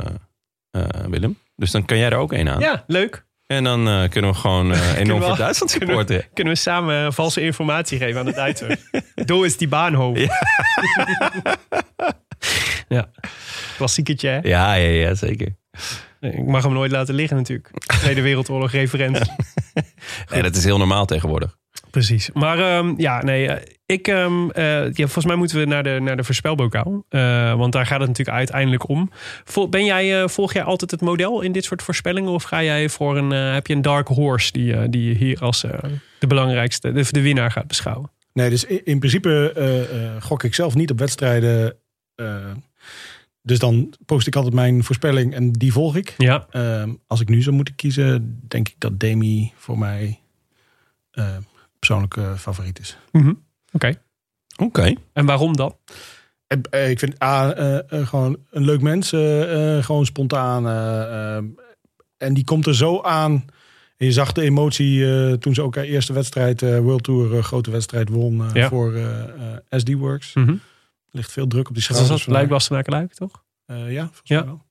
eh, 0.71 0.83
Willem. 1.09 1.37
Dus 1.55 1.71
dan 1.71 1.85
kan 1.85 1.97
jij 1.97 2.09
er 2.09 2.17
ook 2.17 2.33
één 2.33 2.49
aan. 2.49 2.59
Ja, 2.59 2.83
leuk. 2.87 3.25
En 3.51 3.63
dan 3.63 3.87
eh, 3.87 4.09
kunnen 4.09 4.31
we 4.31 4.37
gewoon 4.37 4.71
eh, 4.73 4.97
enorm 4.97 5.19
we- 5.19 5.25
voor 5.25 5.37
Duitsland 5.37 5.77
kunnen 5.77 6.05
we-. 6.07 6.25
Kunnen 6.33 6.53
we 6.53 6.59
samen 6.59 7.05
eh, 7.05 7.11
valse 7.11 7.41
informatie 7.41 7.97
geven 7.97 8.19
aan 8.19 8.25
de 8.25 8.33
Duitsers. 8.33 8.75
Doe 9.25 9.45
is 9.45 9.57
die 9.57 9.67
baanhoofd. 9.67 10.19
Ja. 10.21 10.29
Ja. 12.87 13.09
Klassieketje, 13.77 14.27
hè? 14.29 14.39
Ja, 14.41 14.73
ja, 14.73 14.87
ja, 14.89 15.13
zeker. 15.13 15.55
Ik 16.19 16.45
mag 16.45 16.63
hem 16.63 16.73
nooit 16.73 16.91
laten 16.91 17.13
liggen 17.15 17.37
natuurlijk. 17.37 17.69
Tweede 17.77 18.21
Wereldoorlog 18.21 18.71
referentie. 18.71 19.31
Nee, 20.31 20.41
dat 20.41 20.55
is 20.55 20.63
heel 20.63 20.77
normaal 20.77 21.05
tegenwoordig. 21.05 21.57
Precies. 21.89 22.29
Maar 22.33 22.59
ehm, 22.59 22.93
ja, 22.97 23.23
nee, 23.23 23.49
ik, 23.91 24.07
ehm, 24.07 24.49
eh, 24.49 24.85
ja, 24.85 24.93
volgens 24.93 25.25
mij 25.25 25.35
moeten 25.35 25.59
we 25.59 25.65
naar 25.65 25.83
de, 25.83 25.99
naar 26.01 26.17
de 26.17 26.23
voorspelbokaal. 26.23 27.05
Eh, 27.09 27.53
want 27.55 27.73
daar 27.73 27.85
gaat 27.85 27.99
het 27.99 28.07
natuurlijk 28.07 28.37
uiteindelijk 28.37 28.89
om. 28.89 29.09
Vol- 29.43 29.69
ben 29.69 29.85
jij, 29.85 30.21
eh, 30.21 30.27
volg 30.27 30.53
jij 30.53 30.63
altijd 30.63 30.91
het 30.91 31.01
model 31.01 31.41
in 31.41 31.51
dit 31.51 31.63
soort 31.63 31.81
voorspellingen? 31.81 32.31
Of 32.31 32.43
ga 32.43 32.63
jij 32.63 32.89
voor 32.89 33.17
een, 33.17 33.29
heb 33.29 33.67
je 33.67 33.73
een 33.73 33.81
dark 33.81 34.07
horse 34.07 34.51
die, 34.51 34.89
die 34.89 35.07
je 35.07 35.15
hier 35.15 35.39
als 35.39 35.61
de 36.19 36.27
belangrijkste, 36.27 36.91
de, 36.91 37.05
de 37.09 37.21
winnaar 37.21 37.51
gaat 37.51 37.67
beschouwen? 37.67 38.09
Nee, 38.33 38.49
dus 38.49 38.63
in, 38.63 38.85
in 38.85 38.99
principe 38.99 40.17
gok 40.19 40.43
ik 40.43 40.55
zelf 40.55 40.75
niet 40.75 40.91
op 40.91 40.99
wedstrijden. 40.99 41.75
dus 43.41 43.59
dan 43.59 43.93
post 44.05 44.27
ik 44.27 44.35
altijd 44.35 44.53
mijn 44.53 44.83
voorspelling 44.83 45.33
en 45.33 45.51
die 45.51 45.71
volg 45.71 45.95
ik. 45.95 46.13
Ja. 46.17 46.47
Ehm, 46.49 46.93
als 47.07 47.21
ik 47.21 47.29
nu 47.29 47.41
zou 47.41 47.55
moeten 47.55 47.75
kiezen, 47.75 48.39
denk 48.47 48.69
ik 48.69 48.75
dat 48.77 48.99
Demi 48.99 49.51
voor 49.55 49.77
mij 49.77 50.19
persoonlijke 51.81 52.33
favoriet 52.37 52.79
is. 52.79 52.97
Mhm. 53.11 53.33
Oké. 53.71 53.93
Oké. 54.57 54.93
En 55.13 55.25
waarom 55.25 55.55
dan? 55.55 55.77
En, 56.47 56.61
eh, 56.69 56.89
ik 56.89 56.99
vind 56.99 57.23
A, 57.23 57.53
eh, 57.53 57.91
eh, 57.99 58.07
gewoon 58.07 58.37
een 58.49 58.65
leuk 58.65 58.81
mens. 58.81 59.11
eh, 59.11 59.77
eh, 59.77 59.83
gewoon 59.83 60.05
spontaan. 60.05 60.67
eh, 60.67 61.37
eh, 61.37 61.43
en 62.17 62.33
die 62.33 62.43
komt 62.43 62.65
er 62.65 62.75
zo 62.75 63.01
aan. 63.01 63.45
En 63.97 64.05
je 64.05 64.11
zag 64.11 64.31
de 64.31 64.41
emotie 64.41 65.05
eh, 65.27 65.33
toen 65.33 65.53
ze 65.53 65.61
ook 65.61 65.75
haar 65.75 65.83
eerste 65.85 66.13
wedstrijd, 66.13 66.61
eh, 66.61 66.79
World 66.79 67.03
Tour, 67.03 67.37
eh, 67.37 67.43
grote 67.43 67.71
wedstrijd 67.71 68.09
won 68.09 68.41
eh, 68.45 68.53
Ja. 68.53 68.67
voor 68.69 68.93
eh, 68.93 69.23
eh, 69.23 69.57
SD 69.69 69.93
Works. 69.93 70.35
Er 70.35 70.59
ligt 71.11 71.31
veel 71.31 71.47
druk 71.47 71.67
op 71.67 71.73
die 71.73 71.83
schouders. 71.83 72.09
was 72.11 72.23
dat. 72.25 72.33
Luik 72.33 72.49
Bastenaken 72.49 72.91
Luik, 72.93 73.13
toch? 73.13 73.43
Eh, 73.65 73.91
ja, 73.91 74.01
volgens 74.11 74.29
Ja. 74.29 74.43
mij 74.43 74.45
wel. 74.53 74.65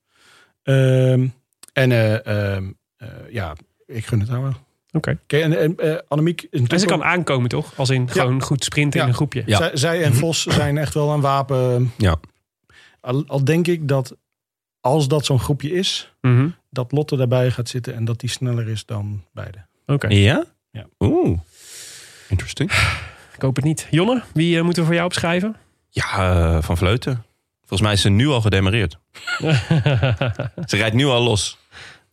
Ehm, 0.63 1.27
en 1.73 1.91
eh, 1.91 2.25
ehm, 2.55 2.71
eh, 2.97 3.07
ja, 3.29 3.55
ik 3.85 4.05
gun 4.05 4.19
het 4.19 4.29
haar 4.29 4.41
wel. 4.41 4.53
Oké. 4.91 5.19
Oké, 5.23 5.37
en, 5.39 5.57
en 5.59 5.77
eh, 5.77 5.97
Annemiek 6.07 6.47
is 6.49 6.67
En 6.67 6.79
ze 6.79 6.85
kan 6.85 7.03
aankomen, 7.03 7.49
toch? 7.49 7.73
Als 7.75 7.89
in 7.89 8.09
gewoon 8.09 8.41
goed 8.41 8.63
sprinten 8.63 8.99
Ja. 8.99 9.05
in 9.05 9.11
een 9.11 9.17
groepje. 9.17 9.43
Ja. 9.45 9.57
zij, 9.57 9.71
zij 9.73 10.03
en 10.03 10.13
Vos 10.13 10.43
zijn 10.45 10.77
echt 10.77 10.93
wel 10.93 11.09
een 11.09 11.21
wapen. 11.21 11.91
Ja. 11.97 12.15
Al, 13.01 13.23
al 13.27 13.43
denk 13.43 13.67
ik 13.67 13.87
dat 13.87 14.15
als 14.79 15.07
dat 15.07 15.25
zo'n 15.25 15.39
groepje 15.39 15.71
is, 15.73 16.13
Mhm. 16.21 16.47
dat 16.69 16.91
Lotte 16.91 17.15
daarbij 17.17 17.51
gaat 17.51 17.69
zitten 17.69 17.95
en 17.95 18.05
dat 18.05 18.19
die 18.19 18.29
sneller 18.29 18.67
is 18.69 18.85
dan 18.85 19.23
beide. 19.33 19.65
Oké. 19.85 20.07
Ja? 20.07 20.45
Ja. 20.71 20.85
Oeh. 20.99 21.39
Interesting. 22.29 22.71
Ik 23.35 23.41
hoop 23.41 23.55
het 23.55 23.65
niet. 23.65 23.87
Jonne, 23.91 24.21
wie 24.33 24.57
eh, 24.57 24.63
moeten 24.63 24.81
we 24.81 24.85
voor 24.87 24.95
jou 24.97 25.07
opschrijven? 25.07 25.55
Ja, 25.89 26.05
eh, 26.55 26.61
van 26.63 26.77
Vleuten. 26.77 27.23
Volgens 27.59 27.81
mij 27.81 27.93
is 27.93 28.01
ze 28.01 28.09
nu 28.09 28.27
al 28.27 28.41
gedemareerd. 28.41 28.97
Ze 30.71 30.77
rijdt 30.77 30.95
nu 30.95 31.05
al 31.05 31.23
los. 31.23 31.57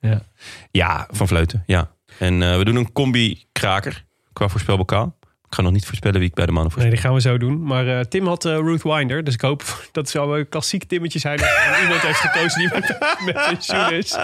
Ja. 0.00 0.22
Ja, 0.70 1.08
van 1.10 1.28
Vleuten, 1.28 1.62
ja. 1.66 1.90
En 2.18 2.42
eh, 2.42 2.56
we 2.56 2.64
doen 2.64 2.76
een 2.76 2.92
combi-kraker 2.92 4.04
qua 4.32 4.48
voorspelbokaal. 4.48 5.16
Ik 5.22 5.54
ga 5.54 5.62
nog 5.62 5.72
niet 5.72 5.86
voorspellen 5.86 6.18
wie 6.20 6.28
ik 6.28 6.34
bij 6.34 6.46
de 6.46 6.52
mannen 6.52 6.72
Nee, 6.76 6.82
voorspel. 6.88 7.02
die 7.12 7.22
gaan 7.22 7.32
we 7.34 7.40
zo 7.40 7.48
doen. 7.48 7.62
Maar 7.66 7.98
eh, 7.98 8.04
Tim 8.04 8.26
had 8.26 8.44
eh, 8.44 8.52
Ruth 8.56 8.82
Winder. 8.82 9.24
Dus 9.24 9.34
ik 9.34 9.40
hoop 9.40 9.62
dat 9.92 10.08
zou 10.08 10.38
een 10.38 10.48
klassiek 10.48 10.84
Timmetje 10.84 11.18
zijn. 11.18 11.38
En 11.38 11.82
iemand 11.82 12.00
heeft 12.00 12.18
gekozen 12.18 12.58
die 12.58 12.68
met, 12.72 12.98
met 13.24 13.34
pensioen 13.34 13.92
is. 13.92 14.14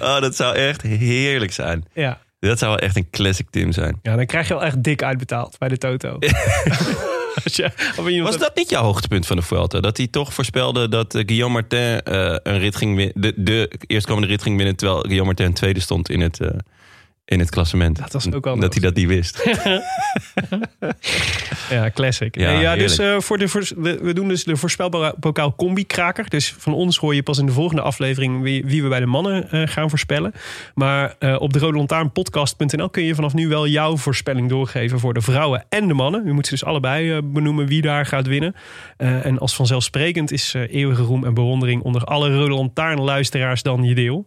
Oh, 0.00 0.20
dat 0.20 0.36
zou 0.36 0.56
echt 0.56 0.82
heerlijk 0.82 1.52
zijn. 1.52 1.84
Ja. 1.94 2.18
Dat 2.38 2.58
zou 2.58 2.70
wel 2.70 2.80
echt 2.80 2.96
een 2.96 3.10
classic 3.10 3.50
Tim 3.50 3.72
zijn. 3.72 3.98
ja, 4.02 4.16
dan 4.16 4.26
krijg 4.26 4.48
je 4.48 4.54
wel 4.54 4.64
echt 4.64 4.82
dik 4.82 5.02
uitbetaald 5.02 5.58
bij 5.58 5.68
de 5.68 5.78
Toto. 5.78 6.18
Was 8.22 8.38
dat 8.38 8.56
niet 8.56 8.70
jouw 8.70 8.82
hoogtepunt 8.82 9.26
van 9.26 9.36
de 9.36 9.42
Vuelta? 9.42 9.80
Dat 9.80 9.96
hij 9.96 10.06
toch 10.06 10.34
voorspelde 10.34 10.88
dat 10.88 11.14
eh, 11.14 11.22
Guillaume 11.26 11.52
Martin 11.52 12.02
eh, 12.02 12.36
een 12.42 12.58
rit 12.58 12.76
ging 12.76 13.12
de, 13.14 13.32
de 13.36 13.70
eerstkomende 13.86 14.28
rit 14.28 14.42
ging 14.42 14.56
winnen... 14.56 14.76
terwijl 14.76 15.00
Guillaume 15.00 15.26
Martin 15.26 15.52
tweede 15.52 15.80
stond 15.80 16.10
in 16.10 16.20
het, 16.20 16.40
eh, 16.40 16.48
in 17.30 17.38
het 17.38 17.50
klassement. 17.50 17.98
Dat 17.98 18.12
was 18.12 18.32
ook 18.32 18.44
wel 18.44 18.58
Dat 18.58 18.72
hij 18.72 18.82
dat 18.82 18.94
niet 18.94 19.06
wist. 19.06 19.42
Ja, 21.70 21.90
classic. 21.90 22.36
Ja, 22.36 22.52
Nee, 22.52 22.60
ja, 22.60 22.76
dus, 22.76 22.98
eh, 22.98 23.18
voor 23.18 23.38
de, 23.38 23.74
we, 23.76 23.98
we 24.02 24.12
doen 24.12 24.28
dus 24.28 24.44
de 24.44 24.56
voorspelbokaal 24.56 25.54
combi-kraker. 25.54 26.28
Dus 26.28 26.54
van 26.58 26.74
ons 26.74 26.96
hoor 26.96 27.14
je 27.14 27.22
pas 27.22 27.38
in 27.38 27.46
de 27.46 27.52
volgende 27.52 27.82
aflevering 27.82 28.42
wie, 28.42 28.64
wie 28.64 28.82
we 28.82 28.88
bij 28.88 29.00
de 29.00 29.06
mannen 29.06 29.50
eh, 29.50 29.66
gaan 29.66 29.88
voorspellen. 29.88 30.32
Maar 30.74 31.14
eh, 31.18 31.40
op 31.40 31.52
de 31.52 31.58
Rode 31.58 31.76
Lantaarn 31.76 32.12
podcast.nl 32.12 32.90
kun 32.90 33.02
je 33.02 33.14
vanaf 33.14 33.34
nu 33.34 33.48
wel 33.48 33.66
jouw 33.66 33.96
voorspelling 33.96 34.48
doorgeven 34.48 35.00
voor 35.00 35.14
de 35.14 35.20
vrouwen 35.20 35.64
en 35.68 35.88
de 35.88 35.94
mannen. 35.94 36.26
U 36.26 36.32
moet 36.32 36.46
ze 36.46 36.52
dus 36.52 36.64
allebei 36.64 37.22
benoemen 37.22 37.66
wie 37.66 37.82
daar 37.82 38.06
gaat 38.06 38.26
winnen. 38.26 38.54
En 38.96 39.38
als 39.38 39.54
vanzelfsprekend 39.54 40.32
is 40.32 40.54
eeuwige 40.54 41.02
roem 41.02 41.24
en 41.24 41.34
bewondering 41.34 41.82
onder 41.82 42.04
alle 42.04 42.36
Rode 42.36 42.54
Lantaarn 42.54 43.00
luisteraars 43.00 43.62
dan 43.62 43.82
je 43.82 43.94
deel. 43.94 44.26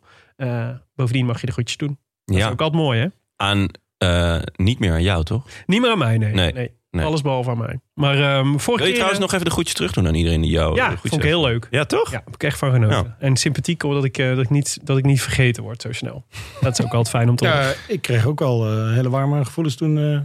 Bovendien 0.96 1.26
mag 1.26 1.40
je 1.40 1.46
de 1.46 1.52
groetjes 1.52 1.78
doen. 1.78 1.98
Dat 2.26 2.36
is 2.36 2.42
Ja, 2.42 2.50
ook 2.50 2.62
altijd 2.62 2.82
mooi, 2.84 3.00
hè? 3.00 3.08
aan, 3.36 3.68
eh, 3.98 4.40
niet 4.56 4.80
meer 4.80 4.92
aan 4.92 5.04
jou, 5.04 5.24
toch? 5.24 5.46
Niet 5.66 5.82
meer 5.82 5.92
aan 5.92 5.98
mij, 5.98 6.18
nee. 6.18 6.34
Nee, 6.34 6.54
nee. 6.54 6.72
nee. 6.92 7.06
Alles 7.06 7.22
behalve 7.22 7.50
aan 7.50 7.58
mij. 7.58 7.80
Maar 7.94 8.14
ehm 8.20 8.48
vorige 8.58 8.64
Wil 8.68 8.76
je 8.78 8.84
keer... 8.84 8.94
trouwens 8.94 9.20
nog 9.20 9.34
even 9.34 9.46
de 9.46 9.52
groetjes 9.52 9.76
terug 9.76 9.92
doen 9.92 10.08
aan 10.08 10.16
iedereen 10.16 10.42
die 10.42 10.52
jou... 10.52 10.76
Ja, 10.76 10.82
de 10.82 10.84
groetjes 10.86 11.10
vond 11.12 11.24
ik 11.24 11.28
heel 11.30 11.42
leuk. 11.42 11.68
Ja, 11.72 11.86
toch? 11.86 12.12
Ja, 12.12 12.22
heb 12.26 12.34
ik 12.34 12.44
echt 12.44 12.58
van 12.58 12.72
genoten. 12.72 12.98
Ja. 12.98 13.16
En 13.20 13.36
sympathiek 13.38 13.84
dat 13.94 14.04
ik, 14.04 14.18
eh, 14.18 14.30
dat, 14.30 14.40
ik 14.44 14.50
niet, 14.50 14.80
dat 14.84 14.98
ik 14.98 15.06
niet 15.06 15.22
vergeten 15.22 15.64
word 15.64 15.82
zo 15.82 15.92
snel. 15.92 16.26
Dat 16.62 16.80
is 16.80 16.86
ook 16.86 16.94
altijd 16.94 17.10
fijn 17.16 17.30
om 17.30 17.36
te 17.36 17.48
horen. 17.48 17.64
Ja, 17.64 17.74
ik 17.88 18.02
kreeg 18.02 18.26
ook 18.26 18.42
al 18.42 18.66
eh, 18.72 18.94
hele 18.94 19.10
warme 19.10 19.46
gevoelens 19.46 19.76
toen, 19.76 19.98
eh, 19.98 20.20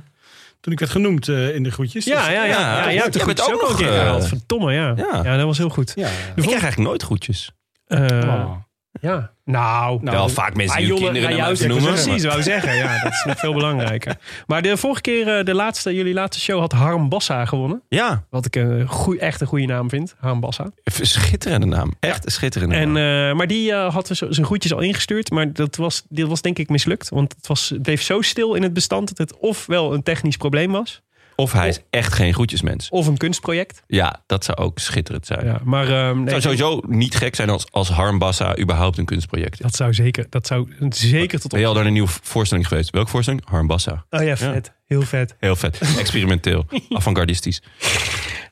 toen 0.61 0.73
ik 0.73 0.79
werd 0.79 0.91
genoemd 0.91 1.29
eh, 1.29 1.55
in 1.55 1.63
de 1.63 1.71
groetjes. 1.71 2.05
Ja, 2.05 2.15
Dus, 2.25 2.25
ja, 2.27 2.45
ja. 2.45 2.45
ja, 2.45 2.89
Ja, 2.89 3.03
bent 3.03 3.17
groetjes 3.21 3.49
ook 3.49 3.55
ook 3.55 3.69
nog 3.69 3.77
keer 3.79 3.89
eh, 3.93 3.99
gehaald. 3.99 4.27
Verdomme, 4.29 4.73
ja. 4.73 4.95
Ja. 4.97 5.21
ja. 5.25 5.37
dat 5.37 5.47
was 5.47 5.59
heel 5.59 5.69
goed. 5.69 5.93
ja. 5.97 6.07
De 6.09 6.13
Ik 6.13 6.35
krijg 6.35 6.49
eigenlijk 6.63 6.77
nooit 6.77 7.03
groetjes. 7.03 7.53
eh, 7.87 8.07
Oh. 8.23 8.55
Ja, 9.01 9.31
nou... 9.45 9.99
Nou, 10.03 10.17
Wel 10.17 10.29
vaak 10.29 10.55
mensen 10.55 10.79
die 10.79 10.87
hun 10.87 10.97
kinderen 10.97 11.23
naar 11.23 11.39
jou 11.57 11.67
noemen. 11.69 11.93
precies, 11.93 12.25
wou 12.25 12.43
zeggen. 12.43 12.77
Ja, 12.77 13.03
dat 13.03 13.13
is 13.13 13.25
nog 13.25 13.39
veel 13.39 13.53
belangrijker. 13.53 14.17
Maar 14.47 14.63
de 14.63 14.77
vorige 14.77 15.01
keer, 15.01 15.39
eh, 15.39 15.45
de 15.45 15.55
laatste, 15.55 15.95
jullie 15.95 16.15
laatste 16.15 16.43
show, 16.43 16.61
had 16.61 16.73
Harm 16.73 17.09
Bassa 17.09 17.45
gewonnen. 17.45 17.83
Ja, 17.89 18.25
Wat 18.31 18.47
ik 18.47 18.57
een 18.57 18.89
goeie, 18.89 19.21
echt 19.21 19.41
een 19.41 19.47
goede 19.47 19.67
naam 19.67 19.89
vind, 19.89 20.15
Harm 20.19 20.41
Bassa. 20.41 20.71
een 20.85 21.07
schitterende 21.07 21.67
naam. 21.67 21.93
Echt 22.01 22.25
een 22.25 22.33
schitterende 22.33 22.75
En, 22.75 22.93
naam. 22.93 23.31
eh, 23.31 23.37
maar 23.37 23.47
die 23.47 23.73
eh, 23.73 23.93
had 23.95 24.07
dus 24.07 24.19
zijn 24.19 24.47
groetjes 24.47 24.73
al 24.73 24.81
ingestuurd. 24.81 25.31
Maar 25.31 25.53
dat 25.53 25.77
was, 25.77 26.03
dit 26.09 26.27
was 26.27 26.43
denk 26.43 26.59
ik 26.59 26.69
mislukt. 26.69 27.09
Want 27.09 27.35
het, 27.37 27.47
was, 27.47 27.69
het 27.69 27.83
bleef 27.83 28.03
zo 28.03 28.21
stil 28.23 28.55
in 28.55 28.63
het 28.63 28.73
bestand 28.73 29.09
dat 29.09 29.19
het 29.29 29.39
ofwel 29.39 29.95
een 29.95 30.03
technisch 30.03 30.37
probleem 30.37 30.73
was. 30.73 31.03
Of 31.41 31.53
hij 31.53 31.69
is 31.69 31.81
echt 31.91 32.13
geen 32.13 32.35
groetjesmens. 32.35 32.89
Of 32.89 33.07
een 33.07 33.17
kunstproject. 33.17 33.83
Ja, 33.87 34.23
dat 34.27 34.45
zou 34.45 34.59
ook 34.59 34.79
schitterend 34.79 35.27
zijn. 35.27 35.45
Ja, 35.45 35.61
maar 35.65 35.89
ehm, 35.89 36.17
nee, 36.17 36.35
Het 36.35 36.43
zou 36.43 36.57
sowieso 36.57 36.81
niet 36.87 37.15
gek 37.17 37.35
zijn 37.35 37.51
als, 37.51 37.67
als 37.71 37.89
Harmbassa 37.89 38.59
überhaupt 38.59 38.99
een 38.99 39.05
kunstproject 39.05 39.53
is. 39.53 39.59
dat 39.59 39.75
zou 39.75 39.95
zeker, 39.95 40.27
dat 40.29 40.47
zou 40.47 40.69
zeker 40.89 41.41
tot 41.41 41.51
Ben 41.51 41.61
je 41.61 41.67
al 41.67 41.75
naar 41.75 41.87
een 41.87 41.93
nieuwe 41.93 42.09
voorstelling 42.23 42.69
geweest? 42.69 42.91
Welke 42.91 43.11
voorstelling? 43.11 43.43
Harmbassa. 43.45 44.05
Oh 44.11 44.23
ja, 44.23 44.37
vet. 44.37 44.73
Heel 44.87 45.03
vet. 45.03 45.37
Heel 45.39 45.57
vet. 45.57 45.81
Experimenteel. 45.99 46.65
Avant-gardistisch. 46.97 47.63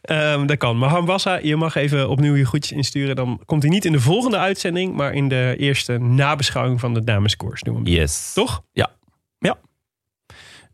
Ehm, 0.02 0.46
dat 0.46 0.56
kan. 0.56 0.78
Maar 0.78 0.88
Hambassa, 0.90 1.38
je 1.42 1.56
mag 1.56 1.74
even 1.74 2.08
opnieuw 2.08 2.34
je 2.34 2.46
groetjes 2.46 2.76
insturen. 2.76 3.16
Dan 3.16 3.40
komt 3.44 3.62
hij 3.62 3.70
niet 3.70 3.84
in 3.84 3.92
de 3.92 4.00
volgende 4.00 4.36
uitzending, 4.38 4.94
maar 4.94 5.12
in 5.12 5.28
de 5.28 5.54
eerste 5.58 5.98
nabeschouwing 5.98 6.80
van 6.80 6.94
de 6.94 7.04
dameskoers. 7.04 7.62
Yes. 7.84 8.32
Toch? 8.32 8.62
Ja. 8.72 8.90
Ja. 9.38 9.58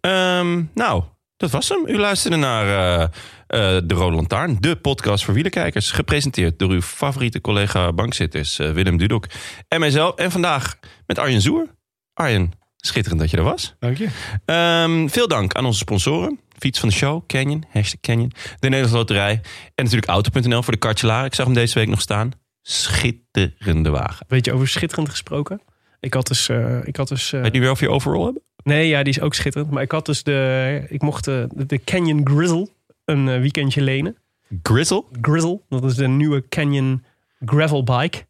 Ehm, 0.01 0.63
nou, 0.75 1.03
dat 1.43 1.51
was 1.51 1.69
hem. 1.69 1.83
U 1.87 1.99
luisterde 1.99 2.37
naar 2.37 2.67
eh, 2.67 3.03
eh, 3.03 3.83
De 3.85 3.95
Rode 3.95 4.17
Lantaarn, 4.17 4.57
de 4.61 4.77
podcast 4.77 5.25
voor 5.25 5.35
wielerkijkers. 5.35 5.91
Gepresenteerd 5.91 6.59
door 6.59 6.71
uw 6.71 6.81
favoriete 6.81 7.41
collega 7.41 7.93
bankzitters 7.93 8.59
eh, 8.59 8.71
Willem 8.71 8.97
Dudok 8.97 9.27
en 9.69 9.81
mijzelf. 9.81 10.15
En 10.15 10.31
vandaag 10.31 10.79
met 11.07 11.19
Arjen 11.19 11.41
Zoer. 11.41 11.67
Arjen, 12.15 12.53
schitterend 12.77 13.21
dat 13.21 13.31
je 13.31 13.37
er 13.37 13.43
was. 13.43 13.75
Dank 13.79 13.97
je. 13.97 14.09
Ehm, 14.45 15.09
veel 15.09 15.29
dank 15.29 15.55
aan 15.55 15.65
onze 15.65 15.79
sponsoren. 15.79 16.41
Fiets 16.59 16.79
van 16.81 16.89
de 16.89 16.95
show, 16.95 17.27
Canyon, 17.27 17.65
hashtag 17.73 18.01
Canyon. 18.01 18.33
De 18.59 18.69
Nederlandse 18.69 18.97
Loterij. 18.97 19.41
En 19.75 19.85
natuurlijk 19.85 20.11
Auto.nl 20.11 20.63
voor 20.63 20.73
de 20.73 20.79
kartjelaar. 20.79 21.25
Ik 21.25 21.35
zag 21.35 21.45
hem 21.45 21.55
deze 21.55 21.79
week 21.79 21.89
nog 21.89 22.01
staan. 22.01 22.31
Schitterende 22.63 23.91
wagen. 23.91 24.27
Weet 24.29 24.45
je 24.45 24.53
over 24.53 24.69
schitterend 24.69 25.09
gesproken? 25.09 25.61
Ik 26.01 26.15
had 26.15 26.27
dus. 26.27 26.49
ik 26.85 26.97
had 26.97 27.09
dus 27.09 27.31
Weet 27.31 27.55
je 27.55 27.61
weer 27.61 27.71
of 27.71 27.81
je 27.81 27.91
overall 27.91 28.25
hebben? 28.25 28.43
Nee, 28.65 28.89
ja, 28.89 29.03
die 29.03 29.13
is 29.13 29.21
ook 29.21 29.35
schitterend. 29.35 29.71
Maar 29.71 29.83
ik 29.83 29.91
had 29.91 30.07
dus 30.07 30.23
de. 30.23 30.83
Ik 30.89 31.03
mocht 31.03 31.25
de, 31.25 31.49
de 31.67 31.85
Canyon 31.85 32.21
Grizzle 32.29 32.69
een 33.05 33.29
eh, 33.29 33.41
weekendje 33.41 33.83
lenen. 33.83 34.17
Grizzle? 34.63 35.05
Grizzle, 35.21 35.61
dat 35.69 35.85
is 35.85 35.95
de 35.95 36.09
nieuwe 36.09 36.49
Canyon 36.49 37.05
gravel 37.45 37.85
bike. 37.85 38.25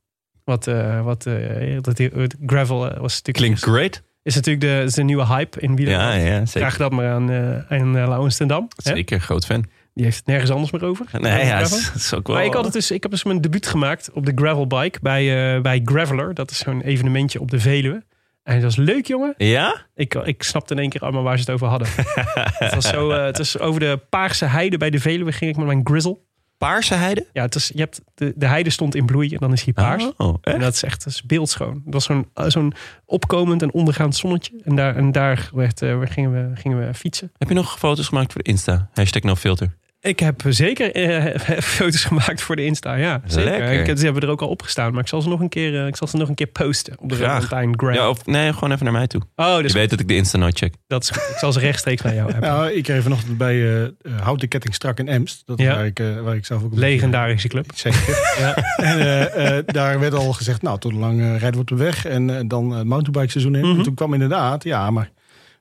Wat, 0.44 0.66
eh, 0.66 1.04
wat 1.04 1.26
eh, 1.26 1.76
dat 1.80 2.02
gravel 2.46 2.90
eh, 2.90 3.00
was 3.00 3.22
natuurlijk. 3.22 3.36
Klinkt 3.36 3.62
great. 3.62 4.02
Is 4.22 4.34
natuurlijk 4.34 4.64
de, 4.64 4.82
is 4.86 4.94
de 4.94 5.02
nieuwe 5.02 5.26
hype 5.26 5.60
in 5.60 5.70
Ja, 5.70 5.76
wielerland. 5.76 6.22
ja, 6.22 6.46
zeker. 6.46 6.46
Vraag 6.46 6.76
dat 6.76 6.92
maar 6.92 7.10
aan, 7.10 7.30
eh 7.30 7.78
aan 7.78 7.96
uh, 7.96 8.06
Laurens 8.06 8.36
ten 8.36 8.48
hè? 8.48 8.60
Zeker, 8.76 9.20
groot 9.20 9.46
fan. 9.46 9.64
Die 9.94 10.04
heeft 10.04 10.16
het 10.16 10.26
nergens 10.26 10.50
anders 10.50 10.70
meer 10.70 10.84
over. 10.84 11.06
Nee, 11.20 11.44
ja, 11.46 11.58
het 11.58 11.92
is 11.94 12.14
ook 12.14 12.26
wel... 12.26 12.36
Maar 12.36 12.44
ik, 12.44 12.54
had 12.54 12.64
het 12.64 12.72
dus, 12.72 12.90
ik 12.90 13.02
heb 13.02 13.10
dus 13.10 13.24
mijn 13.24 13.40
debuut 13.40 13.66
gemaakt 13.66 14.10
op 14.12 14.26
de 14.26 14.32
gravelbike 14.34 14.98
bij, 15.02 15.54
eh, 15.54 15.62
bij 15.62 15.80
Graveler. 15.84 16.34
Dat 16.34 16.50
is 16.50 16.58
zo'n 16.58 16.82
evenementje 16.82 17.40
op 17.40 17.50
de 17.50 17.60
Veluwe. 17.60 18.02
En 18.42 18.54
dat 18.54 18.62
was 18.62 18.76
leuk, 18.76 19.06
jongen. 19.06 19.34
Ja? 19.36 19.86
Ik, 19.94 20.14
ik 20.14 20.42
snapte 20.42 20.74
in 20.74 20.80
één 20.80 20.88
keer 20.88 21.00
allemaal 21.00 21.22
waar 21.22 21.38
ze 21.38 21.42
het 21.42 21.50
over 21.50 21.66
hadden. 21.66 21.88
het 22.64 22.74
was 22.74 22.88
zo, 22.88 23.10
eh, 23.10 23.24
het 23.24 23.38
was 23.38 23.58
over 23.58 23.80
de 23.80 24.00
Paarse 24.10 24.44
Heide 24.44 24.78
bij 24.78 24.90
de 24.90 25.00
Veluwe 25.00 25.32
ging 25.32 25.50
ik 25.50 25.56
met 25.56 25.66
mijn 25.66 25.80
grizzle. 25.84 26.18
Paarse 26.58 26.94
heide? 26.94 27.26
Ja, 27.32 27.42
het 27.42 27.54
is, 27.54 27.70
je 27.74 27.80
hebt 27.80 28.00
de, 28.14 28.32
de 28.36 28.46
heide 28.46 28.70
stond 28.70 28.94
in 28.94 29.06
bloei 29.06 29.32
en 29.32 29.38
dan 29.38 29.52
is 29.52 29.64
hij 29.64 29.72
paars. 29.72 30.10
Oh, 30.16 30.34
En 30.40 30.60
dat 30.60 30.74
is 30.74 30.82
echt 30.82 31.04
dat 31.04 31.12
is 31.12 31.22
beeldschoon. 31.22 31.82
Het 31.84 31.94
was 31.94 32.04
zo'n 32.04 32.28
eh, 32.34 32.44
zo'n 32.48 32.74
opkomend 33.04 33.62
en 33.62 33.72
ondergaand 33.72 34.16
zonnetje. 34.16 34.60
En 34.64 34.76
daar, 34.76 34.96
en 34.96 35.12
daar 35.12 35.50
werd, 35.54 35.82
eh, 35.82 36.00
gingen, 36.04 36.32
we, 36.32 36.60
gingen 36.60 36.86
we 36.86 36.94
fietsen. 36.94 37.32
Heb 37.38 37.48
je 37.48 37.54
nog 37.54 37.78
foto's 37.78 38.08
gemaakt 38.08 38.32
voor 38.32 38.44
Insta? 38.44 38.88
Hashtag 38.92 39.22
no 39.22 39.34
filter. 39.34 39.76
Ik 40.02 40.20
heb 40.20 40.42
zeker 40.48 40.92
eh, 40.94 41.40
foto's 41.76 42.04
gemaakt 42.04 42.40
voor 42.40 42.56
de 42.56 42.64
Insta. 42.64 42.94
Ja, 42.94 43.20
zeker. 43.26 43.50
Lekker. 43.50 43.88
Ik, 43.88 43.98
ze 43.98 44.04
hebben 44.04 44.22
er 44.22 44.28
ook 44.28 44.40
al 44.42 44.48
opgestaan. 44.48 44.92
Maar 44.92 45.00
ik 45.02 45.08
zal 45.08 45.22
ze 45.22 45.28
nog 45.28 45.40
een 45.40 45.48
keer, 45.48 45.80
eh, 45.80 45.86
ik 45.86 45.96
zal 45.96 46.06
ze 46.08 46.16
nog 46.16 46.28
een 46.28 46.34
keer 46.34 46.46
posten 46.46 46.94
op 46.98 47.08
de 47.08 47.14
Graag. 47.14 47.48
Valentine 47.48 47.76
Gram. 47.76 47.92
Ja, 47.94 48.08
of 48.08 48.26
nee, 48.26 48.52
gewoon 48.52 48.72
even 48.72 48.84
naar 48.84 48.92
mij 48.94 49.06
toe. 49.06 49.20
oh, 49.36 49.56
Je 49.60 49.72
weet 49.72 49.90
dat 49.90 50.00
ik 50.00 50.08
de 50.08 50.14
Insta 50.14 50.38
nooit 50.38 50.58
check. 50.58 50.74
dat 50.86 51.02
is 51.02 51.10
goed. 51.10 51.22
Ik 51.30 51.36
zal 51.38 51.52
ze 51.52 51.58
rechtstreeks 51.60 52.02
naar 52.02 52.14
jou 52.14 52.30
hebben. 52.32 52.50
Nou, 52.50 52.70
ik 52.70 52.82
kreeg 52.82 53.02
vanochtend 53.02 53.38
bij 53.38 53.54
eh, 53.54 53.82
eh, 53.82 53.90
Houten 54.20 54.48
Ketting 54.48 54.74
Strak 54.74 54.98
in 54.98 55.08
Emst. 55.08 55.42
Dat 55.46 55.58
is 55.58 55.64
Ja. 55.64 55.74
waar, 55.74 55.86
ik, 55.86 55.98
eh, 56.00 56.20
waar 56.20 56.34
ik 56.36 56.46
zelf 56.46 56.62
ook... 56.62 56.72
een 56.72 56.78
Legendarische 56.78 57.48
club. 57.48 57.70
Zeker. 57.74 58.00
Ja. 58.38 58.54
En 58.76 58.98
eh, 59.00 59.58
eh, 59.58 59.64
daar 59.66 59.98
werd 60.00 60.14
al 60.14 60.32
gezegd, 60.32 60.62
nou, 60.62 60.78
tot 60.78 60.92
lang 60.92 61.20
eh, 61.20 61.26
rijden 61.30 61.52
we 61.52 61.58
op 61.58 61.68
de 61.68 61.74
weg. 61.76 62.04
En 62.06 62.48
dan 62.48 62.70
het 62.70 62.86
mountainbike 62.86 63.30
seizoen 63.30 63.54
in. 63.54 63.68
Mhm. 63.68 63.76
En 63.78 63.82
toen 63.84 63.94
kwam 63.94 64.12
inderdaad, 64.12 64.64
ja, 64.64 64.90
maar 64.90 65.10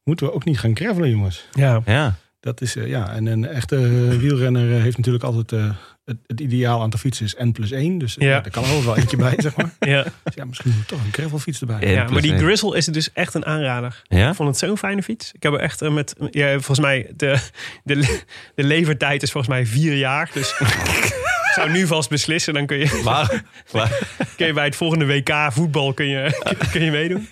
moeten 0.04 0.26
we 0.26 0.34
ook 0.34 0.44
niet 0.46 0.60
gaan 0.60 0.76
gravelen, 0.76 1.10
jongens. 1.10 1.48
Ja. 1.54 1.82
Ja. 1.86 2.16
Dat 2.42 2.62
is, 2.62 2.76
eh, 2.76 2.88
ja, 2.88 3.14
en 3.14 3.26
een 3.26 3.48
echte 3.48 3.76
eh, 3.76 4.18
wielrenner 4.18 4.76
eh, 4.76 4.82
heeft 4.82 4.98
natuurlijk 4.98 5.24
altijd 5.24 5.52
eh, 5.52 5.70
het, 6.06 6.18
het 6.28 6.40
ideaal 6.40 6.82
aantal 6.82 7.00
fietsen 7.00 7.26
is 7.26 7.36
N 7.44 7.52
plus 7.52 7.72
1. 7.72 7.98
Dus 7.98 8.16
Ja. 8.20 8.28
ja. 8.30 8.44
er 8.44 8.52
kan 8.52 8.64
er 8.64 8.86
wel 8.86 8.98
eentje 8.98 9.18
bij, 9.18 9.34
zeg 9.38 9.56
maar. 9.56 9.70
Ja. 9.96 10.04
Dus 10.24 10.34
ja, 10.36 10.46
misschien 10.46 10.72
moet 10.76 10.88
toch 10.88 11.00
een 11.06 11.14
gravelfiets 11.14 11.60
erbij. 11.62 11.92
Ja. 11.92 12.08
maar 12.10 12.22
die. 12.22 12.38
Grizzle 12.38 12.78
is 12.78 12.86
dus 12.86 13.14
echt 13.14 13.34
een 13.34 13.46
aanrader. 13.46 14.02
Ja? 14.04 14.30
Ik 14.30 14.36
vond 14.36 14.50
het 14.50 14.58
zo'n 14.58 14.78
fijne 14.78 15.04
fiets. 15.04 15.32
Ik 15.34 15.44
heb 15.44 15.54
er 15.54 15.60
echt 15.60 15.90
met, 15.90 16.16
ja, 16.30 16.52
volgens 16.52 16.80
mij, 16.80 17.12
de, 17.16 17.38
de, 17.84 18.20
de 18.56 18.64
levertijd 18.64 19.24
is 19.24 19.32
volgens 19.32 19.54
mij 19.54 19.66
vier 19.66 19.96
jaar. 19.98 20.30
Dus 20.34 20.50
ik 21.48 21.52
zou 21.56 21.72
nu 21.72 21.88
vast 21.88 22.10
beslissen. 22.10 22.54
Dan 22.54 22.66
kun 22.66 22.78
je, 22.78 23.02
Waar? 23.04 23.44
waar- 23.72 24.00
kun 24.38 24.46
je 24.48 24.54
bij 24.54 24.66
het 24.66 24.76
volgende 24.76 25.06
WK 25.06 25.34
voetbal 25.50 25.94
kun 25.94 26.08
je, 26.08 26.42
kun 26.72 26.84
je 26.84 26.92
meedoen. 26.92 27.28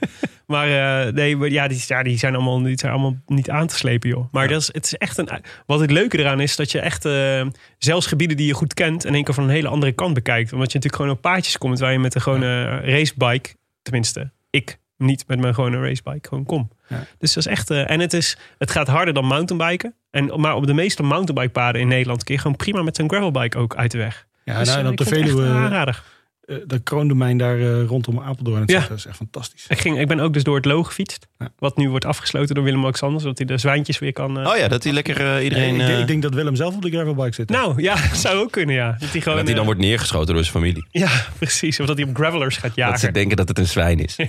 Maar 0.50 1.06
eh, 1.06 1.14
nee, 1.14 1.38
maar 1.38 1.50
ja, 1.50 1.68
die, 1.68 1.84
ja, 1.88 2.04
die, 2.04 2.18
zijn 2.18 2.36
allemaal, 2.36 2.62
die 2.62 2.80
zijn 2.80 2.92
allemaal 2.92 3.18
niet 3.26 3.50
aan 3.50 3.68
te 3.68 3.76
slepen, 3.76 4.10
joh. 4.10 4.28
Maar 4.32 4.48
dat 4.48 4.62
is, 4.62 4.70
het 4.72 4.86
is 4.86 4.96
echt 4.96 5.18
een. 5.18 5.30
Wat 5.66 5.80
het 5.80 5.92
leuke 5.92 6.18
eraan 6.18 6.40
is, 6.40 6.56
dat 6.56 6.72
je 6.72 6.80
echt 6.80 7.06
eh, 7.06 7.46
zelfs 7.78 8.08
gebieden 8.08 8.38
die 8.38 8.48
je 8.48 8.54
goed 8.54 8.74
kent, 8.74 9.06
in 9.06 9.14
één 9.14 9.24
keer 9.24 9.34
van 9.34 9.44
een 9.44 9.50
hele 9.50 9.68
andere 9.68 9.92
kant 9.92 10.14
bekijkt. 10.14 10.54
Omdat 10.54 10.72
je 10.72 10.78
natuurlijk 10.78 11.02
gewoon 11.02 11.18
op 11.18 11.22
paadjes 11.22 11.58
komt 11.58 11.80
waar 11.80 11.92
je 11.92 12.00
met 12.00 12.16
een 12.16 12.22
gewone 12.22 12.80
racebike, 12.80 13.50
tenminste, 13.82 14.32
ik 14.50 14.80
niet 14.98 15.24
met 15.28 15.40
mijn 15.40 15.54
gewone 15.54 15.80
racebike, 15.82 16.28
gewoon 16.28 16.46
kom. 16.46 16.70
Ja. 16.88 17.06
Dus 17.18 17.34
dat 17.34 17.46
is 17.46 17.52
echt. 17.52 17.70
eh, 17.70 17.90
en 17.90 18.00
het, 18.00 18.14
is, 18.14 18.38
het 18.58 18.72
gaat 18.72 18.88
harder 18.88 19.14
dan 19.14 19.26
mountainbiken. 19.26 19.94
En, 20.12 20.40
maar 20.40 20.56
op 20.56 20.66
de 20.68 20.74
meeste 20.74 21.04
mountainbikepaden 21.04 21.82
in 21.82 21.88
Nederland 21.88 22.24
kun 22.24 22.34
je 22.34 22.42
gewoon 22.42 22.58
prima 22.58 22.82
met 22.82 22.96
zo'n 22.96 23.10
gravelbike 23.10 23.58
ook 23.58 23.76
uit 23.76 23.92
de 23.92 23.98
weg. 23.98 24.28
Ja, 24.44 24.60
Dus, 24.60 24.68
nou, 24.68 24.80
en 24.80 24.88
op 24.88 24.98
de 24.98 25.06
Veluwe, 25.06 25.70
dat 26.68 26.84
kroondomein 26.84 27.38
daar 27.38 27.60
eh, 27.60 27.84
rondom 27.86 28.20
Apeldoorn, 28.20 28.64
Ja. 28.66 28.80
dat 28.90 28.98
is 28.98 29.06
echt 29.06 29.16
fantastisch. 29.16 29.66
Ik, 29.68 29.80
ging, 29.80 30.00
ik 30.00 30.08
ben 30.08 30.20
ook 30.20 30.34
dus 30.34 30.44
door 30.44 30.56
het 30.56 30.66
Loog 30.66 30.88
gefietst. 30.88 31.28
Ja. 31.40 31.50
Wat 31.58 31.78
nu 31.78 31.90
wordt 31.90 32.06
afgesloten 32.06 32.56
door 32.56 32.64
Willem-Alexander. 32.64 33.22
Zodat 33.22 33.38
hij 33.38 33.48
de 33.48 33.58
zwijntjes 33.58 34.00
weer 34.00 34.14
kan... 34.14 34.40
eh, 34.40 34.48
Oh 34.52 34.58
ja, 34.58 34.68
dat 34.68 34.84
hij 34.84 34.94
lekker 34.94 35.36
eh, 35.36 35.44
iedereen... 35.44 35.72
ik, 35.74 35.78
denk- 35.80 35.90
eh, 35.90 36.00
ik 36.00 36.08
denk 36.08 36.22
dat 36.22 36.34
Willem 36.34 36.56
zelf 36.56 36.76
op 36.76 36.82
de 36.82 36.90
gravelbike 36.90 37.34
zit. 37.34 37.50
Nou 37.50 37.82
ja, 37.82 37.98
zou 38.16 38.38
ook 38.38 38.52
kunnen 38.52 38.76
ja. 38.76 38.96
Dat 39.00 39.12
hij 39.12 39.22
gewoon... 39.22 39.38
dat 39.38 39.46
hij 39.46 39.56
dan 39.56 39.66
eh, 39.66 39.66
wordt 39.66 39.80
neergeschoten 39.80 40.34
door 40.34 40.44
zijn 40.44 40.56
familie. 40.56 40.86
Ja, 40.92 41.10
precies. 41.38 41.80
Of 41.80 41.86
dat 41.86 41.98
hij 41.98 42.08
op 42.08 42.16
gravelers 42.16 42.56
gaat 42.58 42.64
Dat 42.64 42.74
ze 42.74 42.80
jagen. 42.82 43.14
denken 43.14 43.38
dat 43.38 43.48
het 43.48 43.58
een 43.58 43.68
zwijn 43.68 44.00
is. 44.00 44.16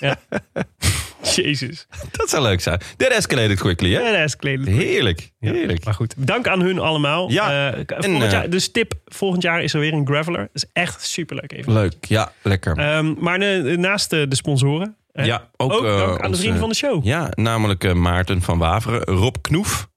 Jezus. 1.34 1.86
dat 2.10 2.28
zou 2.30 2.42
leuk 2.42 2.60
zijn. 2.60 2.80
That 2.96 3.08
escalated 3.10 3.58
quickly, 3.58 3.92
hè? 3.92 4.12
Dat 4.12 4.24
is 4.24 4.36
kledend. 4.36 4.68
Heerlijk. 4.68 5.30
Ja, 5.38 5.52
Heerlijk. 5.52 5.84
Maar 5.84 5.94
goed, 5.94 6.14
dank 6.16 6.46
aan 6.48 6.60
hun 6.60 6.78
allemaal. 6.78 7.30
Ja, 7.30 7.70
k- 7.86 7.90
en, 7.90 8.02
volgend 8.02 8.22
eh, 8.24 8.30
jaar, 8.30 8.50
dus 8.50 8.70
tip, 8.72 8.94
volgend 9.04 9.42
jaar 9.42 9.62
is 9.62 9.74
er 9.74 9.80
weer 9.80 9.92
een 9.92 10.06
graveler. 10.06 10.40
Dat 10.40 10.50
is 10.52 10.64
echt 10.72 11.02
superleuk 11.06 11.52
even. 11.52 11.72
Leuk. 11.72 11.94
Ja, 12.00 12.32
lekker. 12.42 12.76
Ehm, 12.78 13.14
maar 13.18 13.38
naast 13.78 14.10
de, 14.10 14.28
de 14.28 14.36
sponsoren... 14.36 14.96
ja, 15.12 15.48
ook, 15.56 15.72
ook, 15.72 15.84
eh, 15.84 15.98
dank 15.98 16.20
aan 16.20 16.30
de 16.30 16.36
vrienden 16.38 16.60
van 16.60 16.68
de 16.68 16.74
show. 16.74 17.04
Ja, 17.04 17.30
namelijk 17.34 17.94
Maarten 17.94 18.42
van 18.42 18.58
Waveren, 18.58 19.02
Rob 19.02 19.36
Knoef. 19.40 19.88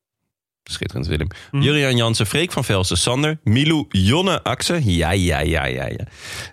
Schitterend, 0.63 1.07
Willem. 1.07 1.27
Hm. 1.51 1.61
Jurian 1.61 1.95
Jansen, 1.95 2.25
Freek 2.25 2.51
van 2.51 2.63
Velsen, 2.63 2.97
Sander. 2.97 3.39
Milou 3.43 3.85
Jonne 3.89 4.43
Axen. 4.43 4.81
Ja, 4.93 5.11
ja, 5.11 5.39
ja, 5.39 5.65
ja, 5.65 5.85
ja. 5.87 6.05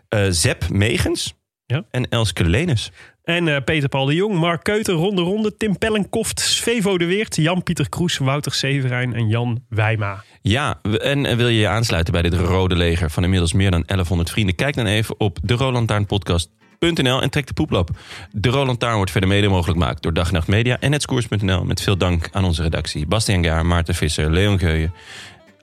Eh 0.09 0.27
Zep 0.31 0.69
Megens. 0.69 1.35
Ja. 1.67 1.85
En 1.91 2.09
Elske 2.09 2.45
Lenus. 2.45 2.91
En 3.27 3.49
eh, 3.49 3.57
Peter 3.65 3.89
Paul 3.89 4.07
de 4.07 4.15
Jong, 4.15 4.35
Mark 4.35 4.63
Keuter, 4.63 4.95
Ronde 4.95 5.23
Ronde, 5.23 5.57
Tim 5.57 5.79
Pellenkoft, 5.79 6.41
Svevo 6.41 6.99
de 6.99 7.05
Weert, 7.05 7.37
Jan-Pieter 7.37 7.89
Kroes, 7.89 8.19
Wouter 8.19 8.53
Severijn 8.53 9.15
en 9.15 9.29
Jan 9.29 9.63
Wijma. 9.69 10.25
Ja, 10.43 10.81
en 10.99 11.27
eh, 11.27 11.37
wil 11.37 11.49
je 11.49 11.59
je 11.59 11.69
aansluiten 11.69 12.13
bij 12.13 12.23
dit 12.23 12.35
Rode 12.35 12.77
Leger 12.77 13.11
van 13.11 13.23
inmiddels 13.23 13.53
meer 13.53 13.71
dan 13.71 13.83
1100 13.87 14.31
vrienden? 14.31 14.55
Kijk 14.55 14.75
dan 14.75 14.87
even 14.87 15.21
op 15.21 15.39
de 15.43 15.55
Rolantaarnpodcast.nl 15.55 17.23
en 17.23 17.31
trek 17.31 17.47
de 17.47 17.53
poeplap. 17.53 17.91
De 18.31 18.49
Roland 18.49 18.81
Taarn 18.81 18.97
wordt 18.97 19.11
verder 19.11 19.29
mede 19.29 19.49
mogelijk 19.49 19.79
gemaakt 19.79 20.03
door 20.03 20.13
Dag 20.13 20.27
en 20.27 20.33
Nacht 20.33 20.49
Media 20.49 20.77
en 20.81 20.91
Netskoers.nl. 20.91 21.65
Met 21.65 21.83
veel 21.83 21.97
dank 21.97 22.29
aan 22.33 22.45
onze 22.45 22.63
redactie. 22.63 23.07
Bastiaan 23.07 23.45
Gaar, 23.45 23.67
Maarten 23.67 23.95
Visser, 23.95 24.31
Leon 24.31 24.59
Geuyen. 24.59 24.93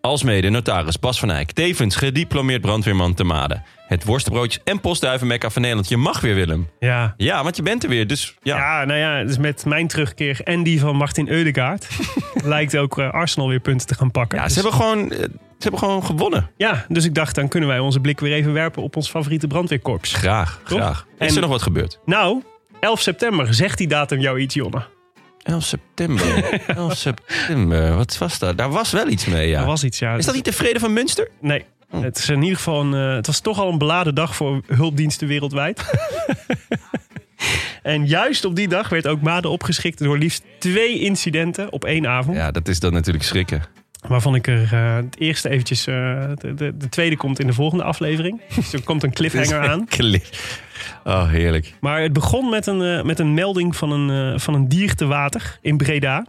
Alsmede 0.08 0.49
notaris 0.49 0.99
Bas 0.99 1.20
van 1.20 1.32
Eyck. 1.32 1.51
Tevens 1.51 1.95
gediplomeerd 1.95 2.62
brandweerman 2.62 3.14
te 3.14 3.24
Maden. 3.24 3.64
Het 3.88 4.04
worstenbroodjes 4.04 4.64
en 4.64 4.80
postduivenmekka 4.80 5.49
van 5.49 5.62
Nederland. 5.62 5.89
Je 5.89 5.97
mag 5.97 6.22
weer, 6.22 6.36
Willem. 6.36 6.70
Ja. 6.80 7.14
Ja, 7.18 7.43
want 7.43 7.56
je 7.56 7.62
bent 7.62 7.84
er 7.84 7.89
weer. 7.89 8.08
Dus 8.08 8.36
ja, 8.41 8.58
Ja, 8.58 8.86
nou 8.86 8.99
ja, 8.99 9.24
dus 9.24 9.38
met 9.38 9.66
mijn 9.66 9.88
terugkeer 9.88 10.41
en 10.43 10.64
die 10.64 10.80
van 10.80 10.95
Martin 10.95 11.30
Eudegaard 11.30 11.88
lijkt 12.43 12.78
ook 12.78 12.97
eh, 12.99 13.10
Arsenal 13.12 13.47
weer 13.47 13.60
punten 13.60 13.88
te 13.88 13.95
gaan 13.95 14.12
pakken. 14.12 14.38
ja 14.39 14.49
ze, 14.49 14.54
Dus- 14.54 14.64
hebben 14.64 14.82
gewoon, 14.82 15.12
eh, 15.12 15.18
ze 15.20 15.30
hebben 15.60 15.80
gewoon 15.80 16.06
gewonnen. 16.06 16.49
ja, 16.58 16.86
dus 16.89 17.06
ik 17.06 17.16
dacht, 17.16 17.36
dan 17.36 17.47
kunnen 17.47 17.70
wij 17.70 17.80
onze 17.80 17.99
blik 17.99 18.20
weer 18.20 18.34
even 18.34 18.54
werpen 18.54 18.84
op 18.84 18.95
ons 18.95 19.10
favoriete 19.10 19.47
brandweerkorps. 19.47 20.14
Graag, 20.14 20.60
Toch? 20.66 20.80
graag. 20.80 21.06
Is 21.20 21.28
En- 21.30 21.36
er 21.36 21.41
nog 21.41 21.49
wat 21.49 21.62
gebeurd? 21.62 21.99
Nou, 22.06 22.43
11 22.80 23.01
september, 23.01 23.54
zegt 23.54 23.78
die 23.78 23.88
datum 23.88 24.20
jou 24.20 24.39
iets, 24.39 24.54
Jonne? 24.54 24.82
11 25.44 25.64
september. 25.64 26.62
11 26.76 26.98
september. 26.98 27.96
Wat 27.96 28.18
was 28.18 28.39
dat? 28.39 28.58
Daar 28.58 28.72
was 28.72 28.91
wel 28.91 29.08
iets 29.08 29.26
mee, 29.26 29.50
ja. 29.50 29.60
Er 29.60 29.66
was 29.66 29.84
iets, 29.84 30.00
ja. 30.00 30.16
Is 30.16 30.26
dat 30.26 30.36
niet 30.36 30.46
de 30.46 30.54
vrede 30.54 30.80
van 30.80 30.94
Münster? 30.94 31.30
Nee. 31.41 31.66
Het 32.02 32.18
is 32.18 32.30
in 32.30 32.41
ieder 32.41 32.58
geval 32.58 32.82
een, 32.82 32.94
eh, 32.94 33.16
het 33.16 33.28
was 33.28 33.39
toch 33.39 33.60
al 33.60 33.72
een 33.72 33.78
beladen 33.78 34.16
dag 34.16 34.36
voor 34.36 34.62
hulpdiensten 34.68 35.28
wereldwijd. 35.28 35.82
En 37.84 38.08
juist 38.08 38.46
op 38.46 38.56
die 38.56 38.68
dag 38.68 38.89
werd 38.89 39.08
ook 39.08 39.22
Made 39.22 39.50
opgeschikt 39.50 40.00
door 40.00 40.18
liefst 40.18 40.44
twee 40.60 41.00
incidenten 41.00 41.72
op 41.72 41.86
één 41.86 42.08
avond. 42.08 42.38
Ja, 42.38 42.52
dat 42.52 42.68
is 42.68 42.80
dan 42.80 42.94
natuurlijk 42.94 43.26
schrikken. 43.26 43.64
Waarvan 44.08 44.36
ik 44.36 44.47
er 44.47 44.74
eh, 44.74 44.95
het 44.95 45.20
eerste 45.20 45.49
eventjes... 45.49 45.88
eh, 45.88 45.93
de, 46.36 46.54
de, 46.54 46.78
de 46.78 46.89
tweede 46.89 47.18
komt 47.18 47.39
in 47.39 47.47
de 47.47 47.54
volgende 47.54 47.84
aflevering. 47.84 48.41
Dus 48.56 48.74
er 48.74 48.84
komt 48.84 49.04
een 49.04 49.14
cliffhanger 49.14 49.70
aan. 49.70 49.88
Oh, 51.04 51.30
heerlijk. 51.30 51.74
Maar 51.80 52.01
het 52.01 52.14
begon 52.14 52.49
met 52.49 52.68
een, 52.68 52.82
eh, 52.82 53.04
met 53.04 53.20
een 53.20 53.34
melding 53.34 53.76
van 53.76 53.91
een, 53.91 54.39
van 54.39 54.54
een 54.54 54.68
dier 54.68 54.95
te 54.95 55.06
water 55.06 55.58
in 55.62 55.78
Breda. 55.78 56.26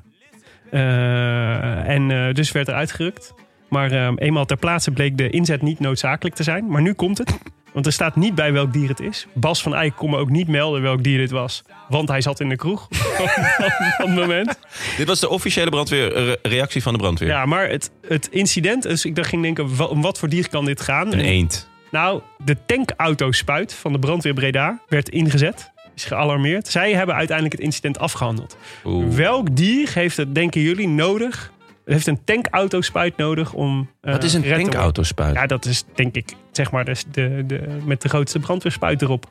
En 0.70 2.32
dus 2.34 2.52
werd 2.52 2.68
er 2.68 2.74
uitgerukt. 2.74 3.34
Maar 3.74 3.90
eh, 3.92 4.12
eenmaal 4.16 4.44
ter 4.44 4.56
plaatse 4.56 4.90
bleek 4.90 5.16
de 5.16 5.30
inzet 5.30 5.62
niet 5.62 5.80
noodzakelijk 5.80 6.34
te 6.36 6.42
zijn. 6.42 6.68
Maar 6.68 6.82
nu 6.82 6.92
komt 6.92 7.18
het. 7.18 7.38
Want 7.74 7.86
er 7.86 7.92
staat 7.92 8.16
niet 8.16 8.34
bij 8.34 8.52
welk 8.52 8.72
dier 8.72 8.88
het 8.88 9.00
is. 9.00 9.26
Bas 9.32 9.62
van 9.62 9.74
Eyck 9.74 9.96
kon 9.96 10.10
me 10.10 10.16
ook 10.16 10.30
niet 10.30 10.48
melden 10.48 10.82
welk 10.82 11.02
dier 11.02 11.18
dit 11.18 11.30
was. 11.30 11.62
Want 11.88 12.08
hij 12.08 12.20
zat 12.20 12.40
in 12.40 12.48
de 12.48 12.56
kroeg 12.56 12.88
op 13.24 13.94
dat 13.98 14.08
moment. 14.08 14.58
Dit 14.96 15.06
was 15.06 15.20
de 15.20 15.28
officiële 15.28 15.70
brandweerreactie 15.70 16.82
van 16.82 16.92
de 16.92 16.98
brandweer. 16.98 17.28
Ja, 17.28 17.46
maar 17.46 17.68
het, 17.68 17.90
het 18.08 18.28
incident, 18.30 18.82
dus 18.82 19.04
ik 19.04 19.14
dacht, 19.16 19.28
ging 19.28 19.42
denken, 19.42 19.88
om 19.88 20.02
wat 20.02 20.18
voor 20.18 20.28
dier 20.28 20.48
kan 20.48 20.64
dit 20.64 20.80
gaan? 20.80 21.06
Een 21.06 21.12
En- 21.18 21.24
eend. 21.24 21.68
Nou, 21.90 22.20
de 22.44 22.56
tankauto-spuit 22.66 23.74
van 23.74 23.92
de 23.92 23.98
brandweer 23.98 24.34
Breda 24.34 24.80
werd 24.88 25.08
ingezet. 25.08 25.72
Is 25.94 26.04
gealarmeerd. 26.04 26.68
Zij 26.68 26.92
hebben 26.94 27.14
uiteindelijk 27.14 27.56
het 27.56 27.64
incident 27.66 27.98
afgehandeld. 27.98 28.56
Oeh. 28.84 29.14
Welk 29.14 29.56
dier 29.56 29.90
heeft 29.94 30.16
het, 30.16 30.34
denken 30.34 30.60
jullie, 30.60 30.88
nodig? 30.88 31.52
Heeft 31.84 32.06
een 32.06 32.24
tankauto-spuit 32.24 33.16
nodig 33.16 33.52
om. 33.52 33.90
eh, 34.00 34.12
Wat 34.12 34.24
is 34.24 34.34
een 34.34 34.42
tankauto-spuit? 34.42 35.34
Ja, 35.34 35.46
dat 35.46 35.64
is 35.64 35.84
denk 35.94 36.14
ik, 36.14 36.32
zeg 36.52 36.70
maar, 36.70 36.84
de, 36.84 36.94
de, 37.10 37.42
de, 37.46 37.76
met 37.84 38.02
de 38.02 38.08
grootste 38.08 38.38
brandweerspuit 38.38 39.02
erop. 39.02 39.26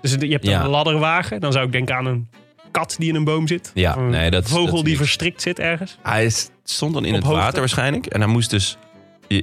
Dus 0.00 0.12
je 0.18 0.26
hebt 0.32 0.46
Ja. 0.46 0.62
een 0.64 0.68
ladderwagen. 0.70 1.40
Dan 1.40 1.52
zou 1.52 1.66
ik 1.66 1.72
denken 1.72 1.94
aan 1.96 2.06
een 2.06 2.28
kat 2.70 2.94
die 2.98 3.08
in 3.08 3.14
een 3.14 3.24
boom 3.24 3.46
zit. 3.46 3.70
Ja, 3.74 3.96
een 3.96 4.08
nee, 4.10 4.30
dat 4.30 4.44
is- 4.44 4.50
vogel 4.50 4.76
dat 4.76 4.84
die 4.84 4.96
verstrikt 4.96 5.42
zit 5.42 5.58
ergens. 5.58 5.98
Hij 6.02 6.24
is- 6.24 6.50
stond 6.64 6.94
dan 6.94 7.04
in 7.04 7.08
Op 7.10 7.16
het 7.16 7.24
hoogte. 7.24 7.40
water 7.40 7.58
waarschijnlijk. 7.58 8.06
En 8.06 8.20
hij 8.20 8.28
moest 8.30 8.50
dus 8.50 8.76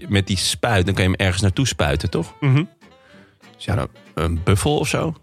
met 0.08 0.28
die 0.28 0.38
spuit, 0.38 0.86
dan 0.86 0.94
kan 0.96 1.04
je 1.04 1.10
hem 1.10 1.20
ergens 1.20 1.42
naartoe 1.42 1.68
spuiten, 1.68 2.10
toch? 2.10 2.34
Mhm. 2.40 2.64
Dus 3.56 3.66
ja, 3.66 3.76
dan, 3.76 3.88
een 4.14 4.40
buffel 4.44 4.78
of 4.78 4.88
zo. 4.88 5.16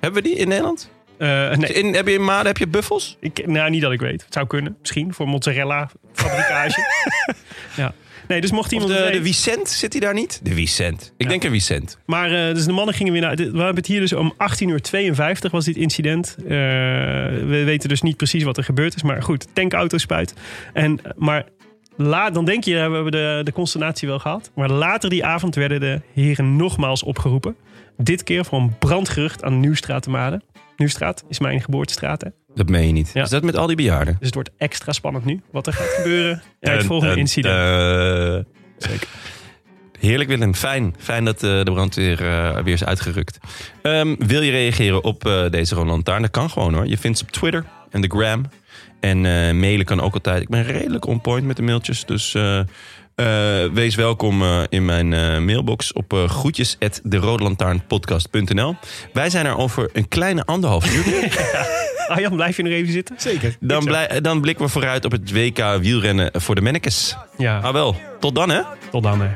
Hebben 0.00 0.22
we 0.22 0.28
die 0.28 0.36
in 0.38 0.48
Nederland? 0.48 0.90
Eh, 1.20 1.50
nee, 1.56 1.72
In, 1.72 1.94
heb 1.94 2.06
je 2.06 2.12
in 2.14 2.24
Maden 2.24 2.46
heb 2.46 2.56
je 2.58 2.68
buffels? 2.68 3.16
ik, 3.20 3.46
nou, 3.46 3.70
niet 3.70 3.82
dat 3.82 3.92
ik 3.92 4.00
weet. 4.00 4.22
Het 4.24 4.32
zou 4.32 4.46
kunnen. 4.46 4.76
Misschien 4.80 5.14
voor 5.14 5.28
mozzarella 5.28 5.90
fabrikage. 6.12 6.84
ja. 7.76 7.92
Nee, 8.28 8.40
dus 8.40 8.50
mocht 8.50 8.66
Of 8.66 8.72
iemand 8.72 8.92
de, 8.92 9.10
de 9.12 9.22
Vicent, 9.22 9.68
zit 9.68 9.92
hij 9.92 10.00
daar 10.00 10.14
niet? 10.14 10.40
De 10.42 10.54
Vicent. 10.54 11.02
Ik 11.16 11.24
Ja. 11.24 11.28
denk 11.28 11.44
een 11.44 11.50
Vicent. 11.50 11.98
Maar 12.06 12.48
eh, 12.48 12.54
dus 12.54 12.64
de 12.64 12.72
mannen 12.72 12.94
gingen 12.94 13.12
weer 13.12 13.22
naar. 13.22 13.36
We 13.36 13.42
hebben 13.42 13.74
het 13.76 13.86
hier 13.86 14.00
dus 14.00 14.12
om 14.12 14.32
18 14.36 14.68
uur 14.68 14.80
52 14.82 15.50
was 15.52 15.64
dit 15.64 15.76
incident. 15.76 16.36
Eh, 16.38 16.46
we 16.48 17.62
weten 17.64 17.88
dus 17.88 18.02
niet 18.02 18.16
precies 18.16 18.42
wat 18.42 18.56
er 18.56 18.64
gebeurd 18.64 18.94
is. 18.94 19.02
Maar 19.02 19.22
goed, 19.22 19.46
tankauto 19.54 19.98
spuit. 19.98 20.34
En, 20.72 21.00
maar 21.16 21.44
la, 21.96 22.30
dan 22.30 22.44
denk 22.44 22.64
je, 22.64 22.72
we 22.74 22.78
hebben 22.80 23.12
de, 23.12 23.40
de 23.44 23.52
consternatie 23.52 24.08
wel 24.08 24.18
gehad. 24.18 24.50
Maar 24.54 24.70
later 24.70 25.10
die 25.10 25.24
avond 25.24 25.54
werden 25.54 25.80
de 25.80 26.00
heren 26.14 26.56
nogmaals 26.56 27.02
opgeroepen. 27.02 27.56
Dit 27.96 28.22
keer 28.22 28.44
voor 28.44 28.58
een 28.58 28.78
brandgerucht 28.78 29.44
aan 29.44 29.60
Nieuwstraat 29.60 30.02
te 30.02 30.10
Maden. 30.10 30.42
Nieuwstraat 30.80 31.24
is 31.28 31.38
mijn 31.38 31.60
geboortestraat. 31.60 32.22
Hè? 32.22 32.28
Dat 32.54 32.68
meen 32.68 32.86
je 32.86 32.92
niet. 32.92 33.10
Ja. 33.14 33.22
Is 33.22 33.30
dat 33.30 33.42
met 33.42 33.56
al 33.56 33.66
die 33.66 33.76
bejaarden? 33.76 34.14
Dus 34.14 34.26
het 34.26 34.34
wordt 34.34 34.50
extra 34.56 34.92
spannend 34.92 35.24
nu. 35.24 35.40
Wat 35.50 35.66
er 35.66 35.72
gaat 35.72 35.88
gebeuren 35.88 36.42
bij 36.60 36.74
het 36.74 36.84
volgende 36.84 37.16
incident. 37.16 37.54
dun. 37.54 38.46
Zeker. 38.78 39.08
Heerlijk 39.98 40.28
Willem, 40.28 40.54
fijn. 40.54 40.94
Fijn 40.98 41.24
dat 41.24 41.42
eh, 41.42 41.64
de 41.64 41.70
brandweer 41.72 42.26
eh, 42.26 42.62
weer 42.62 42.72
is 42.72 42.84
uitgerukt. 42.84 43.38
Ehm, 43.82 44.14
wil 44.18 44.42
je 44.42 44.50
reageren 44.50 45.04
op 45.04 45.26
eh, 45.26 45.50
deze 45.50 45.74
Roland 45.74 45.90
Lantaarn? 45.90 46.22
Dat 46.22 46.30
kan 46.30 46.50
gewoon 46.50 46.74
hoor. 46.74 46.86
Je 46.86 46.98
vindt 46.98 47.18
ze 47.18 47.24
op 47.24 47.30
Twitter 47.30 47.64
en 47.90 48.00
de 48.00 48.08
Gram. 48.08 48.44
En 49.00 49.16
eh, 49.16 49.52
mailen 49.54 49.84
kan 49.84 50.00
ook 50.00 50.14
altijd. 50.14 50.42
Ik 50.42 50.48
ben 50.48 50.62
redelijk 50.62 51.06
on 51.06 51.20
point 51.20 51.46
met 51.46 51.56
de 51.56 51.62
mailtjes. 51.62 52.04
Dus 52.04 52.36
eh, 53.20 53.64
eh, 53.64 53.72
wees 53.72 53.94
welkom 53.94 54.42
eh, 54.42 54.62
in 54.68 54.84
mijn 54.84 55.12
eh, 55.12 55.38
mailbox 55.38 55.92
op 55.92 56.12
uh, 56.12 56.28
groetjes 56.28 56.76
Wij 59.12 59.30
zijn 59.30 59.46
er 59.46 59.56
over 59.56 59.90
een 59.92 60.08
kleine 60.08 60.44
anderhalf 60.44 60.94
uur. 60.94 61.38
Arjan, 62.08 62.36
blijf 62.36 62.56
je 62.56 62.62
nog 62.62 62.72
even 62.72 62.92
zitten? 62.92 63.14
Zeker. 63.18 63.56
Dan, 63.60 63.84
blij- 63.84 64.20
dan 64.20 64.40
blikken 64.40 64.64
we 64.64 64.70
vooruit 64.70 65.04
op 65.04 65.10
het 65.12 65.32
WK 65.32 65.58
wielrennen 65.80 66.30
voor 66.40 66.54
de 66.54 66.60
mannekes. 66.60 67.16
Ja, 67.36 67.58
Ah 67.58 67.72
wel, 67.72 67.96
tot 68.20 68.34
dan 68.34 68.50
hè. 68.50 68.60
tot 68.90 69.02
dan. 69.02 69.20
Hè. 69.20 69.28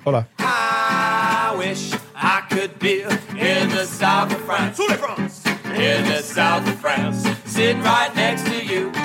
Voilà. 0.00 0.26
I 0.40 1.56
wish 1.58 1.92
I 2.16 2.40
could 2.48 2.78
be 2.78 3.04
in 3.34 3.68
the 3.68 3.88
south 4.00 4.34
of 4.34 4.40
France. 4.46 4.82
In 5.74 6.04
the 6.04 6.30
south 6.34 6.62
of 6.68 6.74
France. 6.80 7.28
Sitting 7.46 7.82
right 7.82 8.14
next 8.14 8.44
to 8.44 8.74
you. 8.74 9.03